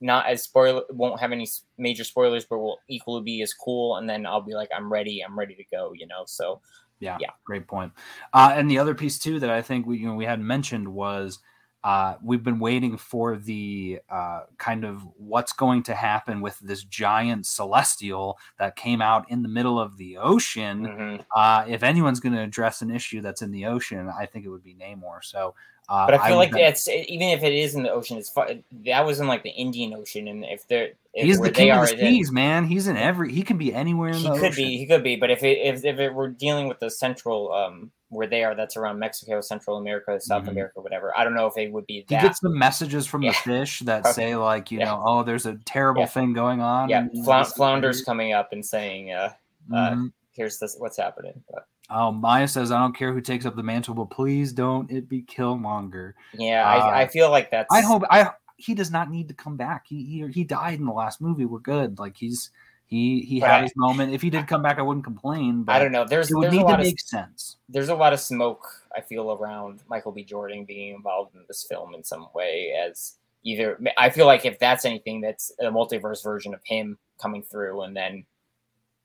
not 0.00 0.26
as 0.26 0.42
spoiler. 0.42 0.82
Won't 0.90 1.20
have 1.20 1.32
any 1.32 1.48
major 1.78 2.04
spoilers, 2.04 2.44
but 2.44 2.58
will 2.58 2.78
equally 2.88 3.22
be 3.22 3.42
as 3.42 3.54
cool. 3.54 3.96
And 3.96 4.08
then 4.08 4.26
I'll 4.26 4.42
be 4.42 4.54
like, 4.54 4.68
I'm 4.76 4.92
ready. 4.92 5.24
I'm 5.24 5.38
ready 5.38 5.54
to 5.54 5.64
go. 5.70 5.92
You 5.94 6.06
know. 6.06 6.24
So 6.26 6.60
yeah, 7.00 7.16
yeah, 7.20 7.30
great 7.44 7.66
point. 7.66 7.92
Uh, 8.32 8.52
and 8.54 8.70
the 8.70 8.78
other 8.78 8.94
piece 8.94 9.18
too 9.18 9.40
that 9.40 9.50
I 9.50 9.62
think 9.62 9.86
we 9.86 9.98
you 9.98 10.06
know 10.06 10.14
we 10.14 10.24
hadn't 10.24 10.46
mentioned 10.46 10.88
was 10.88 11.38
uh, 11.86 12.16
we've 12.20 12.42
been 12.42 12.58
waiting 12.58 12.96
for 12.96 13.36
the 13.36 14.00
uh, 14.10 14.40
kind 14.58 14.84
of 14.84 15.06
what's 15.16 15.52
going 15.52 15.84
to 15.84 15.94
happen 15.94 16.40
with 16.40 16.58
this 16.58 16.82
giant 16.82 17.46
celestial 17.46 18.38
that 18.58 18.74
came 18.74 19.00
out 19.00 19.30
in 19.30 19.40
the 19.42 19.48
middle 19.48 19.78
of 19.78 19.96
the 19.96 20.16
ocean. 20.16 20.84
Mm-hmm. 20.84 21.22
Uh, 21.32 21.64
if 21.68 21.84
anyone's 21.84 22.18
going 22.18 22.34
to 22.34 22.42
address 22.42 22.82
an 22.82 22.90
issue 22.90 23.20
that's 23.20 23.40
in 23.40 23.52
the 23.52 23.66
ocean, 23.66 24.08
I 24.08 24.26
think 24.26 24.44
it 24.44 24.48
would 24.48 24.64
be 24.64 24.74
Namor. 24.74 25.22
So, 25.22 25.54
uh, 25.88 26.06
but 26.06 26.14
I 26.14 26.26
feel 26.26 26.36
I 26.36 26.38
like 26.38 26.56
it's 26.56 26.88
even 26.88 27.28
if 27.28 27.42
it 27.42 27.52
is 27.52 27.74
in 27.74 27.82
the 27.82 27.90
ocean, 27.90 28.18
it's 28.18 28.30
that 28.30 29.06
was 29.06 29.20
in 29.20 29.28
like 29.28 29.42
the 29.42 29.50
Indian 29.50 29.94
Ocean, 29.94 30.26
and 30.28 30.44
if 30.44 30.66
they're 30.66 30.90
if 31.14 31.24
he's 31.24 31.40
the 31.40 31.50
king 31.50 31.70
of 31.70 31.88
the 31.88 31.96
seas, 31.96 32.32
man. 32.32 32.66
He's 32.66 32.88
in 32.88 32.96
every. 32.96 33.32
He 33.32 33.42
can 33.42 33.56
be 33.56 33.72
anywhere 33.72 34.10
in 34.10 34.16
he 34.16 34.22
the. 34.24 34.34
Could 34.34 34.44
ocean. 34.52 34.64
be. 34.64 34.78
He 34.78 34.86
could 34.86 35.02
be. 35.02 35.16
But 35.16 35.30
if 35.30 35.42
it 35.42 35.58
if 35.58 35.84
if 35.84 35.98
it 35.98 36.12
were 36.12 36.28
dealing 36.28 36.68
with 36.68 36.80
the 36.80 36.90
central 36.90 37.52
um 37.52 37.90
where 38.08 38.26
they 38.26 38.44
are 38.44 38.54
that's 38.54 38.76
around 38.76 38.98
Mexico, 38.98 39.40
Central 39.40 39.76
America, 39.76 40.20
South 40.20 40.42
mm-hmm. 40.42 40.50
America, 40.50 40.80
whatever. 40.80 41.16
I 41.16 41.24
don't 41.24 41.34
know 41.34 41.46
if 41.46 41.54
they 41.54 41.68
would 41.68 41.86
be. 41.86 42.04
That. 42.08 42.20
He 42.20 42.26
gets 42.26 42.40
the 42.40 42.50
messages 42.50 43.06
from 43.06 43.22
yeah. 43.22 43.30
the 43.30 43.36
fish 43.36 43.80
that 43.80 44.06
say 44.08 44.36
like, 44.36 44.70
you 44.70 44.78
yeah. 44.78 44.86
know, 44.86 45.02
oh, 45.04 45.22
there's 45.22 45.46
a 45.46 45.54
terrible 45.64 46.02
yeah. 46.02 46.06
thing 46.06 46.32
going 46.32 46.60
on. 46.60 46.88
Yeah, 46.88 47.06
flounders 47.44 48.02
coming 48.02 48.32
up 48.32 48.52
and 48.52 48.64
saying, 48.64 49.12
uh, 49.12 49.32
uh 49.72 49.74
mm-hmm. 49.74 50.04
uh, 50.04 50.08
"Here's 50.32 50.58
this, 50.58 50.76
what's 50.78 50.96
happening." 50.96 51.42
But, 51.50 51.66
oh, 51.90 52.12
Maya 52.12 52.48
says, 52.48 52.70
"I 52.70 52.80
don't 52.80 52.96
care 52.96 53.12
who 53.12 53.20
takes 53.20 53.46
up 53.46 53.56
the 53.56 53.62
mantle, 53.62 53.94
but 53.94 54.10
please 54.10 54.52
don't 54.52 54.90
it 54.90 55.08
be 55.08 55.22
Killmonger." 55.22 56.14
Yeah, 56.34 56.64
uh, 56.64 56.78
I, 56.78 57.02
I 57.02 57.06
feel 57.08 57.30
like 57.30 57.50
that's. 57.50 57.72
I 57.72 57.80
hope 57.80 58.02
I 58.10 58.30
he 58.56 58.74
does 58.74 58.90
not 58.90 59.10
need 59.10 59.28
to 59.28 59.34
come 59.34 59.56
back. 59.56 59.86
He 59.86 60.04
he 60.04 60.26
he 60.32 60.44
died 60.44 60.78
in 60.78 60.86
the 60.86 60.92
last 60.92 61.20
movie. 61.20 61.44
We're 61.44 61.58
good. 61.58 61.98
Like 61.98 62.16
he's 62.16 62.50
he 62.86 63.20
he 63.20 63.40
had 63.40 63.62
his 63.62 63.74
moment. 63.76 64.14
If 64.14 64.22
he 64.22 64.30
did 64.30 64.46
come 64.46 64.62
back, 64.62 64.78
I 64.78 64.82
wouldn't 64.82 65.04
complain. 65.04 65.64
But 65.64 65.76
I 65.76 65.78
don't 65.80 65.92
know. 65.92 66.04
There's 66.04 66.30
it 66.30 66.34
would 66.34 66.44
there's 66.44 66.54
need 66.54 66.66
to 66.66 66.78
make 66.78 66.94
of, 66.94 67.00
sense. 67.00 67.56
There's 67.68 67.88
a 67.88 67.94
lot 67.94 68.12
of 68.12 68.20
smoke 68.20 68.66
I 68.96 69.00
feel 69.00 69.32
around 69.32 69.80
Michael 69.88 70.12
B. 70.12 70.24
Jordan 70.24 70.64
being 70.64 70.94
involved 70.94 71.34
in 71.34 71.42
this 71.48 71.66
film 71.68 71.94
in 71.94 72.04
some 72.04 72.28
way. 72.34 72.72
As 72.72 73.16
either 73.44 73.78
I 73.98 74.10
feel 74.10 74.26
like 74.26 74.46
if 74.46 74.58
that's 74.58 74.84
anything, 74.84 75.20
that's 75.20 75.52
a 75.60 75.64
multiverse 75.64 76.22
version 76.22 76.54
of 76.54 76.60
him 76.64 76.98
coming 77.20 77.42
through, 77.42 77.82
and 77.82 77.96
then 77.96 78.24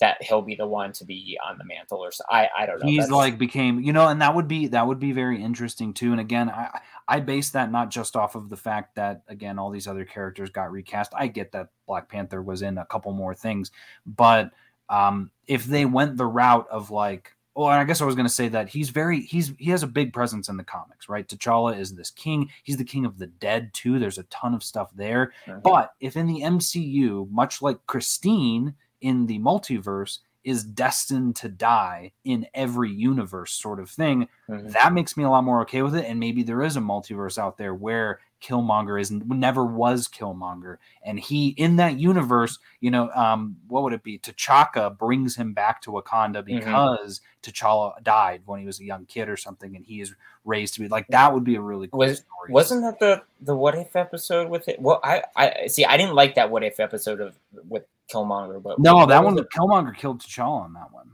that 0.02 0.22
he'll 0.22 0.42
be 0.42 0.56
the 0.56 0.68
one 0.68 0.92
to 0.92 1.06
be 1.06 1.40
on 1.48 1.58
the 1.58 1.64
mantle 1.64 2.00
or 2.00 2.12
so. 2.12 2.24
I 2.30 2.50
I 2.58 2.66
don't 2.66 2.80
know. 2.80 2.88
He's 2.88 3.04
That's, 3.04 3.12
like 3.12 3.38
became 3.38 3.80
you 3.80 3.94
know, 3.94 4.08
and 4.08 4.22
that 4.22 4.36
would 4.36 4.48
be 4.48 4.68
that 4.68 4.86
would 4.86 5.00
be 5.00 5.14
very 5.14 5.42
interesting 5.42 5.94
too. 5.94 6.12
And 6.12 6.20
again, 6.20 6.50
I 6.50 6.82
I 7.08 7.20
base 7.22 7.52
that 7.52 7.72
not 7.72 7.92
just 7.92 8.16
off 8.18 8.36
of 8.36 8.50
the 8.50 8.58
fact 8.58 8.96
that 8.96 9.22
again 9.28 9.58
all 9.58 9.70
these 9.70 9.88
other 9.88 10.04
characters 10.04 10.50
got 10.50 10.72
recast. 10.72 11.14
I 11.16 11.28
get 11.28 11.54
that 11.54 11.70
Black 11.88 12.10
Panther 12.10 12.42
was 12.42 12.64
in 12.64 12.78
a 12.80 12.86
couple 12.86 13.14
more 13.14 13.36
things, 13.36 13.72
but 14.06 14.52
um, 14.90 15.32
if 15.48 15.66
they 15.66 15.86
went 15.86 16.18
the 16.18 16.26
route 16.26 16.68
of 16.70 16.92
like 16.92 17.32
well, 17.54 17.68
I 17.68 17.84
guess 17.84 18.02
I 18.02 18.06
was 18.06 18.16
going 18.16 18.28
to 18.28 18.34
say 18.34 18.48
that 18.48 18.70
he's 18.70 18.90
very 18.90 19.22
he's 19.22 19.54
he 19.60 19.70
has 19.72 19.84
a 19.84 19.88
big 19.88 20.14
presence 20.14 20.50
in 20.50 20.58
the 20.58 20.64
comics, 20.64 21.10
right? 21.10 21.28
T'Challa 21.28 21.78
is 21.78 21.94
this 21.94 22.10
king. 22.10 22.50
He's 22.64 22.78
the 22.78 22.86
king 22.86 23.06
of 23.06 23.20
the 23.20 23.28
dead 23.28 23.74
too. 23.74 24.00
There's 24.00 24.18
a 24.18 24.24
ton 24.24 24.54
of 24.56 24.64
stuff 24.64 24.90
there. 24.96 25.34
Mm-hmm. 25.46 25.60
But 25.62 25.92
if 26.00 26.16
in 26.16 26.28
the 26.28 26.42
MCU, 26.42 27.30
much 27.30 27.62
like 27.62 27.86
Christine 27.88 28.74
in 29.02 29.26
the 29.28 29.40
multiverse 29.40 30.20
is 30.44 30.64
destined 30.64 31.36
to 31.36 31.50
die 31.50 32.12
in 32.26 32.48
every 32.54 32.90
universe 32.90 33.54
sort 33.54 33.80
of 33.80 33.90
thing 33.90 34.28
mm-hmm. 34.50 34.70
that 34.70 34.94
makes 34.94 35.16
me 35.16 35.24
a 35.24 35.30
lot 35.30 35.44
more 35.44 35.62
okay 35.62 35.82
with 35.82 35.96
it 35.96 36.06
and 36.06 36.20
maybe 36.20 36.42
there 36.42 36.64
is 36.64 36.78
a 36.78 36.82
multiverse 36.82 37.38
out 37.38 37.58
there 37.58 37.76
where 37.76 38.20
killmonger 38.42 39.00
is 39.00 39.12
never 39.12 39.66
was 39.66 40.08
killmonger 40.08 40.78
and 41.04 41.20
he 41.20 41.50
in 41.50 41.76
that 41.76 42.00
universe 42.00 42.60
you 42.80 42.90
know 42.90 43.10
um 43.12 43.58
what 43.68 43.84
would 43.84 43.94
it 43.94 44.04
be 44.04 44.18
T'Chaka 44.18 44.98
brings 44.98 45.36
him 45.36 45.54
back 45.54 45.82
to 45.82 45.92
wakanda 45.92 46.44
mm-hmm. 46.44 46.58
because 46.58 47.20
mm-hmm. 47.20 47.52
t'challa 47.52 48.04
died 48.04 48.42
when 48.46 48.60
he 48.60 48.66
was 48.66 48.80
a 48.80 48.86
young 48.86 49.06
kid 49.06 49.30
or 49.30 49.38
something 49.38 49.76
and 49.76 49.86
he 49.86 50.02
is 50.02 50.14
raised 50.44 50.74
to 50.74 50.80
be 50.80 50.88
like 50.88 51.08
that 51.10 51.34
would 51.34 51.44
be 51.44 51.56
a 51.56 51.62
really 51.62 51.88
cool 51.88 52.00
was, 52.00 52.18
story 52.18 52.52
wasn't 52.52 52.82
that 52.82 53.00
the 53.00 53.22
the 53.42 53.56
what 53.56 53.76
if 53.76 53.96
episode 53.96 54.50
with 54.50 54.68
it 54.68 54.80
well 54.82 55.00
i 55.04 55.24
i 55.36 55.68
see 55.68 55.86
i 55.86 55.98
didn't 55.98 56.16
like 56.16 56.36
that 56.36 56.50
what 56.50 56.64
if 56.64 56.80
episode 56.80 57.22
of 57.22 57.36
with 57.68 57.84
Killmonger, 58.12 58.62
but 58.62 58.80
no, 58.80 59.06
that 59.06 59.24
one 59.24 59.38
Killmonger 59.38 59.96
killed 59.96 60.22
T'Challa 60.22 60.64
on 60.64 60.74
that 60.74 60.92
one. 60.92 61.10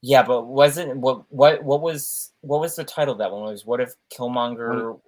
Yeah, 0.00 0.22
but 0.22 0.46
wasn't 0.46 0.96
what 0.98 1.24
what 1.30 1.62
what 1.62 1.80
was 1.80 2.32
what 2.40 2.60
was 2.60 2.76
the 2.76 2.84
title 2.84 3.12
of 3.12 3.18
that 3.18 3.30
one 3.30 3.42
was? 3.42 3.66
What 3.66 3.80
if 3.80 3.94
Killmonger 4.12 4.98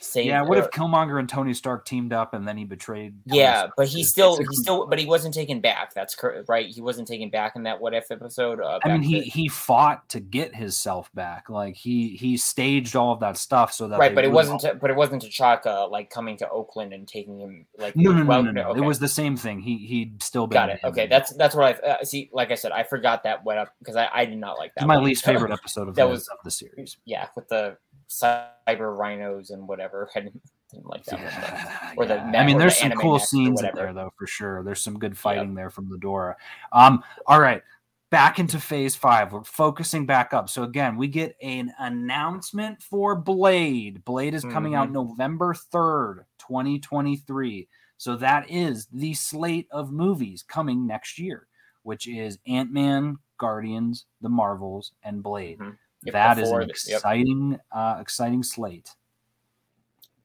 saved. 0.00 0.28
Yeah, 0.28 0.42
what 0.42 0.58
if 0.58 0.70
Killmonger 0.70 1.18
and 1.18 1.28
Tony 1.28 1.54
Stark 1.54 1.84
teamed 1.84 2.12
up 2.12 2.34
and 2.34 2.46
then 2.46 2.56
he 2.56 2.64
betrayed? 2.64 3.14
Yeah, 3.26 3.58
Stark? 3.58 3.72
but 3.76 3.88
he 3.88 4.04
still 4.04 4.36
he 4.36 4.44
still 4.52 4.86
but 4.86 4.98
he 4.98 5.06
wasn't 5.06 5.34
taken 5.34 5.60
back. 5.60 5.94
That's 5.94 6.14
correct, 6.14 6.48
right? 6.48 6.66
He 6.66 6.80
wasn't 6.80 7.08
taken 7.08 7.30
back 7.30 7.56
in 7.56 7.64
that 7.64 7.80
what 7.80 7.94
if 7.94 8.10
episode. 8.10 8.60
Uh, 8.60 8.78
I 8.84 8.92
mean, 8.92 9.02
he 9.02 9.20
he 9.22 9.48
fought 9.48 10.08
to 10.10 10.20
get 10.20 10.54
his 10.54 10.78
self 10.78 11.12
back. 11.14 11.50
Like 11.50 11.76
he 11.76 12.16
he 12.16 12.36
staged 12.36 12.96
all 12.96 13.12
of 13.12 13.20
that 13.20 13.36
stuff 13.36 13.72
so 13.72 13.88
that 13.88 13.98
right. 13.98 14.14
But 14.14 14.24
it 14.24 14.32
wasn't. 14.32 14.60
To, 14.62 14.74
but 14.74 14.90
it 14.90 14.96
wasn't 14.96 15.22
T'Chaka 15.22 15.90
like 15.90 16.10
coming 16.10 16.36
to 16.38 16.48
Oakland 16.48 16.92
and 16.92 17.06
taking 17.06 17.38
him 17.38 17.66
like 17.78 17.96
no 17.96 18.12
no 18.12 18.22
no 18.22 18.42
no. 18.42 18.50
no. 18.50 18.62
Okay. 18.70 18.80
It 18.80 18.84
was 18.84 18.98
the 18.98 19.08
same 19.08 19.36
thing. 19.36 19.60
He 19.60 19.78
he'd 19.78 20.22
still 20.22 20.46
been 20.46 20.54
got 20.54 20.70
it. 20.70 20.80
Okay, 20.84 21.06
that's 21.06 21.32
that's 21.34 21.54
what 21.54 21.82
I 21.84 21.88
uh, 21.88 22.04
see. 22.04 22.30
Like 22.32 22.50
I 22.50 22.54
said, 22.54 22.72
I 22.72 22.82
forgot 22.82 23.22
that 23.24 23.44
went 23.44 23.58
up 23.58 23.74
because 23.78 23.96
I, 23.96 24.08
I 24.12 24.24
did 24.24 24.38
not 24.38 24.58
like 24.58 24.72
that. 24.74 24.86
my 24.86 24.96
least 24.96 25.24
favorite 25.24 25.52
episode 25.52 25.88
of 25.88 25.94
that 25.96 26.04
the, 26.04 26.10
was 26.10 26.28
of 26.28 26.38
the 26.44 26.50
series. 26.50 26.96
Yeah, 27.04 27.28
with 27.34 27.48
the 27.48 27.76
cyber 28.10 28.96
rhinos 28.96 29.50
and 29.50 29.66
whatever. 29.66 30.10
I 30.14 30.20
didn't, 30.20 30.42
didn't 30.70 30.86
like 30.86 31.04
that 31.06 31.20
yeah, 31.20 31.94
one. 31.94 32.08
Yeah. 32.08 32.30
the 32.32 32.38
I 32.38 32.44
mean, 32.44 32.58
there's 32.58 32.74
the 32.74 32.88
some 32.88 32.92
cool 32.92 33.18
scenes 33.18 33.62
in 33.62 33.70
there 33.74 33.92
though, 33.92 34.12
for 34.18 34.26
sure. 34.26 34.62
There's 34.62 34.80
some 34.80 34.98
good 34.98 35.16
fighting 35.16 35.50
yep. 35.50 35.56
there 35.56 35.70
from 35.70 35.88
Ghidorah. 35.88 36.34
Um, 36.72 37.02
all 37.26 37.40
right. 37.40 37.62
Back 38.10 38.40
into 38.40 38.58
phase 38.58 38.96
five. 38.96 39.32
We're 39.32 39.44
focusing 39.44 40.04
back 40.04 40.34
up. 40.34 40.48
So 40.48 40.64
again, 40.64 40.96
we 40.96 41.06
get 41.06 41.36
an 41.40 41.72
announcement 41.78 42.82
for 42.82 43.14
Blade. 43.14 44.04
Blade 44.04 44.34
is 44.34 44.42
coming 44.42 44.72
mm-hmm. 44.72 44.82
out 44.82 44.90
November 44.90 45.54
3rd, 45.54 46.24
2023. 46.40 47.68
So 47.98 48.16
that 48.16 48.50
is 48.50 48.88
the 48.92 49.14
slate 49.14 49.68
of 49.70 49.92
movies 49.92 50.42
coming 50.42 50.88
next 50.88 51.20
year, 51.20 51.46
which 51.84 52.08
is 52.08 52.38
Ant-Man, 52.48 53.18
Guardians, 53.38 54.06
The 54.20 54.28
Marvels, 54.28 54.92
and 55.04 55.22
Blade. 55.22 55.58
Mm-hmm. 55.60 55.70
Yep, 56.04 56.12
that 56.14 56.38
is 56.38 56.50
an 56.50 56.70
exciting, 56.70 57.50
yep. 57.52 57.60
uh, 57.72 57.98
exciting 58.00 58.42
slate. 58.42 58.90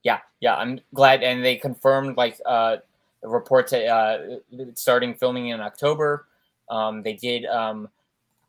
Yeah, 0.04 0.20
yeah, 0.40 0.56
I'm 0.56 0.80
glad, 0.94 1.24
and 1.24 1.44
they 1.44 1.58
confirmed 1.58 2.16
like 2.16 2.40
uh, 2.46 2.78
reports 3.24 3.74
uh, 3.74 4.38
starting 4.76 5.16
filming 5.16 5.50
in 5.50 5.60
October. 5.60 6.28
Um, 6.70 7.04
they 7.04 7.14
did 7.14 7.46
um, 7.46 7.90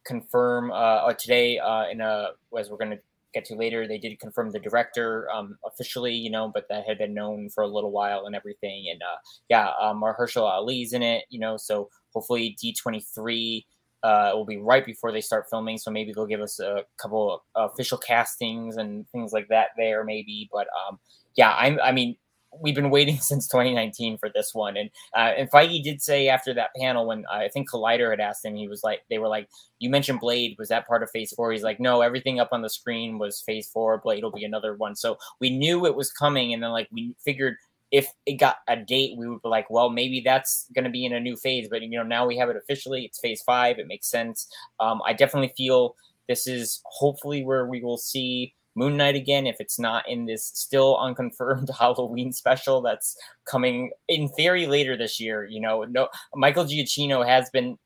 confirm 0.04 0.70
uh, 0.70 1.12
today 1.14 1.58
uh, 1.58 1.88
in 1.88 2.00
a 2.00 2.30
as 2.56 2.70
we're 2.70 2.76
going 2.76 2.92
to 2.92 3.00
get 3.36 3.44
to 3.46 3.54
later. 3.54 3.86
They 3.86 3.98
did 3.98 4.18
confirm 4.18 4.50
the 4.50 4.58
director 4.58 5.28
um, 5.30 5.58
officially, 5.64 6.14
you 6.14 6.30
know, 6.30 6.50
but 6.52 6.66
that 6.68 6.86
had 6.86 6.98
been 6.98 7.12
known 7.12 7.50
for 7.50 7.64
a 7.64 7.66
little 7.66 7.90
while 7.90 8.26
and 8.26 8.34
everything. 8.34 8.86
And 8.90 9.02
uh, 9.02 9.16
yeah, 9.48 9.72
um, 9.80 10.00
Mahershala 10.00 10.50
Ali's 10.50 10.94
in 10.94 11.02
it, 11.02 11.24
you 11.28 11.38
know, 11.38 11.56
so 11.56 11.90
hopefully 12.14 12.56
D23 12.62 13.64
uh, 14.06 14.30
it 14.32 14.36
will 14.36 14.44
be 14.44 14.56
right 14.56 14.86
before 14.86 15.10
they 15.10 15.20
start 15.20 15.46
filming. 15.50 15.78
So 15.78 15.90
maybe 15.90 16.12
they'll 16.12 16.26
give 16.26 16.40
us 16.40 16.60
a 16.60 16.84
couple 16.96 17.42
of 17.56 17.72
official 17.72 17.98
castings 17.98 18.76
and 18.76 19.08
things 19.10 19.32
like 19.32 19.48
that 19.48 19.70
there, 19.76 20.04
maybe. 20.04 20.48
But 20.52 20.68
um, 20.68 21.00
yeah, 21.34 21.52
I'm, 21.58 21.80
I 21.82 21.90
mean, 21.90 22.16
we've 22.60 22.76
been 22.76 22.90
waiting 22.90 23.18
since 23.20 23.48
2019 23.48 24.18
for 24.18 24.28
this 24.32 24.50
one. 24.54 24.76
And 24.76 24.90
uh, 25.16 25.32
and 25.36 25.50
Feige 25.50 25.82
did 25.82 26.00
say 26.00 26.28
after 26.28 26.54
that 26.54 26.70
panel 26.78 27.08
when 27.08 27.24
uh, 27.32 27.38
I 27.38 27.48
think 27.48 27.68
Collider 27.68 28.10
had 28.10 28.20
asked 28.20 28.44
him, 28.44 28.54
he 28.54 28.68
was 28.68 28.84
like, 28.84 29.00
they 29.10 29.18
were 29.18 29.26
like, 29.26 29.48
you 29.80 29.90
mentioned 29.90 30.20
Blade, 30.20 30.54
was 30.56 30.68
that 30.68 30.86
part 30.86 31.02
of 31.02 31.10
Phase 31.10 31.32
Four? 31.32 31.50
He's 31.50 31.64
like, 31.64 31.80
no, 31.80 32.00
everything 32.00 32.38
up 32.38 32.50
on 32.52 32.62
the 32.62 32.70
screen 32.70 33.18
was 33.18 33.42
Phase 33.42 33.68
Four. 33.68 33.98
Blade 33.98 34.22
will 34.22 34.30
be 34.30 34.44
another 34.44 34.76
one. 34.76 34.94
So 34.94 35.18
we 35.40 35.50
knew 35.50 35.84
it 35.84 35.96
was 35.96 36.12
coming, 36.12 36.54
and 36.54 36.62
then 36.62 36.70
like 36.70 36.86
we 36.92 37.16
figured 37.24 37.56
if 37.90 38.08
it 38.26 38.34
got 38.34 38.56
a 38.68 38.76
date, 38.76 39.16
we 39.16 39.28
would 39.28 39.42
be 39.42 39.48
like, 39.48 39.70
well, 39.70 39.90
maybe 39.90 40.20
that's 40.20 40.66
going 40.74 40.84
to 40.84 40.90
be 40.90 41.04
in 41.04 41.12
a 41.12 41.20
new 41.20 41.36
phase. 41.36 41.68
But 41.70 41.82
you 41.82 41.90
know, 41.90 42.02
now 42.02 42.26
we 42.26 42.36
have 42.36 42.48
it 42.48 42.56
officially. 42.56 43.04
It's 43.04 43.20
Phase 43.20 43.42
Five. 43.42 43.78
It 43.78 43.86
makes 43.86 44.08
sense. 44.08 44.48
Um, 44.80 45.00
I 45.06 45.12
definitely 45.12 45.52
feel 45.56 45.94
this 46.28 46.46
is 46.46 46.80
hopefully 46.84 47.44
where 47.44 47.66
we 47.66 47.82
will 47.82 47.98
see 47.98 48.54
Moon 48.74 48.96
Knight 48.96 49.16
again 49.16 49.46
if 49.46 49.56
it's 49.58 49.78
not 49.78 50.08
in 50.08 50.26
this 50.26 50.44
still 50.44 50.98
unconfirmed 50.98 51.70
Halloween 51.78 52.32
special 52.32 52.82
that's 52.82 53.16
coming 53.44 53.90
in 54.08 54.28
theory 54.28 54.66
later 54.66 54.96
this 54.96 55.18
year. 55.18 55.44
You 55.44 55.60
know, 55.60 55.84
no 55.84 56.08
Michael 56.34 56.64
Giacchino 56.64 57.26
has 57.26 57.50
been 57.50 57.78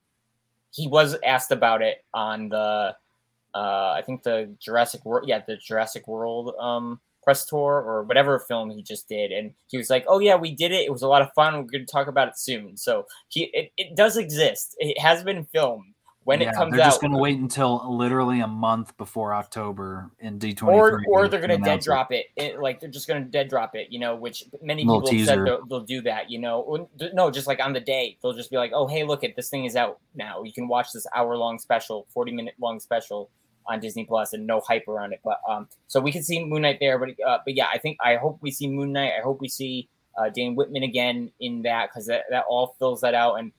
he 0.73 0.87
was 0.87 1.17
asked 1.25 1.53
about 1.53 1.83
it 1.83 2.05
on 2.13 2.49
the 2.49 2.95
uh 3.55 3.93
I 3.97 4.03
think 4.05 4.23
the 4.23 4.55
Jurassic 4.61 5.05
World 5.05 5.29
yeah, 5.29 5.43
the 5.47 5.57
Jurassic 5.57 6.09
World 6.09 6.55
um 6.59 7.01
press 7.23 7.45
tour 7.45 7.83
or 7.87 8.03
whatever 8.05 8.39
film 8.41 8.71
he 8.71 8.83
just 8.83 9.09
did 9.09 9.33
and 9.33 9.53
he 9.68 9.77
was 9.77 9.91
like, 9.91 10.05
"Oh 10.09 10.18
yeah, 10.18 10.37
we 10.37 10.55
did 10.55 10.73
it. 10.73 10.85
It 10.85 10.93
was 10.93 11.03
a 11.03 11.09
lot 11.09 11.23
of 11.23 11.33
fun. 11.35 11.55
We're 11.55 11.71
going 11.71 11.87
to 11.87 11.93
talk 11.93 12.07
about 12.07 12.29
it 12.29 12.39
soon." 12.39 12.77
So, 12.77 13.07
he 13.29 13.51
it, 13.53 13.73
it 13.77 13.97
does 13.97 14.16
exist. 14.16 14.77
It 14.79 14.99
has 14.99 15.23
been 15.23 15.45
filmed 15.45 15.95
when 16.25 16.41
yeah, 16.41 16.51
it 16.51 16.55
comes 16.55 16.73
they're 16.73 16.81
out. 16.81 16.85
They're 16.85 16.91
just 16.91 17.01
going 17.01 17.12
to 17.12 17.18
wait 17.18 17.39
until 17.39 17.97
literally 17.97 18.41
a 18.41 18.47
month 18.47 18.97
before 18.97 19.35
October 19.35 20.11
in 20.21 20.39
D23. 20.39 20.62
Or, 20.62 21.03
or 21.09 21.29
they're 21.29 21.41
going 21.41 21.59
to 21.59 21.64
dead 21.64 21.81
drop 21.81 22.12
it. 22.12 22.27
it. 22.37 22.61
Like 22.61 22.81
they're 22.81 22.91
just 22.91 23.09
going 23.09 23.25
to 23.25 23.29
dead 23.29 23.49
drop 23.49 23.75
it, 23.75 23.89
you 23.91 23.99
know, 23.99 24.14
which 24.14 24.45
many 24.62 24.83
people 24.83 25.11
have 25.11 25.27
said 25.27 25.45
they'll, 25.45 25.64
they'll, 25.66 25.81
do 25.81 26.03
that, 26.03 26.31
you 26.31 26.39
know. 26.39 26.89
No, 27.14 27.31
just 27.31 27.47
like 27.47 27.61
on 27.61 27.73
the 27.73 27.81
day, 27.81 28.18
they'll 28.23 28.35
just 28.35 28.51
be 28.51 28.59
like, 28.59 28.73
oh, 28.75 28.87
hey, 28.87 29.03
look, 29.05 29.25
at 29.25 29.35
this 29.35 29.49
thing 29.49 29.64
is 29.64 29.77
out 29.77 29.99
now. 30.14 30.43
You 30.43 30.53
can 30.53 30.68
watch 30.68 30.93
this 30.93 31.07
hour 31.14 31.37
long 31.37 31.59
special, 31.59 32.07
40 32.12 32.33
minute 32.33 32.55
long 32.61 32.81
special 32.81 33.31
on 33.71 33.81
Disney 33.81 34.05
Plus 34.05 34.33
and 34.33 34.47
no 34.47 34.61
hype 34.61 34.89
around 34.89 35.12
it. 35.12 35.21
But 35.25 35.41
um, 35.49 35.68
so 35.87 36.01
we 36.01 36.12
can 36.12 36.23
see 36.23 36.45
Moon 36.45 36.62
Knight 36.62 36.79
there. 36.81 36.99
But 36.99 37.11
uh, 37.27 37.39
but 37.45 37.55
yeah, 37.55 37.68
I 37.73 37.79
think 37.79 37.97
I 38.05 38.16
hope 38.16 38.39
we 38.41 38.51
see 38.51 38.68
Moon 38.68 38.93
Knight. 38.93 39.12
I 39.18 39.23
hope 39.23 39.41
we 39.41 39.49
see 39.49 39.89
uh, 40.18 40.29
Dane 40.29 40.57
Whitman 40.57 40.83
again 40.83 41.31
in 41.41 41.62
that 41.62 41.89
because 41.89 42.07
that, 42.07 42.25
that 42.31 42.45
all 42.49 42.75
fills 42.79 43.01
that 43.03 43.14
out. 43.14 43.35
And 43.35 43.53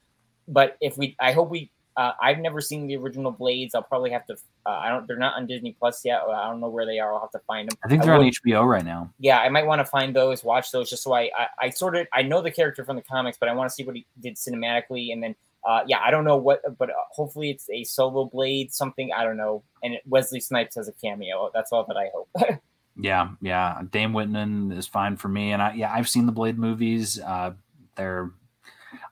but 0.47 0.77
if 0.81 0.97
we, 0.97 1.15
I 1.19 1.31
hope 1.31 1.49
we 1.49 1.71
uh, 1.97 2.13
I've 2.21 2.39
never 2.39 2.61
seen 2.61 2.87
the 2.87 2.95
original 2.95 3.31
Blades. 3.31 3.75
I'll 3.75 3.83
probably 3.83 4.11
have 4.11 4.25
to. 4.27 4.33
Uh, 4.65 4.69
I 4.69 4.89
don't. 4.89 5.07
They're 5.07 5.17
not 5.17 5.35
on 5.35 5.45
Disney 5.45 5.75
Plus 5.77 6.05
yet. 6.05 6.21
I 6.21 6.49
don't 6.49 6.59
know 6.59 6.69
where 6.69 6.85
they 6.85 6.99
are. 6.99 7.13
I'll 7.13 7.19
have 7.19 7.31
to 7.31 7.41
find 7.47 7.69
them. 7.69 7.77
I 7.83 7.87
think 7.89 8.03
they're 8.03 8.13
I 8.13 8.17
on 8.17 8.23
HBO 8.25 8.65
right 8.65 8.85
now. 8.85 9.11
Yeah, 9.19 9.39
I 9.39 9.49
might 9.49 9.65
want 9.65 9.79
to 9.79 9.85
find 9.85 10.15
those, 10.15 10.43
watch 10.43 10.71
those, 10.71 10.89
just 10.89 11.03
so 11.03 11.13
I, 11.13 11.29
I, 11.37 11.47
I 11.59 11.69
sort 11.69 11.95
of 11.97 12.07
I 12.13 12.21
know 12.21 12.41
the 12.41 12.51
character 12.51 12.85
from 12.85 12.95
the 12.95 13.01
comics, 13.01 13.37
but 13.37 13.49
I 13.49 13.53
want 13.53 13.69
to 13.69 13.73
see 13.73 13.83
what 13.83 13.95
he 13.95 14.05
did 14.19 14.35
cinematically, 14.35 15.11
and 15.11 15.21
then 15.21 15.35
uh, 15.67 15.81
yeah, 15.87 15.99
I 16.03 16.11
don't 16.11 16.23
know 16.23 16.37
what, 16.37 16.61
but 16.77 16.89
uh, 16.89 16.93
hopefully 17.11 17.51
it's 17.51 17.69
a 17.69 17.83
solo 17.83 18.25
Blade, 18.25 18.73
something 18.73 19.11
I 19.15 19.23
don't 19.23 19.37
know, 19.37 19.63
and 19.83 19.97
Wesley 20.07 20.39
Snipes 20.39 20.75
has 20.75 20.87
a 20.87 20.93
cameo. 20.93 21.51
That's 21.53 21.71
all 21.71 21.85
that 21.87 21.97
I 21.97 22.09
hope. 22.13 22.59
yeah, 22.95 23.29
yeah, 23.41 23.81
Dane 23.91 24.13
Whitman 24.13 24.71
is 24.71 24.87
fine 24.87 25.17
for 25.17 25.27
me, 25.27 25.51
and 25.51 25.61
I 25.61 25.73
yeah 25.73 25.93
I've 25.93 26.09
seen 26.09 26.25
the 26.25 26.31
Blade 26.31 26.57
movies. 26.57 27.19
Uh, 27.19 27.53
they're 27.95 28.31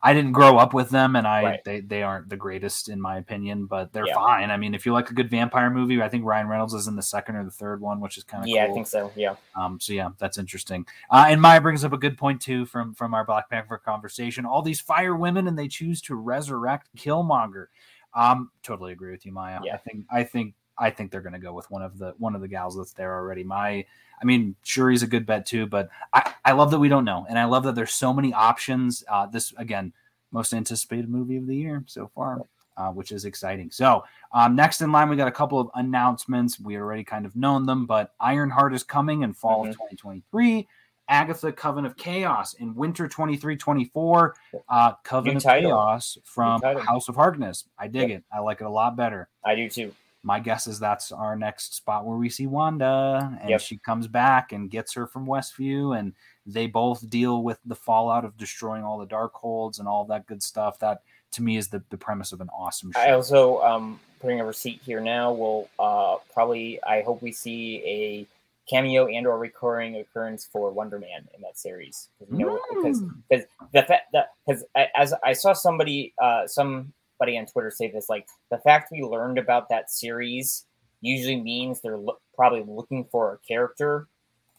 I 0.02 0.14
didn't 0.14 0.32
grow 0.32 0.58
up 0.58 0.74
with 0.74 0.90
them, 0.90 1.16
and 1.16 1.28
I 1.28 1.44
right. 1.44 1.64
they, 1.64 1.82
they 1.82 2.04
aren't 2.04 2.30
the 2.30 2.38
greatest 2.38 2.90
in 2.90 3.02
my 3.02 3.18
opinion, 3.18 3.66
but 3.66 3.92
they're 3.94 4.08
yeah. 4.08 4.14
fine. 4.14 4.52
I 4.52 4.58
mean, 4.58 4.74
if 4.74 4.86
you 4.86 4.94
like 4.94 5.10
a 5.10 5.14
good 5.14 5.30
vampire 5.30 5.70
movie, 5.70 6.02
I 6.02 6.10
think 6.10 6.26
Ryan 6.26 6.48
Reynolds 6.48 6.74
is 6.74 6.88
in 6.88 6.96
the 6.96 7.02
second 7.02 7.36
or 7.36 7.44
the 7.44 7.52
third 7.52 7.82
one, 7.82 8.00
which 8.00 8.18
is 8.18 8.24
kind 8.24 8.44
of 8.44 8.48
yeah, 8.48 8.66
cool. 8.66 8.74
I 8.74 8.76
think 8.76 8.88
so. 8.88 9.12
Yeah. 9.16 9.36
Um. 9.56 9.80
So 9.80 9.94
yeah, 9.94 10.10
that's 10.18 10.38
interesting. 10.38 10.86
Uh, 11.10 11.26
and 11.28 11.42
Maya 11.42 11.62
brings 11.62 11.84
up 11.84 11.94
a 11.94 11.98
good 11.98 12.18
point 12.18 12.42
too 12.42 12.66
from 12.66 12.94
from 12.94 13.14
our 13.14 13.26
Black 13.26 13.50
Panther 13.50 13.78
conversation. 13.78 14.46
All 14.46 14.62
these 14.62 14.82
fire 14.82 15.16
women, 15.16 15.48
and 15.48 15.58
they 15.58 15.68
choose 15.68 16.02
to 16.04 16.16
resurrect 16.16 16.90
Killmonger. 16.98 17.68
Um. 18.14 18.52
Totally 18.64 18.92
agree 18.92 19.12
with 19.12 19.26
you, 19.26 19.32
Maya. 19.32 19.60
Yeah. 19.64 19.76
I 19.76 19.78
think 19.78 20.06
I 20.12 20.24
think 20.24 20.54
I 20.80 20.90
think 20.90 21.12
they're 21.12 21.22
going 21.22 21.34
to 21.34 21.40
go 21.40 21.54
with 21.54 21.70
one 21.70 21.82
of 21.82 21.98
the 21.98 22.14
one 22.18 22.36
of 22.36 22.42
the 22.42 22.48
gals 22.48 22.78
that's 22.78 22.94
there 22.94 23.16
already. 23.16 23.44
My 23.44 23.86
I 24.22 24.26
mean, 24.26 24.56
Shuri's 24.64 25.04
a 25.04 25.08
good 25.08 25.26
bet 25.26 25.46
too, 25.46 25.66
but 25.66 25.90
I, 26.14 26.34
I 26.44 26.52
love 26.52 26.72
that 26.72 26.80
we 26.80 26.90
don't 26.90 27.06
know. 27.06 27.26
And 27.30 27.40
I 27.40 27.46
love 27.46 27.64
that 27.64 27.76
there's 27.76 27.94
so 27.94 28.14
many 28.14 28.34
options. 28.34 29.04
Uh, 29.08 29.26
this, 29.28 29.54
again, 29.58 29.94
most 30.32 30.54
anticipated 30.54 31.10
movie 31.10 31.38
of 31.38 31.48
the 31.48 31.56
year 31.56 31.84
so 31.88 32.12
far, 32.14 32.42
uh, 32.78 32.90
which 32.90 33.12
is 33.12 33.26
exciting. 33.26 33.72
So, 33.72 34.04
um, 34.34 34.56
next 34.56 34.82
in 34.82 34.92
line, 34.92 35.10
we 35.10 35.16
got 35.16 35.28
a 35.28 35.32
couple 35.32 35.60
of 35.60 35.70
announcements. 35.76 36.60
We 36.60 36.76
already 36.78 37.04
kind 37.04 37.26
of 37.26 37.36
known 37.36 37.66
them, 37.66 37.86
but 37.86 38.14
Ironheart 38.20 38.74
is 38.74 38.84
coming 38.84 39.24
in 39.24 39.34
fall 39.34 39.62
mm-hmm. 39.62 39.70
of 39.70 39.76
2023. 39.76 40.68
Agatha 41.08 41.52
Coven 41.52 41.88
of 41.88 41.98
Chaos 41.98 42.54
in 42.54 42.76
winter 42.76 43.08
23 43.08 43.58
24. 43.58 44.36
Uh, 44.68 44.92
Coven 45.04 45.38
of. 45.38 45.44
Chaos 45.44 46.20
from 46.24 46.62
House 46.62 47.10
of 47.10 47.16
Harkness. 47.16 47.66
I 47.80 47.88
dig 47.88 48.10
yep. 48.10 48.20
it. 48.20 48.24
I 48.32 48.40
like 48.40 48.62
it 48.62 48.66
a 48.66 48.70
lot 48.70 48.96
better. 48.96 49.28
I 49.44 49.56
do 49.56 49.68
too 49.70 49.92
my 50.24 50.40
guess 50.40 50.68
is 50.68 50.80
that's 50.80 51.12
our 51.12 51.36
next 51.36 51.76
spot 51.76 52.06
where 52.06 52.18
we 52.18 52.30
see 52.30 52.46
Wanda 52.46 53.38
and 53.42 53.50
yep. 53.50 53.62
she 53.62 53.78
comes 53.78 54.08
back 54.08 54.52
and 54.52 54.70
gets 54.70 54.94
her 54.94 55.08
from 55.08 55.26
Westview 55.26 55.98
and 55.98 56.14
they 56.46 56.68
both 56.68 57.10
deal 57.10 57.42
with 57.44 57.60
the 57.66 57.76
fallout 57.76 58.26
of 58.26 58.38
destroying 58.38 58.84
all 58.84 58.98
the 58.98 59.08
Darkholds 59.08 59.80
and 59.80 59.88
all 59.88 60.04
that 60.06 60.28
good 60.28 60.44
stuff. 60.44 60.80
That 60.80 61.04
to 61.32 61.42
me 61.42 61.58
is 61.58 61.70
the, 61.70 61.82
the 61.90 61.98
premise 61.98 62.34
of 62.34 62.42
an 62.42 62.50
awesome 62.50 62.92
show. 62.92 63.00
I 63.00 63.12
also 63.12 63.62
um 63.62 64.00
putting 64.20 64.42
a 64.42 64.46
receipt 64.46 64.82
here 64.84 65.00
now 65.00 65.32
will 65.32 65.70
uh 65.80 66.18
probably 66.34 66.84
I 66.84 67.02
hope 67.02 67.22
we 67.22 67.32
see 67.32 67.78
a 67.86 68.28
cameo 68.70 69.08
and 69.08 69.26
or 69.26 69.38
recurring 69.38 69.96
occurrence 69.96 70.48
for 70.52 70.70
Wonder 70.72 71.00
Man 71.00 71.28
in 71.34 71.42
that 71.42 71.58
series. 71.58 72.10
You 72.32 72.46
know, 72.46 72.60
mm. 72.74 72.84
because 72.84 73.02
because 73.30 73.46
the 73.74 73.84
fact 73.84 74.12
that 74.12 74.32
because 74.46 74.66
as 74.96 75.14
I 75.24 75.32
saw 75.32 75.54
somebody 75.54 76.14
uh 76.22 76.46
some 76.46 76.92
somebody 77.20 77.38
on 77.38 77.46
Twitter 77.46 77.72
say 77.72 77.92
this 77.92 78.10
like 78.10 78.28
the 78.50 78.58
fact 78.60 78.92
we 78.92 79.02
learned 79.02 79.38
about 79.38 79.70
that 79.70 79.90
series 79.90 80.66
usually 81.02 81.40
means 81.40 81.82
they're 81.82 81.98
lo- 81.98 82.18
probably 82.36 82.64
looking 82.68 83.06
for 83.12 83.34
a 83.34 83.48
character 83.48 84.08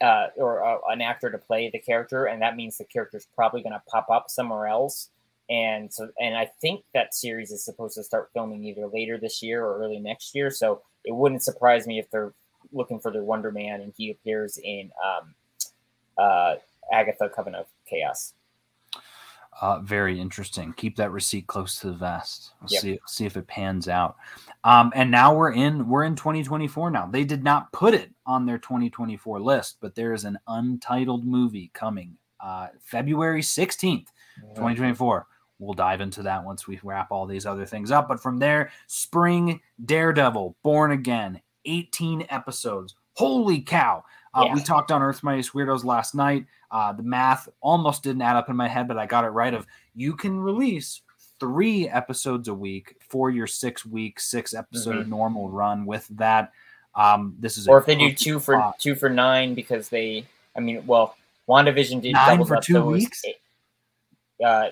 uh, 0.01 0.29
or 0.37 0.65
uh, 0.65 0.79
an 0.89 1.03
actor 1.03 1.31
to 1.31 1.39
play 1.39 1.69
the 1.71 1.79
character, 1.79 2.25
and 2.27 2.41
that 2.41 2.57
means 2.57 2.79
the 2.79 2.85
character's 2.85 3.27
probably 3.35 3.63
going 3.63 3.75
to 3.75 3.83
pop 3.89 4.09
up 4.11 4.31
somewhere 4.31 4.67
else. 4.67 5.11
And 5.51 5.93
so, 5.93 6.09
and 6.19 6.37
I 6.37 6.51
think 6.61 6.85
that 6.95 7.15
series 7.15 7.51
is 7.51 7.65
supposed 7.65 7.97
to 7.97 8.05
start 8.05 8.31
filming 8.33 8.65
either 8.65 8.87
later 8.87 9.19
this 9.19 9.43
year 9.43 9.65
or 9.65 9.79
early 9.79 9.99
next 9.99 10.35
year. 10.35 10.51
So 10.51 10.83
it 11.05 11.15
wouldn't 11.15 11.43
surprise 11.43 11.87
me 11.87 11.99
if 11.99 12.11
they're 12.11 12.33
looking 12.73 13.01
for 13.01 13.11
their 13.11 13.25
Wonder 13.25 13.51
Man 13.51 13.81
and 13.81 13.93
he 13.97 14.11
appears 14.11 14.59
in 14.63 14.91
um, 15.05 15.35
uh, 16.17 16.55
Agatha 16.93 17.29
Coven 17.29 17.55
of 17.55 17.67
Chaos. 17.89 18.33
Uh, 19.61 19.79
very 19.81 20.19
interesting. 20.19 20.73
Keep 20.73 20.97
that 20.97 21.13
receipt 21.13 21.47
close 21.47 21.79
to 21.81 21.89
the 21.89 21.93
vest. 21.93 22.53
We'll 22.61 22.69
yep. 22.71 22.83
see 22.83 22.99
see 23.07 23.27
if 23.27 23.37
it 23.37 23.47
pans 23.47 23.89
out. 23.89 24.17
Um, 24.65 24.91
and 24.95 25.11
now 25.11 25.35
we're 25.35 25.53
in 25.53 25.87
we're 25.87 26.05
in 26.05 26.17
2024 26.17 26.91
now. 26.91 27.07
They 27.07 27.25
did 27.25 27.45
not 27.45 27.71
put 27.73 27.93
it 27.93 28.11
on 28.25 28.47
their 28.47 28.59
2024 28.59 29.39
list, 29.39 29.77
but 29.81 29.95
there 29.95 30.15
is 30.15 30.25
an 30.25 30.39
untitled 30.47 31.27
movie 31.27 31.71
coming 31.75 32.17
uh, 32.43 32.69
February 32.83 33.43
16th, 33.43 34.07
2024. 34.55 35.27
We'll 35.59 35.75
dive 35.75 36.01
into 36.01 36.23
that 36.23 36.43
once 36.43 36.67
we 36.67 36.81
wrap 36.83 37.11
all 37.11 37.27
these 37.27 37.45
other 37.45 37.67
things 37.67 37.91
up. 37.91 38.09
But 38.09 38.23
from 38.23 38.39
there, 38.39 38.71
spring 38.87 39.61
Daredevil, 39.85 40.57
Born 40.63 40.93
Again, 40.93 41.39
18 41.67 42.27
episodes. 42.31 42.95
Holy 43.13 43.61
cow! 43.61 44.03
Uh, 44.33 44.45
yeah. 44.47 44.55
We 44.55 44.63
talked 44.63 44.93
on 44.93 45.03
Earth's 45.03 45.23
Mightiest 45.23 45.53
Weirdos 45.53 45.85
last 45.85 46.15
night. 46.15 46.47
Uh, 46.71 46.93
the 46.93 47.03
math 47.03 47.49
almost 47.61 48.03
didn't 48.03 48.23
add 48.23 48.37
up 48.37 48.49
in 48.49 48.57
my 48.57 48.69
head, 48.69 48.87
but 48.87 48.97
I 48.97 49.07
got 49.07 49.25
it 49.25 49.29
right. 49.29 49.53
Of 49.53 49.67
you 49.95 50.15
can 50.15 50.39
release 50.39 51.03
three 51.41 51.89
episodes 51.89 52.49
a 52.49 52.55
week 52.55 52.97
for 53.09 53.31
your 53.31 53.47
six 53.47 53.85
week, 53.85 54.21
six 54.21 54.55
episode 54.55 54.97
mm-hmm. 54.97 55.11
normal 55.11 55.49
run. 55.49 55.85
With 55.85 56.07
that, 56.17 56.53
um, 56.95 57.35
this 57.41 57.59
is 57.59 57.67
or 57.67 57.79
if 57.79 57.87
they 57.87 57.97
do 57.97 58.13
two 58.13 58.39
for 58.39 58.55
spot. 58.55 58.79
two 58.79 58.95
for 58.95 59.09
nine 59.09 59.55
because 59.55 59.89
they, 59.89 60.25
I 60.57 60.61
mean, 60.61 60.87
well, 60.87 61.17
WandaVision 61.49 62.03
did 62.03 62.13
nine 62.13 62.45
for 62.45 62.61
two 62.61 62.85
weeks. 62.85 63.23
uh, 64.45 64.69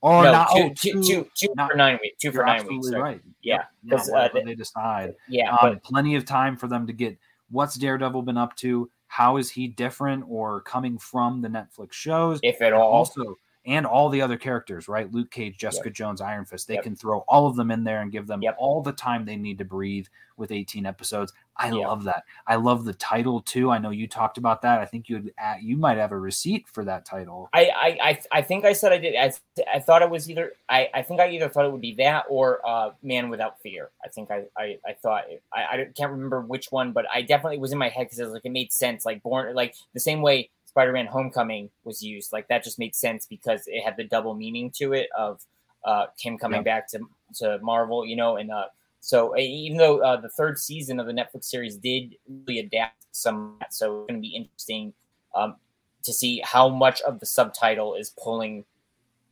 or 0.00 0.24
no, 0.24 0.32
not, 0.32 0.50
two, 0.52 0.62
oh, 0.62 0.72
two, 0.76 1.02
two, 1.02 1.30
two 1.34 1.48
not, 1.56 1.70
for 1.70 1.76
nine 1.76 1.98
weeks. 2.02 2.16
Two 2.20 2.32
for 2.32 2.44
nine 2.44 2.66
weeks. 2.66 2.90
Right. 2.92 3.20
Yeah, 3.42 3.64
because 3.84 4.10
uh, 4.10 4.28
they, 4.32 4.42
they 4.42 4.54
decide. 4.54 5.14
Yeah, 5.28 5.52
um, 5.52 5.58
but, 5.62 5.82
plenty 5.82 6.14
of 6.14 6.24
time 6.24 6.56
for 6.56 6.68
them 6.68 6.86
to 6.86 6.92
get 6.92 7.16
what's 7.50 7.76
Daredevil 7.76 8.22
been 8.22 8.36
up 8.36 8.56
to 8.56 8.90
how 9.08 9.38
is 9.38 9.50
he 9.50 9.68
different 9.68 10.24
or 10.28 10.60
coming 10.62 10.98
from 10.98 11.40
the 11.40 11.48
Netflix 11.48 11.92
shows? 11.92 12.40
If 12.42 12.60
at 12.60 12.72
all. 12.72 12.90
Also, 12.90 13.36
and 13.68 13.84
all 13.84 14.08
the 14.08 14.22
other 14.22 14.38
characters, 14.38 14.88
right? 14.88 15.12
Luke 15.12 15.30
Cage, 15.30 15.58
Jessica 15.58 15.88
Yep. 15.90 15.94
Jones, 15.94 16.20
Iron 16.22 16.46
Fist. 16.46 16.66
They 16.66 16.74
Yep. 16.74 16.84
can 16.84 16.96
throw 16.96 17.18
all 17.28 17.46
of 17.46 17.54
them 17.54 17.70
in 17.70 17.84
there 17.84 18.00
and 18.00 18.10
give 18.10 18.26
them 18.26 18.40
Yep. 18.42 18.56
all 18.58 18.80
the 18.82 18.92
time 18.92 19.26
they 19.26 19.36
need 19.36 19.58
to 19.58 19.64
breathe 19.64 20.06
with 20.38 20.50
18 20.52 20.86
episodes. 20.86 21.32
I 21.60 21.70
love 21.70 22.04
that. 22.04 22.22
I 22.46 22.54
love 22.54 22.84
the 22.84 22.94
title 22.94 23.40
too. 23.40 23.70
I 23.72 23.78
know 23.78 23.90
you 23.90 24.06
talked 24.06 24.38
about 24.38 24.62
that. 24.62 24.78
I 24.78 24.84
think 24.84 25.08
you 25.08 25.30
you 25.60 25.76
might 25.76 25.98
have 25.98 26.12
a 26.12 26.18
receipt 26.18 26.66
for 26.68 26.84
that 26.84 27.04
title. 27.04 27.50
I, 27.52 27.64
I, 27.64 27.98
I, 28.10 28.20
I 28.30 28.42
think 28.42 28.64
I 28.64 28.72
said 28.72 28.92
I 28.92 28.98
did. 28.98 29.16
I, 29.16 29.32
I 29.74 29.80
thought 29.80 30.00
it 30.02 30.08
was 30.08 30.30
either. 30.30 30.52
I, 30.68 30.88
I 30.94 31.02
think 31.02 31.20
I 31.20 31.28
either 31.30 31.48
thought 31.48 31.64
it 31.64 31.72
would 31.72 31.80
be 31.80 31.94
that 31.96 32.24
or 32.30 32.60
uh, 32.66 32.92
Man 33.02 33.28
Without 33.28 33.60
Fear. 33.60 33.90
I 34.04 34.08
think 34.08 34.30
I, 34.30 34.44
I, 34.56 34.78
I 34.86 34.92
thought 34.92 35.24
I, 35.52 35.64
I 35.64 35.88
can't 35.96 36.12
remember 36.12 36.40
which 36.42 36.70
one, 36.70 36.92
but 36.92 37.06
I 37.12 37.22
definitely 37.22 37.58
was 37.58 37.72
in 37.72 37.78
my 37.78 37.88
head 37.88 38.04
because 38.04 38.20
it 38.20 38.24
was 38.24 38.32
like 38.34 38.44
it 38.46 38.52
made 38.52 38.72
sense. 38.72 39.04
Like 39.04 39.20
born, 39.24 39.52
like 39.56 39.74
the 39.94 40.00
same 40.00 40.22
way 40.22 40.50
Spider-Man: 40.78 41.06
Homecoming 41.06 41.70
was 41.84 42.02
used. 42.02 42.32
Like 42.32 42.46
that 42.48 42.62
just 42.62 42.78
made 42.78 42.94
sense 42.94 43.26
because 43.26 43.62
it 43.66 43.82
had 43.82 43.96
the 43.96 44.04
double 44.04 44.34
meaning 44.34 44.70
to 44.76 44.92
it 44.92 45.08
of 45.16 45.44
uh, 45.84 46.06
him 46.18 46.38
coming 46.38 46.58
Yep. 46.58 46.64
back 46.64 46.88
to 46.90 47.00
to 47.36 47.58
Marvel. 47.62 48.06
You 48.06 48.16
know, 48.16 48.36
and 48.36 48.50
uh, 48.50 48.66
so 49.00 49.34
uh, 49.34 49.40
even 49.40 49.76
though 49.76 49.98
uh, 49.98 50.20
the 50.20 50.28
third 50.28 50.58
season 50.58 51.00
of 51.00 51.06
the 51.06 51.12
Netflix 51.12 51.44
series 51.44 51.76
did 51.76 52.14
really 52.28 52.60
adapt 52.60 53.06
some, 53.10 53.54
of 53.54 53.58
that, 53.58 53.74
so 53.74 54.00
it's 54.02 54.08
going 54.08 54.22
to 54.22 54.28
be 54.28 54.36
interesting. 54.36 54.92
Um, 55.34 55.56
to 56.04 56.12
see 56.12 56.40
how 56.44 56.68
much 56.68 57.00
of 57.02 57.20
the 57.20 57.26
subtitle 57.26 57.94
is 57.96 58.14
pulling 58.22 58.64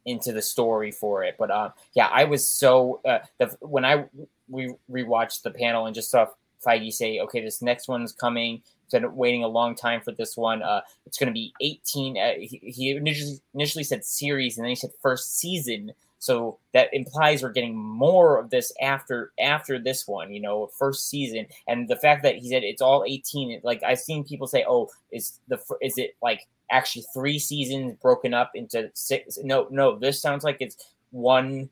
into 0.05 0.33
the 0.33 0.43
story 0.43 0.91
for 0.91 1.25
it. 1.25 1.37
But 1.39 1.51
uh, 1.51 1.71
yeah, 1.95 2.09
I 2.13 2.25
was 2.25 2.47
so 2.47 3.01
uh, 3.05 3.21
the, 3.39 3.57
when 3.61 3.85
I 3.85 4.07
we 4.49 4.75
rewatched 4.91 5.43
the 5.43 5.53
panel 5.53 5.87
and 5.87 5.95
just 5.95 6.11
saw 6.11 6.27
Feige 6.65 6.93
say, 6.93 7.21
"Okay, 7.21 7.41
this 7.41 7.63
next 7.63 7.89
one's 7.89 8.13
coming." 8.13 8.63
Of 8.93 9.15
waiting 9.15 9.43
a 9.43 9.49
long 9.49 9.75
time 9.75 10.01
for 10.01 10.13
this 10.13 10.37
one, 10.37 10.63
uh, 10.63 10.81
it's 11.07 11.19
going 11.19 11.27
to 11.29 11.33
be 11.33 11.53
18. 11.61 12.19
Uh, 12.19 12.33
he, 12.39 12.61
he 12.65 12.91
initially, 12.91 13.41
initially 13.55 13.85
said 13.85 14.05
series, 14.05 14.57
and 14.57 14.65
then 14.65 14.71
he 14.71 14.77
said 14.77 14.91
first 15.03 15.39
season. 15.39 15.93
So 16.19 16.59
that 16.73 16.89
implies 16.93 17.43
we're 17.43 17.53
getting 17.53 17.77
more 17.77 18.39
of 18.39 18.51
this 18.51 18.73
after 18.81 19.33
after 19.39 19.79
this 19.79 20.09
one, 20.09 20.33
you 20.33 20.41
know, 20.41 20.69
first 20.79 21.11
season. 21.11 21.47
And 21.69 21.89
the 21.89 21.97
fact 21.97 22.23
that 22.23 22.37
he 22.37 22.49
said 22.49 22.65
it's 22.65 22.81
all 22.81 23.05
18, 23.07 23.61
like 23.63 23.83
I've 23.83 24.01
seen 24.01 24.25
people 24.25 24.47
say, 24.47 24.65
"Oh, 24.67 24.89
is 25.13 25.39
the 25.49 25.61
is 25.83 25.99
it 25.99 26.17
like 26.23 26.47
actually 26.71 27.05
three 27.13 27.39
seasons 27.39 27.97
broken 28.01 28.35
up 28.35 28.53
into 28.55 28.91
six?" 28.95 29.39
No, 29.43 29.69
no, 29.71 29.99
this 29.99 30.21
sounds 30.21 30.43
like 30.43 30.57
it's 30.61 30.77
one, 31.11 31.69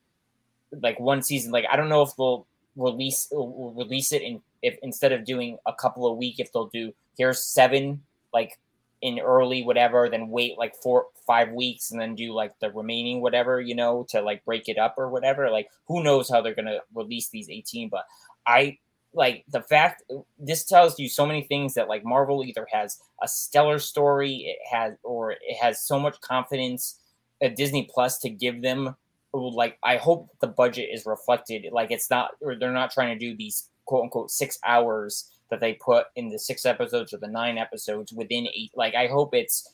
like 0.82 1.00
one 1.00 1.22
season. 1.22 1.50
Like 1.50 1.66
I 1.70 1.76
don't 1.76 1.88
know 1.88 2.02
if 2.02 2.14
they'll 2.16 2.46
release 2.76 3.28
release 3.32 4.12
it 4.12 4.22
in 4.22 4.42
if 4.64 4.78
instead 4.82 5.12
of 5.12 5.24
doing 5.24 5.58
a 5.66 5.72
couple 5.72 6.06
a 6.06 6.14
week, 6.14 6.36
if 6.38 6.52
they'll 6.52 6.66
do 6.66 6.92
here's 7.16 7.44
seven 7.44 8.02
like 8.32 8.58
in 9.02 9.18
early 9.20 9.62
whatever, 9.62 10.08
then 10.08 10.28
wait 10.28 10.58
like 10.58 10.74
four 10.76 11.06
five 11.26 11.50
weeks 11.50 11.90
and 11.90 12.00
then 12.00 12.14
do 12.14 12.32
like 12.32 12.58
the 12.60 12.70
remaining 12.72 13.20
whatever, 13.20 13.60
you 13.60 13.74
know, 13.74 14.06
to 14.08 14.20
like 14.20 14.44
break 14.44 14.68
it 14.68 14.78
up 14.78 14.94
or 14.96 15.10
whatever. 15.10 15.50
Like 15.50 15.68
who 15.86 16.02
knows 16.02 16.28
how 16.30 16.40
they're 16.40 16.54
gonna 16.54 16.78
release 16.94 17.28
these 17.28 17.50
18, 17.50 17.90
but 17.90 18.04
I 18.46 18.78
like 19.12 19.44
the 19.48 19.62
fact 19.62 20.02
this 20.38 20.64
tells 20.64 20.98
you 20.98 21.08
so 21.08 21.26
many 21.26 21.42
things 21.42 21.74
that 21.74 21.88
like 21.88 22.04
Marvel 22.04 22.44
either 22.44 22.66
has 22.72 22.98
a 23.22 23.28
stellar 23.28 23.78
story, 23.78 24.56
it 24.56 24.58
has 24.70 24.94
or 25.02 25.32
it 25.32 25.56
has 25.60 25.84
so 25.84 26.00
much 26.00 26.20
confidence 26.20 26.98
at 27.42 27.56
Disney 27.56 27.88
Plus 27.92 28.18
to 28.20 28.30
give 28.30 28.62
them 28.62 28.96
like 29.34 29.78
I 29.82 29.96
hope 29.96 30.30
the 30.40 30.46
budget 30.46 30.90
is 30.92 31.06
reflected 31.06 31.66
like 31.72 31.90
it's 31.90 32.08
not 32.08 32.30
or 32.40 32.54
they're 32.54 32.72
not 32.72 32.92
trying 32.92 33.18
to 33.18 33.18
do 33.18 33.36
these 33.36 33.68
quote 33.84 34.04
unquote 34.04 34.30
6 34.30 34.58
hours 34.64 35.30
that 35.50 35.60
they 35.60 35.74
put 35.74 36.06
in 36.16 36.28
the 36.28 36.38
6 36.38 36.66
episodes 36.66 37.12
or 37.12 37.18
the 37.18 37.28
9 37.28 37.58
episodes 37.58 38.12
within 38.12 38.46
8 38.46 38.72
like 38.74 38.94
I 38.94 39.06
hope 39.06 39.34
it's 39.34 39.72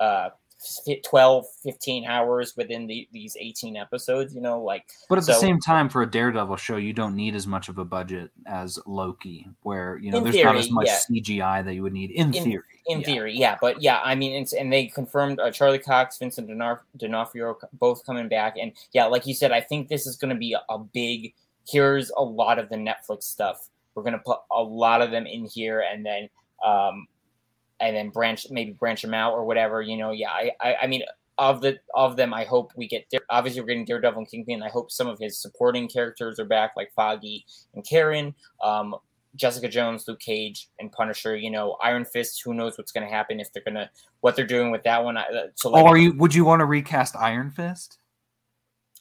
uh 0.00 0.30
12 1.04 1.44
15 1.62 2.06
hours 2.06 2.54
within 2.56 2.86
the, 2.86 3.06
these 3.12 3.36
18 3.38 3.76
episodes 3.76 4.34
you 4.34 4.40
know 4.40 4.62
like 4.62 4.86
But 5.08 5.18
at 5.18 5.26
the 5.26 5.34
same 5.34 5.60
time, 5.60 5.90
for 5.90 6.00
a 6.02 6.10
Daredevil 6.10 6.56
show, 6.56 6.76
you 6.76 6.94
don't 6.94 7.14
need 7.14 7.34
as 7.34 7.46
much 7.46 7.68
of 7.68 7.76
a 7.76 7.84
budget 7.84 8.30
as 8.46 8.78
Loki, 8.86 9.46
where 9.62 9.98
you 9.98 10.10
know 10.10 10.20
there's 10.20 10.42
not 10.42 10.56
as 10.56 10.70
much 10.70 10.86
yeah. 10.86 10.98
CGI 11.10 11.64
that 11.64 11.74
you 11.74 11.82
would 11.82 11.92
need 11.92 12.10
in, 12.10 12.34
In- 12.34 12.42
theory. 12.44 12.62
in 12.86 13.00
Yeah. 13.00 13.06
theory, 13.06 13.36
yeah, 13.36 13.56
but 13.60 13.82
yeah, 13.82 14.00
I 14.02 14.14
mean, 14.14 14.32
it's, 14.40 14.54
and 14.54 14.72
they 14.72 14.86
confirmed 14.86 15.40
uh, 15.40 15.50
Charlie 15.50 15.78
Cox, 15.78 16.18
Vincent 16.18 16.48
D'Onofrio, 16.48 16.86
D'Onofrio 16.96 17.58
both 17.74 18.04
coming 18.06 18.28
back, 18.28 18.54
and 18.60 18.72
yeah, 18.92 19.04
like 19.04 19.26
you 19.26 19.34
said, 19.34 19.52
I 19.52 19.60
think 19.60 19.88
this 19.88 20.06
is 20.06 20.16
going 20.16 20.30
to 20.32 20.38
be 20.38 20.54
a, 20.54 20.62
a 20.70 20.78
big. 20.78 21.34
Here's 21.68 22.10
a 22.16 22.22
lot 22.22 22.58
of 22.58 22.68
the 22.68 22.76
Netflix 22.76 23.24
stuff. 23.24 23.68
We're 23.94 24.02
going 24.02 24.12
to 24.12 24.18
put 24.18 24.38
a 24.52 24.62
lot 24.62 25.02
of 25.02 25.10
them 25.10 25.26
in 25.26 25.46
here, 25.46 25.80
and 25.80 26.04
then, 26.04 26.28
um, 26.64 27.06
and 27.80 27.96
then 27.96 28.10
branch 28.10 28.46
maybe 28.50 28.72
branch 28.72 29.02
them 29.02 29.14
out 29.14 29.32
or 29.32 29.44
whatever. 29.44 29.82
You 29.82 29.96
know, 29.96 30.12
yeah, 30.12 30.30
I, 30.30 30.50
I, 30.60 30.74
I 30.82 30.86
mean, 30.86 31.02
of 31.38 31.60
the 31.60 31.78
of 31.94 32.16
them, 32.16 32.32
I 32.32 32.44
hope 32.44 32.72
we 32.76 32.88
get. 32.88 33.10
Obviously, 33.30 33.60
we're 33.60 33.68
getting 33.68 33.84
Daredevil 33.84 34.18
and 34.18 34.30
Kingpin. 34.30 34.62
I 34.62 34.68
hope 34.68 34.90
some 34.90 35.06
of 35.06 35.18
his 35.18 35.38
supporting 35.38 35.88
characters 35.88 36.38
are 36.38 36.44
back, 36.44 36.72
like 36.76 36.92
Foggy 36.94 37.44
and 37.74 37.86
Karen. 37.86 38.34
Um, 38.62 38.94
Jessica 39.34 39.68
Jones, 39.68 40.08
Luke 40.08 40.20
Cage, 40.20 40.70
and 40.78 40.90
Punisher. 40.90 41.36
You 41.36 41.50
know, 41.50 41.76
Iron 41.82 42.04
Fist. 42.04 42.42
Who 42.44 42.54
knows 42.54 42.78
what's 42.78 42.92
going 42.92 43.06
to 43.06 43.12
happen 43.12 43.38
if 43.38 43.52
they're 43.52 43.62
gonna 43.62 43.90
what 44.20 44.34
they're 44.34 44.46
doing 44.46 44.70
with 44.70 44.82
that 44.84 45.04
one? 45.04 45.16
Uh, 45.16 45.24
So 45.54 45.70
like, 45.70 45.84
oh, 45.84 45.88
are 45.88 45.98
you? 45.98 46.14
Would 46.14 46.34
you 46.34 46.44
want 46.44 46.60
to 46.60 46.66
recast 46.66 47.16
Iron 47.16 47.50
Fist? 47.50 47.98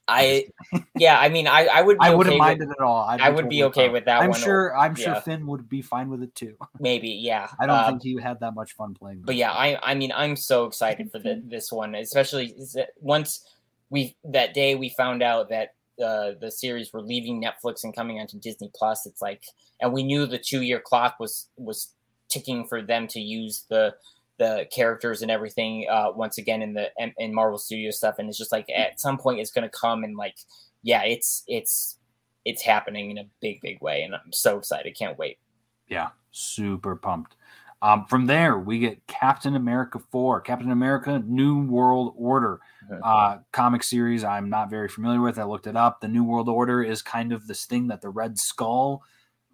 I, 0.08 0.46
yeah, 0.98 1.20
I 1.20 1.30
mean, 1.30 1.48
I, 1.48 1.66
I 1.66 1.82
would. 1.82 1.98
Be 1.98 2.06
I 2.06 2.14
wouldn't 2.14 2.34
okay 2.36 2.40
mind 2.40 2.60
with, 2.60 2.70
it 2.70 2.76
at 2.80 2.84
all. 2.84 3.06
I'd 3.06 3.22
I 3.22 3.30
would 3.30 3.50
be 3.50 3.64
okay 3.64 3.90
with 3.90 4.06
that 4.06 4.22
I'm 4.22 4.30
one. 4.30 4.40
sure. 4.40 4.78
I'm 4.78 4.94
sure 4.96 5.14
yeah. 5.14 5.20
Finn 5.20 5.48
would 5.48 5.68
be 5.68 5.82
fine 5.82 6.10
with 6.10 6.22
it 6.22 6.34
too. 6.36 6.56
Maybe, 6.80 7.10
yeah. 7.10 7.48
I 7.60 7.66
don't 7.66 7.76
Uh, 7.76 7.88
think 7.88 8.04
he 8.04 8.20
had 8.22 8.40
that 8.42 8.54
much 8.54 8.74
fun 8.74 8.94
playing. 8.94 9.22
but 9.26 9.36
yeah, 9.36 9.52
I 9.52 9.80
I 9.82 9.96
mean 9.96 10.12
I'm 10.16 10.36
so 10.36 10.66
excited 10.66 11.12
for 11.12 11.20
the, 11.20 11.42
this 11.46 11.72
one, 11.72 11.96
especially 11.96 12.56
once 13.00 13.44
we 13.90 14.16
that 14.26 14.54
day 14.54 14.76
we 14.76 14.90
found 14.90 15.24
out 15.24 15.50
that 15.50 15.74
uh, 16.04 16.32
the 16.40 16.52
series 16.52 16.92
were 16.94 17.02
leaving 17.02 17.42
Netflix 17.42 17.84
and 17.84 17.96
coming 17.96 18.20
onto 18.20 18.38
Disney 18.40 18.70
Plus. 18.76 19.06
It's 19.06 19.22
like, 19.22 19.44
and 19.82 19.94
we 19.94 20.04
knew 20.04 20.26
the 20.26 20.38
two 20.38 20.62
year 20.62 20.80
clock 20.80 21.16
was 21.20 21.48
was 21.58 21.94
ticking 22.30 22.68
for 22.68 22.82
them 22.82 23.08
to 23.08 23.20
use 23.20 23.66
the 23.70 23.96
the 24.38 24.68
characters 24.72 25.22
and 25.22 25.32
everything 25.32 25.88
uh, 25.90 26.12
once 26.14 26.38
again 26.38 26.62
in 26.62 26.74
the 26.74 26.90
in, 27.18 27.34
Marvel 27.34 27.58
Studio 27.58 27.92
stuff, 27.92 28.16
and 28.20 28.28
it's 28.28 28.38
just 28.38 28.52
like 28.52 28.68
at 28.76 29.00
some 29.00 29.18
point 29.18 29.40
it's 29.40 29.52
going 29.52 29.70
to 29.70 29.78
come 29.78 30.04
and 30.04 30.18
like 30.18 30.36
yeah, 30.84 31.04
it's 31.04 31.44
it's 31.48 31.98
it's 32.44 32.62
happening 32.62 33.12
in 33.12 33.18
a 33.18 33.26
big 33.42 33.62
big 33.62 33.82
way, 33.82 34.04
and 34.04 34.14
I'm 34.14 34.32
so 34.32 34.58
excited, 34.58 34.98
can't 34.98 35.18
wait. 35.18 35.38
yeah, 35.88 36.10
super 36.32 36.96
pumped. 36.96 37.36
Um, 37.82 38.06
from 38.06 38.26
there, 38.26 38.58
we 38.58 38.80
get 38.80 39.06
Captain 39.06 39.56
America 39.56 40.00
4, 40.12 40.42
Captain 40.42 40.72
America 40.72 41.22
New 41.26 41.66
World 41.66 42.14
Order 42.18 42.60
uh, 43.04 43.38
comic 43.52 43.84
series 43.84 44.24
I'm 44.24 44.50
not 44.50 44.70
very 44.70 44.90
familiar 44.90 45.22
with. 45.22 45.40
I 45.40 45.44
looked 45.44 45.68
it 45.68 45.76
up. 45.76 46.02
The 46.02 46.08
New 46.08 46.24
World 46.24 46.50
Order 46.50 46.84
is 46.84 47.02
kind 47.02 47.32
of 47.32 47.48
this 47.48 47.66
thing 47.66 47.88
that 47.88 48.02
the 48.02 48.10
Red 48.10 48.38
Skull 48.38 49.04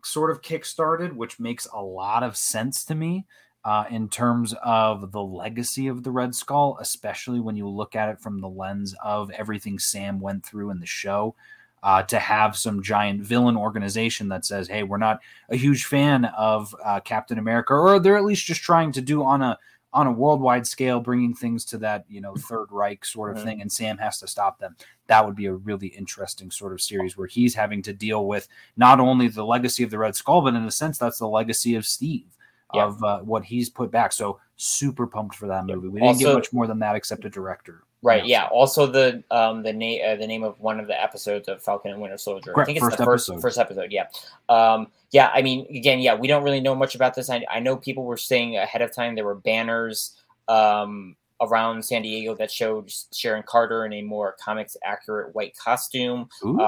sort 0.03 0.31
of 0.31 0.41
kickstarted, 0.41 1.13
which 1.13 1.39
makes 1.39 1.67
a 1.73 1.81
lot 1.81 2.23
of 2.23 2.37
sense 2.37 2.83
to 2.85 2.95
me 2.95 3.25
uh, 3.63 3.85
in 3.89 4.09
terms 4.09 4.55
of 4.63 5.11
the 5.11 5.21
legacy 5.21 5.87
of 5.87 6.03
the 6.03 6.11
Red 6.11 6.33
Skull, 6.33 6.77
especially 6.79 7.39
when 7.39 7.55
you 7.55 7.67
look 7.67 7.95
at 7.95 8.09
it 8.09 8.19
from 8.19 8.41
the 8.41 8.49
lens 8.49 8.95
of 9.03 9.29
everything 9.31 9.77
Sam 9.77 10.19
went 10.19 10.45
through 10.45 10.71
in 10.71 10.79
the 10.79 10.85
show. 10.85 11.35
Uh, 11.83 12.03
to 12.03 12.19
have 12.19 12.55
some 12.55 12.83
giant 12.83 13.21
villain 13.21 13.57
organization 13.57 14.29
that 14.29 14.45
says, 14.45 14.67
"Hey, 14.67 14.83
we're 14.83 14.97
not 14.97 15.19
a 15.49 15.55
huge 15.55 15.85
fan 15.85 16.25
of 16.25 16.75
uh, 16.85 16.99
Captain 16.99 17.39
America," 17.39 17.73
or 17.73 17.99
they're 17.99 18.17
at 18.17 18.23
least 18.23 18.45
just 18.45 18.61
trying 18.61 18.91
to 18.91 19.01
do 19.01 19.23
on 19.23 19.41
a 19.41 19.57
on 19.91 20.05
a 20.05 20.11
worldwide 20.11 20.67
scale, 20.67 20.99
bringing 20.99 21.33
things 21.33 21.65
to 21.65 21.79
that 21.79 22.05
you 22.07 22.21
know 22.21 22.35
Third 22.35 22.67
Reich 22.69 23.03
sort 23.03 23.35
of 23.35 23.43
thing, 23.43 23.61
and 23.61 23.71
Sam 23.71 23.97
has 23.97 24.19
to 24.19 24.27
stop 24.27 24.59
them. 24.59 24.75
That 25.07 25.25
would 25.25 25.35
be 25.35 25.47
a 25.47 25.53
really 25.53 25.87
interesting 25.87 26.51
sort 26.51 26.71
of 26.71 26.81
series 26.81 27.17
where 27.17 27.25
he's 27.25 27.55
having 27.55 27.81
to 27.81 27.93
deal 27.93 28.27
with 28.27 28.47
not 28.77 28.99
only 28.99 29.27
the 29.27 29.43
legacy 29.43 29.81
of 29.81 29.89
the 29.89 29.97
Red 29.97 30.15
Skull, 30.15 30.43
but 30.43 30.53
in 30.53 30.63
a 30.63 30.69
sense, 30.69 30.99
that's 30.99 31.17
the 31.17 31.27
legacy 31.27 31.73
of 31.73 31.87
Steve 31.87 32.27
Yeah. 32.73 32.85
of 32.85 33.03
uh, 33.03 33.19
what 33.19 33.43
he's 33.43 33.69
put 33.69 33.91
back. 33.91 34.11
So 34.13 34.39
super 34.55 35.07
pumped 35.07 35.35
for 35.35 35.47
that 35.47 35.65
movie. 35.65 35.87
We 35.87 35.99
didn't 36.01 36.19
get 36.19 36.33
much 36.33 36.53
more 36.53 36.67
than 36.67 36.79
that 36.79 36.95
except 36.95 37.25
a 37.25 37.29
director. 37.29 37.83
Right. 38.03 38.25
Yeah. 38.25 38.43
Yeah. 38.43 38.49
Also, 38.49 38.87
the 38.87 39.23
um 39.29 39.61
the 39.63 39.73
name 39.73 40.01
uh, 40.05 40.15
the 40.15 40.25
name 40.25 40.43
of 40.43 40.59
one 40.59 40.79
of 40.79 40.87
the 40.87 40.99
episodes 41.01 41.47
of 41.47 41.61
Falcon 41.61 41.91
and 41.91 42.01
Winter 42.01 42.17
Soldier. 42.17 42.59
I 42.59 42.65
think 42.65 42.77
it's 42.77 42.85
first 42.85 42.97
the 42.97 43.05
first 43.05 43.29
episode. 43.29 43.41
first 43.41 43.57
episode. 43.59 43.91
Yeah. 43.91 44.07
Um. 44.49 44.87
Yeah. 45.11 45.29
I 45.33 45.41
mean, 45.41 45.67
again, 45.75 45.99
yeah, 45.99 46.15
we 46.15 46.27
don't 46.27 46.43
really 46.43 46.61
know 46.61 46.73
much 46.73 46.95
about 46.95 47.13
this. 47.13 47.29
I, 47.29 47.45
I 47.49 47.59
know 47.59 47.77
people 47.77 48.03
were 48.03 48.17
saying 48.17 48.57
ahead 48.57 48.81
of 48.81 48.93
time 48.93 49.15
there 49.15 49.25
were 49.25 49.35
banners 49.35 50.17
um 50.47 51.15
around 51.41 51.83
San 51.83 52.01
Diego 52.03 52.35
that 52.35 52.51
showed 52.51 52.91
Sharon 53.13 53.43
Carter 53.43 53.85
in 53.85 53.93
a 53.93 54.01
more 54.01 54.35
comics 54.39 54.77
accurate 54.83 55.33
white 55.35 55.55
costume. 55.57 56.29
Ooh, 56.43 56.59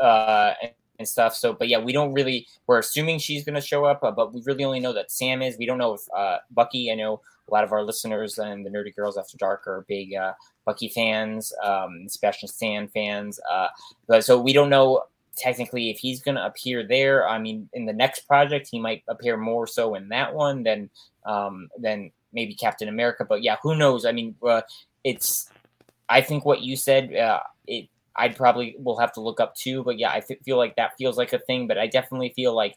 Uh. 0.00 0.54
And, 0.98 1.08
stuff. 1.08 1.34
So, 1.34 1.52
but 1.52 1.68
yeah, 1.68 1.78
we 1.78 1.92
don't 1.92 2.12
really. 2.12 2.46
We're 2.66 2.78
assuming 2.78 3.18
she's 3.18 3.44
going 3.44 3.56
to 3.56 3.60
show 3.60 3.84
up, 3.84 4.02
uh, 4.02 4.12
but 4.12 4.32
we 4.32 4.42
really 4.46 4.64
only 4.64 4.80
know 4.80 4.92
that 4.92 5.10
Sam 5.10 5.42
is. 5.42 5.58
We 5.58 5.66
don't 5.66 5.78
know 5.78 5.94
if 5.94 6.00
uh, 6.16 6.38
Bucky. 6.50 6.90
I 6.90 6.94
know 6.94 7.20
a 7.48 7.52
lot 7.52 7.64
of 7.64 7.72
our 7.72 7.82
listeners 7.82 8.38
and 8.38 8.64
the 8.64 8.70
Nerdy 8.70 8.94
Girls 8.94 9.18
After 9.18 9.36
Dark 9.36 9.66
are 9.66 9.84
big 9.88 10.14
uh, 10.14 10.32
Bucky 10.64 10.88
fans, 10.88 11.52
um, 11.62 12.06
Sebastian 12.08 12.88
fans. 12.88 13.40
Uh, 13.50 13.68
but 14.06 14.24
so 14.24 14.40
we 14.40 14.52
don't 14.52 14.70
know 14.70 15.02
technically 15.36 15.90
if 15.90 15.98
he's 15.98 16.22
going 16.22 16.36
to 16.36 16.46
appear 16.46 16.86
there. 16.86 17.28
I 17.28 17.38
mean, 17.38 17.68
in 17.72 17.86
the 17.86 17.92
next 17.92 18.20
project, 18.26 18.68
he 18.70 18.78
might 18.78 19.02
appear 19.08 19.36
more 19.36 19.66
so 19.66 19.94
in 19.94 20.08
that 20.08 20.34
one 20.34 20.62
than 20.62 20.90
um, 21.26 21.68
than 21.78 22.12
maybe 22.32 22.54
Captain 22.54 22.88
America. 22.88 23.24
But 23.28 23.42
yeah, 23.42 23.56
who 23.62 23.74
knows? 23.74 24.04
I 24.04 24.12
mean, 24.12 24.34
uh, 24.46 24.62
it's 25.02 25.50
I 26.08 26.20
think 26.20 26.44
what 26.44 26.62
you 26.62 26.76
said, 26.76 27.14
uh, 27.14 27.40
it 27.66 27.88
I'd 28.16 28.36
probably 28.36 28.76
will 28.78 28.98
have 28.98 29.12
to 29.14 29.20
look 29.20 29.40
up 29.40 29.54
too. 29.54 29.82
But 29.82 29.98
yeah, 29.98 30.10
I 30.10 30.20
feel 30.20 30.56
like 30.56 30.76
that 30.76 30.96
feels 30.96 31.16
like 31.16 31.32
a 31.32 31.38
thing. 31.38 31.66
But 31.66 31.78
I 31.78 31.86
definitely 31.86 32.32
feel 32.34 32.54
like, 32.54 32.76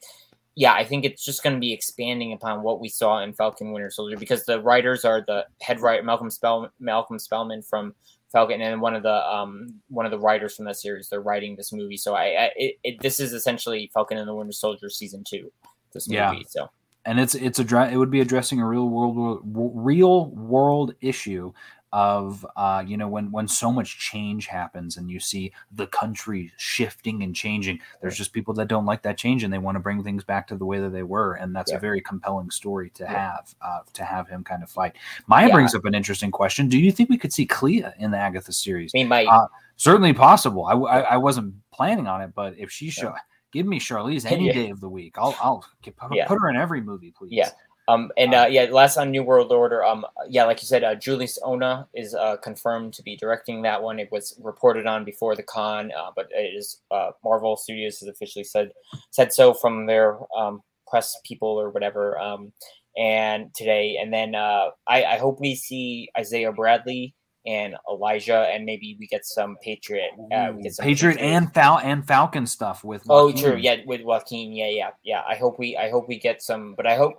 yeah, 0.55 0.73
I 0.73 0.84
think 0.84 1.05
it's 1.05 1.23
just 1.23 1.43
going 1.43 1.55
to 1.55 1.59
be 1.59 1.73
expanding 1.73 2.34
upon 2.34 2.64
what 2.64 2.80
we 2.80 2.89
saw 2.89 3.19
in 3.19 3.34
Falcon 3.34 3.72
Winter 3.72 3.91
Soldier 3.91 4.18
because 4.18 4.45
the 4.45 4.61
writers 4.61 5.05
are 5.05 5.23
the 5.26 5.45
head 5.61 5.80
writer 5.80 6.03
Malcolm 6.03 6.30
Spell 6.30 6.72
Malcolm 6.80 7.19
Spellman 7.19 7.61
from 7.61 7.93
Falcon 8.31 8.61
and 8.61 8.81
one 8.81 8.95
of 8.95 9.03
the 9.03 9.34
um 9.34 9.76
one 9.89 10.05
of 10.05 10.11
the 10.11 10.19
writers 10.19 10.55
from 10.55 10.65
that 10.65 10.77
series. 10.77 11.09
They're 11.09 11.22
writing 11.22 11.55
this 11.55 11.72
movie, 11.72 11.97
so 11.97 12.15
I, 12.15 12.23
I 12.23 12.51
it, 12.55 12.76
it, 12.84 13.01
this 13.01 13.19
is 13.19 13.34
essentially 13.34 13.89
Falcon 13.93 14.18
and 14.18 14.27
the 14.27 14.35
Winter 14.35 14.51
Soldier 14.51 14.89
season 14.89 15.23
two. 15.23 15.51
This 15.93 16.09
movie, 16.09 16.18
yeah. 16.18 16.43
so 16.47 16.69
and 17.07 17.22
it's 17.22 17.35
it's 17.35 17.57
a 17.57 17.89
it 17.89 17.95
would 17.95 18.11
be 18.11 18.19
addressing 18.19 18.59
a 18.59 18.68
real 18.68 18.89
world 18.89 19.41
real 19.45 20.27
world 20.31 20.93
issue 20.99 21.53
of 21.93 22.45
uh, 22.57 22.84
you 22.85 22.97
know 22.97 23.07
when 23.07 23.31
when 23.31 23.47
so 23.47 23.72
much 23.72 23.97
change 23.97 24.45
happens 24.47 24.97
and 24.97 25.09
you 25.09 25.19
see 25.19 25.51
the 25.72 25.88
country 25.88 26.51
shifting 26.57 27.23
and 27.23 27.34
changing 27.34 27.80
there's 28.01 28.18
just 28.18 28.34
people 28.34 28.53
that 28.53 28.68
don't 28.68 28.85
like 28.85 29.01
that 29.01 29.18
change 29.18 29.43
and 29.43 29.53
they 29.53 29.57
want 29.57 29.76
to 29.76 29.80
bring 29.80 30.03
things 30.03 30.23
back 30.23 30.47
to 30.47 30.55
the 30.55 30.65
way 30.65 30.80
that 30.80 30.89
they 30.89 31.03
were 31.03 31.35
and 31.35 31.55
that's 31.55 31.72
yeah. 31.72 31.77
a 31.77 31.80
very 31.80 32.01
compelling 32.01 32.51
story 32.51 32.89
to 32.89 33.03
yeah. 33.03 33.31
have 33.31 33.55
uh, 33.61 33.80
to 33.93 34.03
have 34.03 34.27
him 34.27 34.43
kind 34.43 34.64
of 34.64 34.69
fight. 34.69 34.95
Maya 35.27 35.47
yeah. 35.47 35.53
brings 35.53 35.73
up 35.73 35.85
an 35.85 35.95
interesting 35.95 36.31
question. 36.31 36.68
Do 36.68 36.77
you 36.77 36.91
think 36.91 37.09
we 37.09 37.18
could 37.18 37.31
see 37.31 37.45
clea 37.45 37.85
in 37.99 38.11
the 38.11 38.18
agatha 38.18 38.51
series? 38.51 38.93
Mean, 38.93 39.07
might. 39.07 39.27
Uh, 39.27 39.47
certainly 39.77 40.14
possible. 40.14 40.65
I, 40.65 40.73
I, 40.73 40.99
I 40.99 41.18
wasn't 41.18 41.55
planning 41.72 42.07
on 42.07 42.22
it 42.22 42.31
but 42.35 42.53
if 42.57 42.69
she 42.69 42.89
should 42.89 43.14
give 43.53 43.65
me 43.65 43.80
charlize 43.80 44.26
any 44.31 44.51
day 44.51 44.69
of 44.69 44.81
the 44.81 44.89
week. 44.89 45.15
I'll 45.18 45.38
i'll 45.41 45.65
put, 45.81 45.95
put 45.97 46.39
her 46.39 46.49
in 46.49 46.57
every 46.57 46.81
movie 46.81 47.14
please. 47.18 47.31
Yeah 47.31 47.51
um, 47.88 48.11
and 48.18 48.34
uh, 48.34 48.47
yeah, 48.49 48.68
last 48.69 48.97
on 48.97 49.11
New 49.11 49.23
World 49.23 49.51
Order, 49.51 49.84
um, 49.84 50.05
yeah, 50.27 50.43
like 50.43 50.61
you 50.61 50.68
said, 50.68 50.84
uh, 50.84 50.95
Julius 50.95 51.39
Onah 51.41 51.88
is 51.93 52.14
uh, 52.14 52.35
confirmed 52.38 52.93
to 52.95 53.03
be 53.03 53.15
directing 53.15 53.61
that 53.61 53.81
one. 53.81 53.97
It 53.97 54.11
was 54.11 54.38
reported 54.43 54.85
on 54.85 55.05
before 55.05 55.35
the 55.35 55.43
con, 55.43 55.91
uh, 55.97 56.11
but 56.14 56.27
it 56.31 56.53
is 56.53 56.81
uh, 56.91 57.11
Marvel 57.23 57.55
Studios 57.55 57.99
has 57.99 58.09
officially 58.09 58.43
said 58.43 58.72
said 59.11 59.31
so 59.31 59.53
from 59.53 59.85
their 59.85 60.18
um, 60.38 60.61
press 60.85 61.18
people 61.23 61.47
or 61.47 61.69
whatever. 61.69 62.19
Um, 62.19 62.51
and 62.97 63.53
today, 63.55 63.97
and 64.01 64.11
then 64.11 64.35
uh, 64.35 64.69
I, 64.88 65.03
I 65.03 65.18
hope 65.18 65.39
we 65.39 65.55
see 65.55 66.09
Isaiah 66.18 66.51
Bradley 66.51 67.15
and 67.45 67.76
Elijah, 67.89 68.49
and 68.51 68.65
maybe 68.65 68.97
we 68.99 69.07
get 69.07 69.26
some 69.26 69.55
Patriot. 69.64 70.09
Uh, 70.34 70.51
we 70.53 70.64
get 70.64 70.73
some 70.73 70.84
Patriot, 70.84 71.19
and 71.19 71.53
Fal 71.53 71.80
and 71.80 72.05
Falcon 72.05 72.45
stuff 72.45 72.84
with. 72.84 73.03
Oh, 73.07 73.31
true. 73.31 73.55
Yeah, 73.55 73.77
with 73.85 74.01
Joaquin. 74.01 74.51
Yeah, 74.51 74.69
yeah, 74.69 74.89
yeah. 75.03 75.22
I 75.26 75.35
hope 75.35 75.57
we. 75.57 75.77
I 75.77 75.89
hope 75.89 76.09
we 76.09 76.19
get 76.19 76.41
some. 76.41 76.73
But 76.76 76.85
I 76.85 76.97
hope. 76.97 77.14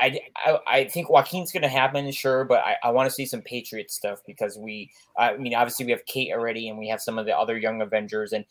I, 0.00 0.18
I, 0.36 0.58
I 0.66 0.84
think 0.84 1.08
Joaquin's 1.08 1.52
going 1.52 1.62
to 1.62 1.68
happen, 1.68 2.10
sure, 2.10 2.44
but 2.44 2.58
I, 2.58 2.76
I 2.82 2.90
want 2.90 3.08
to 3.08 3.14
see 3.14 3.26
some 3.26 3.42
Patriot 3.42 3.90
stuff 3.90 4.20
because 4.26 4.58
we, 4.58 4.90
I 5.18 5.36
mean, 5.36 5.54
obviously 5.54 5.86
we 5.86 5.92
have 5.92 6.04
Kate 6.06 6.32
already, 6.32 6.68
and 6.68 6.78
we 6.78 6.88
have 6.88 7.00
some 7.00 7.18
of 7.18 7.26
the 7.26 7.36
other 7.36 7.56
young 7.56 7.80
Avengers, 7.80 8.32
and 8.32 8.44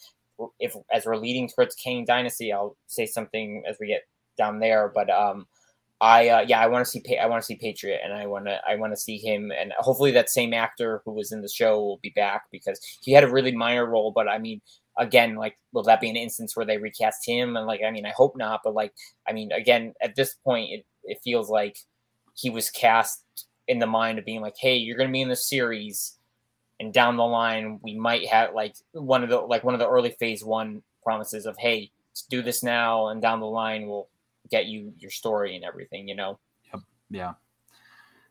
if 0.60 0.76
as 0.92 1.06
we're 1.06 1.18
leading 1.18 1.48
towards 1.48 1.76
Kang 1.76 2.06
Dynasty, 2.06 2.52
I'll 2.52 2.78
say 2.88 3.06
something 3.06 3.64
as 3.68 3.78
we 3.80 3.88
get 3.88 4.04
down 4.38 4.60
there. 4.60 4.92
But 4.94 5.10
um, 5.10 5.48
I 6.02 6.30
uh, 6.30 6.42
yeah, 6.48 6.60
I 6.60 6.68
want 6.68 6.86
to 6.86 6.92
see 6.92 7.18
I 7.18 7.28
want 7.28 7.42
to 7.42 7.46
see 7.46 7.56
Patriot, 7.56 8.02
and 8.04 8.14
I 8.14 8.26
want 8.26 8.46
to 8.46 8.60
I 8.68 8.76
want 8.76 8.94
to 8.94 8.98
see 8.98 9.18
him, 9.18 9.52
and 9.58 9.74
hopefully 9.80 10.12
that 10.12 10.30
same 10.30 10.54
actor 10.54 11.02
who 11.06 11.14
was 11.14 11.32
in 11.32 11.42
the 11.42 11.50
show 11.50 11.80
will 11.80 12.00
be 12.02 12.12
back 12.16 12.44
because 12.52 12.80
he 13.02 13.12
had 13.12 13.24
a 13.24 13.32
really 13.32 13.56
minor 13.56 13.86
role. 13.86 14.12
But 14.12 14.28
I 14.28 14.38
mean, 14.38 14.62
again, 14.98 15.36
like, 15.36 15.58
will 15.72 15.84
that 15.84 16.02
be 16.02 16.10
an 16.10 16.16
instance 16.16 16.56
where 16.56 16.66
they 16.66 16.78
recast 16.78 17.28
him? 17.28 17.56
And 17.56 17.68
like, 17.68 17.82
I 17.86 17.92
mean, 17.92 18.06
I 18.06 18.14
hope 18.16 18.36
not, 18.36 18.62
but 18.64 18.74
like, 18.74 18.94
I 19.28 19.34
mean, 19.34 19.52
again, 19.52 19.94
at 20.02 20.16
this 20.16 20.36
point, 20.44 20.72
it 20.72 20.86
it 21.04 21.20
feels 21.24 21.50
like 21.50 21.78
he 22.36 22.50
was 22.50 22.70
cast 22.70 23.24
in 23.68 23.80
the 23.80 23.88
mind 23.88 24.20
of 24.20 24.26
being 24.26 24.42
like, 24.42 24.56
hey, 24.60 24.76
you're 24.76 24.98
going 24.98 25.10
to 25.10 25.14
be 25.14 25.22
in 25.22 25.30
the 25.30 25.36
series, 25.36 26.18
and 26.80 26.94
down 26.94 27.18
the 27.18 27.24
line 27.24 27.80
we 27.84 27.96
might 27.96 28.28
have 28.28 28.54
like 28.54 28.76
one 28.92 29.24
of 29.24 29.30
the 29.30 29.38
like 29.38 29.64
one 29.64 29.74
of 29.74 29.80
the 29.80 29.90
early 29.90 30.12
phase 30.20 30.44
one 30.44 30.82
promises 31.04 31.46
of 31.46 31.58
hey, 31.58 31.92
do 32.30 32.42
this 32.42 32.64
now, 32.64 33.08
and 33.08 33.22
down 33.22 33.40
the 33.40 33.46
line 33.46 33.88
we'll 33.88 34.10
get 34.50 34.66
you 34.66 34.94
your 34.98 35.12
story 35.12 35.56
and 35.56 35.64
everything, 35.64 36.08
you 36.08 36.16
know. 36.16 36.40
Yep. 36.74 36.82
Yeah. 37.10 37.34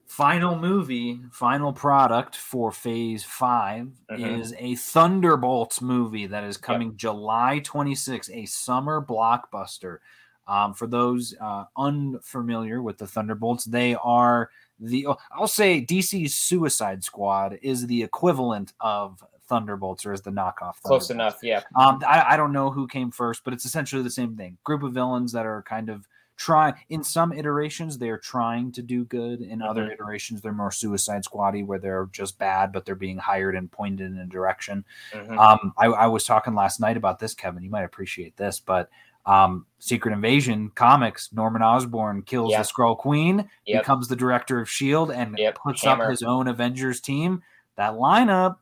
Final 0.07 0.59
movie, 0.59 1.20
final 1.31 1.73
product 1.73 2.36
for 2.36 2.70
Phase 2.70 3.24
5 3.24 3.86
mm-hmm. 4.11 4.24
is 4.40 4.55
a 4.59 4.74
Thunderbolts 4.74 5.81
movie 5.81 6.27
that 6.27 6.44
is 6.44 6.59
coming 6.59 6.89
yep. 6.89 6.97
July 6.97 7.61
26, 7.65 8.28
a 8.28 8.44
summer 8.44 9.01
blockbuster. 9.01 9.99
Um, 10.47 10.74
for 10.74 10.86
those 10.86 11.35
uh, 11.40 11.64
unfamiliar 11.77 12.82
with 12.82 12.98
the 12.98 13.06
Thunderbolts, 13.06 13.64
they 13.64 13.94
are 13.94 14.51
the 14.81 15.06
oh, 15.06 15.16
I'll 15.31 15.47
say 15.47 15.85
DC's 15.85 16.35
Suicide 16.35 17.05
Squad 17.05 17.59
is 17.62 17.86
the 17.86 18.02
equivalent 18.02 18.73
of 18.81 19.23
Thunderbolts 19.48 20.05
or 20.05 20.12
is 20.12 20.23
the 20.23 20.31
knockoff. 20.31 20.81
Close 20.82 21.10
enough, 21.10 21.39
yeah. 21.43 21.62
Um, 21.77 22.02
I, 22.06 22.24
I 22.31 22.36
don't 22.36 22.52
know 22.52 22.70
who 22.70 22.86
came 22.89 23.10
first, 23.10 23.44
but 23.44 23.52
it's 23.52 23.64
essentially 23.64 24.02
the 24.02 24.10
same 24.10 24.36
thing. 24.36 24.59
Group 24.64 24.82
of 24.82 24.93
villains 24.93 25.32
that 25.32 25.47
are 25.47 25.62
kind 25.62 25.89
of 25.89 26.06
try 26.36 26.73
in 26.89 27.05
some 27.05 27.32
iterations 27.32 27.98
they 27.98 28.09
are 28.09 28.19
trying 28.19 28.73
to 28.73 28.82
do 28.82 29.05
good 29.05 29.43
in 29.43 29.59
mm-hmm. 29.59 29.69
other 29.69 29.90
iterations 29.93 30.40
they're 30.40 30.52
more 30.52 30.73
suicide 30.73 31.23
squaddy 31.23 31.64
where 31.64 31.78
they're 31.78 32.09
just 32.10 32.39
bad 32.39 32.73
but 32.73 32.85
they're 32.85 32.94
being 32.94 33.19
hired 33.19 33.55
and 33.55 33.70
pointed 33.70 34.10
in 34.10 34.19
a 34.19 34.27
direction 34.27 34.85
mm-hmm. 35.12 35.39
um, 35.39 35.73
I, 35.78 35.86
I, 35.86 36.06
was 36.06 36.24
talking 36.24 36.55
last 36.55 36.81
night 36.81 36.97
about 36.97 37.19
this 37.19 37.35
kevin 37.35 37.62
you 37.62 37.70
might 37.70 37.85
appreciate 37.85 38.36
this 38.36 38.59
but 38.59 38.89
um, 39.27 39.66
Secret 39.78 40.12
Invasion 40.12 40.70
comics, 40.74 41.32
Norman 41.32 41.62
Osborn 41.62 42.23
kills 42.23 42.51
yep. 42.51 42.62
the 42.62 42.69
Skrull 42.73 42.97
Queen, 42.97 43.49
yep. 43.66 43.82
becomes 43.82 44.09
the 44.09 44.16
director 44.16 44.61
of 44.61 44.69
Shield, 44.69 45.11
and 45.11 45.36
yep. 45.39 45.57
puts 45.57 45.82
Hammer. 45.82 46.05
up 46.05 46.11
his 46.11 46.23
own 46.23 46.49
Avengers 46.49 47.01
team. 47.01 47.43
That 47.77 47.94
lineup, 47.94 48.57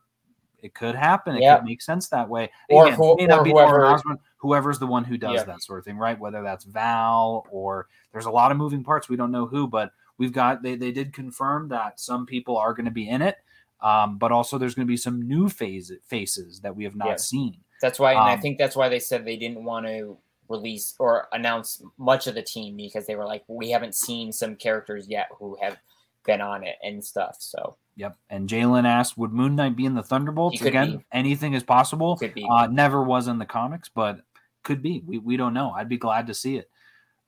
it 0.61 0.73
could 0.73 0.95
happen. 0.95 1.35
It 1.35 1.41
could 1.41 1.65
make 1.65 1.81
sense 1.81 2.09
that 2.09 2.29
way. 2.29 2.51
Or, 2.69 2.85
Again, 2.85 2.97
who, 2.97 3.03
or 3.03 3.43
whoever, 3.43 3.85
Osborn, 3.85 4.19
whoever's 4.37 4.79
the 4.79 4.87
one 4.87 5.03
who 5.03 5.17
does 5.17 5.43
that 5.45 5.63
sort 5.63 5.79
of 5.79 5.85
thing, 5.85 5.97
right? 5.97 6.19
Whether 6.19 6.41
that's 6.43 6.65
Val 6.65 7.45
or 7.49 7.87
there's 8.11 8.25
a 8.25 8.31
lot 8.31 8.51
of 8.51 8.57
moving 8.57 8.83
parts. 8.83 9.09
We 9.09 9.15
don't 9.15 9.31
know 9.31 9.45
who, 9.45 9.67
but 9.67 9.91
we've 10.17 10.33
got 10.33 10.61
they 10.61 10.75
they 10.75 10.91
did 10.91 11.13
confirm 11.13 11.69
that 11.69 11.99
some 11.99 12.25
people 12.25 12.57
are 12.57 12.73
going 12.73 12.85
to 12.85 12.91
be 12.91 13.09
in 13.09 13.21
it. 13.21 13.37
Um, 13.81 14.19
but 14.19 14.31
also 14.31 14.59
there's 14.59 14.75
going 14.75 14.85
to 14.85 14.91
be 14.91 14.97
some 14.97 15.27
new 15.27 15.49
phase 15.49 15.91
faces 16.05 16.59
that 16.59 16.75
we 16.75 16.83
have 16.83 16.95
not 16.95 17.19
seen. 17.19 17.57
That's 17.81 17.97
why, 17.97 18.11
and 18.11 18.19
um, 18.19 18.27
I 18.27 18.37
think 18.37 18.59
that's 18.59 18.75
why 18.75 18.89
they 18.89 18.99
said 18.99 19.25
they 19.25 19.37
didn't 19.37 19.63
want 19.63 19.87
to 19.87 20.17
release 20.51 20.93
or 20.99 21.27
announce 21.31 21.81
much 21.97 22.27
of 22.27 22.35
the 22.35 22.41
team 22.41 22.77
because 22.77 23.07
they 23.07 23.15
were 23.15 23.25
like, 23.25 23.43
we 23.47 23.71
haven't 23.71 23.95
seen 23.95 24.31
some 24.31 24.55
characters 24.55 25.07
yet 25.07 25.27
who 25.37 25.57
have 25.61 25.77
been 26.25 26.41
on 26.41 26.63
it 26.63 26.75
and 26.83 27.03
stuff. 27.03 27.37
So 27.39 27.77
Yep. 27.95 28.17
And 28.29 28.47
Jalen 28.49 28.85
asked, 28.85 29.17
would 29.17 29.33
Moon 29.33 29.55
Knight 29.55 29.75
be 29.75 29.85
in 29.85 29.95
the 29.95 30.03
Thunderbolts 30.03 30.61
again? 30.61 30.97
Be. 30.97 31.05
Anything 31.11 31.53
is 31.53 31.63
possible. 31.63 32.17
Could 32.17 32.33
be. 32.33 32.47
Uh, 32.49 32.67
never 32.67 33.03
was 33.03 33.27
in 33.27 33.37
the 33.37 33.45
comics, 33.45 33.89
but 33.89 34.21
could 34.63 34.81
be. 34.81 35.03
We, 35.05 35.17
we 35.17 35.37
don't 35.37 35.53
know. 35.53 35.71
I'd 35.71 35.89
be 35.89 35.97
glad 35.97 36.27
to 36.27 36.33
see 36.33 36.57
it. 36.57 36.69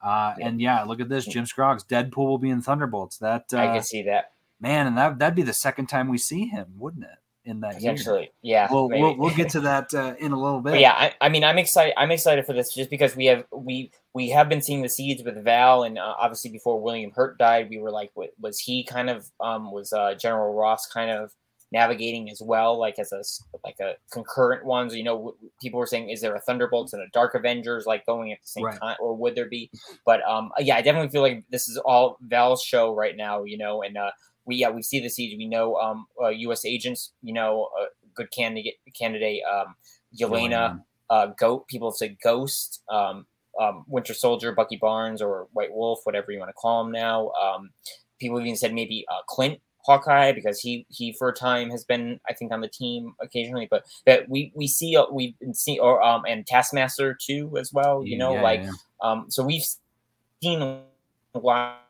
Uh, 0.01 0.33
yeah. 0.37 0.47
And 0.47 0.61
yeah, 0.61 0.83
look 0.83 0.99
at 0.99 1.09
this, 1.09 1.25
Jim 1.25 1.45
Scroggs. 1.45 1.83
Deadpool 1.83 2.17
will 2.17 2.37
be 2.37 2.49
in 2.49 2.61
Thunderbolts. 2.61 3.17
That 3.17 3.45
uh, 3.53 3.57
I 3.57 3.65
can 3.67 3.83
see 3.83 4.03
that. 4.03 4.31
Man, 4.59 4.87
and 4.87 4.97
that 4.97 5.19
that'd 5.19 5.35
be 5.35 5.43
the 5.43 5.53
second 5.53 5.87
time 5.87 6.09
we 6.09 6.17
see 6.17 6.45
him, 6.45 6.67
wouldn't 6.77 7.03
it? 7.03 7.19
In 7.45 7.59
that 7.59 7.75
Potentially, 7.75 8.31
yeah. 8.41 8.67
We'll, 8.71 8.87
we'll, 8.89 9.17
we'll 9.17 9.35
get 9.35 9.49
to 9.49 9.59
that 9.61 9.93
uh, 9.93 10.15
in 10.19 10.31
a 10.31 10.39
little 10.39 10.61
bit. 10.61 10.71
But 10.71 10.79
yeah, 10.79 10.93
I, 10.93 11.13
I, 11.19 11.29
mean, 11.29 11.43
I'm 11.43 11.57
excited. 11.57 11.93
I'm 11.97 12.11
excited 12.11 12.45
for 12.45 12.53
this 12.53 12.73
just 12.73 12.89
because 12.89 13.15
we 13.15 13.25
have 13.25 13.45
we 13.51 13.91
we 14.13 14.29
have 14.29 14.47
been 14.47 14.61
seeing 14.61 14.81
the 14.81 14.89
seeds 14.89 15.23
with 15.23 15.43
Val, 15.43 15.83
and 15.83 15.97
uh, 15.97 16.15
obviously 16.17 16.51
before 16.51 16.79
William 16.79 17.11
Hurt 17.11 17.37
died, 17.37 17.67
we 17.69 17.79
were 17.79 17.91
like, 17.91 18.11
was 18.39 18.59
he 18.59 18.83
kind 18.83 19.09
of 19.09 19.29
um 19.39 19.71
was 19.71 19.91
uh, 19.91 20.15
General 20.15 20.53
Ross 20.53 20.87
kind 20.87 21.11
of 21.11 21.31
navigating 21.73 22.29
as 22.29 22.41
well, 22.41 22.79
like 22.79 22.99
as 22.99 23.11
a 23.11 23.23
like 23.65 23.79
a 23.81 23.95
concurrent 24.11 24.63
ones. 24.63 24.95
You 24.95 25.03
know, 25.03 25.35
people 25.61 25.79
were 25.79 25.87
saying, 25.87 26.09
is 26.09 26.21
there 26.21 26.35
a 26.35 26.39
Thunderbolts 26.39 26.93
and 26.93 27.01
a 27.01 27.07
Dark 27.11 27.35
Avengers 27.35 27.85
like 27.85 28.05
going 28.05 28.31
at 28.31 28.39
the 28.39 28.47
same 28.47 28.65
right. 28.65 28.79
time, 28.79 28.95
or 29.01 29.17
would 29.17 29.35
there 29.35 29.49
be? 29.49 29.69
But 30.05 30.21
um, 30.23 30.51
yeah, 30.59 30.77
I 30.77 30.81
definitely 30.81 31.09
feel 31.09 31.23
like 31.23 31.43
this 31.49 31.67
is 31.67 31.77
all 31.77 32.17
Val's 32.21 32.63
show 32.63 32.95
right 32.95 33.17
now. 33.17 33.43
You 33.43 33.57
know, 33.57 33.81
and 33.81 33.97
uh, 33.97 34.11
we 34.45 34.55
yeah 34.57 34.69
we 34.69 34.81
see 34.81 34.99
the 34.99 35.09
seeds. 35.09 35.35
We 35.37 35.47
know 35.47 35.75
um 35.77 36.07
uh, 36.21 36.29
U.S. 36.29 36.65
agents. 36.65 37.11
You 37.21 37.33
know, 37.33 37.69
a 37.79 37.85
good 38.13 38.31
candidate 38.31 38.75
candidate 38.97 39.41
um 39.51 39.75
Yelena. 40.17 40.81
Uh, 41.09 41.27
goat 41.37 41.67
people 41.67 41.91
say 41.91 42.17
Ghost, 42.23 42.81
um, 42.89 43.27
um, 43.59 43.83
Winter 43.87 44.15
Soldier, 44.15 44.51
Bucky 44.51 44.77
Barnes, 44.77 45.21
or 45.21 45.47
White 45.53 45.71
Wolf, 45.71 45.99
whatever 46.05 46.31
you 46.31 46.39
want 46.39 46.49
to 46.49 46.53
call 46.53 46.83
him 46.83 46.91
now. 46.91 47.29
Um, 47.31 47.69
people 48.19 48.39
even 48.39 48.55
said 48.55 48.73
maybe 48.73 49.05
uh, 49.11 49.21
Clint 49.27 49.59
Hawkeye 49.85 50.31
because 50.31 50.59
he 50.59 50.85
he 50.89 51.13
for 51.13 51.29
a 51.29 51.33
time 51.33 51.69
has 51.69 51.83
been 51.83 52.19
I 52.27 52.33
think 52.33 52.51
on 52.51 52.61
the 52.61 52.67
team 52.67 53.13
occasionally, 53.21 53.67
but 53.69 53.85
that 54.05 54.29
we 54.29 54.51
we 54.55 54.67
see 54.67 54.95
uh, 54.95 55.05
we've 55.11 55.37
been 55.39 55.53
seeing 55.53 55.79
or 55.79 56.01
um 56.01 56.23
and 56.27 56.47
Taskmaster 56.47 57.13
too 57.13 57.55
as 57.59 57.71
well. 57.73 58.05
You 58.05 58.17
know, 58.17 58.35
yeah, 58.35 58.41
like 58.41 58.61
yeah. 58.63 58.71
um 59.01 59.25
so 59.29 59.43
we've 59.43 59.63
seen 60.41 60.61
a 60.61 60.81
lot 61.35 61.82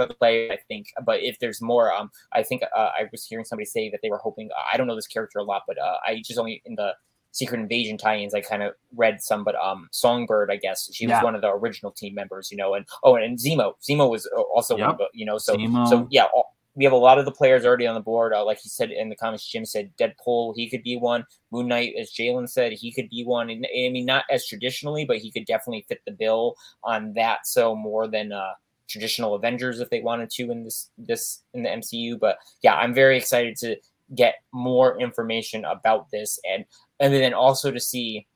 of 0.00 0.08
the 0.08 0.14
play, 0.14 0.50
I 0.50 0.58
think. 0.68 0.86
But 1.04 1.22
if 1.22 1.38
there's 1.38 1.60
more, 1.60 1.92
um, 1.92 2.10
I 2.32 2.42
think 2.42 2.62
uh, 2.62 2.90
I 2.98 3.08
was 3.10 3.24
hearing 3.26 3.44
somebody 3.44 3.66
say 3.66 3.90
that 3.90 4.00
they 4.02 4.10
were 4.10 4.18
hoping. 4.18 4.48
I 4.72 4.76
don't 4.76 4.86
know 4.86 4.94
this 4.94 5.06
character 5.06 5.38
a 5.38 5.44
lot, 5.44 5.62
but 5.66 5.78
uh, 5.78 5.96
I 6.06 6.22
just 6.24 6.38
only 6.38 6.62
in 6.64 6.74
the 6.74 6.94
Secret 7.32 7.60
Invasion 7.60 7.96
tie-ins, 7.96 8.34
I 8.34 8.40
kind 8.40 8.62
of 8.62 8.74
read 8.94 9.22
some. 9.22 9.44
But 9.44 9.56
um, 9.56 9.88
Songbird, 9.90 10.50
I 10.50 10.56
guess 10.56 10.90
she 10.92 11.06
was 11.06 11.12
yeah. 11.12 11.24
one 11.24 11.34
of 11.34 11.40
the 11.40 11.50
original 11.50 11.90
team 11.90 12.14
members, 12.14 12.50
you 12.50 12.56
know. 12.56 12.74
And 12.74 12.86
oh, 13.02 13.16
and 13.16 13.38
Zemo, 13.38 13.74
Zemo 13.82 14.08
was 14.10 14.28
uh, 14.36 14.40
also 14.40 14.76
yep. 14.76 14.86
one 14.86 14.94
of 14.94 14.98
the, 14.98 15.06
you 15.14 15.26
know. 15.26 15.38
So 15.38 15.56
Zemo. 15.56 15.88
so 15.88 16.06
yeah. 16.10 16.24
All, 16.34 16.54
we 16.74 16.84
have 16.84 16.92
a 16.92 16.96
lot 16.96 17.18
of 17.18 17.24
the 17.24 17.32
players 17.32 17.66
already 17.66 17.86
on 17.86 17.94
the 17.94 18.00
board. 18.00 18.32
Uh, 18.32 18.44
like 18.44 18.58
you 18.64 18.70
said 18.70 18.90
in 18.90 19.10
the 19.10 19.16
comments, 19.16 19.46
Jim 19.46 19.64
said 19.66 19.92
Deadpool, 19.98 20.54
he 20.56 20.70
could 20.70 20.82
be 20.82 20.96
one. 20.96 21.24
Moon 21.50 21.68
Knight, 21.68 21.94
as 22.00 22.10
Jalen 22.12 22.48
said, 22.48 22.72
he 22.72 22.90
could 22.90 23.10
be 23.10 23.24
one. 23.24 23.50
And, 23.50 23.66
I 23.66 23.90
mean, 23.90 24.06
not 24.06 24.24
as 24.30 24.46
traditionally, 24.46 25.04
but 25.04 25.18
he 25.18 25.30
could 25.30 25.44
definitely 25.44 25.84
fit 25.86 26.00
the 26.06 26.12
bill 26.12 26.54
on 26.82 27.12
that. 27.12 27.46
So 27.46 27.76
more 27.76 28.08
than 28.08 28.32
uh, 28.32 28.52
traditional 28.88 29.34
Avengers 29.34 29.80
if 29.80 29.90
they 29.90 30.00
wanted 30.00 30.30
to 30.30 30.50
in 30.50 30.64
this 30.64 30.90
this 30.98 31.42
in 31.54 31.62
the 31.62 31.68
MCU. 31.68 32.18
But 32.18 32.38
yeah, 32.62 32.74
I'm 32.74 32.94
very 32.94 33.16
excited 33.16 33.56
to 33.58 33.76
get 34.14 34.36
more 34.52 35.00
information 35.00 35.64
about 35.64 36.10
this 36.10 36.38
and 36.48 36.64
and 37.00 37.12
then 37.12 37.34
also 37.34 37.70
to 37.70 37.80
see 37.80 38.26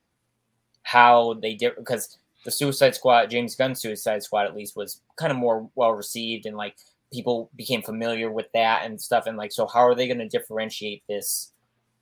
how 0.83 1.35
they 1.41 1.53
did 1.53 1.73
because 1.77 2.17
the 2.45 2.51
Suicide 2.51 2.95
Squad, 2.95 3.29
James 3.29 3.55
Gunn 3.55 3.75
Suicide 3.75 4.23
Squad 4.23 4.45
at 4.45 4.55
least 4.55 4.75
was 4.75 5.01
kind 5.17 5.31
of 5.31 5.37
more 5.37 5.69
well 5.75 5.91
received 5.91 6.45
and 6.45 6.55
like 6.55 6.75
people 7.11 7.49
became 7.55 7.81
familiar 7.81 8.31
with 8.31 8.47
that 8.53 8.85
and 8.85 8.99
stuff 8.99 9.27
and 9.27 9.37
like 9.37 9.51
so 9.51 9.67
how 9.67 9.79
are 9.79 9.95
they 9.95 10.07
going 10.07 10.17
to 10.17 10.27
differentiate 10.27 11.03
this 11.07 11.51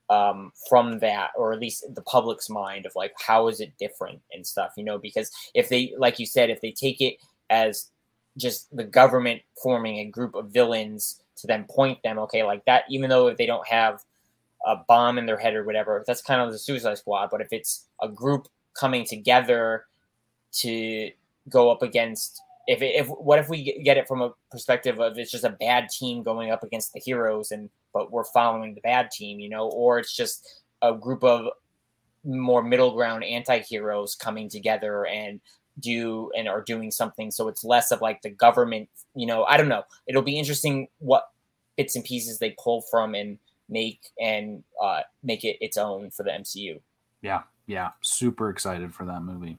um, 0.09 0.51
from 0.69 0.99
that 0.99 1.31
or 1.35 1.53
at 1.53 1.59
least 1.59 1.83
the 1.95 2.01
public's 2.03 2.49
mind 2.49 2.85
of 2.85 2.91
like 2.95 3.13
how 3.19 3.47
is 3.47 3.59
it 3.59 3.73
different 3.79 4.21
and 4.33 4.45
stuff 4.45 4.73
you 4.77 4.83
know 4.83 4.97
because 4.97 5.31
if 5.53 5.69
they 5.69 5.93
like 5.97 6.19
you 6.19 6.25
said 6.25 6.49
if 6.49 6.61
they 6.61 6.71
take 6.71 7.01
it 7.01 7.17
as 7.49 7.89
just 8.37 8.75
the 8.75 8.83
government 8.83 9.41
forming 9.61 9.99
a 9.99 10.05
group 10.05 10.35
of 10.35 10.49
villains 10.49 11.21
to 11.35 11.47
then 11.47 11.65
point 11.69 11.97
them 12.03 12.17
okay 12.19 12.43
like 12.43 12.63
that 12.65 12.83
even 12.89 13.09
though 13.09 13.27
if 13.27 13.37
they 13.37 13.45
don't 13.45 13.67
have 13.67 14.01
a 14.65 14.77
bomb 14.87 15.17
in 15.17 15.25
their 15.25 15.37
head 15.37 15.53
or 15.53 15.63
whatever 15.63 16.03
that's 16.05 16.21
kind 16.21 16.41
of 16.41 16.51
the 16.51 16.59
suicide 16.59 16.97
squad. 16.97 17.29
But 17.31 17.41
if 17.41 17.49
it's 17.51 17.87
a 18.01 18.09
group 18.09 18.47
coming 18.77 19.05
together 19.05 19.85
to 20.53 21.11
go 21.49 21.71
up 21.71 21.81
against 21.83 22.41
if 22.67 22.81
if 22.81 23.07
what 23.07 23.37
if 23.39 23.47
we 23.47 23.81
get 23.83 23.97
it 23.97 24.07
from 24.07 24.21
a 24.21 24.33
perspective 24.51 24.99
of 24.99 25.17
it's 25.17 25.31
just 25.31 25.43
a 25.43 25.51
bad 25.51 25.87
team 25.89 26.23
going 26.23 26.49
up 26.49 26.63
against 26.63 26.93
the 26.93 26.99
heroes 26.99 27.51
and 27.51 27.69
but 27.93 28.11
we're 28.11 28.23
following 28.23 28.73
the 28.73 28.81
bad 28.81 29.11
team 29.11 29.39
you 29.39 29.49
know 29.49 29.69
or 29.69 29.99
it's 29.99 30.15
just 30.15 30.63
a 30.81 30.93
group 30.93 31.23
of 31.23 31.47
more 32.23 32.63
middle 32.63 32.91
ground 32.91 33.23
anti-heroes 33.23 34.15
coming 34.15 34.49
together 34.49 35.05
and 35.05 35.39
do 35.79 36.31
and 36.37 36.47
are 36.47 36.61
doing 36.61 36.91
something 36.91 37.31
so 37.31 37.47
it's 37.47 37.63
less 37.63 37.91
of 37.91 38.01
like 38.01 38.21
the 38.21 38.29
government 38.29 38.89
you 39.13 39.25
know 39.25 39.43
i 39.45 39.57
don't 39.57 39.69
know 39.69 39.83
it'll 40.07 40.21
be 40.21 40.39
interesting 40.39 40.87
what 40.99 41.29
bits 41.77 41.95
and 41.95 42.05
pieces 42.05 42.39
they 42.39 42.55
pull 42.57 42.81
from 42.81 43.13
and 43.13 43.37
make 43.67 43.99
and 44.19 44.63
uh, 44.81 45.01
make 45.23 45.43
it 45.43 45.57
its 45.59 45.75
own 45.77 46.09
for 46.11 46.23
the 46.23 46.29
mcu 46.29 46.79
yeah 47.21 47.41
yeah 47.67 47.89
super 48.01 48.49
excited 48.49 48.93
for 48.93 49.05
that 49.05 49.21
movie 49.21 49.57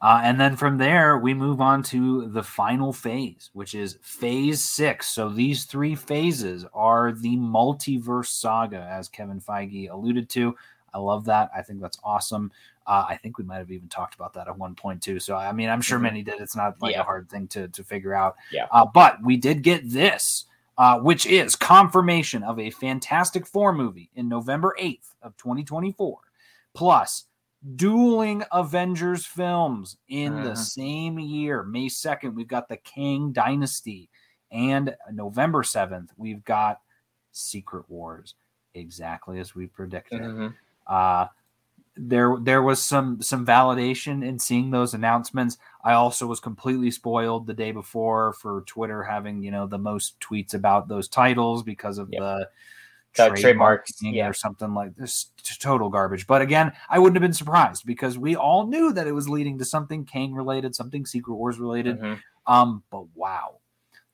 uh, 0.00 0.20
and 0.22 0.40
then 0.40 0.54
from 0.54 0.78
there, 0.78 1.18
we 1.18 1.34
move 1.34 1.60
on 1.60 1.82
to 1.82 2.28
the 2.28 2.42
final 2.42 2.92
phase, 2.92 3.50
which 3.52 3.74
is 3.74 3.98
phase 4.00 4.62
six. 4.62 5.08
So 5.08 5.28
these 5.28 5.64
three 5.64 5.96
phases 5.96 6.64
are 6.72 7.10
the 7.10 7.36
multiverse 7.36 8.26
saga, 8.26 8.78
as 8.78 9.08
Kevin 9.08 9.40
Feige 9.40 9.90
alluded 9.90 10.28
to. 10.30 10.54
I 10.94 10.98
love 10.98 11.24
that. 11.24 11.50
I 11.54 11.62
think 11.62 11.80
that's 11.80 11.98
awesome. 12.04 12.52
Uh, 12.88 13.04
I 13.06 13.16
think 13.16 13.36
we 13.36 13.44
might 13.44 13.58
have 13.58 13.70
even 13.70 13.88
talked 13.88 14.14
about 14.14 14.32
that 14.32 14.48
at 14.48 14.58
one 14.58 14.74
point 14.74 15.02
too. 15.02 15.20
So 15.20 15.36
I 15.36 15.52
mean, 15.52 15.68
I'm 15.68 15.82
sure 15.82 15.98
mm-hmm. 15.98 16.04
many 16.04 16.22
did. 16.22 16.40
It's 16.40 16.56
not 16.56 16.80
like 16.80 16.94
yeah. 16.94 17.02
a 17.02 17.04
hard 17.04 17.28
thing 17.28 17.46
to 17.48 17.68
to 17.68 17.84
figure 17.84 18.14
out. 18.14 18.36
Yeah. 18.50 18.66
Uh, 18.72 18.86
but 18.86 19.22
we 19.22 19.36
did 19.36 19.62
get 19.62 19.88
this, 19.88 20.46
uh, 20.78 20.98
which 20.98 21.26
is 21.26 21.54
confirmation 21.54 22.42
of 22.42 22.58
a 22.58 22.70
Fantastic 22.70 23.46
Four 23.46 23.74
movie 23.74 24.10
in 24.14 24.26
November 24.26 24.74
8th 24.80 25.14
of 25.22 25.36
2024, 25.36 26.18
plus 26.74 27.24
dueling 27.76 28.42
Avengers 28.52 29.26
films 29.26 29.98
in 30.08 30.32
uh-huh. 30.32 30.48
the 30.48 30.56
same 30.56 31.18
year. 31.18 31.62
May 31.64 31.88
2nd, 31.88 32.34
we've 32.34 32.48
got 32.48 32.68
the 32.68 32.78
Kang 32.78 33.32
Dynasty. 33.32 34.08
And 34.50 34.96
November 35.12 35.62
7th, 35.62 36.08
we've 36.16 36.42
got 36.44 36.80
Secret 37.32 37.84
Wars, 37.90 38.34
exactly 38.72 39.40
as 39.40 39.54
we 39.54 39.66
predicted. 39.66 40.22
Uh-huh. 40.22 40.48
Uh, 40.86 41.26
there 41.98 42.36
there 42.40 42.62
was 42.62 42.82
some 42.82 43.20
some 43.22 43.44
validation 43.44 44.24
in 44.24 44.38
seeing 44.38 44.70
those 44.70 44.94
announcements. 44.94 45.58
I 45.82 45.92
also 45.92 46.26
was 46.26 46.40
completely 46.40 46.90
spoiled 46.90 47.46
the 47.46 47.54
day 47.54 47.72
before 47.72 48.32
for 48.34 48.62
Twitter 48.62 49.02
having, 49.02 49.42
you 49.42 49.50
know, 49.50 49.66
the 49.66 49.78
most 49.78 50.18
tweets 50.20 50.54
about 50.54 50.88
those 50.88 51.08
titles 51.08 51.62
because 51.62 51.98
of 51.98 52.08
yep. 52.10 52.20
the 52.20 52.48
trademarks 53.36 53.92
yeah. 54.00 54.28
or 54.28 54.32
something 54.32 54.74
like 54.74 54.94
this. 54.96 55.30
Total 55.58 55.88
garbage. 55.88 56.26
But 56.26 56.42
again, 56.42 56.72
I 56.88 56.98
wouldn't 56.98 57.16
have 57.16 57.22
been 57.22 57.32
surprised 57.32 57.84
because 57.86 58.18
we 58.18 58.36
all 58.36 58.66
knew 58.66 58.92
that 58.92 59.06
it 59.06 59.12
was 59.12 59.28
leading 59.28 59.58
to 59.58 59.64
something 59.64 60.04
Kang 60.04 60.34
related, 60.34 60.74
something 60.74 61.04
Secret 61.06 61.34
Wars 61.34 61.58
related. 61.58 61.98
Mm-hmm. 61.98 62.52
Um, 62.52 62.82
but 62.90 63.04
wow, 63.14 63.56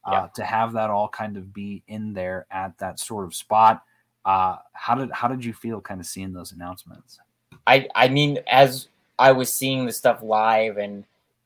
yeah. 0.06 0.22
uh, 0.22 0.28
to 0.34 0.44
have 0.44 0.72
that 0.72 0.90
all 0.90 1.08
kind 1.08 1.36
of 1.36 1.52
be 1.52 1.82
in 1.86 2.14
there 2.14 2.46
at 2.50 2.78
that 2.78 2.98
sort 2.98 3.24
of 3.24 3.34
spot. 3.34 3.82
Uh, 4.24 4.56
how 4.72 4.94
did 4.94 5.10
how 5.12 5.28
did 5.28 5.44
you 5.44 5.52
feel 5.52 5.80
kind 5.80 6.00
of 6.00 6.06
seeing 6.06 6.32
those 6.32 6.52
announcements? 6.52 7.18
I 7.66 7.88
I 7.94 8.08
mean, 8.08 8.38
as 8.46 8.88
I 9.18 9.32
was 9.32 9.52
seeing 9.52 9.86
the 9.86 9.92
stuff 9.92 10.22
live 10.22 10.76
and 10.76 11.04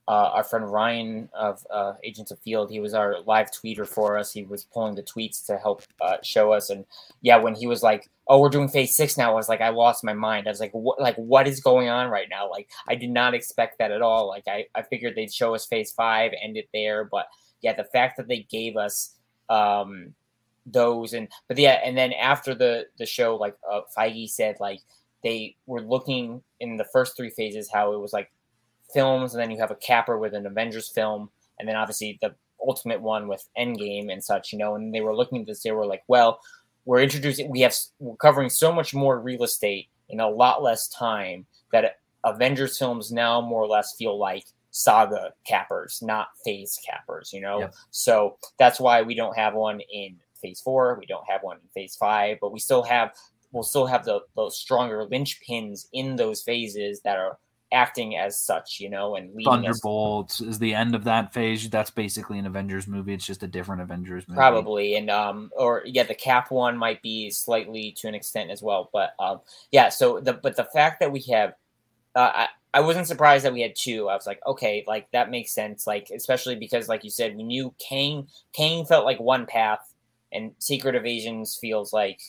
uh, 0.08 0.30
our 0.32 0.42
friend 0.44 0.70
Ryan 0.72 1.28
of 1.34 1.66
uh, 1.70 1.92
Agents 2.02 2.30
of 2.30 2.38
Field, 2.38 2.70
he 2.70 2.80
was 2.80 2.94
our 2.94 3.20
live 3.26 3.50
tweeter 3.50 3.86
for 3.86 4.16
us. 4.16 4.32
He 4.32 4.42
was 4.42 4.64
pulling 4.64 4.94
the 4.94 5.02
tweets 5.02 5.44
to 5.46 5.58
help 5.58 5.82
uh, 6.00 6.16
show 6.22 6.50
us. 6.52 6.70
And 6.70 6.86
yeah, 7.20 7.36
when 7.36 7.54
he 7.54 7.66
was 7.66 7.82
like, 7.82 8.08
"Oh, 8.26 8.40
we're 8.40 8.48
doing 8.48 8.68
Phase 8.68 8.96
Six 8.96 9.18
now," 9.18 9.30
I 9.30 9.34
was 9.34 9.50
like, 9.50 9.60
I 9.60 9.68
lost 9.68 10.02
my 10.04 10.14
mind. 10.14 10.46
I 10.46 10.50
was 10.50 10.60
like, 10.60 10.72
"What? 10.72 10.98
Like, 10.98 11.16
what 11.16 11.46
is 11.46 11.60
going 11.60 11.90
on 11.90 12.08
right 12.10 12.28
now?" 12.30 12.48
Like, 12.50 12.70
I 12.88 12.94
did 12.94 13.10
not 13.10 13.34
expect 13.34 13.78
that 13.78 13.90
at 13.90 14.00
all. 14.00 14.28
Like, 14.28 14.44
I 14.48 14.66
I 14.74 14.82
figured 14.82 15.14
they'd 15.14 15.32
show 15.32 15.54
us 15.54 15.66
Phase 15.66 15.92
Five, 15.92 16.32
end 16.42 16.56
it 16.56 16.68
there. 16.72 17.04
But 17.04 17.26
yeah, 17.60 17.74
the 17.74 17.84
fact 17.84 18.16
that 18.16 18.28
they 18.28 18.46
gave 18.50 18.76
us 18.76 19.14
um 19.50 20.14
those 20.72 21.12
and 21.14 21.28
but 21.48 21.58
yeah, 21.58 21.80
and 21.84 21.96
then 21.96 22.12
after 22.14 22.54
the 22.54 22.86
the 22.98 23.06
show, 23.06 23.36
like 23.36 23.56
uh, 23.70 23.82
Feige 23.96 24.28
said, 24.30 24.56
like 24.58 24.80
they 25.22 25.56
were 25.66 25.82
looking 25.82 26.42
in 26.60 26.76
the 26.76 26.86
first 26.92 27.16
three 27.16 27.30
phases 27.30 27.70
how 27.70 27.92
it 27.92 28.00
was 28.00 28.12
like 28.12 28.30
films, 28.92 29.34
and 29.34 29.42
then 29.42 29.50
you 29.50 29.58
have 29.58 29.70
a 29.70 29.76
capper 29.76 30.18
with 30.18 30.34
an 30.34 30.46
Avengers 30.46 30.88
film, 30.88 31.30
and 31.58 31.68
then 31.68 31.76
obviously 31.76 32.18
the 32.20 32.34
ultimate 32.66 33.00
one 33.00 33.28
with 33.28 33.48
Endgame 33.58 34.12
and 34.12 34.22
such, 34.22 34.52
you 34.52 34.58
know. 34.58 34.74
And 34.74 34.94
they 34.94 35.00
were 35.00 35.14
looking 35.14 35.40
at 35.40 35.46
this, 35.46 35.62
they 35.62 35.72
were 35.72 35.86
like, 35.86 36.02
well, 36.08 36.40
we're 36.84 37.00
introducing, 37.00 37.50
we 37.50 37.60
have, 37.60 37.74
we're 37.98 38.16
covering 38.16 38.48
so 38.48 38.72
much 38.72 38.94
more 38.94 39.20
real 39.20 39.44
estate 39.44 39.88
in 40.08 40.20
a 40.20 40.28
lot 40.28 40.62
less 40.62 40.88
time 40.88 41.46
that 41.72 41.96
Avengers 42.24 42.78
films 42.78 43.12
now 43.12 43.40
more 43.40 43.62
or 43.62 43.68
less 43.68 43.94
feel 43.96 44.18
like 44.18 44.44
saga 44.70 45.32
cappers, 45.46 46.00
not 46.02 46.28
phase 46.44 46.78
cappers, 46.86 47.30
you 47.32 47.40
know? 47.40 47.60
Yep. 47.60 47.74
So 47.90 48.38
that's 48.58 48.80
why 48.80 49.02
we 49.02 49.14
don't 49.14 49.36
have 49.36 49.54
one 49.54 49.80
in 49.92 50.16
phase 50.40 50.60
four, 50.60 50.96
we 50.98 51.06
don't 51.06 51.28
have 51.28 51.42
one 51.42 51.56
in 51.56 51.68
phase 51.74 51.96
five, 51.96 52.38
but 52.40 52.52
we 52.52 52.58
still 52.58 52.82
have 52.82 53.12
we'll 53.52 53.62
still 53.62 53.86
have 53.86 54.04
the 54.04 54.20
those 54.36 54.58
stronger 54.58 55.06
linchpins 55.06 55.86
in 55.92 56.16
those 56.16 56.42
phases 56.42 57.00
that 57.02 57.16
are 57.16 57.38
acting 57.70 58.16
as 58.16 58.40
such, 58.40 58.80
you 58.80 58.88
know, 58.88 59.16
and 59.16 59.30
Thunderbolts 59.44 60.40
is 60.40 60.58
the 60.58 60.74
end 60.74 60.94
of 60.94 61.04
that 61.04 61.34
phase. 61.34 61.68
That's 61.68 61.90
basically 61.90 62.38
an 62.38 62.46
Avengers 62.46 62.86
movie. 62.86 63.12
It's 63.12 63.26
just 63.26 63.42
a 63.42 63.46
different 63.46 63.82
Avengers 63.82 64.26
movie. 64.26 64.38
Probably, 64.38 64.96
and 64.96 65.10
um, 65.10 65.50
or 65.56 65.82
yeah, 65.84 66.04
the 66.04 66.14
Cap 66.14 66.50
one 66.50 66.78
might 66.78 67.02
be 67.02 67.30
slightly 67.30 67.94
to 67.98 68.08
an 68.08 68.14
extent 68.14 68.50
as 68.50 68.62
well. 68.62 68.88
But 68.92 69.10
um, 69.18 69.40
yeah. 69.70 69.90
So 69.90 70.20
the 70.20 70.32
but 70.32 70.56
the 70.56 70.64
fact 70.64 71.00
that 71.00 71.12
we 71.12 71.20
have, 71.30 71.54
uh, 72.14 72.32
I 72.34 72.48
I 72.72 72.80
wasn't 72.80 73.06
surprised 73.06 73.44
that 73.44 73.52
we 73.52 73.60
had 73.60 73.74
two. 73.76 74.08
I 74.08 74.14
was 74.14 74.26
like, 74.26 74.40
okay, 74.46 74.84
like 74.86 75.10
that 75.12 75.30
makes 75.30 75.52
sense. 75.52 75.86
Like 75.86 76.08
especially 76.14 76.56
because, 76.56 76.88
like 76.88 77.04
you 77.04 77.10
said, 77.10 77.36
we 77.36 77.42
knew 77.42 77.74
Kang 77.78 78.28
Kang 78.54 78.86
felt 78.86 79.04
like 79.04 79.20
one 79.20 79.44
path, 79.44 79.92
and 80.32 80.52
Secret 80.58 80.94
Invasions 80.94 81.58
feels 81.60 81.92
like, 81.92 82.20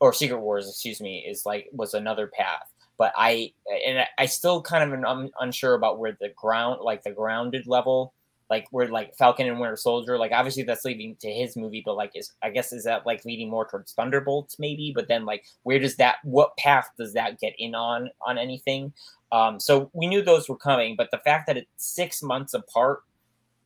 or 0.00 0.12
Secret 0.12 0.40
Wars, 0.40 0.68
excuse 0.68 1.00
me, 1.00 1.24
is 1.28 1.44
like 1.46 1.68
was 1.72 1.94
another 1.94 2.28
path 2.28 2.70
but 2.98 3.12
I 3.16 3.52
and 3.86 4.04
I 4.18 4.26
still 4.26 4.60
kind 4.60 4.92
of 4.92 5.04
am 5.04 5.30
unsure 5.40 5.74
about 5.74 5.98
where 5.98 6.18
the 6.20 6.30
ground, 6.30 6.80
like 6.82 7.04
the 7.04 7.12
grounded 7.12 7.66
level, 7.68 8.12
like 8.50 8.66
where 8.72 8.88
like 8.88 9.16
Falcon 9.16 9.46
and 9.46 9.60
Winter 9.60 9.76
Soldier, 9.76 10.18
like 10.18 10.32
obviously 10.32 10.64
that's 10.64 10.84
leading 10.84 11.14
to 11.20 11.32
his 11.32 11.56
movie, 11.56 11.82
but 11.86 11.96
like 11.96 12.10
is 12.16 12.32
I 12.42 12.50
guess 12.50 12.72
is 12.72 12.84
that 12.84 13.06
like 13.06 13.24
leading 13.24 13.48
more 13.48 13.66
towards 13.66 13.92
Thunderbolts 13.92 14.58
maybe? 14.58 14.92
But 14.94 15.06
then 15.06 15.24
like 15.24 15.44
where 15.62 15.78
does 15.78 15.96
that 15.96 16.16
what 16.24 16.56
path 16.56 16.90
does 16.98 17.12
that 17.12 17.40
get 17.40 17.54
in 17.58 17.74
on 17.76 18.10
on 18.26 18.36
anything? 18.36 18.92
Um, 19.30 19.60
so 19.60 19.90
we 19.92 20.08
knew 20.08 20.22
those 20.22 20.48
were 20.48 20.56
coming, 20.56 20.96
but 20.96 21.10
the 21.12 21.18
fact 21.18 21.46
that 21.46 21.56
it's 21.56 21.70
six 21.76 22.20
months 22.20 22.52
apart 22.52 23.02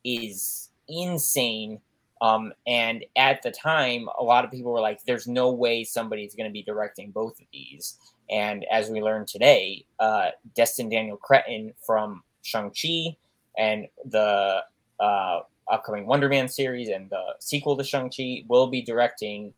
is 0.03 0.69
insane. 0.87 1.79
Um, 2.23 2.53
and 2.65 3.03
at 3.17 3.41
the 3.41 3.51
time, 3.51 4.07
a 4.17 4.23
lot 4.23 4.45
of 4.45 4.51
people 4.51 4.71
were 4.71 4.79
like, 4.79 5.03
"There's 5.03 5.27
no 5.27 5.51
way 5.51 5.83
somebody's 5.83 6.35
going 6.35 6.49
to 6.49 6.53
be 6.53 6.63
directing 6.63 7.11
both 7.11 7.37
of 7.39 7.45
these." 7.51 7.97
And 8.29 8.63
as 8.71 8.89
we 8.89 9.01
learned 9.01 9.27
today, 9.27 9.85
uh, 9.99 10.29
Destin 10.55 10.87
Daniel 10.87 11.17
Cretton 11.17 11.73
from 11.85 12.23
Shang-Chi 12.41 13.17
and 13.57 13.87
the 14.05 14.63
uh, 15.01 15.39
upcoming 15.69 16.05
Wonder 16.05 16.29
Man 16.29 16.47
series 16.47 16.87
and 16.87 17.09
the 17.09 17.35
sequel 17.39 17.75
to 17.75 17.83
Shang-Chi 17.83 18.45
will 18.47 18.67
be 18.67 18.81
directing 18.81 19.53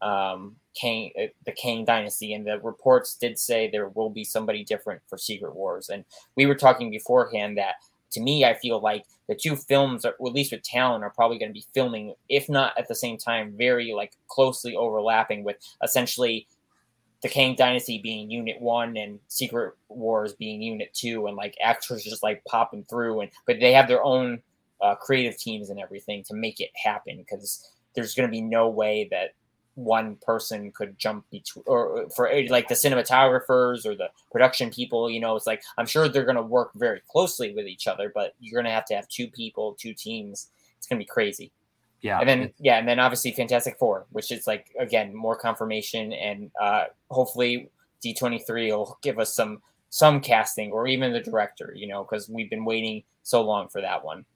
um, 0.00 0.56
Kang, 0.74 1.12
uh, 1.20 1.26
the 1.44 1.52
Kang 1.52 1.84
Dynasty. 1.84 2.32
And 2.32 2.46
the 2.46 2.60
reports 2.60 3.14
did 3.14 3.38
say 3.38 3.68
there 3.68 3.88
will 3.88 4.10
be 4.10 4.24
somebody 4.24 4.64
different 4.64 5.02
for 5.06 5.18
Secret 5.18 5.54
Wars. 5.54 5.90
And 5.90 6.06
we 6.34 6.46
were 6.46 6.54
talking 6.54 6.90
beforehand 6.90 7.58
that 7.58 7.74
to 8.12 8.20
me, 8.20 8.44
I 8.46 8.54
feel 8.54 8.80
like 8.80 9.04
the 9.28 9.34
two 9.34 9.56
films, 9.56 10.04
are, 10.04 10.10
at 10.14 10.20
least 10.20 10.52
with 10.52 10.62
Talon, 10.62 11.02
are 11.02 11.10
probably 11.10 11.38
going 11.38 11.50
to 11.50 11.54
be 11.54 11.64
filming, 11.72 12.14
if 12.28 12.48
not 12.48 12.78
at 12.78 12.88
the 12.88 12.94
same 12.94 13.16
time, 13.16 13.54
very 13.56 13.92
like 13.92 14.12
closely 14.28 14.76
overlapping 14.76 15.44
with 15.44 15.56
essentially 15.82 16.46
the 17.22 17.28
Kang 17.28 17.54
Dynasty 17.54 17.98
being 17.98 18.30
Unit 18.30 18.60
One 18.60 18.96
and 18.98 19.18
Secret 19.28 19.74
Wars 19.88 20.34
being 20.34 20.60
Unit 20.60 20.92
Two, 20.92 21.26
and 21.26 21.36
like 21.36 21.56
actors 21.62 22.04
just 22.04 22.22
like 22.22 22.44
popping 22.44 22.84
through, 22.84 23.20
and 23.20 23.30
but 23.46 23.60
they 23.60 23.72
have 23.72 23.88
their 23.88 24.04
own 24.04 24.42
uh, 24.82 24.94
creative 24.96 25.38
teams 25.38 25.70
and 25.70 25.80
everything 25.80 26.22
to 26.24 26.34
make 26.34 26.60
it 26.60 26.70
happen 26.74 27.16
because 27.16 27.70
there's 27.94 28.14
going 28.14 28.28
to 28.28 28.30
be 28.30 28.42
no 28.42 28.68
way 28.68 29.08
that 29.10 29.30
one 29.74 30.16
person 30.22 30.70
could 30.72 30.96
jump 30.98 31.24
between 31.30 31.64
or 31.66 32.08
for 32.14 32.30
like 32.48 32.68
the 32.68 32.74
cinematographers 32.74 33.84
or 33.84 33.94
the 33.94 34.08
production 34.30 34.70
people 34.70 35.10
you 35.10 35.18
know 35.18 35.34
it's 35.34 35.46
like 35.46 35.62
i'm 35.78 35.86
sure 35.86 36.08
they're 36.08 36.24
going 36.24 36.36
to 36.36 36.42
work 36.42 36.70
very 36.74 37.00
closely 37.10 37.52
with 37.54 37.66
each 37.66 37.88
other 37.88 38.10
but 38.14 38.34
you're 38.40 38.60
going 38.60 38.70
to 38.70 38.70
have 38.70 38.84
to 38.84 38.94
have 38.94 39.08
two 39.08 39.26
people 39.26 39.74
two 39.74 39.94
teams. 39.94 40.48
It's 40.78 40.86
going 40.86 40.98
to 40.98 41.04
be 41.04 41.08
crazy. 41.08 41.50
Yeah. 42.02 42.20
And 42.20 42.28
then 42.28 42.52
yeah 42.58 42.76
and 42.76 42.86
then 42.86 43.00
obviously 43.00 43.32
fantastic 43.32 43.78
four 43.78 44.04
which 44.10 44.30
is 44.30 44.46
like 44.46 44.66
again 44.78 45.14
more 45.14 45.36
confirmation 45.36 46.12
and 46.12 46.50
uh 46.60 46.84
hopefully 47.10 47.70
d23 48.04 48.76
will 48.76 48.98
give 49.00 49.18
us 49.18 49.34
some 49.34 49.62
some 49.88 50.20
casting 50.20 50.70
or 50.70 50.86
even 50.86 51.14
the 51.14 51.20
director 51.20 51.72
you 51.74 51.88
know 51.88 52.04
because 52.04 52.28
we've 52.28 52.50
been 52.50 52.66
waiting 52.66 53.02
so 53.22 53.40
long 53.40 53.68
for 53.68 53.80
that 53.80 54.04
one 54.04 54.26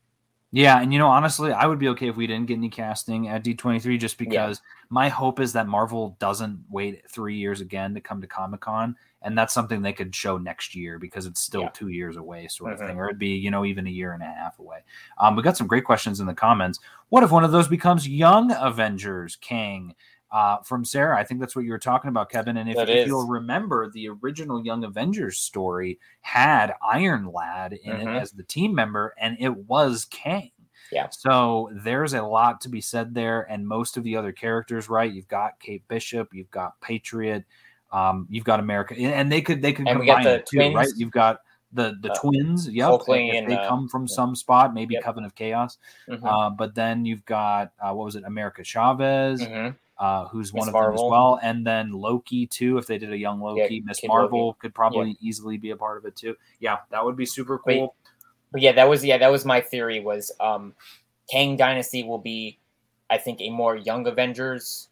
yeah, 0.51 0.81
and 0.81 0.93
you 0.93 0.99
know, 0.99 1.09
honestly, 1.09 1.53
I 1.53 1.67
would 1.67 1.79
be 1.79 1.89
okay 1.89 2.09
if 2.09 2.17
we 2.17 2.27
didn't 2.27 2.47
get 2.47 2.55
any 2.55 2.71
casting 2.71 3.29
at 3.29 3.45
D23 3.45 3.99
just 3.99 4.17
because 4.17 4.63
yeah. 4.63 4.87
my 4.89 5.09
hope 5.11 5.41
is 5.41 5.53
that 5.53 5.69
Marvel 5.69 6.17
doesn't 6.19 6.65
wait 6.71 7.03
three 7.11 7.37
years 7.37 7.61
again 7.61 7.95
to 7.95 8.01
come 8.01 8.23
to 8.23 8.27
Comic 8.27 8.61
Con. 8.61 8.97
And 9.21 9.37
that's 9.37 9.53
something 9.53 9.83
they 9.83 9.93
could 9.93 10.15
show 10.15 10.39
next 10.39 10.75
year 10.77 10.99
because 10.99 11.27
it's 11.27 11.41
still 11.41 11.63
yeah. 11.63 11.71
two 11.71 11.89
years 11.89 12.17
away, 12.17 12.47
sort 12.47 12.73
of 12.73 12.79
mm-hmm. 12.79 12.89
thing, 12.89 12.99
or 12.99 13.09
it'd 13.09 13.19
be, 13.19 13.35
you 13.35 13.51
know, 13.51 13.65
even 13.65 13.87
a 13.87 13.91
year 13.91 14.13
and 14.13 14.23
a 14.23 14.27
half 14.27 14.59
away. 14.61 14.79
Um, 15.19 15.35
we 15.35 15.43
got 15.43 15.57
some 15.57 15.67
great 15.67 15.85
questions 15.85 16.21
in 16.21 16.27
the 16.27 16.35
comments. 16.35 16.79
What 17.09 17.25
if 17.25 17.33
one 17.33 17.45
of 17.45 17.51
those 17.51 17.69
becomes 17.69 18.09
Young 18.09 18.53
Avengers, 18.53 19.37
Kang? 19.37 19.95
Uh, 20.31 20.59
from 20.59 20.85
Sarah. 20.85 21.19
I 21.19 21.25
think 21.25 21.41
that's 21.41 21.57
what 21.57 21.65
you 21.65 21.71
were 21.71 21.79
talking 21.79 22.09
about, 22.09 22.31
Kevin. 22.31 22.57
And 22.57 22.69
if, 22.69 22.77
if 22.89 23.07
you'll 23.07 23.27
remember, 23.27 23.91
the 23.91 24.09
original 24.09 24.65
Young 24.65 24.85
Avengers 24.85 25.39
story 25.39 25.99
had 26.21 26.75
Iron 26.83 27.31
Lad 27.33 27.73
in 27.73 27.93
mm-hmm. 27.93 28.09
it 28.09 28.21
as 28.21 28.33
the 28.33 28.43
team 28.43 28.75
member, 28.75 29.15
and 29.19 29.37
it 29.41 29.55
was 29.55 30.05
Kang. 30.05 30.51
Yeah. 30.93 31.09
So 31.11 31.71
there's 31.73 32.15
a 32.15 32.23
lot 32.23 32.61
to 32.63 32.69
be 32.69 32.81
said 32.81 33.15
there, 33.15 33.43
and 33.51 33.67
most 33.67 33.97
of 33.97 34.05
the 34.05 34.17
other 34.17 34.33
characters, 34.33 34.89
right? 34.89 35.13
You've 35.13 35.29
got 35.29 35.61
Kate 35.61 35.87
Bishop, 35.89 36.33
you've 36.33 36.51
got 36.51 36.81
Patriot, 36.81 37.45
um, 37.93 38.27
you've 38.31 38.45
got 38.45 38.61
America, 38.61 38.95
and 38.97 39.31
they 39.31 39.41
could 39.43 39.61
they 39.63 39.73
could 39.73 39.87
and 39.87 39.99
combine 39.99 40.27
it 40.27 40.47
too, 40.47 40.57
twins. 40.57 40.75
right? 40.75 40.89
You've 40.97 41.11
got 41.11 41.41
the 41.73 41.97
the 42.01 42.13
uh, 42.13 42.19
twins. 42.19 42.69
Yep, 42.69 43.01
if 43.07 43.07
they 43.47 43.55
uh, 43.55 43.69
come 43.69 43.89
from 43.89 44.03
yeah. 44.03 44.15
some 44.15 44.35
spot, 44.35 44.73
maybe 44.73 44.95
yep. 44.95 45.03
Coven 45.03 45.25
of 45.25 45.35
Chaos. 45.35 45.77
Mm-hmm. 46.09 46.25
Uh, 46.25 46.51
but 46.51 46.75
then 46.75 47.05
you've 47.05 47.25
got 47.27 47.73
uh, 47.81 47.93
what 47.93 48.07
was 48.07 48.17
it, 48.17 48.25
America 48.25 48.65
Chavez. 48.65 49.43
Mm-hmm 49.43 49.77
uh, 49.99 50.29
who's 50.29 50.53
Ms. 50.53 50.61
one 50.61 50.69
of 50.69 50.75
Marvel. 50.75 50.97
them 50.97 51.07
as 51.07 51.11
well. 51.11 51.41
And 51.43 51.67
then 51.67 51.93
Loki 51.93 52.47
too. 52.47 52.79
If 52.79 52.87
they 52.87 52.99
did 52.99 53.13
a 53.13 53.19
young 53.19 53.41
Loki, 53.41 53.77
yeah, 53.77 53.81
Miss 53.85 54.01
Marvel 54.05 54.49
Loki. 54.49 54.59
could 54.61 54.75
probably 54.75 55.11
yeah. 55.11 55.29
easily 55.29 55.57
be 55.59 55.71
a 55.71 55.77
part 55.77 55.99
of 55.99 56.05
it 56.05 56.17
too. 56.17 56.37
Yeah, 56.61 56.79
that 56.91 57.05
would 57.05 57.17
be 57.17 57.27
super 57.27 57.59
cool. 57.59 57.95
But, 57.97 58.53
but, 58.53 58.61
yeah, 58.63 58.73
that 58.73 58.89
was 58.89 59.05
yeah 59.05 59.19
that 59.19 59.31
was 59.31 59.45
my 59.45 59.61
theory. 59.61 60.01
Was 60.01 60.33
um, 60.41 60.75
Kang 61.31 61.57
Dynasty 61.57 62.03
will 62.03 62.19
be, 62.19 62.59
I 63.11 63.19
think, 63.19 63.41
a 63.41 63.51
more 63.51 63.77
young 63.77 64.07
Avengers 64.07 64.89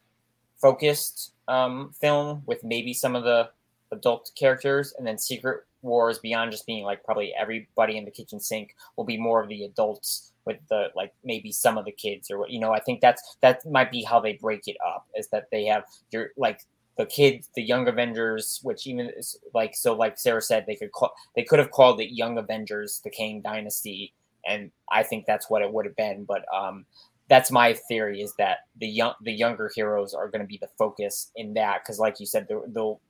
focused 0.60 1.32
um, 1.48 1.92
film 2.00 2.42
with 2.46 2.64
maybe 2.64 2.92
some 2.92 3.14
of 3.14 3.24
the 3.24 3.50
adult 3.92 4.32
characters, 4.36 4.92
and 4.98 5.06
then 5.06 5.18
Secret 5.18 5.64
Wars 5.82 6.18
beyond 6.18 6.50
just 6.50 6.66
being 6.66 6.84
like 6.84 7.04
probably 7.04 7.32
everybody 7.38 7.96
in 7.96 8.04
the 8.04 8.10
kitchen 8.10 8.40
sink 8.40 8.74
will 8.96 9.04
be 9.04 9.16
more 9.16 9.42
of 9.42 9.48
the 9.48 9.62
adults 9.64 10.32
with 10.46 10.58
the 10.68 10.88
like 10.94 11.12
maybe 11.24 11.52
some 11.52 11.76
of 11.76 11.84
the 11.84 11.92
kids 11.92 12.30
or 12.30 12.38
what 12.38 12.50
you 12.50 12.60
know 12.60 12.72
i 12.72 12.80
think 12.80 13.00
that's 13.00 13.36
that 13.40 13.64
might 13.70 13.90
be 13.90 14.02
how 14.02 14.20
they 14.20 14.34
break 14.34 14.66
it 14.66 14.76
up 14.86 15.06
is 15.14 15.28
that 15.28 15.48
they 15.50 15.64
have 15.64 15.84
your 16.10 16.30
like 16.36 16.60
the 16.96 17.06
kids 17.06 17.50
the 17.54 17.62
young 17.62 17.88
avengers 17.88 18.60
which 18.62 18.86
even 18.86 19.10
is 19.10 19.38
like 19.54 19.74
so 19.74 19.94
like 19.94 20.18
sarah 20.18 20.40
said 20.40 20.64
they 20.66 20.76
could 20.76 20.92
call 20.92 21.12
they 21.34 21.42
could 21.42 21.58
have 21.58 21.70
called 21.70 22.00
it 22.00 22.14
young 22.14 22.38
avengers 22.38 23.00
the 23.04 23.10
kang 23.10 23.40
dynasty 23.40 24.12
and 24.46 24.70
i 24.90 25.02
think 25.02 25.26
that's 25.26 25.50
what 25.50 25.62
it 25.62 25.72
would 25.72 25.84
have 25.84 25.96
been 25.96 26.24
but 26.24 26.44
um 26.54 26.86
that's 27.28 27.50
my 27.50 27.72
theory 27.72 28.22
is 28.22 28.32
that 28.38 28.58
the 28.80 28.86
young 28.86 29.12
the 29.22 29.32
younger 29.32 29.70
heroes 29.74 30.14
are 30.14 30.28
going 30.28 30.40
to 30.40 30.46
be 30.46 30.58
the 30.58 30.68
focus 30.78 31.32
in 31.36 31.52
that 31.54 31.82
because 31.82 31.98
like 31.98 32.20
you 32.20 32.26
said 32.26 32.46
they'll 32.68 33.00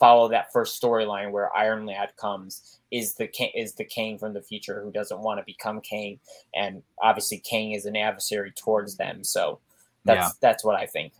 follow 0.00 0.28
that 0.28 0.52
first 0.52 0.82
storyline 0.82 1.30
where 1.30 1.54
Iron 1.54 1.86
Lad 1.86 2.16
comes 2.16 2.80
is 2.90 3.14
the 3.14 3.30
is 3.54 3.74
the 3.74 3.84
Kang 3.84 4.18
from 4.18 4.32
the 4.32 4.42
future 4.42 4.82
who 4.82 4.90
doesn't 4.90 5.20
want 5.20 5.38
to 5.38 5.44
become 5.44 5.80
Kang, 5.80 6.18
and 6.56 6.82
obviously 7.00 7.38
Kang 7.38 7.72
is 7.72 7.84
an 7.84 7.94
adversary 7.94 8.52
towards 8.56 8.96
them. 8.96 9.22
So 9.22 9.60
that's 10.04 10.28
yeah. 10.28 10.30
that's 10.40 10.64
what 10.64 10.74
I 10.74 10.86
think. 10.86 11.12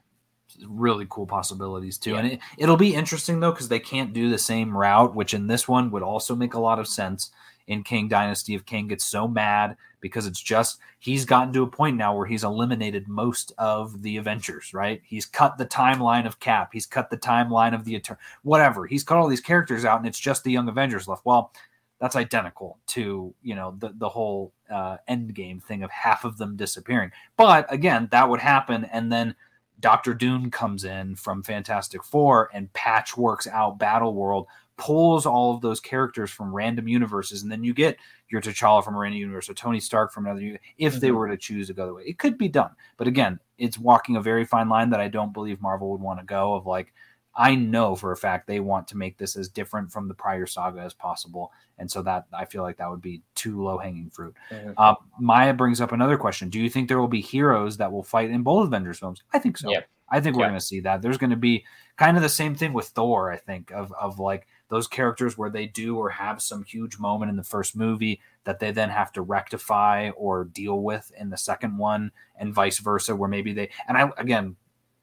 Really 0.66 1.07
cool 1.09 1.27
possibilities 1.27 1.97
too, 1.97 2.12
yeah. 2.12 2.19
and 2.19 2.32
it, 2.32 2.40
it'll 2.59 2.77
be 2.77 2.94
interesting 2.94 3.39
though 3.39 3.52
because 3.52 3.69
they 3.69 3.78
can't 3.78 4.12
do 4.12 4.31
the 4.31 4.39
same 4.39 4.77
route, 4.77 5.15
which 5.15 5.35
in 5.35 5.47
this 5.47 5.69
one 5.69 5.93
would 5.93 6.02
also 6.02 6.35
make 6.35 6.55
a 6.55 6.61
lot 6.61 6.81
of 6.81 6.89
sense 6.89 7.31
in 7.69 7.85
Kang 7.85 8.09
Dynasty 8.09 8.55
if 8.55 8.66
Kang 8.66 8.89
gets 8.89 9.07
so 9.07 9.28
mad 9.28 9.77
because 10.01 10.27
it's 10.27 10.40
just 10.40 10.78
he's 10.98 11.24
gotten 11.24 11.52
to 11.52 11.62
a 11.62 11.66
point 11.66 11.97
now 11.97 12.16
where 12.16 12.27
he's 12.27 12.44
eliminated 12.44 13.09
most 13.09 13.52
of 13.59 14.02
the 14.02 14.16
Avengers, 14.16 14.72
right? 14.74 15.01
He's 15.05 15.27
cut 15.27 15.59
the 15.59 15.66
timeline 15.66 16.27
of 16.27 16.40
Cap, 16.40 16.70
he's 16.72 16.86
cut 16.86 17.10
the 17.10 17.18
timeline 17.18 17.74
of 17.74 17.85
the 17.85 17.94
Eternal, 17.94 18.20
whatever. 18.43 18.86
He's 18.86 19.05
cut 19.05 19.18
all 19.18 19.28
these 19.28 19.40
characters 19.40 19.85
out, 19.85 19.98
and 19.98 20.06
it's 20.06 20.18
just 20.18 20.44
the 20.44 20.52
Young 20.52 20.68
Avengers 20.68 21.09
left. 21.09 21.24
Well, 21.24 21.52
that's 22.01 22.16
identical 22.16 22.78
to 22.89 23.35
you 23.43 23.55
know 23.55 23.74
the 23.78 23.90
the 23.98 24.09
whole 24.09 24.52
uh, 24.70 24.97
end 25.06 25.35
game 25.35 25.60
thing 25.60 25.82
of 25.82 25.90
half 25.90 26.24
of 26.24 26.39
them 26.39 26.56
disappearing. 26.56 27.10
But 27.36 27.72
again, 27.72 28.09
that 28.10 28.28
would 28.28 28.40
happen, 28.40 28.86
and 28.86 29.12
then 29.12 29.35
Doctor 29.81 30.14
Doom 30.14 30.51
comes 30.51 30.85
in 30.85 31.16
from 31.16 31.43
Fantastic 31.43 32.05
Four 32.05 32.51
and 32.52 32.72
patchworks 32.72 33.47
out 33.47 33.78
Battle 33.78 34.14
World 34.14 34.47
pulls 34.81 35.27
all 35.27 35.55
of 35.55 35.61
those 35.61 35.78
characters 35.78 36.31
from 36.31 36.55
random 36.55 36.89
universes, 36.89 37.43
and 37.43 37.52
then 37.52 37.62
you 37.62 37.74
get 37.74 37.98
your 38.31 38.40
T'Challa 38.40 38.82
from 38.82 38.94
a 38.94 38.98
random 38.98 39.20
universe 39.20 39.48
or 39.48 39.55
Tony 39.55 39.78
Stark 39.78 40.11
from 40.11 40.24
another. 40.24 40.40
Universe, 40.40 40.62
if 40.78 40.94
mm-hmm. 40.94 41.01
they 41.01 41.11
were 41.11 41.28
to 41.28 41.36
choose 41.36 41.66
to 41.66 41.74
go 41.74 41.86
the 41.86 41.94
way, 41.94 42.02
it 42.07 42.19
could 42.19 42.39
be 42.39 42.48
done. 42.48 42.70
But 42.97 43.07
again, 43.07 43.39
it's 43.59 43.78
walking 43.78 44.16
a 44.16 44.23
very 44.23 44.47
fine 44.47 44.70
line 44.70 44.89
that 44.90 45.01
I 45.01 45.09
don't 45.09 45.35
believe 45.35 45.61
Marvel 45.61 45.90
would 45.93 46.01
want 46.01 46.19
to 46.19 46.24
go. 46.24 46.55
Of 46.55 46.66
like, 46.66 46.94
I 47.35 47.55
know 47.55 47.94
for 47.94 48.11
a 48.11 48.16
fact 48.16 48.47
they 48.47 48.61
want 48.61 48.89
to 48.89 48.97
make 48.97 49.19
this 49.19 49.36
as 49.36 49.51
different 49.51 49.93
from 49.93 50.09
the 50.09 50.15
prior 50.15 50.47
saga 50.47 50.81
as 50.81 50.94
possible, 50.94 51.52
and 51.78 51.90
so 51.90 52.01
that 52.02 52.24
I 52.32 52.47
feel 52.47 52.62
like 52.62 52.78
that 52.78 52.89
would 52.89 53.02
be 53.02 53.20
too 53.35 53.62
low 53.62 53.77
hanging 53.77 54.09
fruit. 54.09 54.35
Mm-hmm. 54.51 54.73
Uh, 54.78 54.94
Maya 55.19 55.52
brings 55.52 55.82
up 55.82 55.93
another 55.93 56.16
question: 56.16 56.48
Do 56.48 56.59
you 56.59 56.70
think 56.70 56.89
there 56.89 57.01
will 57.01 57.07
be 57.07 57.20
heroes 57.20 57.77
that 57.77 57.93
will 57.93 58.02
fight 58.02 58.31
in 58.31 58.43
both 58.43 58.69
Avengers 58.69 58.98
films? 58.98 59.23
I 59.35 59.40
think 59.40 59.59
so. 59.59 59.70
Yeah. 59.70 59.81
I 60.11 60.20
think 60.20 60.36
we're 60.36 60.43
yeah. 60.43 60.48
going 60.48 60.59
to 60.59 60.65
see 60.65 60.81
that. 60.81 61.02
There's 61.02 61.19
going 61.19 61.31
to 61.31 61.36
be 61.36 61.65
kind 61.97 62.16
of 62.16 62.23
the 62.23 62.28
same 62.28 62.55
thing 62.55 62.73
with 62.73 62.86
Thor. 62.86 63.31
I 63.31 63.36
think 63.36 63.70
of 63.70 63.93
of 63.93 64.19
like 64.19 64.47
those 64.70 64.86
characters 64.86 65.36
where 65.36 65.51
they 65.51 65.66
do 65.66 65.97
or 65.97 66.09
have 66.09 66.40
some 66.40 66.64
huge 66.64 66.98
moment 66.98 67.30
in 67.30 67.36
the 67.36 67.44
first 67.44 67.76
movie 67.76 68.20
that 68.44 68.59
they 68.59 68.70
then 68.70 68.88
have 68.88 69.12
to 69.12 69.20
rectify 69.20 70.10
or 70.10 70.44
deal 70.44 70.80
with 70.80 71.12
in 71.18 71.28
the 71.28 71.36
second 71.36 71.76
one 71.76 72.10
and 72.36 72.55
vice 72.55 72.78
versa 72.78 73.14
where 73.14 73.28
maybe 73.28 73.52
they 73.52 73.68
and 73.88 73.98
i 73.98 74.10
again 74.16 74.56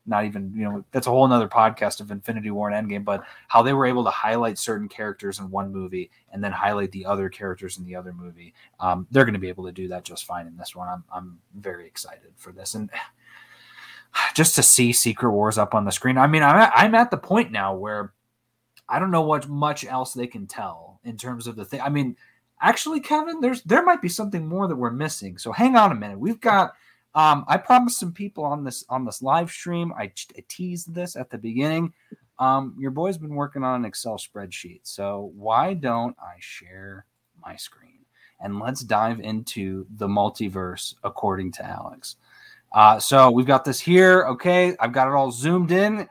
not 0.07 0.23
even 0.23 0.51
you 0.55 0.63
know 0.63 0.83
that's 0.91 1.05
a 1.05 1.09
whole 1.09 1.25
another 1.25 1.49
podcast 1.49 1.99
of 1.99 2.09
infinity 2.09 2.49
war 2.49 2.69
and 2.69 2.89
endgame 2.89 3.03
but 3.03 3.23
how 3.49 3.61
they 3.61 3.73
were 3.73 3.85
able 3.85 4.03
to 4.03 4.09
highlight 4.09 4.57
certain 4.57 4.87
characters 4.87 5.39
in 5.39 5.51
one 5.51 5.71
movie 5.71 6.09
and 6.31 6.43
then 6.43 6.51
highlight 6.51 6.91
the 6.93 7.05
other 7.05 7.29
characters 7.29 7.77
in 7.77 7.85
the 7.85 7.95
other 7.95 8.13
movie 8.13 8.53
um, 8.79 9.05
they're 9.11 9.25
going 9.25 9.33
to 9.33 9.39
be 9.39 9.49
able 9.49 9.65
to 9.65 9.71
do 9.71 9.89
that 9.89 10.03
just 10.03 10.25
fine 10.25 10.47
in 10.47 10.55
this 10.55 10.75
one. 10.75 10.87
I'm, 10.87 11.03
I'm 11.11 11.39
very 11.55 11.85
excited 11.85 12.31
for 12.37 12.51
this. 12.51 12.73
And 12.73 12.89
just 14.33 14.55
to 14.55 14.63
see 14.63 14.93
secret 14.93 15.31
wars 15.31 15.57
up 15.57 15.75
on 15.75 15.83
the 15.83 15.91
screen 15.91 16.17
i 16.17 16.25
mean 16.25 16.41
i'm 16.41 16.55
at, 16.55 16.71
I'm 16.73 16.95
at 16.95 17.11
the 17.11 17.17
point 17.17 17.51
now 17.51 17.75
where 17.75 18.13
I 18.89 18.99
don't 18.99 19.11
know 19.11 19.21
what 19.21 19.47
much 19.47 19.85
else 19.85 20.13
they 20.13 20.27
can 20.27 20.47
tell 20.47 20.99
in 21.03 21.17
terms 21.17 21.47
of 21.47 21.55
the 21.55 21.65
thing. 21.65 21.81
I 21.81 21.89
mean, 21.89 22.15
actually, 22.61 22.99
Kevin, 22.99 23.41
there's 23.41 23.61
there 23.63 23.83
might 23.83 24.01
be 24.01 24.09
something 24.09 24.47
more 24.47 24.67
that 24.67 24.75
we're 24.75 24.91
missing. 24.91 25.37
So 25.37 25.51
hang 25.51 25.75
on 25.75 25.91
a 25.91 25.95
minute. 25.95 26.19
We've 26.19 26.41
got. 26.41 26.73
Um, 27.15 27.45
I 27.47 27.57
promised 27.57 27.99
some 27.99 28.13
people 28.13 28.43
on 28.43 28.63
this 28.63 28.85
on 28.89 29.03
this 29.03 29.23
live 29.23 29.49
stream. 29.49 29.91
I, 29.97 30.11
I 30.37 30.43
teased 30.47 30.93
this 30.93 31.15
at 31.15 31.31
the 31.31 31.37
beginning. 31.37 31.93
Um, 32.39 32.75
your 32.77 32.91
boy's 32.91 33.17
been 33.17 33.33
working 33.33 33.63
on 33.63 33.81
an 33.81 33.85
Excel 33.85 34.17
spreadsheet. 34.17 34.81
So 34.83 35.31
why 35.35 35.73
don't 35.73 36.15
I 36.19 36.35
share 36.39 37.05
my 37.41 37.55
screen 37.55 38.05
and 38.39 38.59
let's 38.59 38.81
dive 38.81 39.19
into 39.19 39.85
the 39.95 40.07
multiverse 40.07 40.95
according 41.03 41.51
to 41.53 41.65
Alex. 41.65 42.17
Uh, 42.71 42.99
so 42.99 43.31
we've 43.31 43.47
got 43.47 43.65
this 43.65 43.79
here. 43.79 44.25
Okay, 44.25 44.75
I've 44.79 44.91
got 44.91 45.07
it 45.07 45.13
all 45.13 45.31
zoomed 45.31 45.71
in. 45.71 46.07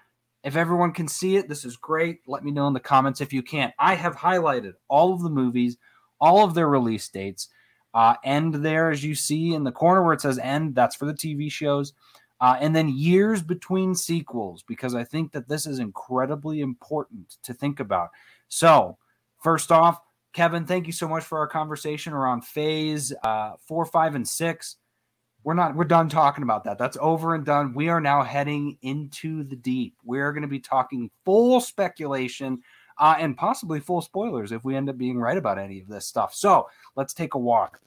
If 0.47 0.55
everyone 0.55 0.93
can 0.93 1.09
see 1.09 1.35
it, 1.35 1.49
this 1.49 1.65
is 1.65 1.77
great. 1.77 2.21
Let 2.29 2.45
me 2.45 2.53
know 2.53 2.69
in 2.69 2.73
the 2.73 2.79
comments 2.79 3.21
if 3.21 3.33
you 3.33 3.43
can't. 3.43 3.75
I 3.81 3.97
have 3.97 4.15
highlighted 4.15 4.75
all 4.87 5.13
of 5.13 5.23
the 5.23 5.29
movies, 5.29 5.77
all 6.21 6.45
of 6.45 6.55
their 6.55 6.69
release 6.69 7.09
dates. 7.09 7.49
Uh, 7.93 8.15
end 8.23 8.55
there, 8.55 8.93
as 8.93 9.03
you 9.03 9.17
see 9.17 9.55
in 9.55 9.65
the 9.65 9.73
corner 9.73 10.05
where 10.05 10.13
it 10.13 10.21
says 10.21 10.39
end, 10.39 10.77
that's 10.77 10.95
for 10.95 11.05
the 11.07 11.13
TV 11.13 11.51
shows. 11.51 11.95
Uh, 12.41 12.57
and 12.61 12.77
then 12.77 12.89
years 12.89 13.43
between 13.43 13.93
sequels, 13.93 14.63
because 14.69 14.95
I 14.95 15.03
think 15.03 15.33
that 15.33 15.49
this 15.49 15.67
is 15.67 15.81
incredibly 15.81 16.61
important 16.61 17.39
to 17.43 17.53
think 17.53 17.81
about. 17.81 18.11
So, 18.47 18.99
first 19.43 19.73
off, 19.73 20.01
Kevin, 20.33 20.65
thank 20.65 20.87
you 20.87 20.93
so 20.93 21.09
much 21.09 21.25
for 21.25 21.39
our 21.39 21.49
conversation 21.49 22.13
around 22.13 22.45
phase 22.45 23.13
uh, 23.25 23.55
four, 23.67 23.85
five, 23.85 24.15
and 24.15 24.29
six. 24.29 24.77
We're 25.47 25.55
not, 25.55 25.77
we're 25.77 25.85
done 25.85 26.09
talking 26.09 26.43
about 26.43 26.65
that. 26.65 26.77
That's 26.77 26.99
over 27.01 27.37
and 27.37 27.45
done. 27.45 27.73
We 27.73 27.89
are 27.89 28.01
now 28.01 28.25
heading 28.25 28.77
into 28.83 29.45
the 29.45 29.55
deep. 29.55 29.95
We're 30.03 30.33
going 30.33 30.43
to 30.43 30.49
be 30.49 30.59
talking 30.59 31.09
full 31.25 31.61
speculation 31.61 32.61
uh, 32.99 33.15
and 33.21 33.37
possibly 33.37 33.79
full 33.79 34.03
spoilers 34.03 34.51
if 34.51 34.65
we 34.65 34.75
end 34.75 34.91
up 34.91 34.99
being 34.99 35.21
right 35.21 35.37
about 35.37 35.57
any 35.57 35.81
of 35.81 35.87
this 35.87 36.05
stuff. 36.05 36.35
So 36.35 36.69
let's 36.97 37.15
take 37.15 37.35
a 37.35 37.39
walk. 37.39 37.81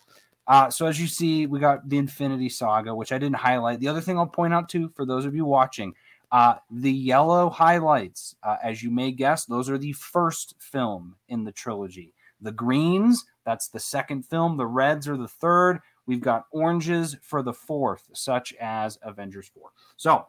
Uh, 0.48 0.70
so 0.70 0.86
as 0.86 1.02
you 1.02 1.08
see, 1.08 1.48
we 1.48 1.60
got 1.60 1.90
the 1.90 1.98
Infinity 1.98 2.48
Saga, 2.48 2.96
which 2.96 3.12
I 3.12 3.18
didn't 3.18 3.36
highlight. 3.36 3.82
The 3.82 3.90
other 3.90 4.00
thing 4.00 4.18
I'll 4.18 4.26
point 4.26 4.54
out 4.54 4.70
too, 4.70 4.88
for 4.96 5.06
those 5.06 5.26
of 5.26 5.36
you 5.36 5.44
watching, 5.44 5.94
uh, 6.32 6.56
the 6.72 6.94
yellow 6.94 7.50
highlights, 7.50 8.38
uh, 8.42 8.56
as 8.64 8.82
you 8.82 8.90
may 8.90 9.12
guess, 9.12 9.44
those 9.44 9.70
are 9.70 9.78
the 9.78 9.92
first 9.92 10.56
film 10.60 11.14
in 11.28 11.44
the 11.44 11.52
trilogy. 11.52 12.14
The 12.40 12.54
greens, 12.54 13.26
that's 13.44 13.68
the 13.68 13.82
second 13.82 14.26
film. 14.26 14.56
The 14.56 14.66
reds 14.66 15.10
are 15.10 15.18
the 15.18 15.28
third. 15.28 15.82
We've 16.10 16.20
got 16.20 16.46
oranges 16.50 17.16
for 17.22 17.44
the 17.44 17.54
fourth, 17.54 18.10
such 18.16 18.52
as 18.60 18.98
Avengers 19.04 19.48
4. 19.54 19.70
So 19.96 20.26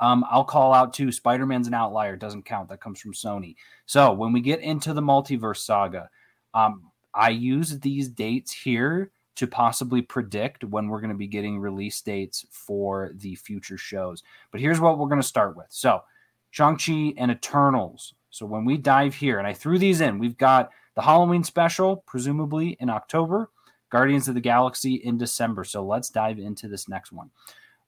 um, 0.00 0.24
I'll 0.28 0.42
call 0.42 0.74
out 0.74 0.92
too 0.92 1.12
Spider 1.12 1.46
Man's 1.46 1.68
an 1.68 1.74
outlier, 1.74 2.16
doesn't 2.16 2.44
count. 2.44 2.68
That 2.70 2.80
comes 2.80 3.00
from 3.00 3.12
Sony. 3.12 3.54
So 3.86 4.12
when 4.12 4.32
we 4.32 4.40
get 4.40 4.62
into 4.62 4.92
the 4.92 5.00
multiverse 5.00 5.58
saga, 5.58 6.10
um, 6.54 6.90
I 7.14 7.28
use 7.28 7.78
these 7.78 8.08
dates 8.08 8.50
here 8.50 9.12
to 9.36 9.46
possibly 9.46 10.02
predict 10.02 10.64
when 10.64 10.88
we're 10.88 11.00
going 11.00 11.12
to 11.12 11.16
be 11.16 11.28
getting 11.28 11.60
release 11.60 12.00
dates 12.00 12.44
for 12.50 13.12
the 13.14 13.36
future 13.36 13.78
shows. 13.78 14.24
But 14.50 14.60
here's 14.60 14.80
what 14.80 14.98
we're 14.98 15.06
going 15.06 15.22
to 15.22 15.26
start 15.26 15.56
with. 15.56 15.68
So, 15.68 16.02
Shang-Chi 16.50 17.14
and 17.16 17.30
Eternals. 17.30 18.14
So, 18.30 18.44
when 18.44 18.64
we 18.64 18.76
dive 18.76 19.14
here, 19.14 19.38
and 19.38 19.46
I 19.46 19.52
threw 19.52 19.78
these 19.78 20.00
in, 20.00 20.18
we've 20.18 20.36
got 20.36 20.70
the 20.96 21.02
Halloween 21.02 21.44
special, 21.44 21.98
presumably 22.08 22.76
in 22.80 22.90
October, 22.90 23.50
Guardians 23.90 24.28
of 24.28 24.34
the 24.34 24.40
Galaxy 24.40 24.94
in 24.94 25.18
December. 25.18 25.64
So, 25.64 25.84
let's 25.84 26.10
dive 26.10 26.38
into 26.38 26.68
this 26.68 26.88
next 26.88 27.12
one. 27.12 27.30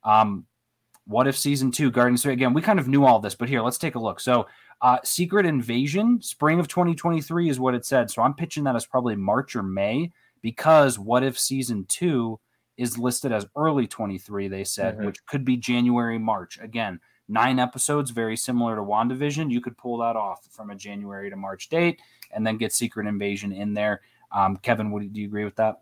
Um, 0.05 0.47
what 1.07 1.27
if 1.27 1.37
season 1.37 1.71
two, 1.71 1.91
Guardians? 1.91 2.25
Again, 2.27 2.53
we 2.53 2.63
kind 2.63 2.79
of 2.79 2.89
knew 2.89 3.05
all 3.05 3.19
this, 3.19 3.35
but 3.35 3.49
here, 3.49 3.63
let's 3.63 3.79
take 3.79 3.95
a 3.95 4.01
look. 4.01 4.21
So, 4.21 4.47
uh, 4.81 4.99
Secret 5.05 5.47
Invasion, 5.47 6.21
spring 6.23 6.61
of 6.61 6.69
2023 6.69 7.49
is 7.49 7.59
what 7.59 7.75
it 7.75 7.85
said. 7.85 8.11
So, 8.11 8.23
I'm 8.23 8.35
pitching 8.35 8.65
that 8.65 8.77
as 8.77 8.87
probably 8.87 9.17
March 9.17 9.57
or 9.57 9.63
May 9.63 10.13
because 10.43 10.99
what 10.99 11.25
if 11.25 11.39
season 11.39 11.85
two 11.89 12.39
is 12.77 12.97
listed 12.97 13.33
as 13.33 13.47
early 13.57 13.87
23, 13.87 14.49
they 14.49 14.65
said, 14.65 14.97
mm-hmm. 14.97 15.07
which 15.07 15.25
could 15.27 15.45
be 15.45 15.57
January, 15.57 16.19
March. 16.19 16.59
Again, 16.61 17.01
nine 17.29 17.59
episodes, 17.59 18.11
very 18.11 18.37
similar 18.37 18.77
to 18.77 18.83
WandaVision. 18.83 19.51
You 19.51 19.61
could 19.61 19.77
pull 19.77 19.99
that 19.99 20.17
off 20.17 20.47
from 20.51 20.71
a 20.71 20.77
January 20.77 21.29
to 21.29 21.37
March 21.37 21.69
date 21.69 22.01
and 22.33 22.47
then 22.47 22.57
get 22.57 22.73
Secret 22.73 23.07
Invasion 23.07 23.53
in 23.53 23.75
there. 23.75 24.01
Um, 24.31 24.57
Kevin, 24.59 24.91
what 24.91 25.03
do 25.13 25.21
you 25.21 25.27
agree 25.27 25.45
with 25.45 25.57
that? 25.57 25.81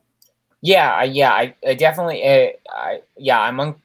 Yeah, 0.62 1.02
yeah, 1.04 1.32
I, 1.32 1.54
I 1.66 1.74
definitely, 1.74 2.22
uh, 2.24 2.48
I, 2.72 3.00
yeah, 3.16 3.40
I'm 3.40 3.60
on. 3.60 3.76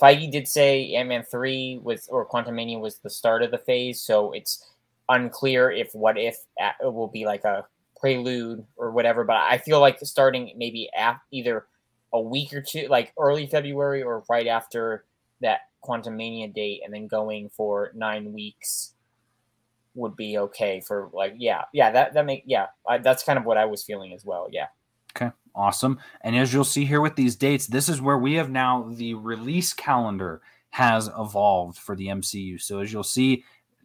Feige 0.00 0.30
did 0.30 0.48
say 0.48 0.94
Ant 0.94 1.08
Man 1.08 1.22
three 1.22 1.78
was 1.82 2.08
or 2.08 2.26
Quantumania 2.26 2.80
was 2.80 2.98
the 2.98 3.10
start 3.10 3.42
of 3.42 3.50
the 3.50 3.58
phase, 3.58 4.00
so 4.00 4.32
it's 4.32 4.70
unclear 5.08 5.70
if 5.70 5.94
what 5.94 6.18
if 6.18 6.36
it 6.58 6.92
will 6.92 7.06
be 7.08 7.26
like 7.26 7.44
a 7.44 7.64
prelude 8.00 8.64
or 8.76 8.90
whatever. 8.90 9.24
But 9.24 9.36
I 9.36 9.58
feel 9.58 9.80
like 9.80 9.98
starting 10.00 10.52
maybe 10.56 10.90
af- 10.96 11.20
either 11.30 11.66
a 12.12 12.20
week 12.20 12.52
or 12.52 12.60
two, 12.60 12.88
like 12.88 13.12
early 13.18 13.46
February 13.46 14.02
or 14.02 14.24
right 14.28 14.46
after 14.46 15.04
that 15.42 15.60
Quantumania 15.84 16.52
date, 16.52 16.82
and 16.84 16.92
then 16.92 17.06
going 17.06 17.50
for 17.50 17.92
nine 17.94 18.32
weeks 18.32 18.94
would 19.94 20.16
be 20.16 20.38
okay 20.38 20.80
for 20.80 21.08
like 21.12 21.34
yeah 21.36 21.62
yeah 21.72 21.90
that 21.92 22.14
that 22.14 22.26
make 22.26 22.42
yeah 22.46 22.66
I, 22.88 22.98
that's 22.98 23.22
kind 23.22 23.38
of 23.38 23.44
what 23.44 23.56
I 23.56 23.64
was 23.64 23.84
feeling 23.84 24.12
as 24.12 24.24
well 24.24 24.48
yeah. 24.50 24.66
Okay, 25.14 25.30
awesome. 25.54 25.98
And 26.22 26.36
as 26.36 26.52
you'll 26.52 26.64
see 26.64 26.84
here 26.84 27.00
with 27.00 27.16
these 27.16 27.36
dates, 27.36 27.66
this 27.66 27.88
is 27.88 28.00
where 28.00 28.18
we 28.18 28.34
have 28.34 28.50
now 28.50 28.88
the 28.90 29.14
release 29.14 29.72
calendar 29.72 30.42
has 30.70 31.08
evolved 31.18 31.78
for 31.78 31.94
the 31.94 32.08
MCU. 32.08 32.60
So 32.60 32.80
as 32.80 32.92
you'll 32.92 33.04
see, 33.04 33.44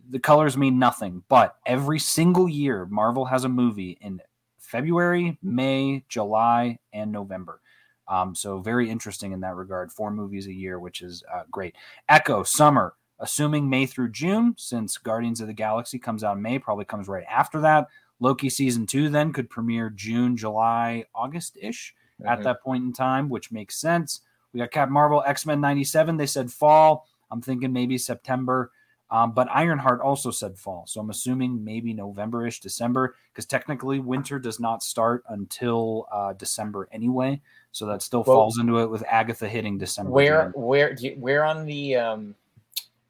the 0.09 0.19
colors 0.19 0.57
mean 0.57 0.79
nothing, 0.79 1.23
but 1.29 1.57
every 1.65 1.99
single 1.99 2.49
year, 2.49 2.87
Marvel 2.87 3.25
has 3.25 3.43
a 3.43 3.49
movie 3.49 3.97
in 4.01 4.19
February, 4.57 5.37
May, 5.43 6.03
July, 6.09 6.79
and 6.93 7.11
November. 7.11 7.61
Um, 8.07 8.33
so 8.33 8.59
very 8.59 8.89
interesting 8.89 9.31
in 9.33 9.41
that 9.41 9.55
regard. 9.55 9.91
Four 9.91 10.09
movies 10.11 10.47
a 10.47 10.53
year, 10.53 10.79
which 10.79 11.01
is 11.01 11.23
uh, 11.31 11.43
great. 11.51 11.75
Echo 12.07 12.41
summer, 12.41 12.95
assuming 13.19 13.69
May 13.69 13.85
through 13.85 14.09
June, 14.09 14.55
since 14.57 14.97
Guardians 14.97 15.41
of 15.41 15.47
the 15.47 15.53
Galaxy 15.53 15.99
comes 15.99 16.23
out 16.23 16.37
in 16.37 16.41
May, 16.41 16.57
probably 16.57 16.85
comes 16.85 17.07
right 17.07 17.25
after 17.29 17.61
that. 17.61 17.87
Loki 18.19 18.49
season 18.49 18.85
two 18.85 19.09
then 19.09 19.33
could 19.33 19.49
premiere 19.49 19.89
June, 19.89 20.35
July, 20.35 21.05
August 21.15 21.57
ish 21.61 21.93
mm-hmm. 22.19 22.29
at 22.29 22.43
that 22.43 22.61
point 22.61 22.83
in 22.83 22.93
time, 22.93 23.29
which 23.29 23.51
makes 23.51 23.79
sense. 23.79 24.21
We 24.53 24.59
got 24.59 24.71
Captain 24.71 24.93
Marvel, 24.93 25.23
X 25.25 25.45
Men 25.45 25.61
'97. 25.61 26.17
They 26.17 26.25
said 26.25 26.51
fall. 26.51 27.07
I'm 27.31 27.41
thinking 27.41 27.71
maybe 27.71 27.97
September. 27.97 28.71
Um, 29.11 29.31
but 29.31 29.49
Ironheart 29.49 30.01
also 30.01 30.29
said 30.29 30.57
fall. 30.57 30.85
So 30.85 31.01
I'm 31.01 31.09
assuming 31.09 31.63
maybe 31.63 31.93
November 31.93 32.45
ish, 32.45 32.59
December, 32.59 33.15
because 33.31 33.45
technically 33.45 33.99
winter 33.99 34.37
does 34.37 34.59
not 34.59 34.83
start 34.83 35.23
until 35.29 36.07
uh, 36.11 36.33
December 36.33 36.87
anyway. 36.91 37.41
So 37.71 37.87
that 37.87 38.03
still 38.03 38.23
well, 38.23 38.37
falls 38.37 38.59
into 38.59 38.79
it 38.79 38.89
with 38.89 39.03
Agatha 39.09 39.47
hitting 39.49 39.79
December. 39.79 40.11
Where, 40.11 40.49
where, 40.49 40.93
you, 40.93 41.15
where 41.17 41.43
on 41.43 41.65
the 41.65 41.95
um, 41.95 42.35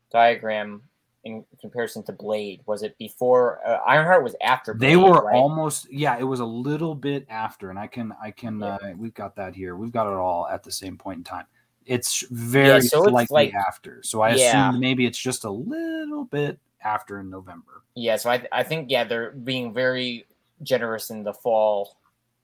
diagram 0.09 0.83
in 1.23 1.45
comparison 1.59 2.03
to 2.03 2.11
Blade? 2.11 2.61
Was 2.65 2.83
it 2.83 2.97
before 2.97 3.59
uh, 3.65 3.79
Ironheart 3.85 4.23
was 4.23 4.35
after? 4.41 4.73
Blade, 4.73 4.89
they 4.89 4.95
were 4.95 5.25
right? 5.25 5.35
almost 5.35 5.91
yeah. 5.91 6.17
It 6.17 6.23
was 6.23 6.39
a 6.39 6.45
little 6.45 6.95
bit 6.95 7.25
after, 7.29 7.69
and 7.69 7.79
I 7.79 7.87
can 7.87 8.13
I 8.21 8.31
can 8.31 8.59
yeah. 8.59 8.75
uh, 8.75 8.93
we've 8.97 9.13
got 9.13 9.35
that 9.35 9.55
here. 9.55 9.75
We've 9.75 9.91
got 9.91 10.07
it 10.07 10.15
all 10.15 10.47
at 10.47 10.63
the 10.63 10.71
same 10.71 10.97
point 10.97 11.19
in 11.19 11.23
time. 11.23 11.45
It's 11.85 12.25
very 12.29 12.67
yeah, 12.67 12.79
so 12.79 13.03
slightly 13.07 13.45
like, 13.45 13.53
after. 13.53 14.01
So 14.03 14.21
I 14.21 14.35
yeah. 14.35 14.69
assume 14.69 14.79
maybe 14.79 15.05
it's 15.05 15.17
just 15.17 15.43
a 15.43 15.49
little 15.49 16.25
bit 16.25 16.59
after 16.81 17.19
in 17.19 17.29
November. 17.29 17.83
Yeah, 17.95 18.15
so 18.15 18.29
I, 18.29 18.45
I 18.51 18.63
think 18.63 18.89
yeah 18.89 19.03
they're 19.03 19.31
being 19.31 19.73
very 19.73 20.25
generous 20.63 21.09
in 21.09 21.23
the 21.23 21.33
fall 21.33 21.97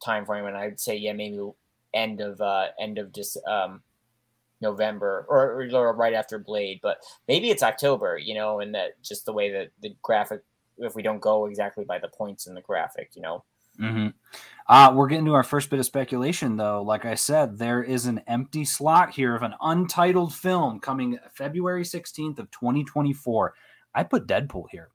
time 0.04 0.26
frame, 0.26 0.46
and 0.46 0.58
I'd 0.58 0.80
say 0.80 0.98
yeah 0.98 1.14
maybe 1.14 1.40
end 1.94 2.22
of 2.22 2.42
uh 2.42 2.68
end 2.80 2.98
of 2.98 3.14
just 3.14 3.38
um 3.48 3.82
November 4.62 5.26
or, 5.30 5.68
or 5.72 5.96
right 5.96 6.14
after 6.14 6.40
Blade, 6.40 6.80
but 6.82 6.98
maybe 7.28 7.50
it's 7.50 7.64
October, 7.64 8.18
you 8.18 8.34
know, 8.34 8.60
and 8.60 8.74
that 8.76 9.02
just 9.02 9.26
the 9.26 9.34
way 9.34 9.52
that 9.52 9.70
the 9.82 9.96
graphic 10.02 10.42
if 10.78 10.96
we 10.96 11.02
don't 11.02 11.22
go 11.22 11.46
exactly 11.46 11.86
by 11.86 12.00
the 12.00 12.10
points 12.10 12.48
in 12.48 12.54
the 12.54 12.62
graphic, 12.62 13.12
you 13.16 13.22
know. 13.22 13.44
Mm-hmm. 13.80 14.08
Uh, 14.68 14.94
we're 14.96 15.08
getting 15.08 15.26
to 15.26 15.34
our 15.34 15.44
first 15.44 15.70
bit 15.70 15.80
of 15.80 15.86
speculation, 15.86 16.58
though. 16.58 16.82
Like 16.82 17.06
I 17.06 17.16
said, 17.16 17.58
there 17.58 17.84
is 17.84 18.06
an 18.06 18.22
empty 18.28 18.66
slot 18.66 19.12
here 19.12 19.36
of 19.36 19.44
an 19.44 19.54
untitled 19.62 20.34
film 20.34 20.80
coming 20.80 21.20
February 21.34 21.84
16th 21.84 22.40
of 22.40 22.50
2024. 22.52 23.54
I 23.94 24.04
put 24.04 24.28
Deadpool 24.28 24.66
here. 24.72 24.90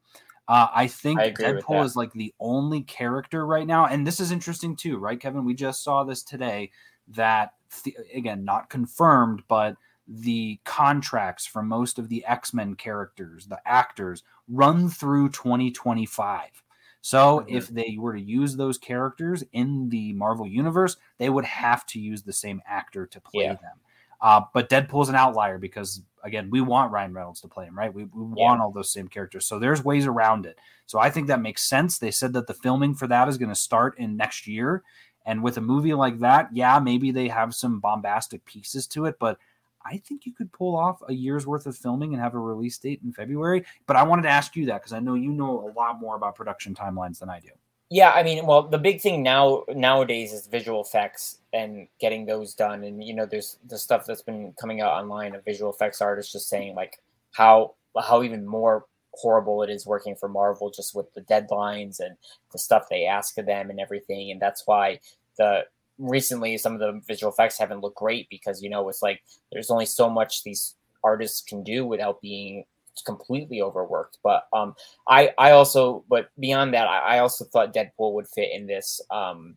Uh, 0.49 0.67
I 0.75 0.89
think 0.89 1.21
I 1.21 1.31
Deadpool 1.31 1.85
is 1.85 1.95
like 1.95 2.13
the 2.13 2.35
only 2.41 2.83
character 2.83 3.47
right 3.47 3.67
now, 3.67 3.87
and 3.87 4.05
this 4.05 4.19
is 4.19 4.33
interesting 4.33 4.75
too, 4.75 4.99
right, 4.99 5.21
Kevin? 5.21 5.45
We 5.45 5.55
just 5.55 5.85
saw 5.85 6.03
this 6.03 6.23
today. 6.25 6.73
That 7.09 7.55
th- 7.83 7.97
again, 8.15 8.45
not 8.45 8.71
confirmed, 8.71 9.43
but 9.49 9.77
the 10.07 10.59
contracts 10.65 11.47
for 11.47 11.63
most 11.63 11.99
of 11.99 12.09
the 12.09 12.25
X 12.27 12.53
Men 12.53 12.75
characters, 12.75 13.47
the 13.47 13.61
actors, 13.67 14.23
run 14.49 14.89
through 14.89 15.31
2025. 15.31 16.63
So 17.01 17.41
mm-hmm. 17.41 17.57
if 17.57 17.69
they 17.69 17.97
were 17.99 18.15
to 18.15 18.21
use 18.21 18.57
those 18.57 18.77
characters 18.77 19.45
in 19.53 19.89
the 19.89 20.13
Marvel 20.13 20.47
universe, 20.47 20.97
they 21.19 21.31
would 21.31 21.45
have 21.45 21.87
to 21.87 22.01
use 22.01 22.23
the 22.23 22.33
same 22.33 22.61
actor 22.67 23.07
to 23.07 23.21
play 23.21 23.45
yeah. 23.45 23.55
them. 23.55 23.79
Uh, 24.21 24.43
but 24.53 24.69
Deadpool's 24.69 25.09
an 25.09 25.15
outlier 25.15 25.57
because 25.57 26.03
again, 26.23 26.51
we 26.51 26.61
want 26.61 26.93
Ryan 26.93 27.15
Reynolds 27.15 27.41
to 27.41 27.49
play 27.49 27.65
him, 27.65 27.79
right? 27.79 27.93
We, 27.93 28.05
we 28.05 28.23
want 28.23 28.61
all 28.61 28.71
those 28.71 28.93
same 28.93 29.09
characters. 29.09 29.47
So 29.47 29.59
there's 29.59 29.83
ways 29.83 30.07
around 30.07 30.45
it. 30.45 30.59
So 30.87 30.99
I 30.99 31.09
think 31.09 31.29
that 31.29 31.41
makes 31.41 31.63
sense. 31.63 31.99
They 31.99 32.11
said 32.11 32.33
that 32.35 32.47
the 32.47 32.55
filming 32.55 32.95
for 32.95 33.07
that 33.07 33.29
is 33.29 33.39
going 33.39 33.49
to 33.49 33.55
start 33.55 33.99
in 33.99 34.17
next 34.17 34.47
year. 34.47 34.83
And 35.31 35.45
with 35.45 35.59
a 35.59 35.61
movie 35.61 35.95
like 35.95 36.19
that, 36.19 36.49
yeah, 36.53 36.81
maybe 36.81 37.13
they 37.13 37.29
have 37.29 37.55
some 37.55 37.79
bombastic 37.79 38.45
pieces 38.45 38.89
to 38.89 39.05
it, 39.05 39.17
but 39.21 39.39
I 39.85 39.99
think 39.99 40.27
you 40.27 40.33
could 40.33 40.51
pull 40.51 40.77
off 40.77 41.01
a 41.09 41.13
year's 41.13 41.47
worth 41.47 41.67
of 41.67 41.77
filming 41.77 42.13
and 42.13 42.21
have 42.21 42.35
a 42.35 42.39
release 42.41 42.77
date 42.79 43.01
in 43.05 43.13
February. 43.13 43.65
But 43.87 43.95
I 43.95 44.03
wanted 44.03 44.23
to 44.23 44.29
ask 44.29 44.57
you 44.57 44.67
that 44.67 44.81
because 44.81 44.93
I 44.93 44.99
know 44.99 45.15
you 45.15 45.31
know 45.31 45.71
a 45.71 45.71
lot 45.79 46.01
more 46.01 46.17
about 46.17 46.35
production 46.35 46.75
timelines 46.75 47.21
than 47.21 47.31
I 47.31 47.39
do. 47.39 47.51
Yeah, 47.91 48.11
I 48.11 48.25
mean, 48.25 48.45
well, 48.45 48.65
the 48.65 48.77
big 48.79 49.01
thing 49.01 49.23
now 49.23 49.63
nowadays 49.69 50.33
is 50.33 50.49
visual 50.49 50.83
effects 50.83 51.39
and 51.53 51.87
getting 52.01 52.27
those 52.27 52.53
done. 52.55 52.83
And 52.83 53.03
you 53.03 53.15
know, 53.15 53.25
there's 53.25 53.59
the 53.69 53.79
stuff 53.79 54.07
that's 54.07 54.23
been 54.23 54.53
coming 54.61 54.81
out 54.81 55.01
online 55.01 55.37
of 55.37 55.45
visual 55.45 55.73
effects 55.73 56.01
artists 56.01 56.33
just 56.33 56.49
saying 56.49 56.75
like 56.75 56.99
how 57.31 57.77
how 57.97 58.25
even 58.25 58.45
more 58.45 58.85
horrible 59.15 59.63
it 59.63 59.71
is 59.71 59.87
working 59.87 60.15
for 60.15 60.29
Marvel 60.29 60.71
just 60.71 60.95
with 60.95 61.13
the 61.15 61.21
deadlines 61.23 62.01
and 62.01 62.17
the 62.53 62.59
stuff 62.59 62.89
they 62.89 63.07
ask 63.07 63.39
of 63.39 63.47
them 63.47 63.71
and 63.71 63.81
everything. 63.81 64.31
And 64.31 64.41
that's 64.41 64.67
why 64.67 65.01
the 65.41 65.63
recently 65.99 66.57
some 66.59 66.75
of 66.75 66.81
the 66.81 67.01
visual 67.07 67.33
effects 67.33 67.59
haven't 67.59 67.81
looked 67.81 67.97
great 67.97 68.29
because 68.31 68.63
you 68.63 68.71
know 68.71 68.89
it's 68.89 69.03
like 69.03 69.21
there's 69.51 69.71
only 69.71 69.87
so 69.87 70.09
much 70.09 70.45
these 70.45 70.77
artists 71.03 71.43
can 71.43 71.63
do 71.65 71.87
without 71.87 72.21
being 72.21 72.65
completely 73.07 73.63
overworked. 73.63 74.19
But 74.23 74.45
um, 74.53 74.75
I 75.09 75.33
I 75.39 75.53
also 75.53 76.05
but 76.09 76.29
beyond 76.39 76.75
that, 76.75 76.87
I, 76.87 77.17
I 77.17 77.19
also 77.21 77.45
thought 77.47 77.75
Deadpool 77.75 78.13
would 78.15 78.29
fit 78.29 78.51
in 78.53 78.67
this 78.67 79.01
um 79.11 79.57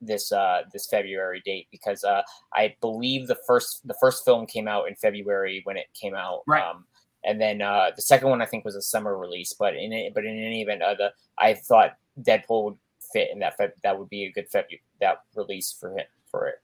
this 0.00 0.30
uh 0.30 0.62
this 0.72 0.86
February 0.86 1.42
date 1.44 1.66
because 1.72 2.04
uh 2.04 2.22
I 2.54 2.76
believe 2.80 3.26
the 3.26 3.38
first 3.46 3.86
the 3.86 3.96
first 4.00 4.24
film 4.24 4.46
came 4.46 4.68
out 4.68 4.88
in 4.88 4.94
February 4.94 5.62
when 5.64 5.76
it 5.76 5.86
came 6.00 6.14
out. 6.14 6.42
Right. 6.46 6.62
Um, 6.62 6.86
and 7.24 7.40
then 7.40 7.60
uh, 7.60 7.90
the 7.96 8.02
second 8.02 8.28
one 8.28 8.40
I 8.40 8.46
think 8.46 8.64
was 8.64 8.76
a 8.76 8.82
summer 8.82 9.18
release, 9.18 9.52
but 9.52 9.74
in 9.74 9.92
it, 9.92 10.14
but 10.14 10.24
in 10.24 10.38
any 10.38 10.62
event, 10.62 10.82
uh, 10.82 10.94
the 10.94 11.12
I 11.36 11.54
thought 11.54 11.96
Deadpool 12.20 12.64
would 12.64 12.78
fit 13.12 13.30
in 13.32 13.38
that. 13.40 13.58
Feb, 13.58 13.72
that 13.82 13.98
would 13.98 14.08
be 14.08 14.24
a 14.24 14.32
good 14.32 14.50
Feb, 14.50 14.64
that 15.00 15.22
release 15.34 15.72
for 15.72 15.96
it 15.98 16.08
for 16.30 16.46
it. 16.48 16.56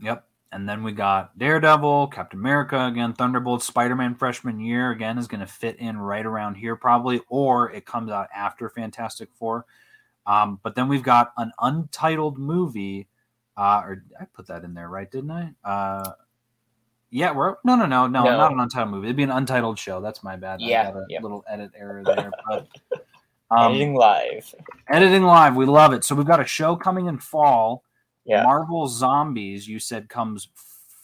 Yep. 0.00 0.24
And 0.52 0.68
then 0.68 0.82
we 0.82 0.92
got 0.92 1.36
Daredevil, 1.38 2.08
Captain 2.08 2.38
America 2.38 2.86
again, 2.86 3.12
Thunderbolt, 3.12 3.62
Spider 3.62 3.96
Man 3.96 4.14
freshman 4.14 4.60
year 4.60 4.90
again 4.90 5.18
is 5.18 5.26
going 5.26 5.40
to 5.40 5.46
fit 5.46 5.76
in 5.76 5.98
right 5.98 6.24
around 6.24 6.54
here 6.54 6.76
probably, 6.76 7.20
or 7.28 7.70
it 7.72 7.84
comes 7.84 8.10
out 8.10 8.28
after 8.34 8.68
Fantastic 8.70 9.28
Four. 9.38 9.66
Um, 10.26 10.58
but 10.62 10.74
then 10.74 10.88
we've 10.88 11.02
got 11.02 11.32
an 11.36 11.52
untitled 11.60 12.38
movie. 12.38 13.08
Uh, 13.56 13.82
or 13.84 14.04
I 14.20 14.24
put 14.26 14.46
that 14.48 14.64
in 14.64 14.74
there, 14.74 14.88
right? 14.88 15.10
Didn't 15.10 15.30
I? 15.30 15.52
Uh, 15.64 16.12
yeah, 17.10 17.32
we're 17.32 17.56
no, 17.64 17.74
no, 17.76 17.86
no, 17.86 18.06
no, 18.06 18.24
No. 18.24 18.36
not 18.36 18.52
an 18.52 18.60
untitled 18.60 18.90
movie. 18.90 19.06
It'd 19.08 19.16
be 19.16 19.22
an 19.22 19.30
untitled 19.30 19.78
show. 19.78 20.00
That's 20.00 20.22
my 20.22 20.36
bad. 20.36 20.60
I 20.62 20.66
Yeah, 20.66 20.92
got 20.92 20.96
a 21.00 21.06
yeah. 21.08 21.20
little 21.22 21.44
edit 21.48 21.70
error 21.76 22.02
there. 22.04 22.30
But 22.48 22.68
um, 23.50 23.70
Editing 23.72 23.94
live. 23.94 24.54
editing 24.88 25.22
live, 25.22 25.54
we 25.56 25.66
love 25.66 25.92
it. 25.92 26.04
So 26.04 26.14
we've 26.14 26.26
got 26.26 26.40
a 26.40 26.44
show 26.46 26.76
coming 26.76 27.06
in 27.06 27.18
fall. 27.18 27.82
Yeah. 28.24 28.42
Marvel 28.42 28.88
Zombies, 28.88 29.68
you 29.68 29.78
said 29.78 30.08
comes 30.08 30.48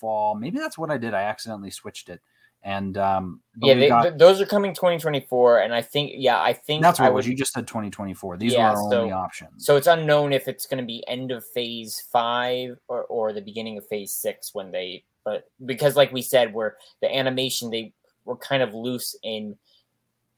fall. 0.01 0.35
Maybe 0.35 0.59
that's 0.59 0.77
what 0.77 0.91
I 0.91 0.99
did. 0.99 1.15
I 1.15 1.23
accidentally 1.23 1.71
switched 1.71 2.09
it. 2.09 2.21
And 2.65 2.97
um, 2.99 3.41
Yeah, 3.61 3.75
they, 3.75 3.89
got- 3.89 4.03
th- 4.03 4.15
those 4.19 4.41
are 4.41 4.47
coming 4.47 4.73
2024, 4.75 5.61
and 5.63 5.75
I 5.75 5.83
think 5.83 6.13
yeah, 6.17 6.41
I 6.41 6.53
think 6.53 6.83
that's 6.83 7.01
what 7.01 7.07
I 7.07 7.09
it 7.09 7.15
was. 7.15 7.25
would. 7.27 7.31
You 7.33 7.37
just 7.37 7.53
said 7.53 7.67
2024. 7.67 8.37
These 8.37 8.53
Yeah, 8.55 8.71
were 8.73 8.77
our 8.79 8.91
so- 8.91 9.01
only 9.01 9.13
options. 9.13 9.65
So 9.67 9.77
it's 9.77 9.87
unknown 9.89 10.33
if 10.33 10.47
it's 10.49 10.67
going 10.67 10.79
to 10.81 10.87
be 10.87 11.05
end 11.09 11.33
of 11.33 11.45
phase 11.55 12.03
five 12.13 12.77
or, 12.89 13.03
or 13.05 13.33
the 13.33 13.41
beginning 13.41 13.79
of 13.79 13.87
phase 13.89 14.13
six 14.13 14.55
when 14.55 14.71
they, 14.71 15.05
but 15.25 15.45
because 15.67 15.97
like 15.97 16.13
we 16.13 16.23
said, 16.23 16.53
where 16.55 16.77
the 17.01 17.13
animation 17.15 17.71
they 17.71 17.93
were 18.25 18.37
kind 18.37 18.63
of 18.63 18.75
loose 18.75 19.17
in 19.25 19.57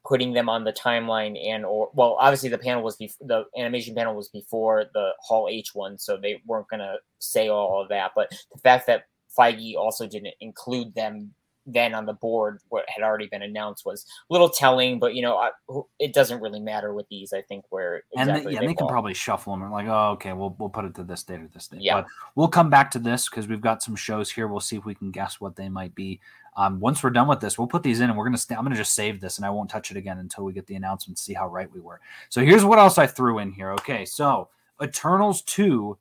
putting 0.07 0.33
them 0.35 0.49
on 0.49 0.65
the 0.65 0.73
timeline 0.73 1.43
and 1.43 1.65
or 1.65 1.91
well, 1.95 2.17
obviously 2.21 2.49
the 2.49 2.59
panel 2.59 2.83
was 2.83 2.97
before 2.97 3.27
the 3.27 3.45
animation 3.59 3.95
panel 3.95 4.15
was 4.15 4.29
before 4.29 4.85
the 4.93 5.11
Hall 5.21 5.49
H 5.51 5.75
one, 5.75 5.99
so 5.99 6.17
they 6.17 6.43
weren't 6.47 6.69
going 6.69 6.81
to 6.81 6.97
say 7.19 7.49
all 7.49 7.81
of 7.83 7.89
that. 7.89 8.13
But 8.15 8.31
the 8.53 8.59
fact 8.59 8.87
that 8.87 9.05
Feige 9.37 9.77
also 9.77 10.07
didn't 10.07 10.35
include 10.41 10.95
them 10.95 11.35
then 11.67 11.95
on 11.95 12.07
the 12.07 12.13
board, 12.13 12.61
what 12.69 12.85
had 12.89 13.03
already 13.03 13.27
been 13.27 13.43
announced 13.43 13.87
was 13.87 14.05
a 14.29 14.33
little 14.33 14.49
telling. 14.49 14.99
But 14.99 15.15
you 15.15 15.23
know, 15.23 15.37
I, 15.37 15.51
it 15.99 16.13
doesn't 16.13 16.41
really 16.41 16.61
matter 16.61 16.93
with 16.93 17.09
these. 17.09 17.33
I 17.33 17.43
think 17.43 17.65
where 17.71 18.03
and 18.17 18.29
exactly 18.29 18.45
they, 18.45 18.55
yeah, 18.55 18.61
they 18.61 18.67
they 18.69 18.75
can 18.75 18.89
probably 18.89 19.15
shuffle 19.15 19.57
them. 19.57 19.71
like, 19.71 19.87
oh, 19.89 20.11
okay, 20.13 20.33
we'll 20.33 20.55
we'll 20.59 20.69
put 20.69 20.85
it 20.85 20.95
to 20.97 21.05
this 21.05 21.23
date 21.23 21.41
or 21.41 21.49
this 21.53 21.69
date. 21.69 21.81
Yeah. 21.81 22.03
But 22.03 22.07
we'll 22.35 22.49
come 22.49 22.71
back 22.71 22.91
to 22.93 22.99
this 22.99 23.29
because 23.29 23.49
we've 23.49 23.61
got 23.61 23.83
some 23.83 23.97
shows 23.97 24.31
here. 24.31 24.47
We'll 24.47 24.61
see 24.61 24.77
if 24.77 24.85
we 24.85 24.95
can 24.95 25.11
guess 25.11 25.41
what 25.41 25.57
they 25.57 25.69
might 25.69 25.95
be. 25.95 26.21
Um, 26.57 26.79
once 26.79 27.03
we're 27.03 27.11
done 27.11 27.27
with 27.27 27.41
this, 27.41 27.59
we'll 27.59 27.67
put 27.67 27.83
these 27.83 28.01
in, 28.01 28.11
and 28.11 28.19
we're 28.19 28.25
gonna. 28.25 28.39
St- 28.39 28.59
I'm 28.59 28.65
gonna 28.65 28.77
just 28.77 28.95
save 28.95 29.21
this, 29.21 29.39
and 29.39 29.47
I 29.47 29.51
won't 29.51 29.71
touch 29.71 29.91
it 29.91 29.97
again 29.97 30.19
until 30.19 30.45
we 30.45 30.53
get 30.53 30.67
the 30.67 30.77
announcement. 30.77 31.19
See 31.19 31.35
how 31.35 31.49
right 31.49 31.73
we 31.73 31.81
were. 31.81 32.01
So 32.29 32.43
here's 32.43 32.65
what 32.65 32.79
else 32.79 32.99
I 32.99 33.07
threw 33.07 33.39
in 33.39 33.53
here. 33.53 33.73
Okay, 33.73 34.05
so 34.05 34.49
Eternals 34.83 35.43
two 35.43 35.99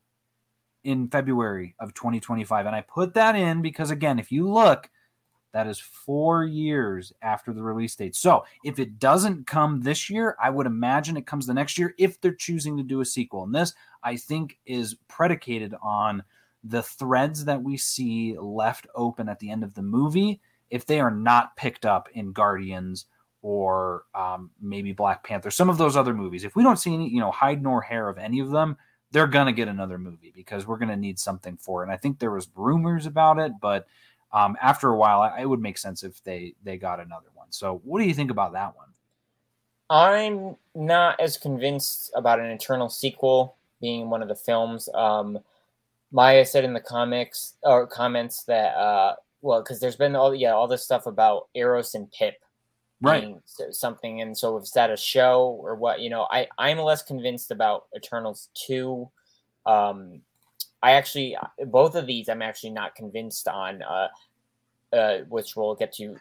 in 0.84 1.08
February 1.08 1.76
of 1.80 1.94
2025, 1.94 2.66
and 2.66 2.76
I 2.76 2.82
put 2.82 3.14
that 3.14 3.36
in 3.36 3.62
because 3.62 3.92
again, 3.92 4.20
if 4.20 4.32
you 4.32 4.50
look. 4.50 4.90
That 5.54 5.68
is 5.68 5.80
four 5.80 6.44
years 6.44 7.14
after 7.22 7.54
the 7.54 7.62
release 7.62 7.96
date. 7.96 8.16
So 8.16 8.44
if 8.64 8.80
it 8.80 8.98
doesn't 9.00 9.46
come 9.46 9.82
this 9.82 10.10
year, 10.10 10.36
I 10.42 10.50
would 10.50 10.66
imagine 10.66 11.16
it 11.16 11.28
comes 11.28 11.46
the 11.46 11.54
next 11.54 11.78
year 11.78 11.94
if 11.98 12.20
they're 12.20 12.34
choosing 12.34 12.76
to 12.78 12.84
do 12.84 13.02
a 13.02 13.06
sequel. 13.06 13.44
And 13.44 13.54
this, 13.54 13.74
I 14.04 14.18
think, 14.18 14.58
is 14.66 14.96
predicated 15.08 15.76
on 15.82 16.24
the 16.64 16.82
threads 16.82 17.46
that 17.46 17.62
we 17.62 17.78
see 17.78 18.36
left 18.38 18.88
open 18.96 19.30
at 19.30 19.40
the 19.40 19.52
end 19.52 19.64
of 19.64 19.76
the 19.76 19.84
movie. 19.84 20.42
If 20.72 20.88
they 20.88 21.00
are 21.00 21.12
not 21.12 21.56
picked 21.56 21.86
up 21.86 22.10
in 22.14 22.32
Guardians 22.32 23.06
or 23.44 24.06
um, 24.16 24.50
maybe 24.60 24.92
Black 24.92 25.24
Panther, 25.24 25.52
some 25.52 25.70
of 25.70 25.78
those 25.78 25.96
other 25.96 26.16
movies, 26.16 26.46
if 26.46 26.56
we 26.56 26.64
don't 26.64 26.80
see 26.80 26.96
any, 26.96 27.10
you 27.10 27.20
know, 27.20 27.32
hide 27.32 27.62
nor 27.62 27.82
hair 27.82 28.10
of 28.10 28.18
any 28.18 28.40
of 28.40 28.50
them, 28.50 28.76
they're 29.12 29.28
gonna 29.28 29.54
get 29.54 29.68
another 29.68 30.00
movie 30.00 30.34
because 30.36 30.66
we're 30.66 30.80
gonna 30.80 30.98
need 30.98 31.20
something 31.20 31.58
for 31.58 31.82
it. 31.82 31.86
And 31.86 31.92
I 31.94 31.98
think 31.98 32.18
there 32.18 32.32
was 32.32 32.50
rumors 32.56 33.06
about 33.06 33.38
it, 33.38 33.52
but 33.62 33.86
um, 34.34 34.58
after 34.62 34.90
a 34.90 34.98
while, 34.98 35.22
I- 35.22 35.42
it 35.42 35.46
would 35.46 35.62
make 35.62 35.78
sense 35.78 36.04
if 36.04 36.24
they 36.24 36.56
they 36.64 36.78
got 36.78 37.00
another 37.00 37.30
one. 37.34 37.48
So, 37.52 37.82
what 37.84 38.00
do 38.00 38.06
you 38.06 38.14
think 38.14 38.32
about 38.32 38.54
that 38.54 38.76
one? 38.76 38.88
I'm 39.90 40.56
not 40.74 41.20
as 41.20 41.38
convinced 41.38 42.12
about 42.16 42.40
an 42.40 42.48
Eternal 42.48 42.90
sequel 42.90 43.56
being 43.80 44.10
one 44.10 44.22
of 44.22 44.28
the 44.28 44.36
films. 44.36 44.90
Um, 44.94 45.40
Maya 46.12 46.46
said 46.46 46.64
in 46.64 46.74
the 46.74 46.80
comics 46.80 47.54
or 47.64 47.86
comments 47.86 48.44
that 48.44 48.76
uh, 48.76 49.16
well, 49.42 49.62
because 49.62 49.80
there's 49.80 49.96
been 49.96 50.16
all 50.16 50.34
yeah 50.34 50.52
all 50.54 50.68
this 50.68 50.84
stuff 50.84 51.06
about 51.06 51.48
Eros 51.54 51.96
and 51.96 52.12
Pip 52.12 52.36
right? 53.04 53.36
something, 53.72 54.22
and 54.22 54.38
so 54.38 54.58
is 54.58 54.72
that 54.72 54.90
a 54.90 54.98
show 54.98 55.60
or 55.62 55.76
what? 55.76 56.00
You 56.00 56.10
know, 56.10 56.28
I 56.32 56.48
I'm 56.58 56.80
less 56.80 57.04
convinced 57.04 57.52
about 57.52 57.86
Eternals 57.96 58.50
two. 58.54 59.10
Um, 59.66 60.22
I 60.84 60.92
actually 60.92 61.36
both 61.68 61.96
of 61.96 62.06
these 62.06 62.30
I'm 62.30 62.42
actually 62.44 62.70
not 62.72 62.94
convinced 62.94 63.48
on. 63.48 63.82
Uh, 63.82 64.08
uh, 64.94 65.20
which 65.30 65.56
we'll 65.56 65.74
get 65.74 65.92
to 65.92 66.16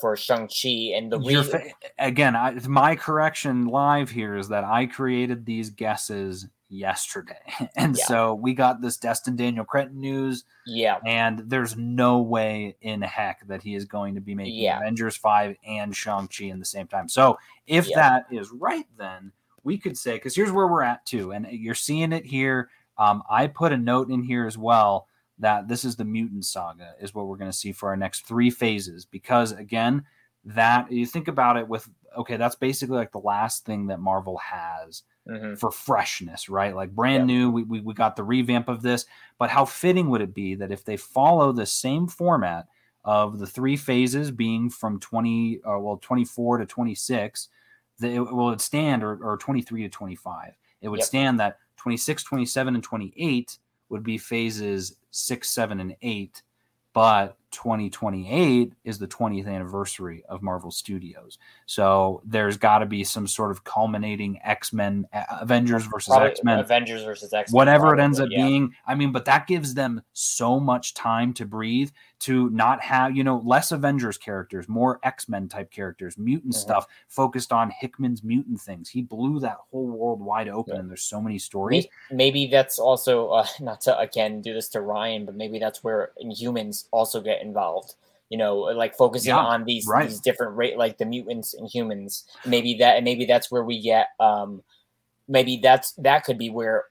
for 0.00 0.16
Shang 0.16 0.46
Chi 0.46 0.92
and 0.94 1.10
the 1.10 1.18
Your 1.18 1.42
reason. 1.42 1.60
fa- 1.60 1.72
again, 1.98 2.36
I, 2.36 2.52
my 2.68 2.94
correction 2.94 3.66
live 3.66 4.10
here 4.10 4.36
is 4.36 4.46
that 4.50 4.62
I 4.62 4.86
created 4.86 5.44
these 5.44 5.70
guesses 5.70 6.46
yesterday, 6.68 7.34
and 7.76 7.96
Yeah. 7.98 8.04
so 8.04 8.34
we 8.34 8.54
got 8.54 8.80
this 8.80 8.96
Destin 8.96 9.34
Daniel 9.34 9.64
Cretton 9.64 10.00
news, 10.00 10.44
Yeah, 10.66 10.98
and 11.04 11.40
there's 11.46 11.76
no 11.76 12.20
way 12.20 12.76
in 12.82 13.02
heck 13.02 13.44
that 13.48 13.60
he 13.62 13.74
is 13.74 13.86
going 13.86 14.14
to 14.14 14.20
be 14.20 14.36
making 14.36 14.54
Yeah. 14.62 14.78
Avengers 14.78 15.16
five 15.16 15.56
and 15.66 15.96
Shang 15.96 16.28
Chi 16.28 16.44
in 16.44 16.60
the 16.60 16.64
same 16.64 16.86
time. 16.86 17.08
So 17.08 17.38
if 17.66 17.88
Yeah. 17.88 17.96
that 17.96 18.26
is 18.30 18.52
right, 18.52 18.86
then 18.98 19.32
we 19.64 19.78
could 19.78 19.98
say 19.98 20.12
because 20.12 20.36
here's 20.36 20.52
where 20.52 20.68
we're 20.68 20.82
at 20.82 21.04
too, 21.06 21.32
and 21.32 21.44
you're 21.50 21.74
seeing 21.74 22.12
it 22.12 22.24
here. 22.24 22.70
Um, 23.00 23.22
I 23.30 23.46
put 23.46 23.72
a 23.72 23.76
note 23.78 24.10
in 24.10 24.22
here 24.22 24.46
as 24.46 24.58
well 24.58 25.08
that 25.38 25.68
this 25.68 25.84
is 25.84 25.96
the 25.96 26.04
mutant 26.04 26.44
saga 26.44 26.92
is 27.00 27.14
what 27.14 27.26
we're 27.26 27.38
going 27.38 27.50
to 27.50 27.56
see 27.56 27.72
for 27.72 27.88
our 27.88 27.96
next 27.96 28.26
three 28.26 28.50
phases 28.50 29.06
because 29.06 29.52
again 29.52 30.04
that 30.44 30.92
you 30.92 31.06
think 31.06 31.26
about 31.28 31.56
it 31.56 31.66
with 31.66 31.88
okay 32.16 32.36
that's 32.36 32.56
basically 32.56 32.96
like 32.96 33.10
the 33.12 33.18
last 33.18 33.64
thing 33.64 33.86
that 33.86 34.00
marvel 34.00 34.36
has 34.38 35.02
mhm. 35.26 35.58
for 35.58 35.70
freshness 35.70 36.48
right 36.50 36.74
like 36.76 36.90
brand 36.94 37.28
Yeah. 37.28 37.36
new 37.36 37.50
we, 37.50 37.62
we, 37.62 37.80
we 37.80 37.94
got 37.94 38.16
the 38.16 38.22
revamp 38.22 38.68
of 38.68 38.82
this 38.82 39.06
but 39.38 39.48
how 39.48 39.64
fitting 39.64 40.10
would 40.10 40.20
it 40.20 40.34
be 40.34 40.54
that 40.56 40.70
if 40.72 40.84
they 40.84 40.98
follow 40.98 41.52
the 41.52 41.66
same 41.66 42.06
format 42.06 42.66
of 43.04 43.38
the 43.38 43.46
three 43.46 43.76
phases 43.78 44.30
being 44.30 44.68
from 44.68 45.00
20 45.00 45.60
uh, 45.66 45.78
well 45.78 45.96
24 46.02 46.58
to 46.58 46.66
26 46.66 47.48
that 47.98 48.10
it 48.10 48.20
will 48.20 48.50
it 48.50 48.60
stand 48.60 49.02
or, 49.02 49.16
or 49.24 49.38
23 49.38 49.84
to 49.84 49.88
25 49.88 50.52
it 50.82 50.88
would 50.88 50.98
Yep. 51.00 51.06
stand 51.06 51.40
that 51.40 51.58
26 51.80 52.24
27 52.24 52.74
and 52.74 52.84
28 52.84 53.58
would 53.88 54.02
be 54.02 54.18
phases 54.18 54.96
6 55.12 55.48
7 55.48 55.80
and 55.80 55.96
8 56.02 56.42
but 56.92 57.38
2028 57.50 58.72
is 58.84 58.98
the 58.98 59.06
20th 59.06 59.46
anniversary 59.46 60.22
of 60.28 60.42
Marvel 60.42 60.70
Studios. 60.70 61.38
So 61.66 62.22
there's 62.24 62.56
got 62.56 62.78
to 62.78 62.86
be 62.86 63.04
some 63.04 63.26
sort 63.26 63.50
of 63.50 63.64
culminating 63.64 64.38
X-Men 64.44 65.06
uh, 65.12 65.24
Avengers 65.40 65.86
versus 65.86 66.14
X-Men 66.14 66.58
Avengers 66.60 67.02
versus 67.02 67.32
X 67.32 67.50
Men. 67.52 67.56
whatever 67.56 67.94
it 67.94 68.00
ends 68.00 68.20
up 68.20 68.28
yeah. 68.30 68.44
being. 68.46 68.74
I 68.86 68.94
mean, 68.94 69.12
but 69.12 69.24
that 69.26 69.46
gives 69.46 69.74
them 69.74 70.00
so 70.12 70.58
much 70.60 70.94
time 70.94 71.32
to 71.34 71.44
breathe 71.44 71.90
to 72.20 72.50
not 72.50 72.82
have, 72.82 73.16
you 73.16 73.24
know, 73.24 73.42
less 73.44 73.72
Avengers 73.72 74.18
characters, 74.18 74.68
more 74.68 75.00
X 75.02 75.28
Men 75.28 75.48
type 75.48 75.70
characters, 75.70 76.18
mutant 76.18 76.54
Mhm. 76.54 76.58
stuff 76.58 76.86
focused 77.08 77.52
on 77.52 77.70
Hickman's 77.70 78.22
mutant 78.22 78.60
things. 78.60 78.88
He 78.88 79.02
blew 79.02 79.40
that 79.40 79.56
whole 79.70 79.86
world 79.86 80.20
wide 80.20 80.48
open, 80.48 80.74
Yeah. 80.74 80.80
and 80.80 80.90
there's 80.90 81.02
so 81.02 81.20
many 81.20 81.38
stories. 81.38 81.86
May- 82.10 82.30
Maybe 82.30 82.46
that's 82.46 82.78
also 82.78 83.28
uh, 83.30 83.46
not 83.60 83.80
to 83.82 83.98
again 83.98 84.40
do 84.42 84.52
this 84.54 84.68
to 84.68 84.82
Ryan, 84.82 85.24
but 85.24 85.34
maybe 85.34 85.58
that's 85.58 85.82
where 85.82 86.12
Inhumans 86.22 86.84
also 86.92 87.20
get 87.20 87.39
involved. 87.42 87.94
You 88.28 88.38
know, 88.38 88.58
like 88.58 88.96
focusing 88.96 89.30
Yeah, 89.30 89.38
on 89.38 89.64
these 89.64 89.86
right. 89.86 90.08
these 90.08 90.20
different 90.20 90.56
rate, 90.56 90.78
like 90.78 90.98
the 90.98 91.04
mutants 91.04 91.54
and 91.54 91.68
humans. 91.68 92.26
Maybe 92.46 92.74
that, 92.74 92.96
and 92.96 93.04
maybe 93.04 93.24
that's 93.24 93.50
where 93.50 93.64
we 93.64 93.80
get. 93.80 94.08
um 94.20 94.62
Maybe 95.28 95.58
that's 95.62 95.92
that 95.94 96.24
could 96.24 96.38
be 96.38 96.50
where 96.50 96.86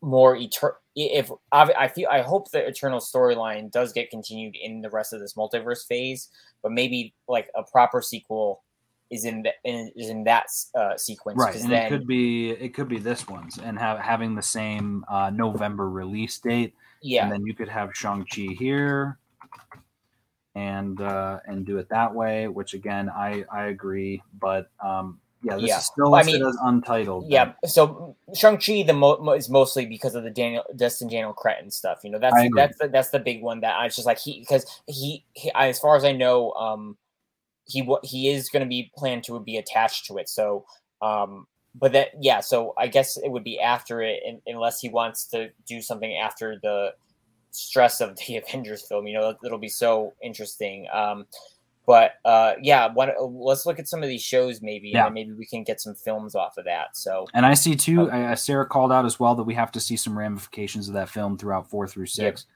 more 0.00 0.36
eternal. 0.36 0.76
If 0.96 1.30
I, 1.50 1.72
I 1.76 1.88
feel, 1.88 2.08
I 2.08 2.20
hope 2.20 2.52
the 2.52 2.64
Eternal 2.64 3.00
storyline 3.00 3.68
does 3.72 3.92
get 3.92 4.10
continued 4.10 4.54
in 4.54 4.80
the 4.80 4.90
rest 4.90 5.12
of 5.12 5.18
this 5.18 5.34
multiverse 5.34 5.84
phase, 5.84 6.28
but 6.62 6.70
maybe 6.70 7.14
like 7.26 7.50
a 7.56 7.64
proper 7.64 8.00
sequel 8.00 8.62
is 9.10 9.24
in 9.24 9.42
the 9.42 9.52
in, 9.64 9.90
is 9.96 10.08
in 10.08 10.22
that 10.24 10.46
uh, 10.76 10.96
sequence. 10.96 11.38
right 11.38 11.56
and 11.56 11.70
then, 11.72 11.86
it 11.86 11.88
could 11.88 12.06
be 12.06 12.50
it 12.50 12.74
could 12.74 12.88
be 12.88 12.98
this 12.98 13.26
one's 13.26 13.58
and 13.58 13.76
have 13.76 13.98
having 13.98 14.36
the 14.36 14.42
same 14.42 15.04
uh, 15.08 15.30
November 15.30 15.90
release 15.90 16.38
date, 16.38 16.74
yeah, 17.02 17.24
and 17.24 17.32
then 17.32 17.44
you 17.44 17.54
could 17.54 17.68
have 17.68 17.90
Shang 17.94 18.24
Chi 18.24 18.54
here, 18.56 19.18
and 20.54 21.00
uh, 21.00 21.40
and 21.46 21.66
do 21.66 21.78
it 21.78 21.88
that 21.90 22.14
way. 22.14 22.48
Which 22.48 22.74
again, 22.74 23.10
I 23.10 23.44
I 23.52 23.66
agree, 23.66 24.22
but 24.40 24.68
um, 24.82 25.20
yeah, 25.42 25.56
this 25.56 25.70
Yeah. 25.70 25.78
is 25.78 25.86
still 25.86 26.10
Well, 26.10 26.14
I 26.16 26.18
listed 26.18 26.40
mean, 26.40 26.46
as 26.46 26.56
untitled. 26.62 27.26
Yeah, 27.28 27.52
so 27.66 28.16
Shang 28.34 28.58
Chi 28.58 28.82
the 28.82 28.92
mo- 28.92 29.18
mo- 29.18 29.32
is 29.32 29.48
mostly 29.48 29.86
because 29.86 30.14
of 30.14 30.24
the 30.24 30.30
Daniel 30.30 30.64
Destin 30.76 31.08
Daniel 31.08 31.32
Cretton 31.32 31.70
stuff. 31.70 32.00
You 32.04 32.10
know, 32.10 32.18
that's 32.18 32.36
that's 32.54 32.78
the, 32.78 32.88
that's 32.88 33.10
the 33.10 33.18
big 33.18 33.42
one 33.42 33.60
that 33.60 33.76
I 33.78 33.84
was 33.84 33.96
just 33.96 34.06
like 34.06 34.18
he 34.18 34.40
because 34.40 34.66
he, 34.86 35.24
he 35.32 35.52
I- 35.52 35.68
as 35.68 35.78
far 35.78 35.96
as 35.96 36.04
I 36.04 36.12
know, 36.12 36.52
um, 36.52 36.96
he 37.66 37.88
he 38.02 38.28
is 38.30 38.48
going 38.48 38.62
to 38.64 38.68
be 38.68 38.90
planned 38.96 39.24
to 39.24 39.38
be 39.40 39.56
attached 39.56 40.06
to 40.06 40.18
it. 40.18 40.28
So, 40.28 40.66
um, 41.02 41.46
but 41.74 41.92
that 41.92 42.10
yeah, 42.20 42.40
so 42.40 42.74
I 42.78 42.86
guess 42.88 43.16
it 43.16 43.28
would 43.30 43.44
be 43.44 43.58
after 43.60 44.02
it, 44.02 44.22
un 44.26 44.40
unless 44.46 44.80
he 44.80 44.88
wants 44.88 45.26
to 45.28 45.50
do 45.66 45.80
something 45.82 46.14
after 46.16 46.58
the 46.62 46.94
stress 47.54 48.00
of 48.00 48.16
the 48.26 48.36
Avengers 48.36 48.82
film. 48.82 49.06
You 49.06 49.18
know, 49.18 49.34
it'll 49.44 49.58
be 49.58 49.68
so 49.68 50.12
interesting. 50.22 50.86
Um, 50.92 51.26
but 51.86 52.12
uh, 52.24 52.54
yeah, 52.62 52.90
what, 52.92 53.14
let's 53.20 53.66
look 53.66 53.78
at 53.78 53.88
some 53.88 54.02
of 54.02 54.08
these 54.08 54.22
shows 54.22 54.62
maybe, 54.62 54.88
Yeah. 54.90 55.04
and 55.06 55.14
maybe 55.14 55.32
we 55.32 55.44
can 55.44 55.64
get 55.64 55.80
some 55.82 55.94
films 55.94 56.34
off 56.34 56.56
of 56.56 56.64
that. 56.64 56.96
So. 56.96 57.26
And 57.34 57.44
I 57.44 57.52
see 57.54 57.76
too. 57.76 58.10
Uh, 58.10 58.34
Sarah 58.36 58.66
called 58.66 58.90
out 58.90 59.04
as 59.04 59.20
well 59.20 59.34
that 59.34 59.42
we 59.42 59.52
have 59.54 59.70
to 59.72 59.80
see 59.80 59.96
some 59.96 60.18
ramifications 60.18 60.88
of 60.88 60.94
that 60.94 61.10
film 61.10 61.36
throughout 61.36 61.68
four 61.68 61.86
through 61.86 62.06
six. 62.06 62.46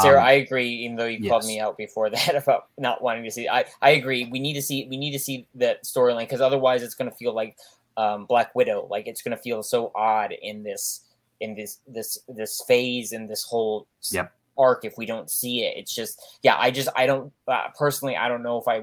Sarah, 0.00 0.20
Um, 0.20 0.24
I 0.24 0.32
agree. 0.32 0.68
Even 0.68 0.96
though 0.96 1.06
you 1.06 1.28
called 1.28 1.44
me 1.44 1.60
out 1.60 1.76
before 1.76 2.08
that 2.10 2.34
about 2.36 2.68
not 2.78 3.02
wanting 3.02 3.24
to 3.24 3.30
see, 3.30 3.48
I 3.48 3.64
I 3.82 3.90
agree. 3.90 4.28
We 4.30 4.38
need 4.38 4.54
to 4.54 4.62
see 4.62 4.86
we 4.88 4.96
need 4.96 5.10
to 5.12 5.18
see 5.18 5.46
that 5.56 5.82
storyline 5.84 6.20
because 6.20 6.40
otherwise 6.40 6.82
it's 6.82 6.94
going 6.94 7.10
to 7.10 7.16
feel 7.16 7.34
like 7.34 7.56
um, 7.96 8.24
Black 8.26 8.54
Widow. 8.54 8.86
Like 8.88 9.08
it's 9.08 9.20
going 9.20 9.36
to 9.36 9.42
feel 9.42 9.62
so 9.64 9.90
odd 9.96 10.32
in 10.42 10.62
this 10.62 11.00
in 11.40 11.54
this 11.56 11.80
this 11.88 12.18
this 12.28 12.62
phase 12.68 13.12
and 13.12 13.28
this 13.28 13.42
whole 13.42 13.88
Yep. 14.12 14.32
Arc 14.60 14.84
if 14.84 14.94
we 14.96 15.06
don't 15.06 15.30
see 15.30 15.64
it. 15.64 15.76
It's 15.78 15.94
just 15.94 16.20
yeah. 16.42 16.56
I 16.58 16.70
just 16.70 16.88
I 16.94 17.06
don't 17.06 17.32
uh, 17.48 17.68
personally. 17.76 18.16
I 18.16 18.28
don't 18.28 18.42
know 18.42 18.58
if 18.58 18.68
I 18.68 18.82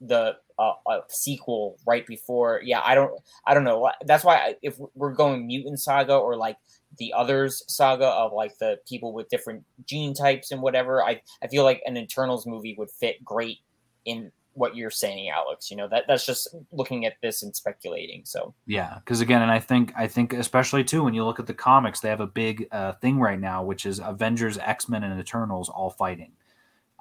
the 0.00 0.36
uh, 0.58 0.72
uh, 0.86 1.00
sequel 1.08 1.76
right 1.86 2.06
before. 2.06 2.60
Yeah, 2.64 2.80
I 2.84 2.94
don't 2.94 3.12
I 3.46 3.54
don't 3.54 3.64
know. 3.64 3.90
That's 4.06 4.24
why 4.24 4.36
I, 4.36 4.54
if 4.62 4.78
we're 4.94 5.12
going 5.12 5.46
mutant 5.46 5.80
saga 5.80 6.16
or 6.16 6.36
like 6.36 6.56
the 6.98 7.12
others 7.12 7.62
saga 7.68 8.06
of 8.06 8.32
like 8.32 8.56
the 8.58 8.78
people 8.88 9.12
with 9.12 9.28
different 9.28 9.64
gene 9.84 10.14
types 10.14 10.50
and 10.50 10.62
whatever 10.62 11.02
i 11.02 11.20
i 11.42 11.46
feel 11.46 11.64
like 11.64 11.82
an 11.84 11.96
Eternals 11.96 12.46
movie 12.46 12.74
would 12.78 12.90
fit 12.90 13.22
great 13.24 13.58
in 14.04 14.30
what 14.56 14.74
you're 14.74 14.90
saying 14.90 15.28
alex 15.30 15.70
you 15.70 15.76
know 15.76 15.86
that 15.88 16.04
that's 16.08 16.26
just 16.26 16.54
looking 16.72 17.06
at 17.06 17.14
this 17.22 17.42
and 17.42 17.54
speculating 17.54 18.22
so 18.24 18.54
Yeah, 18.66 18.94
because 18.96 19.20
again, 19.20 19.42
and 19.42 19.50
I 19.50 19.58
think 19.58 19.92
I 19.96 20.06
think 20.06 20.32
especially 20.32 20.82
too 20.84 21.02
when 21.04 21.14
you 21.14 21.24
look 21.24 21.38
at 21.38 21.46
the 21.46 21.54
comics, 21.54 22.00
they 22.00 22.08
have 22.08 22.20
a 22.20 22.26
big 22.26 22.66
uh, 22.72 22.92
thing 22.94 23.18
right 23.20 23.38
now, 23.38 23.62
which 23.62 23.86
is 23.86 24.00
Avengers, 24.00 24.58
X 24.58 24.88
Men, 24.88 25.04
and 25.04 25.18
Eternals 25.20 25.68
all 25.68 25.90
fighting. 25.90 26.32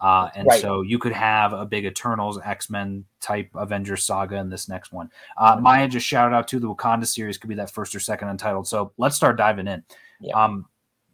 Uh, 0.02 0.30
and 0.36 0.48
Right. 0.48 0.62
so 0.62 0.82
you 0.82 1.00
could 1.00 1.14
have 1.14 1.54
a 1.54 1.66
big 1.66 1.86
Eternals, 1.86 2.40
X 2.44 2.70
Men 2.70 3.06
type 3.22 3.50
Avengers 3.56 4.04
saga 4.04 4.38
in 4.38 4.50
this 4.50 4.68
next 4.70 4.92
one. 4.92 5.10
Uh, 5.38 5.58
Maya 5.60 5.88
just 5.88 6.06
shouted 6.06 6.36
out 6.36 6.48
to 6.50 6.60
the 6.60 6.68
Wakanda 6.68 7.08
series 7.08 7.38
could 7.38 7.50
be 7.50 7.56
that 7.56 7.72
first 7.72 7.96
or 7.96 8.00
second 8.00 8.28
untitled. 8.30 8.68
So 8.68 8.92
let's 8.98 9.16
start 9.16 9.38
diving 9.38 9.68
in. 9.68 9.84
Yeah. 10.20 10.36
Um, 10.36 10.66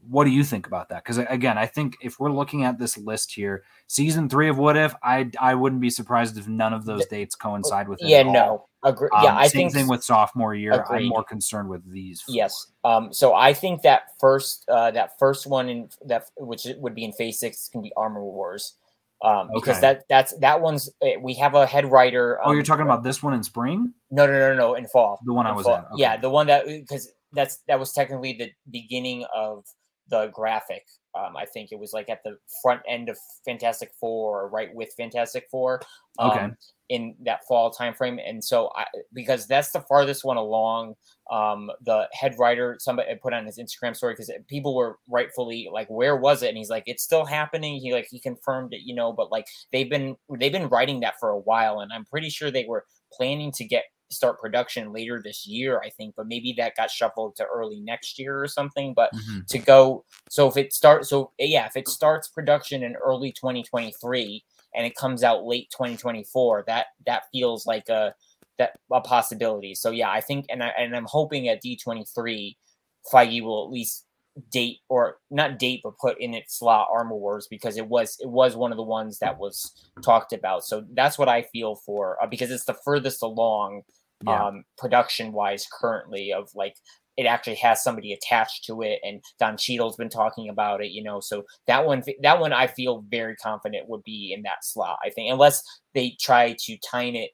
what 0.10 0.24
do 0.26 0.32
you 0.32 0.44
think 0.44 0.68
about 0.68 0.90
that? 0.90 1.04
Because 1.04 1.18
again, 1.18 1.58
I 1.58 1.66
think 1.66 1.98
if 2.02 2.20
we're 2.20 2.32
looking 2.32 2.64
at 2.64 2.80
this 2.80 2.98
list 2.98 3.34
here, 3.34 3.64
season 3.88 4.30
three 4.30 4.50
of 4.50 4.58
What 4.58 4.78
If, 4.78 4.96
I 5.04 5.30
I 5.40 5.56
wouldn't 5.56 5.82
be 5.82 5.90
surprised 5.90 6.38
if 6.38 6.48
none 6.48 6.74
of 6.74 6.86
those 6.86 7.06
dates 7.06 7.36
coincide 7.36 7.88
with 7.88 8.02
it. 8.02 8.08
yeah 8.08 8.24
no 8.24 8.68
agree 8.84 9.10
Um, 9.14 9.24
yeah 9.24 9.36
i 9.38 9.48
same 9.48 9.62
think 9.64 9.74
thing 9.74 9.88
with 9.88 10.04
sophomore 10.04 10.56
year. 10.56 10.86
I'm 10.90 11.08
more 11.08 11.24
concerned 11.24 11.70
with 11.70 11.90
these. 11.92 12.24
yes 12.28 12.72
um 12.84 13.14
so 13.14 13.36
i 13.36 13.54
think 13.54 13.82
that 13.84 14.04
first 14.20 14.66
uh 14.70 14.90
that 14.92 15.18
first 15.20 15.46
one 15.48 15.70
in 15.70 15.90
that 16.06 16.30
which 16.38 16.66
would 16.78 16.96
be 16.96 17.04
in 17.04 17.12
phase 17.14 17.40
six 17.40 17.70
can 17.70 17.82
be 17.82 17.92
armor 17.96 18.24
wars 18.24 18.76
um 19.24 19.50
because 19.54 19.78
Okay. 19.78 19.82
that 19.82 20.04
that's 20.10 20.34
that 20.40 20.62
one's 20.62 20.90
eh, 21.04 21.16
we 21.22 21.34
have 21.36 21.54
a 21.54 21.66
head 21.68 21.92
writer 21.92 22.40
Oh, 22.44 22.52
you're 22.54 22.62
um, 22.62 22.66
talking 22.66 22.86
about 22.86 23.04
this 23.04 23.22
one 23.22 23.34
in 23.34 23.44
spring? 23.44 23.94
no 24.10 24.26
no 24.26 24.34
no 24.34 24.56
no 24.56 24.74
in 24.76 24.88
fall 24.88 25.20
The 25.26 25.34
one 25.34 25.46
I 25.46 25.52
was 25.54 25.66
fall. 25.66 25.76
at. 25.76 25.86
Yeah, 25.96 26.18
the 26.18 26.30
one 26.30 26.48
that 26.48 26.66
because 26.66 27.12
that's 27.34 27.58
that 27.68 27.80
was 27.80 27.94
technically 27.94 28.34
the 28.34 28.52
beginning 28.72 29.26
of 29.34 29.64
the 30.12 30.28
graphic. 30.34 30.86
Um, 31.18 31.36
I 31.36 31.46
think 31.46 31.72
it 31.72 31.80
was 31.80 31.94
like 31.94 32.10
at 32.10 32.24
the 32.24 32.38
front 32.62 32.82
end 32.88 33.10
of 33.10 33.18
Fantastic 33.46 33.92
Four, 34.00 34.44
or 34.44 34.50
right 34.50 34.70
with 34.74 34.94
Fantastic 34.96 35.48
Four. 35.52 35.82
Um, 36.20 36.32
Okay. 36.32 36.48
In 36.90 37.16
that 37.24 37.40
fall 37.48 37.74
timeframe, 37.74 38.20
and 38.28 38.44
so 38.44 38.70
I 38.76 38.86
because 39.14 39.48
that's 39.48 39.72
the 39.72 39.80
farthest 39.80 40.26
one 40.26 40.36
along. 40.36 40.96
Um, 41.32 41.72
the 41.86 42.10
head 42.12 42.36
writer 42.38 42.76
somebody 42.80 43.10
put 43.24 43.32
on 43.34 43.46
his 43.46 43.58
Instagram 43.58 43.96
story 43.96 44.14
because 44.14 44.30
people 44.50 44.76
were 44.76 44.98
rightfully 45.10 45.70
like, 45.72 45.88
"Where 45.88 46.18
was 46.18 46.44
it?" 46.44 46.50
And 46.50 46.58
he's 46.58 46.70
like, 46.70 46.84
"It's 46.88 47.02
still 47.04 47.24
happening." 47.24 47.78
He 47.80 47.94
like 47.94 48.08
he 48.12 48.20
confirmed 48.20 48.74
it, 48.74 48.82
you 48.84 48.94
know, 48.94 49.14
but 49.14 49.32
like 49.32 49.46
they've 49.72 49.90
been 49.90 50.18
they've 50.38 50.52
been 50.52 50.68
writing 50.68 51.00
that 51.00 51.14
for 51.18 51.30
a 51.30 51.40
while, 51.40 51.80
and 51.80 51.94
I'm 51.94 52.04
pretty 52.06 52.30
sure 52.30 52.52
they 52.52 52.66
were 52.68 52.86
planning 53.14 53.54
to 53.54 53.64
get 53.66 53.86
start 54.12 54.40
production 54.40 54.92
later 54.94 55.22
this 55.24 55.48
year, 55.48 55.82
I 55.84 55.90
think, 55.90 56.16
but 56.16 56.28
maybe 56.28 56.54
that 56.58 56.76
got 56.76 56.92
shuffled 56.92 57.36
to 57.38 57.46
early 57.46 57.80
next 57.82 58.20
year 58.20 58.42
or 58.42 58.48
something. 58.48 58.94
But 58.94 59.12
Mhm. 59.14 59.48
to 59.48 59.60
go, 59.60 60.06
so 60.30 60.48
if 60.48 60.58
it 60.58 60.74
starts, 60.74 61.10
so 61.10 61.32
yeah, 61.40 61.66
if 61.66 61.76
it 61.76 61.88
starts 61.88 62.28
production 62.28 62.84
in 62.84 62.96
early 62.96 63.32
2023 63.32 64.44
and 64.76 64.86
it 64.86 64.96
comes 64.96 65.24
out 65.24 65.46
late 65.46 65.70
2024, 65.72 66.64
that 66.68 66.88
that 67.06 67.24
feels 67.32 67.66
like 67.66 67.90
a 67.90 68.14
that 68.58 68.78
a 68.92 69.02
possibility. 69.02 69.74
So 69.76 69.92
yeah, 69.92 70.12
I 70.12 70.22
think, 70.22 70.46
and 70.50 70.64
I 70.64 70.70
and 70.70 70.96
I'm 70.96 71.06
hoping 71.06 71.48
at 71.48 71.62
D23, 71.64 72.58
Feige 73.12 73.42
will 73.44 73.66
at 73.66 73.72
least 73.72 74.06
date 74.50 74.80
or 74.88 75.18
not 75.30 75.60
date 75.60 75.82
but 75.84 75.98
put 75.98 76.20
in 76.22 76.34
its 76.34 76.58
slot 76.58 76.88
armor 76.92 77.16
wars 77.16 77.48
because 77.50 77.76
it 77.78 77.86
was 77.88 78.18
it 78.22 78.30
was 78.30 78.56
one 78.56 78.72
of 78.72 78.78
the 78.78 78.84
ones 78.84 79.20
that 79.20 79.38
was 79.38 79.90
talked 80.02 80.32
about 80.32 80.64
so 80.64 80.86
that's 80.94 81.18
what 81.18 81.28
i 81.28 81.42
feel 81.42 81.76
for 81.76 82.18
uh, 82.24 82.28
because 82.28 82.50
it's 82.50 82.64
the 82.64 82.78
furthest 82.86 83.22
along 83.24 83.82
Yeah. 84.26 84.48
um 84.48 84.64
production 84.78 85.32
wise 85.32 85.68
currently 85.72 86.34
of 86.34 86.50
like 86.56 86.76
it 87.18 87.26
actually 87.26 87.56
has 87.56 87.84
somebody 87.84 88.14
attached 88.14 88.66
to 88.66 88.82
it 88.82 89.00
and 89.04 89.22
don 89.40 89.58
Cheadle's 89.58 89.98
been 89.98 90.10
talking 90.10 90.50
about 90.50 90.84
it 90.84 90.92
you 90.92 91.04
know 91.04 91.20
so 91.20 91.44
that 91.68 91.86
one 91.86 92.04
that 92.22 92.40
one 92.40 92.54
i 92.54 92.68
feel 92.68 93.04
very 93.10 93.36
confident 93.36 93.90
would 93.90 94.04
be 94.04 94.34
in 94.36 94.44
that 94.44 94.64
slot 94.64 94.98
i 95.04 95.10
think 95.10 95.32
unless 95.32 95.64
they 95.94 96.16
try 96.20 96.56
to 96.60 96.78
time 96.90 97.16
it 97.16 97.32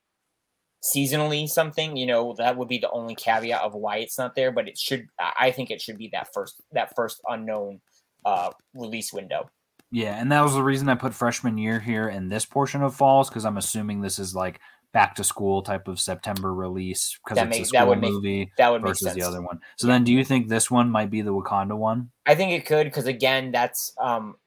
seasonally 0.95 1.47
something 1.47 1.97
you 1.97 2.05
know 2.05 2.35
that 2.37 2.55
would 2.55 2.67
be 2.67 2.77
the 2.77 2.89
only 2.91 3.15
caveat 3.15 3.61
of 3.61 3.73
why 3.73 3.97
it's 3.97 4.17
not 4.17 4.35
there 4.35 4.51
but 4.51 4.67
it 4.67 4.77
should 4.77 5.07
i 5.19 5.33
I 5.39 5.51
think 5.51 5.71
it 5.71 5.81
should 5.81 5.97
be 5.97 6.09
that 6.13 6.29
first 6.33 6.61
that 6.71 6.93
first 6.95 7.21
unknown 7.27 7.81
uh 8.25 8.51
release 8.73 9.11
window 9.13 9.49
Yeah, 9.91 10.19
and 10.19 10.31
that 10.31 10.43
was 10.43 10.53
the 10.53 10.63
reason 10.63 10.89
I 10.89 10.95
put 10.95 11.13
freshman 11.13 11.57
year 11.57 11.79
here 11.79 12.09
in 12.09 12.27
this 12.27 12.45
portion 12.45 12.83
of 12.83 12.95
falls 12.95 13.29
because 13.29 13.45
I'm 13.45 13.57
assuming 13.57 14.01
this 14.01 14.19
is 14.19 14.35
like 14.35 14.59
back 14.97 15.13
to 15.13 15.23
school 15.23 15.61
type 15.61 15.87
of 15.87 15.99
September 15.99 16.55
release 16.55 17.19
because 17.23 17.37
it's 17.37 17.59
a 17.59 17.63
school 17.65 17.79
that 17.79 17.87
would 17.87 18.01
make- 18.01 18.11
movie 18.11 18.51
that 18.57 18.69
would 18.71 18.81
make 18.81 18.89
versus 18.89 19.05
sense 19.09 19.15
the 19.15 19.21
other 19.21 19.43
one. 19.43 19.59
So 19.77 19.85
then, 19.85 20.03
do 20.03 20.11
you 20.11 20.23
think 20.25 20.47
this 20.47 20.71
one 20.71 20.89
might 20.89 21.11
be 21.11 21.21
the 21.21 21.31
Wakanda 21.31 21.77
one? 21.77 22.09
I 22.25 22.33
think 22.33 22.51
it 22.53 22.65
could 22.65 22.85
because 22.85 23.05
again, 23.05 23.51
that's 23.51 23.93
um, 24.01 24.37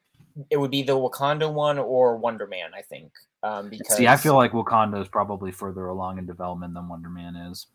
it 0.51 0.57
would 0.57 0.73
be 0.73 0.83
the 0.83 0.97
Wakanda 0.99 1.53
one 1.53 1.79
or 1.79 2.17
Wonder 2.17 2.49
Man. 2.49 2.71
I 2.77 2.83
think 2.83 3.13
um, 3.45 3.71
because 3.71 3.97
See, 3.97 4.09
I 4.09 4.17
feel 4.17 4.35
like 4.35 4.51
Wakanda 4.51 5.01
is 5.01 5.07
probably 5.07 5.53
further 5.53 5.87
along 5.87 6.19
in 6.19 6.27
development 6.27 6.75
than 6.75 6.89
Wonder 6.89 7.11
Man 7.11 7.37
is. 7.37 7.69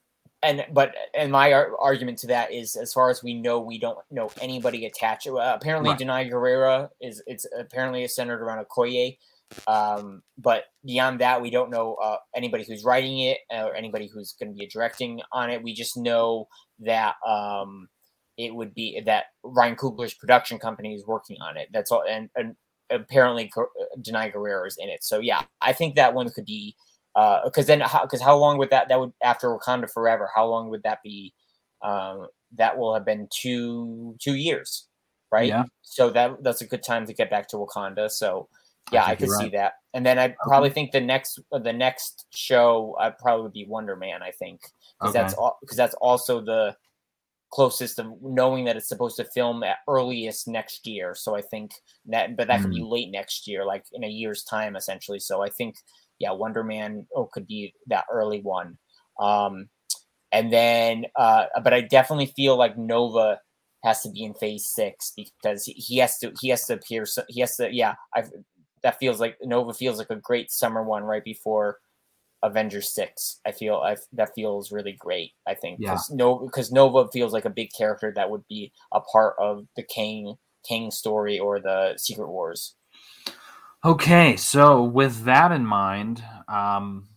and 0.43 0.65
but 0.73 0.93
and 1.13 1.31
my 1.31 1.53
ar- 1.53 1.77
argument 1.79 2.17
to 2.19 2.27
that 2.27 2.51
is, 2.51 2.75
as 2.75 2.91
far 2.91 3.09
as 3.09 3.23
we 3.23 3.33
know, 3.35 3.61
we 3.61 3.79
don't 3.79 3.99
know 4.11 4.29
anybody 4.41 4.85
attached. 4.85 5.27
Uh, 5.27 5.53
apparently, 5.55 5.91
Right. 5.91 5.99
Danai 5.99 6.29
Gurira 6.29 6.89
is 6.99 7.23
it's 7.25 7.47
apparently 7.57 8.05
centered 8.07 8.41
around 8.41 8.59
a 8.59 8.65
Okoye. 8.65 9.17
Um, 9.67 10.21
but 10.37 10.65
beyond 10.85 11.21
that, 11.21 11.41
we 11.41 11.49
don't 11.49 11.69
know 11.69 11.95
uh, 11.95 12.17
anybody 12.35 12.65
who's 12.67 12.83
writing 12.83 13.19
it 13.19 13.39
or 13.51 13.75
anybody 13.75 14.09
who's 14.11 14.33
going 14.39 14.51
to 14.51 14.57
be 14.57 14.67
directing 14.67 15.21
on 15.31 15.49
it. 15.49 15.63
We 15.63 15.73
just 15.73 15.97
know 15.97 16.47
that 16.79 17.15
um, 17.25 17.87
it 18.37 18.53
would 18.53 18.73
be 18.73 19.01
that 19.05 19.25
Ryan 19.43 19.75
Coogler's 19.75 20.13
production 20.13 20.59
company 20.59 20.93
is 20.93 21.05
working 21.05 21.37
on 21.41 21.57
it. 21.57 21.69
That's 21.71 21.91
all, 21.91 22.03
and, 22.07 22.29
and 22.35 22.55
apparently 22.89 23.49
Gu- 23.53 23.69
Danai 23.99 24.33
Gurira 24.33 24.67
is 24.67 24.77
in 24.79 24.89
it. 24.89 25.03
So 25.03 25.19
yeah, 25.19 25.43
I 25.61 25.73
think 25.73 25.95
that 25.95 26.13
one 26.13 26.29
could 26.29 26.45
be 26.45 26.75
because 27.15 27.65
then 27.65 27.79
because 27.79 28.21
how, 28.21 28.37
long 28.37 28.57
would 28.57 28.69
that 28.71 28.89
that 28.89 28.99
would 28.99 29.13
after 29.23 29.47
Wakanda 29.49 29.89
Forever? 29.89 30.29
How 30.33 30.45
long 30.45 30.69
would 30.69 30.83
that 30.83 30.99
be? 31.03 31.33
Um, 31.81 32.27
that 32.57 32.77
will 32.77 32.93
have 32.93 33.05
been 33.05 33.27
two 33.33 34.15
two 34.19 34.35
years, 34.35 34.87
right? 35.31 35.47
Yeah. 35.47 35.63
So 35.81 36.09
that 36.09 36.43
that's 36.43 36.61
a 36.61 36.67
good 36.67 36.83
time 36.83 37.05
to 37.05 37.13
get 37.13 37.29
back 37.29 37.47
to 37.49 37.57
Wakanda. 37.57 38.09
So 38.09 38.49
yeah, 38.91 39.03
I, 39.03 39.15
think 39.15 39.19
could 39.19 39.29
see 39.31 39.43
right. 39.43 39.51
that. 39.53 39.73
And 39.93 40.05
then 40.05 40.19
I 40.19 40.35
probably 40.43 40.69
think 40.69 40.91
the 40.91 41.01
next 41.01 41.39
the 41.51 41.73
next 41.73 42.25
show 42.33 42.95
I 42.99 43.09
probably 43.09 43.43
would 43.43 43.53
be 43.53 43.65
Wonder 43.65 43.95
Man. 43.95 44.21
I 44.21 44.31
think 44.31 44.61
because 44.99 45.15
Okay. 45.15 45.23
that's 45.23 45.33
all 45.33 45.57
because 45.61 45.77
that's 45.77 45.95
also 45.95 46.41
the 46.41 46.75
closest 47.51 47.99
of 47.99 48.07
knowing 48.21 48.65
that 48.65 48.75
it's 48.75 48.89
supposed 48.89 49.15
to 49.15 49.23
film 49.23 49.63
at 49.63 49.77
earliest 49.87 50.47
next 50.47 50.85
year. 50.85 51.15
So 51.15 51.35
I 51.35 51.41
think 51.41 51.71
that, 52.07 52.35
but 52.35 52.47
that 52.47 52.61
could 52.61 52.71
be 52.71 52.81
Hmm. 52.81 52.89
late 52.89 53.11
next 53.11 53.47
year, 53.47 53.63
like 53.65 53.85
in 53.93 54.03
a 54.03 54.09
year's 54.09 54.43
time, 54.43 54.75
essentially. 54.75 55.19
So 55.19 55.41
I 55.41 55.49
think, 55.49 55.77
yeah, 56.19 56.31
Wonder 56.31 56.63
Man 56.65 57.07
oh, 57.15 57.25
could 57.31 57.47
be 57.47 57.73
that 57.87 58.05
early 58.11 58.41
one. 58.41 58.77
Um, 59.19 59.69
and 60.33 60.51
then, 60.51 61.05
uh, 61.15 61.45
but 61.63 61.73
I 61.73 61.79
definitely 61.81 62.25
feel 62.35 62.57
like 62.57 62.77
Nova 62.77 63.39
has 63.85 64.01
to 64.01 64.09
be 64.09 64.23
in 64.25 64.33
Phase 64.33 64.67
Six 64.67 65.13
because 65.15 65.63
he, 65.63 65.73
he 65.73 65.97
has 65.99 66.17
to 66.19 66.33
he 66.41 66.49
has 66.49 66.65
to 66.65 66.73
appear. 66.73 67.05
So 67.05 67.23
he 67.29 67.39
has 67.39 67.55
to, 67.55 67.73
yeah. 67.73 67.95
I 68.13 68.23
that 68.85 68.99
feels 68.99 69.19
like 69.19 69.35
Nova 69.41 69.73
feels 69.73 69.97
like 69.97 70.11
a 70.11 70.15
great 70.15 70.51
summer 70.51 70.83
one 70.83 71.03
right 71.03 71.23
before 71.23 71.79
Avengers 72.43 72.93
six. 72.93 73.39
I 73.43 73.51
feel 73.51 73.77
I 73.77 73.97
that 74.13 74.35
feels 74.35 74.71
really 74.71 74.93
great. 74.93 75.31
I 75.47 75.55
think 75.55 75.79
because 75.79 76.07
yeah. 76.11 76.17
Nova 76.17 76.45
because 76.45 76.71
Nova 76.71 77.09
feels 77.11 77.33
like 77.33 77.45
a 77.45 77.49
big 77.49 77.69
character 77.75 78.13
that 78.15 78.29
would 78.29 78.47
be 78.47 78.71
a 78.93 79.01
part 79.01 79.33
of 79.39 79.65
the 79.75 79.81
King 79.81 80.35
Kang 80.69 80.91
story 80.91 81.39
or 81.39 81.59
the 81.59 81.95
Secret 81.97 82.29
Wars. 82.29 82.75
Okay, 83.83 84.35
so 84.37 84.83
with 84.83 85.23
that 85.23 85.51
in 85.51 85.65
mind, 85.65 86.23
um, 86.47 87.07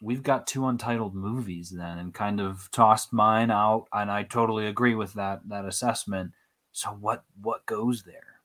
we've 0.00 0.22
got 0.22 0.46
two 0.46 0.66
untitled 0.66 1.14
movies 1.16 1.70
then, 1.70 1.98
and 1.98 2.14
kind 2.14 2.40
of 2.40 2.68
tossed 2.70 3.12
mine 3.12 3.50
out, 3.50 3.86
and 3.92 4.12
I 4.12 4.22
totally 4.22 4.68
agree 4.68 4.94
with 4.94 5.14
that 5.14 5.40
that 5.48 5.64
assessment. 5.64 6.30
So 6.70 6.90
what 6.90 7.24
what 7.40 7.66
goes 7.66 8.04
there? 8.04 8.40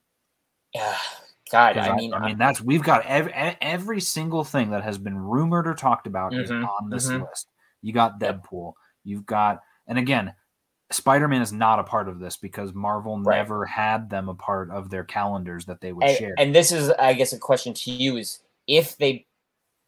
Yeah, 0.73 0.97
God, 1.51 1.77
I, 1.77 1.89
I, 1.89 1.95
mean, 1.95 2.13
I 2.13 2.25
mean 2.25 2.37
that's 2.37 2.61
we've 2.61 2.83
got 2.83 3.05
every 3.05 3.31
every 3.33 4.01
single 4.01 4.43
thing 4.43 4.71
that 4.71 4.83
has 4.83 4.97
been 4.97 5.17
rumored 5.17 5.67
or 5.67 5.75
talked 5.75 6.07
about 6.07 6.31
mm-hmm, 6.31 6.41
is 6.41 6.51
on 6.51 6.89
this 6.89 7.07
mm-hmm. 7.07 7.23
list. 7.23 7.47
You 7.81 7.93
got 7.93 8.19
Deadpool, 8.19 8.73
you've 9.03 9.27
got, 9.27 9.61
and 9.87 9.99
again, 9.99 10.33
Spider 10.91 11.27
Man 11.27 11.41
is 11.41 11.53
not 11.53 11.79
a 11.79 11.83
part 11.83 12.09
of 12.09 12.19
this 12.19 12.37
because 12.37 12.73
Marvel 12.73 13.19
right. 13.19 13.37
never 13.37 13.65
had 13.65 14.09
them 14.09 14.27
a 14.27 14.33
part 14.33 14.71
of 14.71 14.89
their 14.89 15.03
calendars 15.03 15.65
that 15.65 15.81
they 15.81 15.93
would 15.93 16.03
and, 16.03 16.17
share. 16.17 16.33
And 16.37 16.53
this 16.53 16.71
is, 16.71 16.89
I 16.89 17.13
guess, 17.13 17.33
a 17.33 17.37
question 17.37 17.73
to 17.75 17.91
you: 17.91 18.17
is 18.17 18.39
if 18.67 18.97
they 18.97 19.27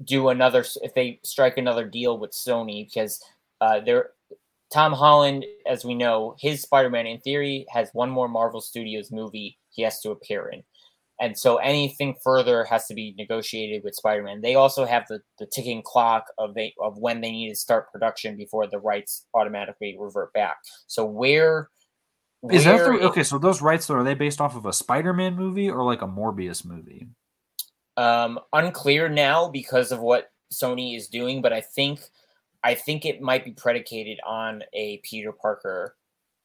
do 0.04 0.30
another, 0.30 0.64
if 0.84 0.94
they 0.94 1.20
strike 1.24 1.58
another 1.58 1.86
deal 1.86 2.20
with 2.20 2.32
Sony, 2.32 2.86
because 2.86 3.24
uh, 3.62 3.80
they're 3.80 4.12
Tom 4.72 4.94
Holland, 4.94 5.46
as 5.66 5.86
we 5.86 5.96
know, 5.96 6.36
his 6.40 6.62
Spider 6.62 6.90
Man 6.90 7.08
in 7.08 7.20
theory 7.20 7.66
has 7.70 7.90
one 7.94 8.10
more 8.10 8.28
Marvel 8.28 8.62
Studios 8.62 9.12
movie 9.12 9.58
he 9.70 9.82
has 9.84 10.02
to 10.02 10.12
appear 10.12 10.50
in 10.50 10.64
and 11.20 11.38
so 11.38 11.58
anything 11.58 12.16
further 12.24 12.64
has 12.66 12.86
to 12.88 12.94
be 12.94 13.16
negotiated 13.18 13.84
with 13.84 13.96
Spider-Man. 13.96 14.42
They 14.42 14.56
also 14.56 14.86
have 14.86 15.06
the, 15.08 15.22
the 15.40 15.48
ticking 15.48 15.82
clock 15.82 16.26
of 16.38 16.54
they 16.54 16.74
of 16.80 16.98
when 16.98 17.22
they 17.22 17.32
need 17.32 17.50
to 17.50 17.56
start 17.56 17.92
production 17.92 18.38
before 18.38 18.68
the 18.68 18.80
rights 18.80 19.26
automatically 19.34 19.98
revert 20.00 20.32
back. 20.34 20.58
So 20.86 21.06
where 21.06 21.70
is 22.52 22.66
where 22.66 22.78
that 22.78 23.00
the, 23.00 23.08
okay? 23.08 23.24
So 23.24 23.40
those 23.40 23.62
rights 23.62 23.90
are 23.90 24.04
they 24.04 24.14
based 24.14 24.40
off 24.40 24.56
of 24.56 24.66
a 24.66 24.74
Spider-Man 24.74 25.36
movie 25.36 25.70
or 25.70 25.84
like 25.84 26.04
a 26.04 26.08
Morbius 26.08 26.64
movie? 26.64 27.08
Um, 27.98 28.40
unclear 28.54 29.10
now 29.10 29.50
because 29.50 29.92
of 29.92 30.00
what 30.00 30.30
Sony 30.54 30.96
is 30.96 31.08
doing, 31.08 31.42
but 31.42 31.52
I 31.52 31.62
think 31.62 32.00
I 32.64 32.76
think 32.76 33.06
it 33.06 33.22
might 33.22 33.44
be 33.44 33.52
predicated 33.52 34.20
on 34.26 34.64
a 34.74 35.02
Peter 35.04 35.32
Parker 35.32 35.96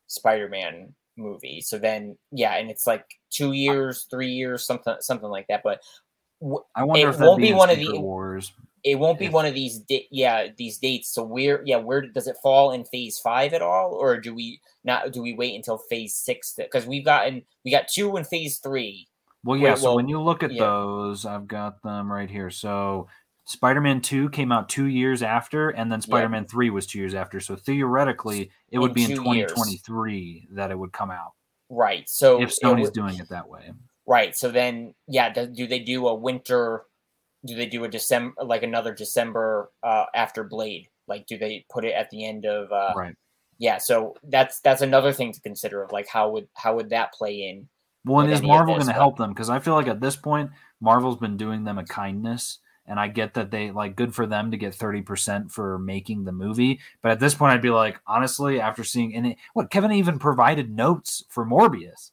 Spider-Man 0.07 0.95
movie. 1.17 1.61
So 1.61 1.79
then, 1.79 2.17
yeah, 2.31 2.57
and 2.57 2.71
it's 2.71 2.87
like 2.87 3.05
two 3.31 3.53
years, 3.53 4.07
three 4.11 4.31
years, 4.31 4.65
something, 4.65 4.97
something 5.01 5.29
like 5.29 5.47
that. 5.49 5.63
But 5.63 5.81
w- 6.41 6.63
I 6.75 6.85
wonder 6.85 7.09
if 7.09 7.17
it 7.17 7.19
if 7.19 7.27
won't 7.27 7.41
be 7.41 7.53
one 7.53 7.71
of 7.71 7.79
the 7.79 7.99
wars. 7.99 8.53
It 8.85 8.99
won't 8.99 9.21
be 9.21 9.29
one 9.29 9.47
of 9.47 9.55
these, 9.55 9.79
di- 9.79 10.09
yeah, 10.11 10.49
these 10.57 10.79
dates. 10.79 11.15
So 11.15 11.23
where, 11.23 11.63
yeah, 11.65 11.77
where 11.77 12.01
does 12.01 12.27
it 12.27 12.37
fall 12.43 12.73
in 12.73 12.85
Phase 12.85 13.19
Five 13.19 13.53
at 13.53 13.63
all, 13.63 13.93
or 13.93 14.19
do 14.19 14.35
we 14.35 14.61
not? 14.83 15.13
Do 15.13 15.23
we 15.23 15.35
wait 15.35 15.55
until 15.55 15.79
Phase 15.79 16.17
Six? 16.17 16.55
Because 16.57 16.85
we've 16.85 17.05
gotten 17.05 17.45
we 17.65 17.71
got 17.71 17.87
two 17.87 18.17
in 18.17 18.25
Phase 18.25 18.59
Three. 18.59 19.07
Well, 19.45 19.57
yeah. 19.57 19.71
Wait, 19.71 19.79
so 19.79 19.85
well, 19.85 19.97
when 19.97 20.09
you 20.09 20.21
look 20.21 20.43
at 20.43 20.53
yeah. 20.53 20.65
those, 20.65 21.27
I've 21.27 21.47
got 21.47 21.81
them 21.83 22.11
right 22.11 22.31
here. 22.31 22.51
So 22.51 23.07
Spider-Man 23.45 24.01
2 24.01 24.31
came 24.31 24.53
out 24.53 24.69
2 24.69 24.87
years 24.87 25.23
after 25.23 25.71
and 25.71 25.91
then 25.91 26.01
Spider-Man 26.01 26.47
3 26.47 26.71
was 26.71 26.87
2 26.87 26.99
years 26.99 27.15
after. 27.15 27.41
So 27.41 27.57
theoretically, 27.57 28.51
it 28.71 28.79
would 28.79 28.91
in 28.91 28.95
be 28.95 29.05
in 29.05 29.11
2023 29.11 30.17
years. 30.17 30.45
that 30.53 30.71
it 30.71 30.79
would 30.79 30.93
come 30.93 31.11
out. 31.11 31.33
Right. 31.69 32.09
So 32.09 32.41
if 32.41 32.51
Sony's 32.51 32.85
would, 32.85 32.95
doing 32.95 33.19
it 33.19 33.29
that 33.31 33.49
way. 33.49 33.73
Right. 34.07 34.37
So 34.37 34.51
then 34.51 34.95
yeah, 35.09 35.33
do, 35.33 35.47
do, 35.47 35.67
they 35.67 35.81
do 35.81 36.09
a 36.09 36.15
winter 36.15 36.85
do 37.45 37.57
they 37.57 37.67
do 37.67 37.83
a 37.83 37.89
December 37.89 38.35
like 38.45 38.63
another 38.63 38.95
December 38.95 39.71
uh 39.83 40.05
after 40.15 40.45
Blade? 40.45 40.89
Like 41.09 41.27
do 41.27 41.37
they 41.37 41.65
put 41.71 41.85
it 41.85 41.95
at 41.95 42.11
the 42.11 42.25
end 42.25 42.45
of 42.47 42.71
uh 42.71 42.93
Right. 42.95 43.15
Yeah, 43.59 43.79
so 43.79 44.17
that's 44.25 44.61
that's 44.61 44.83
another 44.83 45.13
thing 45.13 45.33
to 45.33 45.41
consider 45.41 45.83
of 45.83 45.93
like 45.93 46.09
how 46.09 46.31
would 46.31 46.49
how 46.55 46.75
would 46.77 46.91
that 46.91 47.13
play 47.13 47.49
in? 47.49 47.69
Well, 48.05 48.25
and 48.25 48.33
is 48.33 48.43
Marvel 48.43 48.75
going 48.75 48.89
to 48.89 48.93
help 48.93 49.17
them? 49.17 49.31
Because 49.31 49.49
I 49.49 49.61
feel 49.61 49.75
like 49.75 49.87
at 49.87 50.01
this 50.01 50.17
point, 50.17 50.51
Marvel's 50.81 51.19
been 51.19 51.37
doing 51.37 51.63
them 51.63 51.79
a 51.79 51.85
kindness 51.85 52.59
and 52.87 52.99
I 52.99 53.09
get 53.09 53.35
that 53.35 53.51
they 53.51 53.71
like 53.71 53.97
good 53.97 54.15
for 54.15 54.27
them 54.27 54.51
to 54.51 54.57
get 54.57 54.77
30% 54.77 55.51
for 55.51 55.79
making 55.79 56.25
the 56.25 56.33
movie. 56.33 56.81
But 57.01 57.13
at 57.13 57.21
this 57.21 57.35
point, 57.35 57.53
I'd 57.53 57.63
be 57.63 57.71
like, 57.71 58.01
honestly, 58.07 58.61
after 58.61 58.85
seeing 58.85 59.15
and 59.15 59.29
it, 59.29 59.37
what 59.53 59.71
Kevin 59.71 59.93
even 59.93 60.19
provided 60.19 60.71
notes 60.71 61.25
for 61.29 61.47
Morbius. 61.47 62.11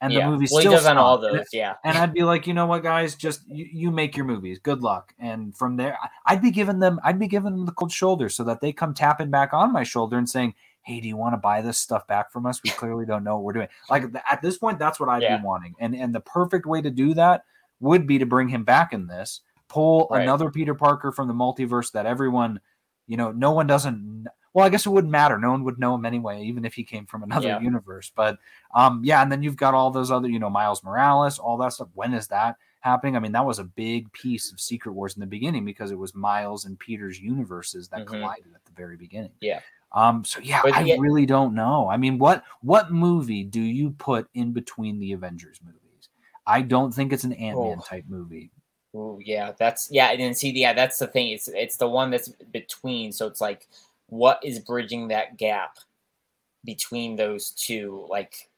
And 0.00 0.12
yeah. 0.12 0.24
the 0.24 0.32
movie 0.32 0.48
well, 0.50 0.60
still 0.60 0.72
does 0.72 0.86
on 0.86 0.98
all 0.98 1.18
those, 1.18 1.46
yeah. 1.52 1.74
And 1.84 1.96
I'd 1.96 2.12
be 2.12 2.24
like, 2.24 2.48
you 2.48 2.54
know 2.54 2.66
what, 2.66 2.82
guys, 2.82 3.14
just 3.14 3.42
you, 3.46 3.68
you, 3.72 3.90
make 3.92 4.16
your 4.16 4.26
movies. 4.26 4.58
Good 4.58 4.82
luck. 4.82 5.14
And 5.20 5.56
from 5.56 5.76
there, 5.76 5.96
I'd 6.26 6.42
be 6.42 6.50
giving 6.50 6.80
them, 6.80 6.98
I'd 7.04 7.20
be 7.20 7.28
giving 7.28 7.52
them 7.52 7.66
the 7.66 7.72
cold 7.72 7.92
shoulder 7.92 8.28
so 8.28 8.42
that 8.42 8.60
they 8.60 8.72
come 8.72 8.94
tapping 8.94 9.30
back 9.30 9.54
on 9.54 9.72
my 9.72 9.84
shoulder 9.84 10.18
and 10.18 10.28
saying, 10.28 10.54
"Hey, 10.82 11.00
do 11.00 11.06
you 11.06 11.16
want 11.16 11.34
to 11.34 11.36
buy 11.36 11.62
this 11.62 11.78
stuff 11.78 12.04
back 12.08 12.32
from 12.32 12.46
us? 12.46 12.60
We 12.64 12.70
clearly 12.70 13.06
don't 13.06 13.22
know 13.22 13.36
what 13.36 13.44
we're 13.44 13.52
doing." 13.52 13.68
Like 13.88 14.06
at 14.28 14.42
this 14.42 14.58
point, 14.58 14.80
that's 14.80 14.98
what 14.98 15.08
I'd 15.08 15.22
yeah. 15.22 15.36
be 15.36 15.44
wanting. 15.44 15.76
And 15.78 15.94
and 15.94 16.12
the 16.12 16.20
perfect 16.20 16.66
way 16.66 16.82
to 16.82 16.90
do 16.90 17.14
that 17.14 17.44
would 17.78 18.04
be 18.04 18.18
to 18.18 18.26
bring 18.26 18.48
him 18.48 18.64
back 18.64 18.92
in 18.92 19.06
this 19.06 19.40
pull 19.72 20.08
right. 20.10 20.22
another 20.22 20.50
Peter 20.50 20.74
Parker 20.74 21.12
from 21.12 21.28
the 21.28 21.34
multiverse 21.34 21.92
that 21.92 22.06
everyone, 22.06 22.60
you 23.06 23.16
know, 23.16 23.32
no 23.32 23.52
one 23.52 23.66
doesn't. 23.66 24.26
Well, 24.54 24.66
I 24.66 24.68
guess 24.68 24.84
it 24.84 24.90
wouldn't 24.90 25.10
matter. 25.10 25.38
No 25.38 25.50
one 25.52 25.64
would 25.64 25.78
know 25.78 25.94
him 25.94 26.04
anyway, 26.04 26.42
even 26.44 26.66
if 26.66 26.74
he 26.74 26.84
came 26.84 27.06
from 27.06 27.22
another 27.22 27.48
yeah. 27.48 27.60
universe. 27.60 28.12
But 28.14 28.38
um, 28.74 29.00
yeah, 29.02 29.22
and 29.22 29.32
then 29.32 29.42
you've 29.42 29.56
got 29.56 29.72
all 29.72 29.90
those 29.90 30.10
other, 30.10 30.28
you 30.28 30.38
know, 30.38 30.50
Miles 30.50 30.84
Morales, 30.84 31.38
all 31.38 31.56
that 31.58 31.72
stuff. 31.72 31.88
When 31.94 32.12
is 32.12 32.28
that 32.28 32.56
happening? 32.80 33.16
I 33.16 33.20
mean, 33.20 33.32
that 33.32 33.46
was 33.46 33.58
a 33.58 33.64
big 33.64 34.12
piece 34.12 34.52
of 34.52 34.60
Secret 34.60 34.92
Wars 34.92 35.14
in 35.14 35.20
the 35.20 35.26
beginning 35.26 35.64
because 35.64 35.90
it 35.90 35.98
was 35.98 36.14
Miles 36.14 36.66
and 36.66 36.78
Peter's 36.78 37.18
universes 37.18 37.88
that 37.88 38.00
mm-hmm. 38.00 38.14
collided 38.14 38.52
at 38.54 38.64
the 38.66 38.72
very 38.76 38.98
beginning. 38.98 39.32
Yeah. 39.40 39.60
Um, 39.92 40.24
so 40.24 40.40
yeah, 40.40 40.62
I 40.64 40.96
really 40.98 41.26
don't 41.26 41.54
know. 41.54 41.88
I 41.88 41.96
mean, 41.96 42.18
what 42.18 42.44
what 42.60 42.90
movie 42.90 43.44
do 43.44 43.60
you 43.60 43.90
put 43.90 44.26
in 44.34 44.52
between 44.52 44.98
the 44.98 45.12
Avengers 45.12 45.60
movies? 45.64 46.08
I 46.46 46.62
don't 46.62 46.92
think 46.92 47.12
it's 47.12 47.24
an 47.24 47.34
Ant 47.34 47.58
Man 47.58 47.76
oh. 47.78 47.84
type 47.86 48.04
movie. 48.08 48.50
Ooh, 48.94 49.18
yeah, 49.24 49.52
that's 49.58 49.90
yeah, 49.90 50.10
and 50.10 50.20
then 50.20 50.34
see, 50.34 50.50
yeah, 50.50 50.74
that's 50.74 50.98
the 50.98 51.06
thing. 51.06 51.28
It's 51.28 51.48
it's 51.48 51.76
the 51.76 51.88
one 51.88 52.10
that's 52.10 52.28
between. 52.28 53.12
So 53.12 53.26
it's 53.26 53.40
like, 53.40 53.66
what 54.08 54.38
is 54.44 54.58
bridging 54.58 55.08
that 55.08 55.38
gap 55.38 55.78
between 56.64 57.16
those 57.16 57.50
two? 57.52 58.06
Like, 58.10 58.50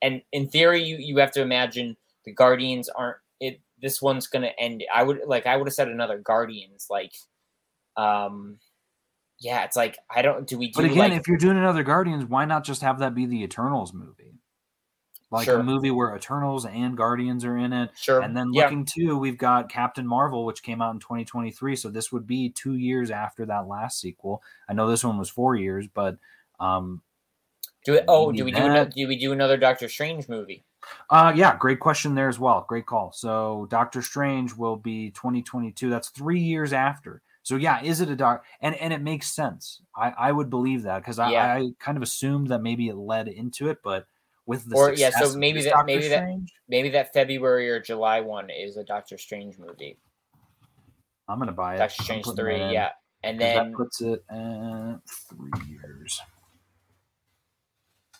and 0.00 0.22
in 0.32 0.48
theory, 0.48 0.82
you 0.82 0.96
you 0.96 1.18
have 1.18 1.30
to 1.32 1.42
imagine 1.42 1.96
the 2.24 2.32
Guardians 2.32 2.88
aren't 2.88 3.18
it. 3.38 3.60
This 3.80 4.02
one's 4.02 4.26
gonna 4.26 4.50
end. 4.58 4.82
I 4.92 5.04
would 5.04 5.20
like 5.26 5.46
I 5.46 5.56
would 5.56 5.68
have 5.68 5.74
said 5.74 5.88
another 5.88 6.18
Guardians. 6.18 6.88
Like, 6.90 7.12
um, 7.96 8.58
yeah, 9.38 9.62
it's 9.62 9.76
like 9.76 9.96
I 10.10 10.22
don't. 10.22 10.44
Do 10.44 10.58
we? 10.58 10.68
Do 10.68 10.82
but 10.82 10.84
again, 10.86 11.10
like, 11.10 11.12
if 11.12 11.28
you're 11.28 11.38
doing 11.38 11.56
another 11.56 11.84
Guardians, 11.84 12.24
why 12.24 12.46
not 12.46 12.64
just 12.64 12.82
have 12.82 12.98
that 12.98 13.14
be 13.14 13.26
the 13.26 13.44
Eternals 13.44 13.92
movie? 13.92 14.31
Like 15.32 15.46
sure. 15.46 15.60
a 15.60 15.62
movie 15.62 15.90
where 15.90 16.14
Eternals 16.14 16.66
and 16.66 16.96
Guardians 16.96 17.44
are 17.44 17.56
in 17.56 17.72
it. 17.72 17.90
Sure. 17.96 18.20
And 18.20 18.36
then 18.36 18.52
looking 18.52 18.80
yeah. 18.80 19.06
too, 19.06 19.18
we've 19.18 19.38
got 19.38 19.70
Captain 19.70 20.06
Marvel, 20.06 20.44
which 20.44 20.62
came 20.62 20.82
out 20.82 20.92
in 20.92 21.00
2023. 21.00 21.74
So 21.74 21.88
this 21.88 22.12
would 22.12 22.26
be 22.26 22.50
two 22.50 22.74
years 22.74 23.10
after 23.10 23.46
that 23.46 23.66
last 23.66 23.98
sequel. 23.98 24.42
I 24.68 24.74
know 24.74 24.88
this 24.88 25.02
one 25.02 25.18
was 25.18 25.30
four 25.30 25.56
years, 25.56 25.88
but 25.92 26.18
um 26.60 27.00
do 27.84 27.94
it 27.94 28.04
oh 28.06 28.30
do 28.30 28.44
we 28.44 28.52
that. 28.52 28.60
do 28.60 28.66
another, 28.66 28.90
do 28.94 29.08
we 29.08 29.16
do 29.16 29.32
another 29.32 29.56
Doctor 29.56 29.88
Strange 29.88 30.28
movie? 30.28 30.64
Uh 31.08 31.32
yeah, 31.34 31.56
great 31.56 31.80
question 31.80 32.14
there 32.14 32.28
as 32.28 32.38
well. 32.38 32.66
Great 32.68 32.86
call. 32.86 33.10
So 33.12 33.66
Doctor 33.70 34.02
Strange 34.02 34.54
will 34.54 34.76
be 34.76 35.10
2022. 35.12 35.88
That's 35.88 36.10
three 36.10 36.40
years 36.40 36.74
after. 36.74 37.22
So 37.42 37.56
yeah, 37.56 37.82
is 37.82 38.02
it 38.02 38.10
a 38.10 38.16
doc? 38.16 38.44
And 38.60 38.74
and 38.76 38.92
it 38.92 39.00
makes 39.00 39.32
sense. 39.32 39.80
I 39.96 40.10
I 40.10 40.32
would 40.32 40.50
believe 40.50 40.82
that 40.82 40.98
because 40.98 41.18
I, 41.18 41.30
yeah. 41.30 41.54
I 41.54 41.70
kind 41.80 41.96
of 41.96 42.02
assumed 42.02 42.48
that 42.48 42.62
maybe 42.62 42.88
it 42.88 42.96
led 42.96 43.28
into 43.28 43.70
it, 43.70 43.78
but 43.82 44.06
with 44.52 44.68
the 44.68 44.76
or 44.76 44.92
yeah, 44.92 45.10
so 45.10 45.36
maybe 45.36 45.62
that 45.62 45.70
Doctor 45.70 45.86
maybe 45.86 46.08
Strange. 46.08 46.50
that 46.50 46.58
maybe 46.68 46.88
that 46.90 47.12
February 47.12 47.68
or 47.70 47.80
July 47.80 48.20
one 48.20 48.50
is 48.50 48.76
a 48.76 48.84
Doctor 48.84 49.18
Strange 49.18 49.58
movie. 49.58 49.98
I'm 51.28 51.38
gonna 51.38 51.52
buy 51.52 51.74
it. 51.74 51.78
Doctor 51.78 52.02
Strange 52.02 52.26
three, 52.36 52.58
yeah, 52.58 52.90
and 53.22 53.40
then 53.40 53.70
that 53.70 53.76
puts 53.76 54.00
it 54.00 54.24
at 54.30 54.96
three 55.28 55.68
years. 55.68 56.20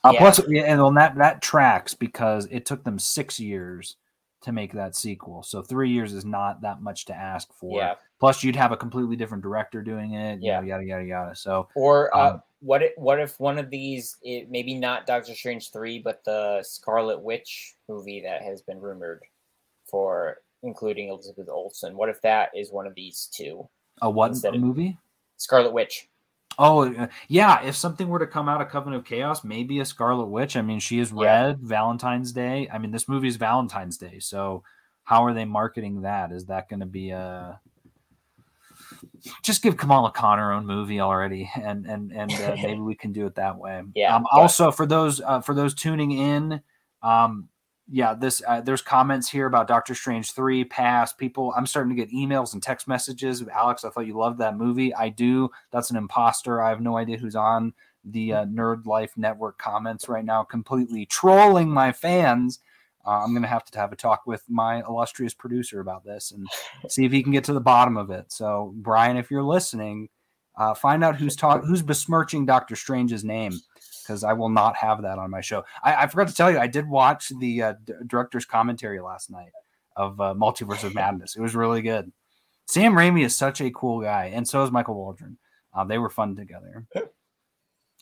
Uh, 0.04 0.10
yeah. 0.14 0.18
Plus, 0.18 0.38
and 0.38 0.80
on 0.80 0.94
that 0.94 1.16
that 1.16 1.42
tracks 1.42 1.94
because 1.94 2.48
it 2.50 2.66
took 2.66 2.84
them 2.84 2.98
six 2.98 3.38
years 3.38 3.96
to 4.42 4.52
make 4.52 4.72
that 4.72 4.96
sequel. 4.96 5.42
So 5.42 5.62
three 5.62 5.90
years 5.90 6.12
is 6.12 6.24
not 6.24 6.62
that 6.62 6.82
much 6.82 7.04
to 7.06 7.14
ask 7.14 7.52
for. 7.52 7.78
Yeah. 7.78 7.94
Plus, 8.18 8.42
you'd 8.42 8.56
have 8.56 8.72
a 8.72 8.76
completely 8.76 9.16
different 9.16 9.42
director 9.42 9.82
doing 9.82 10.14
it. 10.14 10.40
Yeah. 10.42 10.60
Know, 10.60 10.66
yada 10.66 10.84
yada 10.84 11.04
yada. 11.04 11.36
So 11.36 11.68
or 11.74 12.14
uh, 12.16 12.34
um, 12.34 12.42
what 12.62 12.82
if 12.82 12.92
what 12.96 13.20
if 13.20 13.38
one 13.40 13.58
of 13.58 13.70
these 13.70 14.16
it, 14.22 14.50
maybe 14.50 14.74
not 14.74 15.06
Doctor 15.06 15.34
Strange 15.34 15.72
three, 15.72 15.98
but 15.98 16.22
the 16.24 16.62
Scarlet 16.62 17.20
Witch 17.20 17.74
movie 17.88 18.20
that 18.22 18.42
has 18.42 18.62
been 18.62 18.80
rumored 18.80 19.20
for 19.84 20.38
including 20.62 21.08
Elizabeth 21.08 21.48
Olsen. 21.48 21.96
What 21.96 22.08
if 22.08 22.22
that 22.22 22.50
is 22.54 22.70
one 22.70 22.86
of 22.86 22.94
these 22.94 23.28
two? 23.34 23.68
A 24.00 24.08
what 24.08 24.32
a 24.44 24.52
movie? 24.52 24.96
Scarlet 25.36 25.72
Witch. 25.72 26.08
Oh 26.56 26.92
uh, 26.94 27.08
yeah, 27.28 27.62
if 27.64 27.74
something 27.74 28.08
were 28.08 28.20
to 28.20 28.26
come 28.26 28.48
out 28.48 28.60
of 28.60 28.68
Coven 28.68 28.92
of 28.92 29.04
Chaos, 29.04 29.42
maybe 29.42 29.80
a 29.80 29.84
Scarlet 29.84 30.26
Witch. 30.26 30.56
I 30.56 30.62
mean, 30.62 30.78
she 30.78 31.00
is 31.00 31.12
red 31.12 31.58
yeah. 31.60 31.68
Valentine's 31.68 32.32
Day. 32.32 32.68
I 32.72 32.78
mean, 32.78 32.92
this 32.92 33.08
movie 33.08 33.28
is 33.28 33.36
Valentine's 33.36 33.96
Day, 33.96 34.20
so 34.20 34.62
how 35.02 35.24
are 35.24 35.34
they 35.34 35.44
marketing 35.44 36.02
that? 36.02 36.30
Is 36.30 36.46
that 36.46 36.68
going 36.68 36.80
to 36.80 36.86
be 36.86 37.10
a 37.10 37.60
just 39.42 39.62
give 39.62 39.76
Kamala 39.76 40.10
Khan 40.10 40.38
her 40.38 40.52
own 40.52 40.66
movie 40.66 41.00
already, 41.00 41.50
and 41.54 41.86
and 41.86 42.12
and 42.12 42.32
uh, 42.32 42.56
maybe 42.62 42.80
we 42.80 42.94
can 42.94 43.12
do 43.12 43.26
it 43.26 43.34
that 43.36 43.58
way. 43.58 43.82
Yeah. 43.94 44.14
Um, 44.14 44.26
also, 44.32 44.70
for 44.70 44.86
those 44.86 45.20
uh, 45.20 45.40
for 45.40 45.54
those 45.54 45.74
tuning 45.74 46.12
in, 46.12 46.60
um, 47.02 47.48
yeah, 47.90 48.14
this 48.14 48.42
uh, 48.46 48.60
there's 48.60 48.82
comments 48.82 49.28
here 49.28 49.46
about 49.46 49.68
Doctor 49.68 49.94
Strange 49.94 50.32
three 50.32 50.64
past 50.64 51.18
people. 51.18 51.52
I'm 51.56 51.66
starting 51.66 51.94
to 51.94 52.00
get 52.00 52.12
emails 52.12 52.54
and 52.54 52.62
text 52.62 52.88
messages. 52.88 53.42
Alex, 53.48 53.84
I 53.84 53.90
thought 53.90 54.06
you 54.06 54.16
loved 54.16 54.38
that 54.38 54.56
movie. 54.56 54.94
I 54.94 55.08
do. 55.08 55.50
That's 55.70 55.90
an 55.90 55.96
imposter. 55.96 56.62
I 56.62 56.70
have 56.70 56.80
no 56.80 56.96
idea 56.96 57.18
who's 57.18 57.36
on 57.36 57.74
the 58.04 58.32
uh, 58.32 58.44
Nerd 58.46 58.86
Life 58.86 59.12
Network 59.16 59.58
comments 59.58 60.08
right 60.08 60.24
now, 60.24 60.42
completely 60.42 61.06
trolling 61.06 61.68
my 61.68 61.92
fans. 61.92 62.60
Uh, 63.04 63.22
I'm 63.22 63.30
going 63.30 63.42
to 63.42 63.48
have 63.48 63.64
to 63.64 63.78
have 63.78 63.92
a 63.92 63.96
talk 63.96 64.26
with 64.26 64.44
my 64.48 64.82
illustrious 64.86 65.34
producer 65.34 65.80
about 65.80 66.04
this 66.04 66.32
and 66.32 66.46
see 66.88 67.04
if 67.04 67.12
he 67.12 67.22
can 67.22 67.32
get 67.32 67.44
to 67.44 67.52
the 67.52 67.60
bottom 67.60 67.96
of 67.96 68.10
it. 68.10 68.32
So, 68.32 68.72
Brian, 68.76 69.16
if 69.16 69.30
you're 69.30 69.42
listening, 69.42 70.08
uh, 70.56 70.74
find 70.74 71.02
out 71.02 71.16
who's 71.16 71.34
talk 71.34 71.64
who's 71.64 71.82
besmirching 71.82 72.46
Doctor 72.46 72.76
Strange's 72.76 73.24
name 73.24 73.52
because 74.02 74.24
I 74.24 74.32
will 74.32 74.48
not 74.48 74.76
have 74.76 75.02
that 75.02 75.18
on 75.18 75.30
my 75.30 75.40
show. 75.40 75.64
I, 75.82 75.94
I, 75.94 76.06
forgot 76.06 76.28
to 76.28 76.34
tell 76.34 76.50
you, 76.50 76.58
I 76.58 76.66
did 76.66 76.88
watch 76.88 77.32
the 77.40 77.62
uh, 77.62 77.74
d- 77.84 77.94
director's 78.06 78.44
commentary 78.44 79.00
last 79.00 79.30
night 79.30 79.52
of 79.96 80.20
uh, 80.20 80.34
Multiverse 80.34 80.84
of 80.84 80.94
Madness. 80.94 81.36
It 81.36 81.40
was 81.40 81.54
really 81.54 81.82
good. 81.82 82.12
Sam 82.66 82.92
Raimi 82.92 83.24
is 83.24 83.36
such 83.36 83.60
a 83.60 83.70
cool 83.70 84.00
guy, 84.00 84.32
and 84.34 84.46
so 84.46 84.62
is 84.62 84.70
Michael 84.70 84.94
Waldron. 84.94 85.38
Uh, 85.74 85.84
they 85.84 85.98
were 85.98 86.10
fun 86.10 86.36
together. 86.36 86.86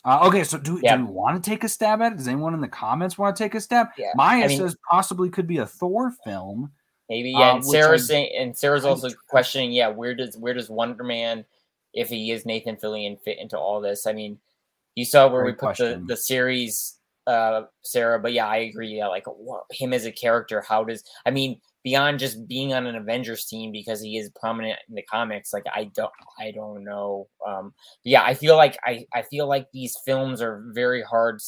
Uh, 0.05 0.27
okay, 0.27 0.45
so 0.45 0.57
do, 0.59 0.81
yeah. 0.83 0.97
do 0.97 1.05
we 1.05 1.13
want 1.13 1.43
to 1.43 1.51
take 1.51 1.63
a 1.63 1.69
stab 1.69 2.01
at 2.01 2.13
it? 2.13 2.19
Does 2.19 2.29
anyone 2.29 2.55
in 2.55 2.61
the 2.61 2.69
comments 2.69 3.19
want 3.19 3.37
to 3.37 3.43
take 3.43 3.55
a 3.55 3.61
stab? 3.61 3.89
Yeah. 3.99 4.13
Maya 4.15 4.45
I 4.45 4.49
mean, 4.49 4.59
says 4.59 4.77
possibly 4.89 5.29
could 5.29 5.47
be 5.47 5.59
a 5.59 5.67
Thor 5.67 6.13
film. 6.25 6.73
Maybe 7.11 7.33
yeah. 7.33 7.51
Uh, 7.51 7.55
and 7.57 7.65
Sarah's 7.65 8.07
saying, 8.07 8.33
and 8.37 8.57
Sarah's 8.57 8.85
also 8.85 9.11
questioning, 9.29 9.73
yeah, 9.73 9.89
where 9.89 10.15
does 10.15 10.37
where 10.37 10.55
does 10.55 10.71
Wonder 10.71 11.05
Man, 11.05 11.45
if 11.93 12.09
he 12.09 12.31
is 12.31 12.47
Nathan 12.47 12.77
Fillion, 12.77 13.21
fit 13.21 13.39
into 13.39 13.59
all 13.59 13.81
this? 13.81 14.07
I 14.07 14.13
mean, 14.13 14.39
you 14.95 15.05
saw 15.05 15.29
where 15.29 15.45
we 15.45 15.53
put 15.53 15.77
the, 15.77 16.03
the 16.07 16.17
series, 16.17 16.99
uh, 17.27 17.63
Sarah. 17.83 18.21
But 18.21 18.33
yeah, 18.33 18.47
I 18.47 18.59
agree. 18.59 18.97
Yeah, 18.97 19.09
like 19.09 19.27
him 19.71 19.93
as 19.93 20.07
a 20.07 20.13
character. 20.13 20.61
How 20.61 20.85
does 20.85 21.05
I 21.27 21.31
mean 21.31 21.61
beyond 21.83 22.19
just 22.19 22.47
being 22.47 22.73
on 22.75 22.87
an 22.87 22.97
Avengers 22.97 23.47
team 23.47 23.73
because 23.73 24.01
he 24.01 24.19
is 24.19 24.31
prominent 24.39 24.79
in 24.89 24.95
the 24.95 25.03
comics? 25.03 25.53
Like 25.53 25.65
I 25.73 25.91
don't, 25.95 26.13
I 26.39 26.51
don't 26.51 26.85
know. 26.85 27.29
Um, 27.47 27.75
yeah, 28.05 28.23
I 28.23 28.35
feel 28.35 28.57
like 28.57 28.79
I, 28.85 29.07
I 29.15 29.23
feel 29.23 29.49
like 29.49 29.67
these 29.73 29.97
films 30.05 30.43
are 30.43 30.65
very 30.73 31.03
hard 31.03 31.41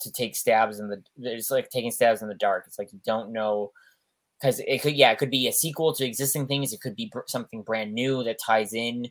to 0.00 0.12
take 0.12 0.36
stabs 0.36 0.80
in 0.80 0.88
the. 0.88 1.02
It's 1.18 1.50
like 1.50 1.68
taking 1.70 1.90
stabs 1.90 2.22
in 2.22 2.28
the 2.28 2.34
dark. 2.34 2.64
It's 2.66 2.78
like 2.78 2.92
you 2.92 3.00
don't 3.04 3.32
know 3.32 3.72
because 4.40 4.60
it 4.66 4.82
could, 4.82 4.94
yeah, 4.94 5.12
it 5.12 5.18
could 5.18 5.30
be 5.30 5.46
a 5.46 5.52
sequel 5.52 5.94
to 5.94 6.04
existing 6.04 6.48
things. 6.48 6.72
It 6.72 6.80
could 6.80 6.96
be 6.96 7.12
something 7.28 7.62
brand 7.62 7.92
new 7.94 8.24
that 8.24 8.38
ties 8.44 8.72
in 8.74 9.08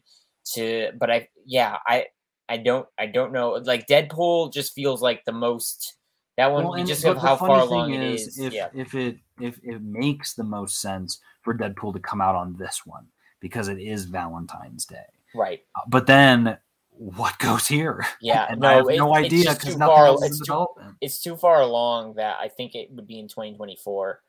to. 0.53 0.91
But 0.99 1.09
I, 1.09 1.29
yeah, 1.45 1.77
I 1.87 2.07
I 2.49 2.57
don't 2.57 2.85
I 2.99 3.05
don't 3.05 3.31
know. 3.31 3.51
Like 3.51 3.87
Deadpool 3.87 4.53
just 4.53 4.73
feels 4.73 5.01
like 5.01 5.23
the 5.25 5.31
most 5.31 5.95
that 6.37 6.51
one 6.51 6.67
well, 6.67 6.83
just 6.83 7.05
how 7.05 7.35
far 7.35 7.61
along 7.61 7.93
it 7.93 8.01
is. 8.01 8.37
If, 8.37 8.53
yeah. 8.53 8.67
if 8.73 8.93
it 8.93 9.17
if 9.43 9.59
it 9.63 9.81
makes 9.81 10.33
the 10.33 10.43
most 10.43 10.81
sense 10.81 11.19
for 11.41 11.57
Deadpool 11.57 11.93
to 11.93 11.99
come 11.99 12.21
out 12.21 12.35
on 12.35 12.55
this 12.57 12.85
one 12.85 13.07
because 13.39 13.67
it 13.67 13.79
is 13.79 14.05
Valentine's 14.05 14.85
Day. 14.85 15.05
Right. 15.33 15.61
Uh, 15.75 15.81
but 15.87 16.07
then 16.07 16.57
what 16.91 17.37
goes 17.39 17.67
here? 17.67 18.05
Yeah, 18.21 18.45
and 18.49 18.61
no, 18.61 18.67
I 18.67 18.73
have 18.73 18.89
it, 18.89 18.97
no 18.97 19.15
idea 19.15 19.53
because 19.53 19.77
nothing 19.77 19.95
far, 19.95 20.05
else 20.07 20.29
is 20.29 20.39
too. 20.39 20.67
It's 21.01 21.21
too 21.21 21.35
far 21.35 21.61
along 21.61 22.15
that 22.15 22.37
I 22.39 22.47
think 22.47 22.75
it 22.75 22.91
would 22.91 23.07
be 23.07 23.19
in 23.19 23.27
2024. 23.27 24.21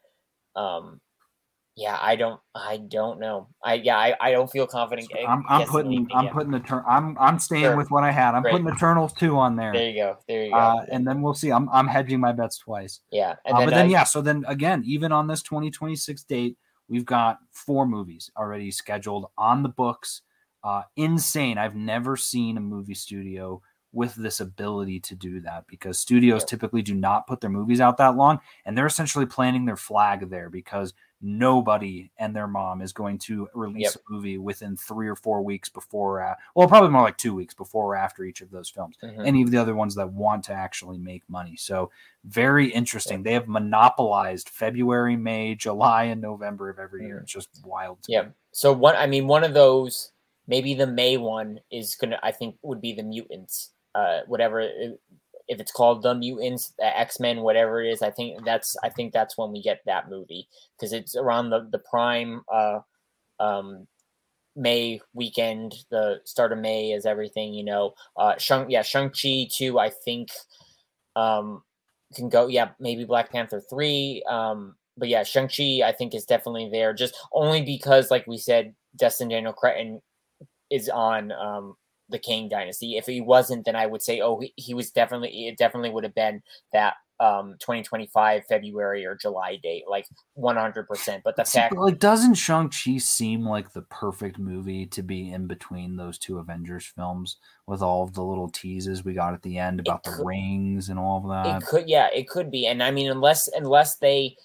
Um, 0.57 1.01
yeah, 1.75 1.99
I 2.01 2.17
don't. 2.17 2.39
I 2.55 2.77
don't 2.77 3.19
know. 3.19 3.49
I 3.65 3.75
yeah, 3.75 3.97
I, 3.97 4.15
I 4.21 4.31
don't 4.31 4.51
feel 4.51 4.67
confident. 4.67 5.09
I'm, 5.27 5.43
I'm 5.49 5.67
putting 5.67 6.07
I'm 6.13 6.29
putting 6.29 6.51
the 6.51 6.61
turn. 6.61 6.85
I'm 6.87 7.17
I'm 7.19 7.39
staying 7.39 7.63
sure. 7.63 7.77
with 7.77 7.91
what 7.91 8.05
I 8.05 8.11
had. 8.11 8.35
I'm 8.35 8.43
Great. 8.43 8.53
putting 8.53 8.69
Eternals 8.69 9.15
two 9.15 9.39
on 9.39 9.57
there. 9.57 9.73
There 9.73 9.89
you 9.89 9.97
go. 9.97 10.19
There 10.29 10.45
you 10.45 10.51
go. 10.51 10.57
Uh, 10.57 10.85
and 10.91 11.07
then 11.07 11.23
we'll 11.23 11.33
see. 11.33 11.51
I'm 11.51 11.71
I'm 11.71 11.87
hedging 11.87 12.21
my 12.21 12.33
bets 12.33 12.59
twice. 12.59 13.01
Yeah. 13.11 13.37
Uh, 13.47 13.59
then 13.59 13.69
but 13.69 13.75
then 13.75 13.87
I, 13.87 13.91
yeah. 13.91 14.05
So 14.05 14.21
then 14.21 14.45
again, 14.47 14.83
even 14.85 15.13
on 15.13 15.27
this 15.27 15.41
2026 15.43 16.25
date, 16.25 16.59
we've 16.89 17.07
got 17.07 17.39
four 17.53 17.87
movies 17.87 18.31
already 18.37 18.71
scheduled 18.71 19.27
on 19.39 19.63
the 19.63 19.71
books. 19.71 20.21
Uh, 20.63 20.83
insane. 20.97 21.57
I've 21.57 21.75
never 21.75 22.19
seen 22.19 22.59
a 22.59 22.61
movie 22.61 22.95
studio 22.95 23.63
with 23.93 24.15
this 24.15 24.41
ability 24.41 25.01
to 25.01 25.15
do 25.15 25.41
that 25.41 25.67
because 25.69 25.99
studios 25.99 26.45
typically 26.45 26.83
do 26.83 26.95
not 26.95 27.27
put 27.27 27.41
their 27.41 27.51
movies 27.51 27.81
out 27.81 27.99
that 27.99 28.17
long 28.17 28.41
and 28.65 28.77
they're 28.77 28.87
essentially 28.87 29.27
planting 29.27 29.67
their 29.67 29.77
flag 29.77 30.31
there 30.31 30.49
because 30.49 30.95
nobody 31.23 32.11
and 32.19 32.35
their 32.35 32.47
mom 32.47 32.83
is 32.83 32.93
going 32.93 33.17
to 33.17 33.49
release 33.55 33.95
yep. 33.95 33.95
a 33.95 34.13
movie 34.13 34.39
within 34.39 34.77
three 34.77 35.09
or 35.09 35.17
four 35.17 35.43
weeks 35.43 35.69
before, 35.69 36.23
uh, 36.23 36.35
well, 36.55 36.69
probably 36.69 36.91
more 36.91 37.03
like 37.03 37.17
two 37.17 37.35
weeks 37.35 37.55
before 37.55 37.93
or 37.93 37.97
after 37.97 38.25
each 38.25 38.41
of 38.41 38.51
those 38.51 38.69
films. 38.69 38.97
Mm-hmm. 39.03 39.25
Any 39.25 39.43
of 39.43 39.51
the 39.51 39.59
other 39.59 39.75
ones 39.75 39.95
that 39.95 40.13
want 40.13 40.45
to 40.45 40.53
actually 40.53 40.99
make 40.99 41.23
money. 41.29 41.57
So 41.57 41.91
very 42.25 42.69
interesting. 42.69 43.19
Yep. 43.19 43.25
They 43.25 43.33
have 43.35 43.49
monopolized 43.49 44.49
February, 44.49 45.17
May, 45.17 45.55
July, 45.55 46.05
and 46.05 46.21
November 46.21 46.69
of 46.69 46.79
every 46.79 47.01
mm-hmm. 47.01 47.09
year. 47.09 47.19
It's 47.19 47.33
just 47.33 47.49
wild. 47.65 47.99
Yeah. 48.09 48.27
So 48.53 48.73
one, 48.73 48.97
I 48.97 49.07
mean, 49.07 49.27
one 49.27 49.45
of 49.45 49.55
those, 49.55 50.13
maybe 50.47 50.75
the 50.75 50.87
May 50.87 51.17
one 51.17 51.61
is 51.71 51.95
gonna, 51.95 52.19
I 52.23 52.33
think, 52.33 52.57
would 52.63 52.81
be 52.81 52.93
the 52.93 53.03
mutants. 53.03 53.71
Uh, 53.95 54.21
whatever 54.27 54.67
if 55.49 55.61
it's 55.61 55.73
called 55.73 56.03
the 56.03 56.15
mutants 56.15 56.73
x-men 56.81 57.41
whatever 57.43 57.83
it 57.83 57.91
is 57.91 58.03
i 58.03 58.11
think 58.11 58.45
that's 58.45 58.77
i 58.83 58.89
think 58.89 59.13
that's 59.13 59.37
when 59.37 59.53
we 59.53 59.63
get 59.63 59.81
that 59.87 60.11
movie. 60.11 60.49
Because 60.77 60.93
it's 60.93 61.17
around 61.17 61.51
the 61.51 61.69
the 61.71 61.79
prime 61.79 62.43
uh 62.53 62.81
um 63.41 63.87
may 64.55 65.01
weekend 65.15 65.75
the 65.91 66.21
start 66.25 66.53
of 66.53 66.59
may 66.59 66.93
is 66.93 67.07
everything 67.07 67.55
you 67.55 67.65
know. 67.65 67.95
Uh 68.17 68.37
shang 68.39 68.71
yeah 68.71 68.83
shang-chi 68.83 69.49
too 69.51 69.79
i 69.79 69.91
think 69.91 70.29
um 71.17 71.63
can 72.15 72.29
go 72.29 72.47
yeah 72.47 72.71
maybe 72.79 73.05
black 73.05 73.31
panther 73.33 73.63
3 73.71 74.23
um 74.29 74.75
but 74.97 75.09
yeah 75.09 75.23
shang-chi 75.23 75.81
i 75.85 75.93
think 75.93 76.15
is 76.15 76.27
definitely 76.27 76.69
there 76.71 76.93
just 76.93 77.17
only 77.33 77.63
because 77.63 78.11
like 78.11 78.27
we 78.27 78.37
said 78.37 78.75
destin 78.97 79.29
daniel 79.29 79.53
cretton 79.53 80.01
is 80.71 80.89
on 80.89 81.33
um 81.33 81.75
the 82.13 82.19
Kang 82.19 82.49
Dynasty. 82.49 82.97
If 82.97 83.07
he 83.07 83.21
wasn't, 83.21 83.65
then 83.65 83.77
I 83.77 83.87
would 83.87 84.03
say, 84.03 84.21
oh, 84.21 84.39
he, 84.41 84.53
he 84.57 84.75
was 84.75 84.91
definitely 84.91 85.49
it 85.49 85.59
definitely 85.59 85.91
would 85.91 86.05
have 86.05 86.15
been 86.15 86.43
that 86.73 86.95
um 87.21 87.55
2025 87.61 88.45
February 88.49 89.07
or 89.07 89.15
July 89.15 89.57
date, 89.63 89.85
like 89.89 90.07
100. 90.35 90.89
percent 90.89 91.23
But 91.25 91.37
the 91.37 91.45
See, 91.45 91.59
fact, 91.59 91.77
like, 91.77 91.99
doesn't 91.99 92.35
Shang 92.35 92.69
Chi 92.69 92.99
seem 92.99 93.47
like 93.47 93.73
the 93.73 93.83
perfect 93.83 94.39
movie 94.39 94.87
to 94.87 95.03
be 95.03 95.31
in 95.31 95.47
between 95.47 95.97
those 95.97 96.19
two 96.19 96.39
Avengers 96.39 96.85
films 96.87 97.37
with 97.67 97.83
all 97.83 98.03
of 98.03 98.15
the 98.15 98.23
little 98.25 98.49
teases 98.49 99.05
we 99.05 99.15
got 99.15 99.35
at 99.35 99.43
the 99.43 99.59
end 99.59 99.81
about 99.81 100.05
the 100.05 100.23
rings 100.25 100.89
and 100.89 100.99
all 100.99 101.19
of 101.19 101.31
that? 101.31 101.63
It 101.63 101.67
could, 101.67 101.89
yeah, 101.89 102.09
it 102.13 102.29
could 102.29 102.51
be. 102.51 102.67
And 102.67 102.83
I 102.83 102.91
mean, 102.91 103.11
unless 103.11 103.49
unless 103.49 103.97
they 103.97 104.37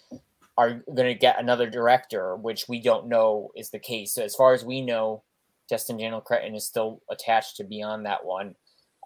are 0.57 0.81
going 0.93 1.07
to 1.07 1.13
get 1.13 1.39
another 1.39 1.69
director, 1.69 2.35
which 2.35 2.67
we 2.67 2.81
don't 2.81 3.07
know 3.07 3.51
is 3.55 3.69
the 3.69 3.79
case. 3.79 4.13
So 4.13 4.23
as 4.23 4.35
far 4.35 4.53
as 4.53 4.65
we 4.65 4.81
know, 4.81 5.23
Destin 5.69 5.97
Daniel 5.97 6.21
Cretton 6.21 6.55
is 6.55 6.65
still 6.65 7.01
attached 7.09 7.57
to 7.57 7.63
Beyond 7.63 8.05
that 8.05 8.25
one. 8.25 8.55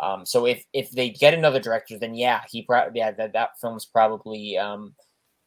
Um, 0.02 0.26
so 0.26 0.46
if 0.46 0.64
if 0.74 0.90
they 0.92 1.10
get 1.10 1.34
another 1.34 1.60
director, 1.60 1.98
then 1.98 2.16
yeah, 2.16 2.42
he 2.50 2.64
probably 2.64 3.00
yeah 3.00 3.12
that 3.12 3.34
that 3.34 3.52
film's 3.60 3.86
probably 3.86 4.58
um, 4.58 4.96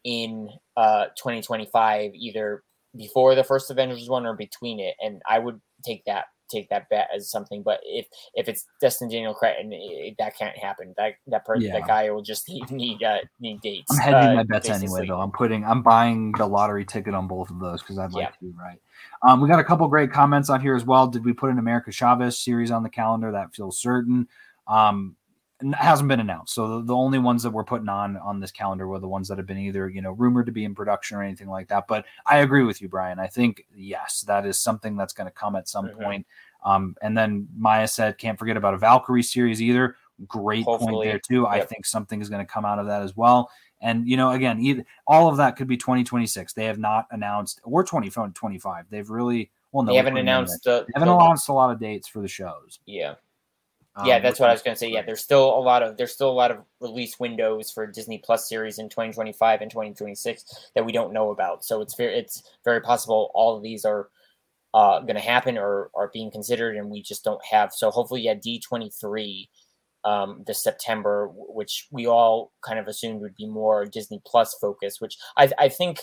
in 0.05 0.49
uh 0.77 1.07
2025, 1.17 2.13
either 2.15 2.63
before 2.97 3.35
the 3.35 3.45
first 3.45 3.71
Avengers 3.71 4.09
one 4.09 4.27
or 4.27 4.35
between 4.35 4.79
it, 4.81 4.95
and 5.03 5.21
I 5.29 5.39
would 5.39 5.61
take 5.85 6.05
that 6.05 6.27
take 6.55 6.69
that 6.71 6.89
bet 6.89 7.09
as 7.15 7.31
something. 7.31 7.63
But 7.63 7.81
if 7.85 8.07
if 8.35 8.49
it's 8.49 8.67
Destin 8.81 9.09
Daniel 9.09 9.35
Cretton, 9.35 9.73
it, 9.73 10.15
that 10.19 10.37
can't 10.37 10.57
happen. 10.57 10.95
That 10.97 11.15
that 11.27 11.45
person, 11.45 11.69
yeah. 11.69 11.81
that 11.81 11.87
guy 11.87 12.11
will 12.11 12.23
just 12.23 12.49
need 12.49 12.71
need, 12.71 13.03
uh, 13.03 13.19
need 13.41 13.61
dates. 13.61 13.91
I'm 13.93 13.99
hedging 13.99 14.31
uh, 14.31 14.35
my 14.35 14.43
bets 14.43 14.69
basically. 14.69 14.87
anyway, 14.87 15.07
though. 15.09 15.21
I'm 15.21 15.33
putting 15.33 15.65
I'm 15.65 15.83
buying 15.83 16.33
the 16.33 16.47
lottery 16.47 16.85
ticket 16.85 17.15
on 17.15 17.27
both 17.27 17.51
of 17.51 17.59
those 17.61 17.81
because 17.81 17.99
I'd 17.99 18.13
like 18.13 18.23
yeah. 18.23 18.31
to 18.31 18.41
be 18.41 18.53
right. 18.59 18.81
Um, 19.23 19.41
we 19.41 19.49
got 19.49 19.59
a 19.59 19.65
couple 19.65 19.87
great 19.89 20.13
comments 20.13 20.51
on 20.51 20.61
here 20.61 20.75
as 20.75 20.85
well. 20.85 21.07
Did 21.07 21.25
we 21.25 21.33
put 21.33 21.51
an 21.51 21.59
America 21.59 21.91
Chavez 21.91 22.39
series 22.39 22.71
on 22.71 22.83
the 22.83 22.91
calendar? 22.91 23.33
That 23.33 23.55
feels 23.55 23.79
certain. 23.79 24.29
Um, 24.67 25.17
hasn't 25.73 26.09
been 26.09 26.21
announced. 26.21 26.55
So 26.55 26.69
the, 26.69 26.87
the, 26.87 26.95
only 26.95 27.19
ones 27.19 27.43
that 27.43 27.51
we're 27.51 27.65
putting 27.65 27.89
on 27.89 28.17
on 28.19 28.41
this 28.41 28.51
calendar 28.51 28.87
were 28.87 28.99
the 28.99 29.09
ones 29.09 29.29
that 29.29 29.39
have 29.39 29.47
been 29.47 29.59
either 29.59 29.89
you 29.89 30.03
know 30.03 30.13
rumored 30.13 30.47
to 30.47 30.53
be 30.53 30.65
in 30.65 30.75
production 30.75 31.17
or 31.17 31.23
anything 31.23 31.49
like 31.49 31.69
that. 31.69 31.87
But 31.89 32.05
I 32.27 32.39
agree 32.39 32.65
with 32.65 32.83
you, 32.83 32.89
Brian. 32.89 33.19
I 33.19 33.27
think 33.27 33.67
yes, 33.75 34.23
that 34.23 34.47
is 34.47 34.59
something 34.59 34.97
that's 34.97 35.13
going 35.13 35.27
to 35.27 35.33
come 35.33 35.57
at 35.57 35.69
some 35.69 35.87
mm-hmm. 35.87 36.03
point. 36.03 36.27
Um, 36.65 36.97
and 37.03 37.17
then 37.17 37.47
Maya 37.57 37.87
said, 37.87 38.19
can't 38.19 38.39
forget 38.39 38.57
about 38.57 38.75
a 38.75 38.79
Valkyrie 38.79 39.23
series 39.23 39.61
either. 39.61 39.97
Great 40.27 40.65
Hopefully. 40.65 40.93
point 40.93 41.05
there 41.05 41.19
too. 41.19 41.43
Yep. 41.43 41.51
I 41.51 41.61
think 41.61 41.85
something 41.85 42.21
is 42.21 42.29
going 42.29 42.45
to 42.45 42.51
come 42.51 42.65
out 42.65 42.79
of 42.79 42.87
that 42.87 43.03
as 43.03 43.17
well. 43.17 43.51
And 43.81 44.09
you 44.09 44.17
know, 44.17 44.31
again, 44.31 44.61
either, 44.61 44.85
all 45.07 45.29
of 45.29 45.37
that 45.37 45.57
could 45.57 45.69
be 45.69 45.77
2026. 45.77 46.53
They 46.53 46.65
have 46.65 46.79
not 46.79 47.07
announced 47.11 47.61
or 47.65 47.83
2025. 47.83 48.87
They've 48.89 49.11
really 49.11 49.51
well, 49.73 49.85
no, 49.85 49.93
they 49.93 49.97
haven't 49.97 50.17
announced. 50.17 50.63
The, 50.65 50.85
they 50.87 50.93
haven't 50.95 51.09
the, 51.09 51.17
announced 51.17 51.49
a 51.49 51.53
lot 51.53 51.71
of 51.71 51.81
dates 51.81 52.07
for 52.09 52.23
the 52.23 52.29
shows. 52.29 52.79
Yeah. 52.87 53.15
Um, 53.97 54.07
yeah, 54.07 54.19
that's 54.19 54.41
what 54.41 54.51
I 54.51 54.53
was 54.53 54.63
going 54.63 54.75
to 54.75 54.79
say. 54.79 54.91
Yeah, 54.91 55.03
there's 55.03 55.23
still 55.23 55.57
a 55.57 55.61
lot 55.61 55.83
of 55.83 55.97
there's 55.97 56.13
still 56.13 56.31
a 56.31 56.33
lot 56.33 56.51
of 56.51 56.59
release 56.81 57.21
windows 57.21 57.71
for 57.71 57.87
Disney 57.87 58.19
Plus 58.25 58.49
series 58.49 58.79
in 58.79 58.89
2025 58.89 59.61
and 59.61 59.71
2026 59.71 60.71
that 60.75 60.85
we 60.85 60.93
don't 60.93 61.13
know 61.13 61.31
about. 61.31 61.65
So 61.65 61.81
it's 61.81 61.95
very 61.95 62.15
it's 62.19 62.43
very 62.65 62.81
possible 62.81 63.31
all 63.35 63.57
of 63.57 63.63
these 63.63 63.85
are 63.85 64.09
uh, 64.75 65.01
going 65.01 65.15
to 65.15 65.21
happen 65.21 65.57
or 65.57 65.91
are 65.95 66.11
being 66.13 66.31
considered, 66.31 66.77
and 66.77 66.91
we 66.91 67.03
just 67.03 67.23
don't 67.25 67.45
have. 67.45 67.73
So 67.73 67.91
hopefully, 67.91 68.23
yeah, 68.23 68.35
D23 68.35 69.49
um, 70.05 70.43
this 70.47 70.63
September, 70.63 71.31
which 71.33 71.87
we 71.93 72.07
all 72.07 72.53
kind 72.63 72.79
of 72.79 72.89
assumed 72.89 73.21
would 73.21 73.37
be 73.37 73.47
more 73.47 73.87
Disney 73.87 74.21
Plus 74.27 74.55
focused, 74.61 75.01
which 75.01 75.17
I, 75.37 75.51
I 75.59 75.69
think 75.69 76.01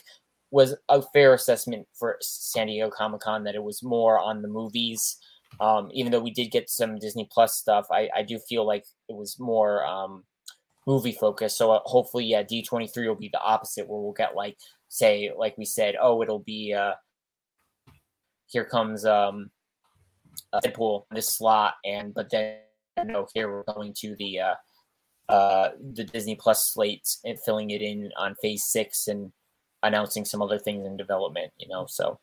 was 0.49 0.75
a 0.89 1.01
fair 1.13 1.33
assessment 1.33 1.87
for 1.93 2.17
San 2.21 2.67
Diego 2.67 2.89
Comic 2.89 3.21
Con 3.21 3.43
that 3.43 3.55
it 3.55 3.63
was 3.63 3.83
more 3.83 4.19
on 4.19 4.41
the 4.41 4.47
movies. 4.47 5.17
Um, 5.59 5.89
even 5.93 6.11
though 6.11 6.21
we 6.21 6.31
did 6.31 6.51
get 6.51 6.69
some 6.69 6.97
Disney 6.97 7.27
Plus 7.31 7.55
stuff, 7.55 7.87
I, 7.91 8.09
I 8.15 8.23
do 8.23 8.39
feel 8.39 8.65
like 8.65 8.85
it 9.09 9.15
was 9.15 9.39
more 9.39 9.85
um, 9.85 10.23
movie 10.87 11.11
focused. 11.11 11.57
So 11.57 11.71
uh, 11.71 11.79
hopefully, 11.85 12.25
yeah, 12.25 12.43
D23 12.43 13.07
will 13.07 13.15
be 13.15 13.29
the 13.31 13.41
opposite, 13.41 13.87
where 13.87 13.99
we'll 13.99 14.13
get 14.13 14.35
like, 14.35 14.57
say, 14.87 15.31
like 15.35 15.57
we 15.57 15.65
said, 15.65 15.95
oh, 16.01 16.21
it'll 16.21 16.39
be 16.39 16.73
uh, 16.73 16.93
here 18.47 18.65
comes 18.65 19.05
um, 19.05 19.49
uh, 20.53 20.59
Deadpool 20.63 21.05
this 21.11 21.35
slot, 21.35 21.75
and 21.85 22.13
but 22.13 22.29
then 22.29 22.57
no, 23.05 23.27
here 23.33 23.49
we're 23.49 23.73
going 23.73 23.93
to 23.99 24.15
the 24.17 24.39
uh, 24.39 24.55
uh, 25.29 25.69
the 25.93 26.03
Disney 26.03 26.35
Plus 26.35 26.71
slate 26.71 27.17
and 27.23 27.39
filling 27.39 27.71
it 27.71 27.81
in 27.81 28.11
on 28.17 28.35
Phase 28.41 28.65
Six 28.65 29.07
and 29.07 29.31
announcing 29.83 30.25
some 30.25 30.41
other 30.41 30.59
things 30.59 30.85
in 30.85 30.97
development. 30.97 31.51
You 31.57 31.69
know, 31.69 31.85
so 31.87 32.19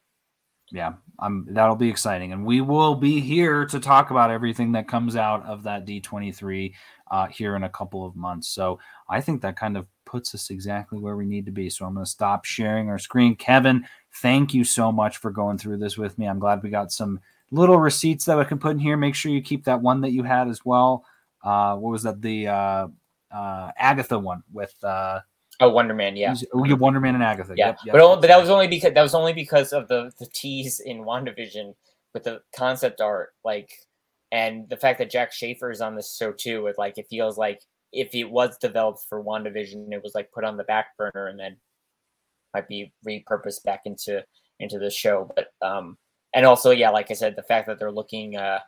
yeah, 0.71 0.95
um, 1.19 1.47
that'll 1.51 1.77
be 1.77 1.89
exciting, 1.89 2.33
and 2.33 2.45
we 2.45 2.61
will 2.61 2.95
be 2.95 3.21
here 3.21 3.65
to 3.67 3.81
talk 3.81 4.11
about 4.11 4.31
everything 4.31 4.73
that 4.73 4.89
comes 4.89 5.17
out 5.17 5.45
of 5.47 5.63
that 5.65 5.87
D23 5.87 6.75
uh, 7.11 7.27
here 7.27 7.57
in 7.57 7.65
a 7.65 7.69
couple 7.69 8.05
of 8.05 8.17
months. 8.17 8.49
So 8.49 8.79
I 9.09 9.21
think 9.21 9.43
that 9.43 9.57
kind 9.57 9.77
of 9.77 9.87
puts 10.05 10.35
us 10.35 10.51
exactly 10.51 10.99
where 10.99 11.17
we 11.17 11.27
need 11.27 11.47
to 11.47 11.53
be. 11.53 11.71
So 11.71 11.85
I'm 11.85 11.95
going 11.95 12.05
to 12.05 12.11
stop 12.11 12.45
sharing 12.45 12.89
our 12.89 12.99
screen. 12.99 13.37
Kevin, 13.37 13.85
thank 14.17 14.55
you 14.55 14.65
so 14.65 14.91
much 14.91 15.19
for 15.19 15.31
going 15.31 15.59
through 15.59 15.79
this 15.79 15.99
with 15.99 16.19
me. 16.19 16.27
I'm 16.27 16.39
glad 16.39 16.63
we 16.63 16.71
got 16.71 16.93
some 16.93 17.21
little 17.51 17.79
receipts 17.79 18.25
that 18.27 18.39
I 18.39 18.45
can 18.45 18.59
put 18.59 18.73
in 18.73 18.79
here. 18.79 18.97
Make 18.97 19.15
sure 19.15 19.33
you 19.33 19.43
keep 19.43 19.65
that 19.65 19.81
one 19.81 20.01
that 20.03 20.13
you 20.13 20.23
had 20.23 20.49
as 20.49 20.65
well. 20.65 21.05
Uh, 21.43 21.77
what 21.77 21.91
was 21.91 22.03
that? 22.03 22.21
The 22.21 22.49
uh, 22.49 22.89
uh, 23.31 23.71
Agatha 23.77 24.19
one 24.19 24.43
with 24.53 24.75
uh, 24.83 25.21
oh 25.61 25.71
Wonder 25.71 25.95
Man, 25.95 26.17
yeah. 26.17 26.35
Oh, 26.55 26.65
you 26.65 26.77
Wonder 26.77 27.01
Man 27.01 27.15
and 27.15 27.25
Agatha. 27.25 27.55
Yeah, 27.57 27.69
yep, 27.69 27.79
yep. 27.87 27.93
but 27.95 28.21
but 28.21 28.27
that 28.29 28.41
was 28.41 28.51
only 28.51 28.69
because 28.69 28.93
that 28.95 29.03
was 29.03 29.15
only 29.15 29.33
because 29.33 29.73
of 29.73 29.89
the 29.89 30.13
the 30.19 30.27
tease 30.27 30.81
in 30.81 30.99
WandaVision 30.99 31.75
with 32.15 32.25
the 32.25 32.41
concept 32.57 33.01
art, 33.01 33.31
like, 33.45 33.71
and 34.33 34.69
the 34.69 34.77
fact 34.77 34.99
that 34.99 35.11
Jac 35.11 35.33
Schaeffer 35.33 35.71
is 35.71 35.81
on 35.81 35.95
this 35.95 36.17
show 36.17 36.33
too. 36.33 36.63
With 36.63 36.79
like, 36.79 36.99
it 36.99 37.07
feels 37.09 37.39
like 37.39 37.61
if 37.93 38.15
it 38.15 38.25
was 38.25 38.57
developed 38.59 39.05
for 39.09 39.23
WandaVision, 39.23 39.93
it 39.93 40.03
was 40.03 40.15
like 40.15 40.33
put 40.33 40.45
on 40.45 40.57
the 40.57 40.65
back 40.65 40.97
burner 40.97 41.27
and 41.27 41.39
then 41.39 41.57
might 42.55 42.69
be 42.69 42.93
repurposed 43.07 43.63
back 43.65 43.83
into 43.85 44.25
into 44.61 44.79
the 44.79 44.91
show. 44.91 45.31
But 45.35 45.49
um, 45.67 45.97
and 46.35 46.47
also 46.47 46.71
yeah 46.71 46.91
like 46.91 47.11
i 47.11 47.15
said 47.15 47.35
the 47.37 47.43
fact 47.43 47.67
that 47.67 47.79
they're 47.79 47.93
looking 47.93 48.37
uh 48.37 48.59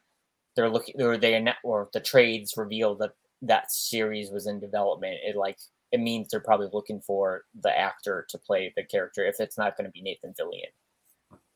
they're 0.57 0.71
looking 0.71 1.01
or 1.01 1.17
they 1.17 1.43
or 1.63 1.89
the 1.93 2.01
trades 2.01 2.55
reveal 2.57 2.95
that 2.95 3.11
that 3.43 3.71
series 3.71 4.31
was 4.31 4.47
in 4.47 4.61
development 4.61 5.17
it 5.25 5.37
like 5.37 5.59
it 5.93 6.01
means 6.01 6.29
they're 6.29 6.41
probably 6.41 6.69
looking 6.73 7.01
for 7.01 7.45
the 7.63 7.77
actor 7.77 8.27
to 8.29 8.39
play 8.39 8.73
the 8.77 8.85
character 8.85 9.25
if 9.25 9.41
it's 9.41 9.59
not 9.59 9.77
going 9.77 9.87
to 9.87 9.91
be 9.91 10.03
nathan 10.03 10.35
fillion. 10.39 10.71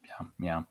Yeah 0.02 0.26
yeah. 0.38 0.62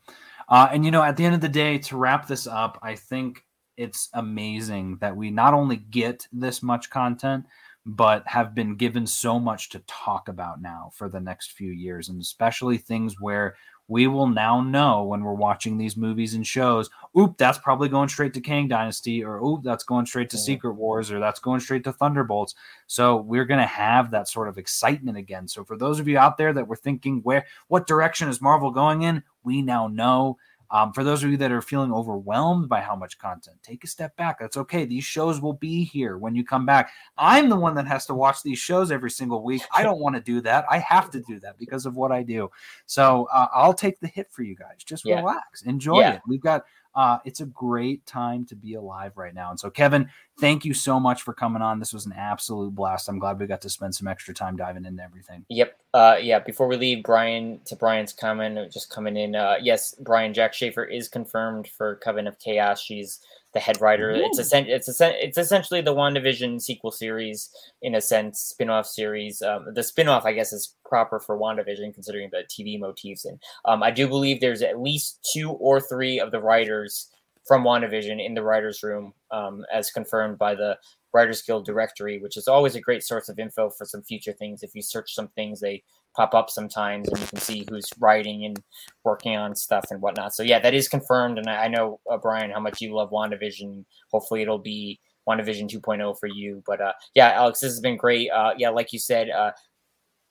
Uh, 0.50 0.70
and 0.72 0.86
you 0.86 0.92
know 0.92 1.04
at 1.04 1.18
the 1.18 1.26
end 1.26 1.36
of 1.36 1.42
the 1.42 1.50
day 1.50 1.78
to 1.78 1.98
wrap 1.98 2.28
this 2.28 2.48
up 2.48 2.78
i 2.84 2.96
think 2.96 3.46
it's 3.78 4.10
amazing 4.14 4.98
that 5.00 5.16
we 5.16 5.32
not 5.32 5.54
only 5.54 5.78
get 5.78 6.28
this 6.32 6.62
much 6.62 6.90
content 6.90 7.46
but 7.86 8.24
have 8.28 8.56
been 8.56 8.76
given 8.76 9.06
so 9.06 9.40
much 9.40 9.70
to 9.70 9.80
talk 9.88 10.30
about 10.30 10.62
now 10.62 10.90
for 10.94 11.10
the 11.10 11.20
next 11.20 11.52
few 11.52 11.72
years 11.72 12.10
and 12.10 12.22
especially 12.22 12.78
things 12.78 13.16
where 13.20 13.56
we 13.88 14.08
will 14.08 14.28
now 14.28 14.62
know 14.62 15.04
when 15.04 15.24
we're 15.24 15.34
watching 15.34 15.78
these 15.78 15.98
movies 15.98 16.34
and 16.34 16.48
shows, 16.48 16.90
oop, 17.18 17.38
that's 17.38 17.58
probably 17.58 17.90
going 17.90 18.10
straight 18.10 18.34
to 18.34 18.42
Kang 18.42 18.68
Dynasty, 18.68 19.24
or 19.24 19.40
oop, 19.40 19.62
that's 19.64 19.84
going 19.84 20.06
straight 20.06 20.30
to 20.30 20.38
Secret 20.38 20.74
Wars, 20.74 21.12
or 21.12 21.20
that's 21.20 21.40
going 21.40 21.60
straight 21.60 21.84
to 21.84 21.92
Thunderbolts. 21.92 22.56
So 22.88 23.18
we're 23.18 23.46
going 23.46 23.60
to 23.60 23.66
have 23.66 24.12
that 24.12 24.30
sort 24.30 24.48
of 24.48 24.58
excitement 24.58 25.18
again. 25.18 25.48
So 25.48 25.64
for 25.64 25.78
those 25.78 26.00
of 26.00 26.08
you 26.08 26.18
out 26.18 26.38
there 26.38 26.54
that 26.54 26.68
were 26.68 26.76
thinking, 26.76 27.20
where, 27.24 27.46
what 27.68 27.88
direction 27.88 28.30
is 28.30 28.42
Marvel 28.42 28.72
going 28.72 29.04
in? 29.04 29.22
We 29.44 29.62
now 29.62 29.88
know 29.88 30.38
um, 30.74 30.92
for 30.92 31.04
those 31.04 31.24
of 31.24 31.30
you 31.30 31.38
that 31.38 31.52
are 31.52 31.62
feeling 31.62 31.94
overwhelmed 31.94 32.68
by 32.68 32.82
how 32.82 32.96
much 32.96 33.20
content, 33.20 33.58
take 33.62 33.84
a 33.84 33.88
step 33.88 34.18
back. 34.18 34.40
That's 34.40 34.58
okay. 34.58 34.86
These 34.86 35.04
shows 35.04 35.40
will 35.40 35.54
be 35.54 35.84
here 35.84 36.18
when 36.18 36.36
you 36.36 36.44
come 36.44 36.66
back. 36.66 36.90
I'm 37.16 37.48
the 37.48 37.56
one 37.56 37.76
that 37.76 37.86
has 37.86 38.08
to 38.08 38.16
watch 38.16 38.42
these 38.42 38.58
shows 38.58 38.92
every 38.92 39.12
single 39.12 39.44
week. 39.44 39.62
I 39.72 39.84
don't 39.84 40.00
want 40.00 40.16
to 40.16 40.22
do 40.22 40.42
that. 40.42 40.66
I 40.70 40.80
have 40.80 41.12
to 41.12 41.22
do 41.22 41.40
that 41.42 41.60
because 41.60 41.86
of 41.86 41.96
what 41.96 42.12
I 42.12 42.24
do. 42.24 42.50
So 42.88 43.30
uh, 43.32 43.50
I'll 43.54 43.76
take 43.76 44.00
the 44.00 44.08
hit 44.08 44.32
for 44.32 44.42
you 44.42 44.56
guys. 44.56 44.84
Just 44.84 45.06
yeah. 45.06 45.18
relax, 45.18 45.62
enjoy 45.62 46.00
yeah. 46.00 46.14
it. 46.16 46.22
We've 46.28 46.42
got 46.42 46.64
uh, 46.96 47.18
it's 47.26 47.40
a 47.42 47.46
great 47.46 48.06
time 48.06 48.46
to 48.46 48.56
be 48.56 48.76
alive 48.76 49.14
right 49.16 49.34
now. 49.34 49.50
And 49.50 49.60
so, 49.60 49.70
Kevin, 49.70 50.10
thank 50.40 50.64
you 50.64 50.74
so 50.74 51.00
much 51.00 51.24
for 51.24 51.34
coming 51.34 51.62
on. 51.62 51.80
This 51.80 51.94
was 51.94 52.06
an 52.06 52.14
absolute 52.14 52.76
blast. 52.76 53.10
I'm 53.10 53.20
glad 53.20 53.40
we 53.40 53.48
got 53.48 53.62
to 53.62 53.70
spend 53.70 53.96
some 53.96 54.08
extra 54.08 54.34
time 54.34 54.56
diving 54.56 54.86
into 54.86 55.02
everything. 55.02 55.46
Yep. 55.50 55.78
Uh, 55.94 56.18
yeah. 56.22 56.40
Before 56.40 56.68
we 56.68 56.78
leave, 56.78 57.04
Brian, 57.04 57.60
to 57.66 57.76
Brian's 57.76 58.14
comment, 58.14 58.72
just 58.72 58.90
coming 58.90 59.18
in. 59.18 59.36
Uh, 59.36 59.56
yes, 59.62 59.96
Brian 60.02 60.34
Jac 60.34 60.54
Schaeffer 60.54 60.84
is 60.84 61.08
confirmed 61.08 61.68
for 61.68 61.96
Coven 61.98 62.28
of 62.28 62.38
Chaos. 62.40 62.82
She's 62.82 63.20
the 63.54 63.60
head 63.60 63.80
writer. 63.80 64.12
Ooh. 64.12 64.26
It's 64.26 64.54
a, 64.54 64.58
it's 64.68 65.02
a, 65.02 65.26
it's 65.26 65.38
essentially 65.38 65.82
the 65.82 65.94
WandaVision 65.94 66.62
sequel 66.62 66.92
series 66.92 67.50
in 67.82 67.96
a 67.96 68.02
sense, 68.02 68.40
spin-off 68.40 68.88
series. 68.88 69.42
Um, 69.42 69.68
the 69.74 69.84
spin-off, 69.84 70.26
I 70.26 70.34
guess, 70.34 70.52
is 70.52 70.76
proper 70.86 71.20
for 71.20 71.38
WandaVision 71.38 71.94
considering 71.94 72.30
the 72.32 72.44
TV 72.50 72.80
motifs. 72.80 73.26
And 73.26 73.40
um, 73.66 73.84
I 73.84 73.92
do 73.92 74.08
believe 74.08 74.42
there's 74.42 74.62
at 74.62 74.82
least 74.82 75.28
two 75.34 75.52
or 75.52 75.80
three 75.80 76.20
of 76.20 76.32
the 76.32 76.42
writers 76.42 77.10
from 77.48 77.64
WandaVision 77.64 78.26
in 78.26 78.34
the 78.34 78.44
writers' 78.44 78.84
room, 78.84 79.14
um, 79.32 79.66
as 79.72 79.92
confirmed 79.92 80.38
by 80.38 80.56
the 80.56 80.78
Writers 81.14 81.42
Guild 81.42 81.66
directory, 81.66 82.20
which 82.20 82.38
is 82.38 82.48
always 82.48 82.76
a 82.76 82.82
great 82.82 83.04
source 83.04 83.30
of 83.30 83.38
info 83.38 83.70
for 83.70 83.86
some 83.86 84.02
future 84.02 84.34
things. 84.34 84.64
If 84.64 84.74
you 84.74 84.82
search 84.82 85.14
some 85.14 85.28
things, 85.30 85.60
they 85.60 85.84
pop 86.16 86.34
up 86.34 86.50
sometimes, 86.50 87.10
and 87.10 87.20
you 87.20 87.28
can 87.28 87.40
see 87.40 87.66
who's 87.70 87.90
writing 88.00 88.46
and 88.46 88.62
working 89.04 89.36
on 89.36 89.56
stuff 89.56 89.86
and 89.92 90.02
whatnot. 90.02 90.34
So 90.34 90.44
yeah, 90.44 90.60
that 90.60 90.74
is 90.74 90.88
confirmed, 90.88 91.38
and 91.38 91.50
I, 91.50 91.68
know 91.68 92.00
uh, 92.10 92.18
Brian 92.18 92.52
how 92.52 92.60
much 92.60 92.82
you 92.82 92.94
love 92.94 93.12
WandaVision. 93.12 93.86
Hopefully, 94.12 94.42
it'll 94.42 94.60
be 94.60 95.00
WandaVision 95.28 95.70
2.0 95.70 96.20
for 96.20 96.28
you. 96.28 96.64
But 96.66 96.82
uh, 96.82 96.94
yeah, 97.16 97.32
Alex, 97.32 97.60
this 97.60 97.72
has 97.72 97.80
been 97.80 97.98
great. 97.98 98.30
Uh, 98.30 98.54
yeah, 98.58 98.70
like 98.70 98.94
you 98.94 99.00
said, 99.00 99.30
uh, 99.30 99.52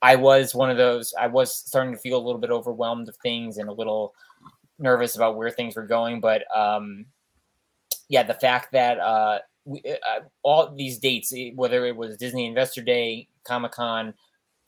I 0.03 0.17
was 0.17 0.55
one 0.55 0.71
of 0.71 0.77
those. 0.77 1.15
I 1.19 1.29
was 1.29 1.55
starting 1.55 1.95
to 1.95 2.01
feel 2.01 2.19
a 2.19 2.25
little 2.25 2.41
bit 2.41 2.51
overwhelmed 2.51 3.09
of 3.09 3.17
things 3.23 3.59
and 3.59 3.69
a 3.69 3.73
little 3.73 4.15
nervous 4.79 5.17
about 5.17 5.37
where 5.37 5.51
things 5.51 5.77
were 5.77 5.87
going. 5.87 6.21
But 6.21 6.45
um, 6.57 7.07
yeah, 8.09 8.23
the 8.23 8.35
fact 8.35 8.73
that 8.73 8.99
uh, 8.99 9.39
we, 9.65 9.83
uh, 9.87 10.21
all 10.43 10.75
these 10.75 10.99
dates, 10.99 11.33
eh, 11.35 11.51
whether 11.55 11.87
it 11.87 11.97
was 11.97 12.17
Disney 12.17 12.47
Investor 12.47 12.83
Day, 12.83 13.29
Comic 13.45 13.73
Con, 13.73 14.13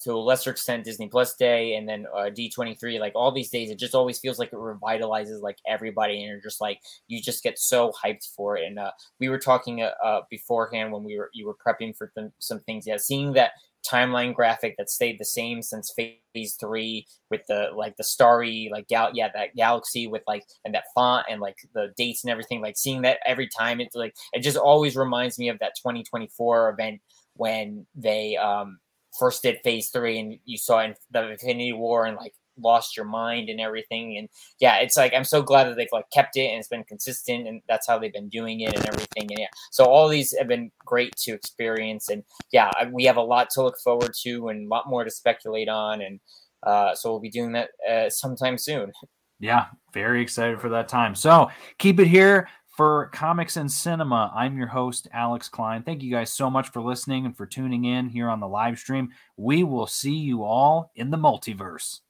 to 0.02 0.12
a 0.12 0.18
lesser 0.18 0.50
extent 0.50 0.84
Disney 0.84 1.08
Plus 1.08 1.34
Day, 1.34 1.76
and 1.76 1.88
then 1.88 2.06
uh, 2.14 2.30
D23, 2.30 2.98
like 3.00 3.14
all 3.14 3.32
these 3.32 3.50
days, 3.50 3.70
it 3.70 3.78
just 3.78 3.94
always 3.94 4.18
feels 4.18 4.38
like 4.38 4.52
it 4.52 4.56
revitalizes 4.56 5.40
like 5.40 5.58
everybody, 5.66 6.14
and 6.22 6.28
you're 6.30 6.40
just 6.40 6.60
like 6.60 6.80
you 7.08 7.22
just 7.22 7.42
get 7.42 7.58
so 7.58 7.92
hyped 8.04 8.28
for 8.34 8.56
it. 8.56 8.66
And 8.66 8.78
uh, 8.78 8.90
we 9.20 9.28
were 9.28 9.38
talking 9.38 9.82
uh, 9.82 9.92
uh 10.04 10.20
beforehand 10.30 10.92
when 10.92 11.04
we 11.04 11.18
were 11.18 11.30
you 11.32 11.46
were 11.46 11.54
prepping 11.54 11.96
for 11.96 12.12
th- 12.16 12.32
some 12.38 12.60
things, 12.60 12.86
yeah, 12.86 12.96
seeing 12.96 13.32
that 13.34 13.52
timeline 13.84 14.34
graphic 14.34 14.76
that 14.78 14.90
stayed 14.90 15.18
the 15.18 15.24
same 15.24 15.62
since 15.62 15.92
phase 15.94 16.56
three 16.58 17.06
with 17.30 17.42
the 17.48 17.68
like 17.74 17.96
the 17.96 18.04
starry 18.04 18.68
like 18.72 18.88
gal 18.88 19.10
yeah 19.12 19.28
that 19.34 19.54
galaxy 19.54 20.06
with 20.06 20.22
like 20.26 20.42
and 20.64 20.74
that 20.74 20.84
font 20.94 21.26
and 21.28 21.40
like 21.40 21.56
the 21.74 21.92
dates 21.96 22.24
and 22.24 22.30
everything 22.30 22.62
like 22.62 22.76
seeing 22.76 23.02
that 23.02 23.18
every 23.26 23.46
time 23.46 23.80
it's 23.80 23.94
like 23.94 24.14
it 24.32 24.40
just 24.40 24.56
always 24.56 24.96
reminds 24.96 25.38
me 25.38 25.48
of 25.48 25.58
that 25.58 25.74
2024 25.76 26.70
event 26.70 27.00
when 27.36 27.86
they 27.94 28.36
um 28.36 28.78
first 29.18 29.42
did 29.42 29.58
phase 29.62 29.90
three 29.90 30.18
and 30.18 30.38
you 30.44 30.58
saw 30.58 30.82
in 30.82 30.94
the 31.10 31.30
infinity 31.30 31.72
war 31.72 32.06
and 32.06 32.16
like 32.16 32.34
lost 32.58 32.96
your 32.96 33.06
mind 33.06 33.48
and 33.48 33.60
everything. 33.60 34.16
And 34.18 34.28
yeah, 34.60 34.76
it's 34.76 34.96
like 34.96 35.12
I'm 35.14 35.24
so 35.24 35.42
glad 35.42 35.64
that 35.64 35.76
they've 35.76 35.88
like 35.92 36.10
kept 36.12 36.36
it 36.36 36.46
and 36.46 36.58
it's 36.58 36.68
been 36.68 36.84
consistent 36.84 37.48
and 37.48 37.62
that's 37.68 37.86
how 37.86 37.98
they've 37.98 38.12
been 38.12 38.28
doing 38.28 38.60
it 38.60 38.74
and 38.74 38.86
everything. 38.86 39.30
And 39.30 39.38
yeah, 39.38 39.48
so 39.70 39.84
all 39.84 40.08
these 40.08 40.34
have 40.38 40.48
been 40.48 40.70
great 40.84 41.14
to 41.18 41.32
experience. 41.32 42.08
And 42.08 42.22
yeah, 42.52 42.70
we 42.90 43.04
have 43.04 43.16
a 43.16 43.22
lot 43.22 43.50
to 43.50 43.62
look 43.62 43.78
forward 43.82 44.12
to 44.22 44.48
and 44.48 44.66
a 44.66 44.68
lot 44.68 44.88
more 44.88 45.04
to 45.04 45.10
speculate 45.10 45.68
on. 45.68 46.02
And 46.02 46.20
uh, 46.62 46.94
so 46.94 47.10
we'll 47.10 47.20
be 47.20 47.30
doing 47.30 47.52
that 47.52 47.70
uh, 47.88 48.10
sometime 48.10 48.58
soon. 48.58 48.92
Yeah, 49.40 49.66
very 49.92 50.22
excited 50.22 50.60
for 50.60 50.70
that 50.70 50.88
time. 50.88 51.14
So 51.14 51.50
keep 51.78 52.00
it 52.00 52.06
here 52.06 52.48
for 52.74 53.08
Comics 53.12 53.56
and 53.56 53.70
Cinema. 53.70 54.32
I'm 54.34 54.58
your 54.58 54.66
host, 54.66 55.06
Alex 55.12 55.48
Klein. 55.48 55.84
Thank 55.84 56.02
you 56.02 56.10
guys 56.10 56.30
so 56.32 56.50
much 56.50 56.70
for 56.70 56.82
listening 56.82 57.24
and 57.24 57.36
for 57.36 57.46
tuning 57.46 57.84
in 57.84 58.08
here 58.08 58.28
on 58.28 58.40
the 58.40 58.48
live 58.48 58.78
stream. 58.78 59.10
We 59.36 59.62
will 59.62 59.86
see 59.86 60.14
you 60.16 60.42
all 60.42 60.90
in 60.96 61.10
the 61.10 61.16
multiverse. 61.16 62.00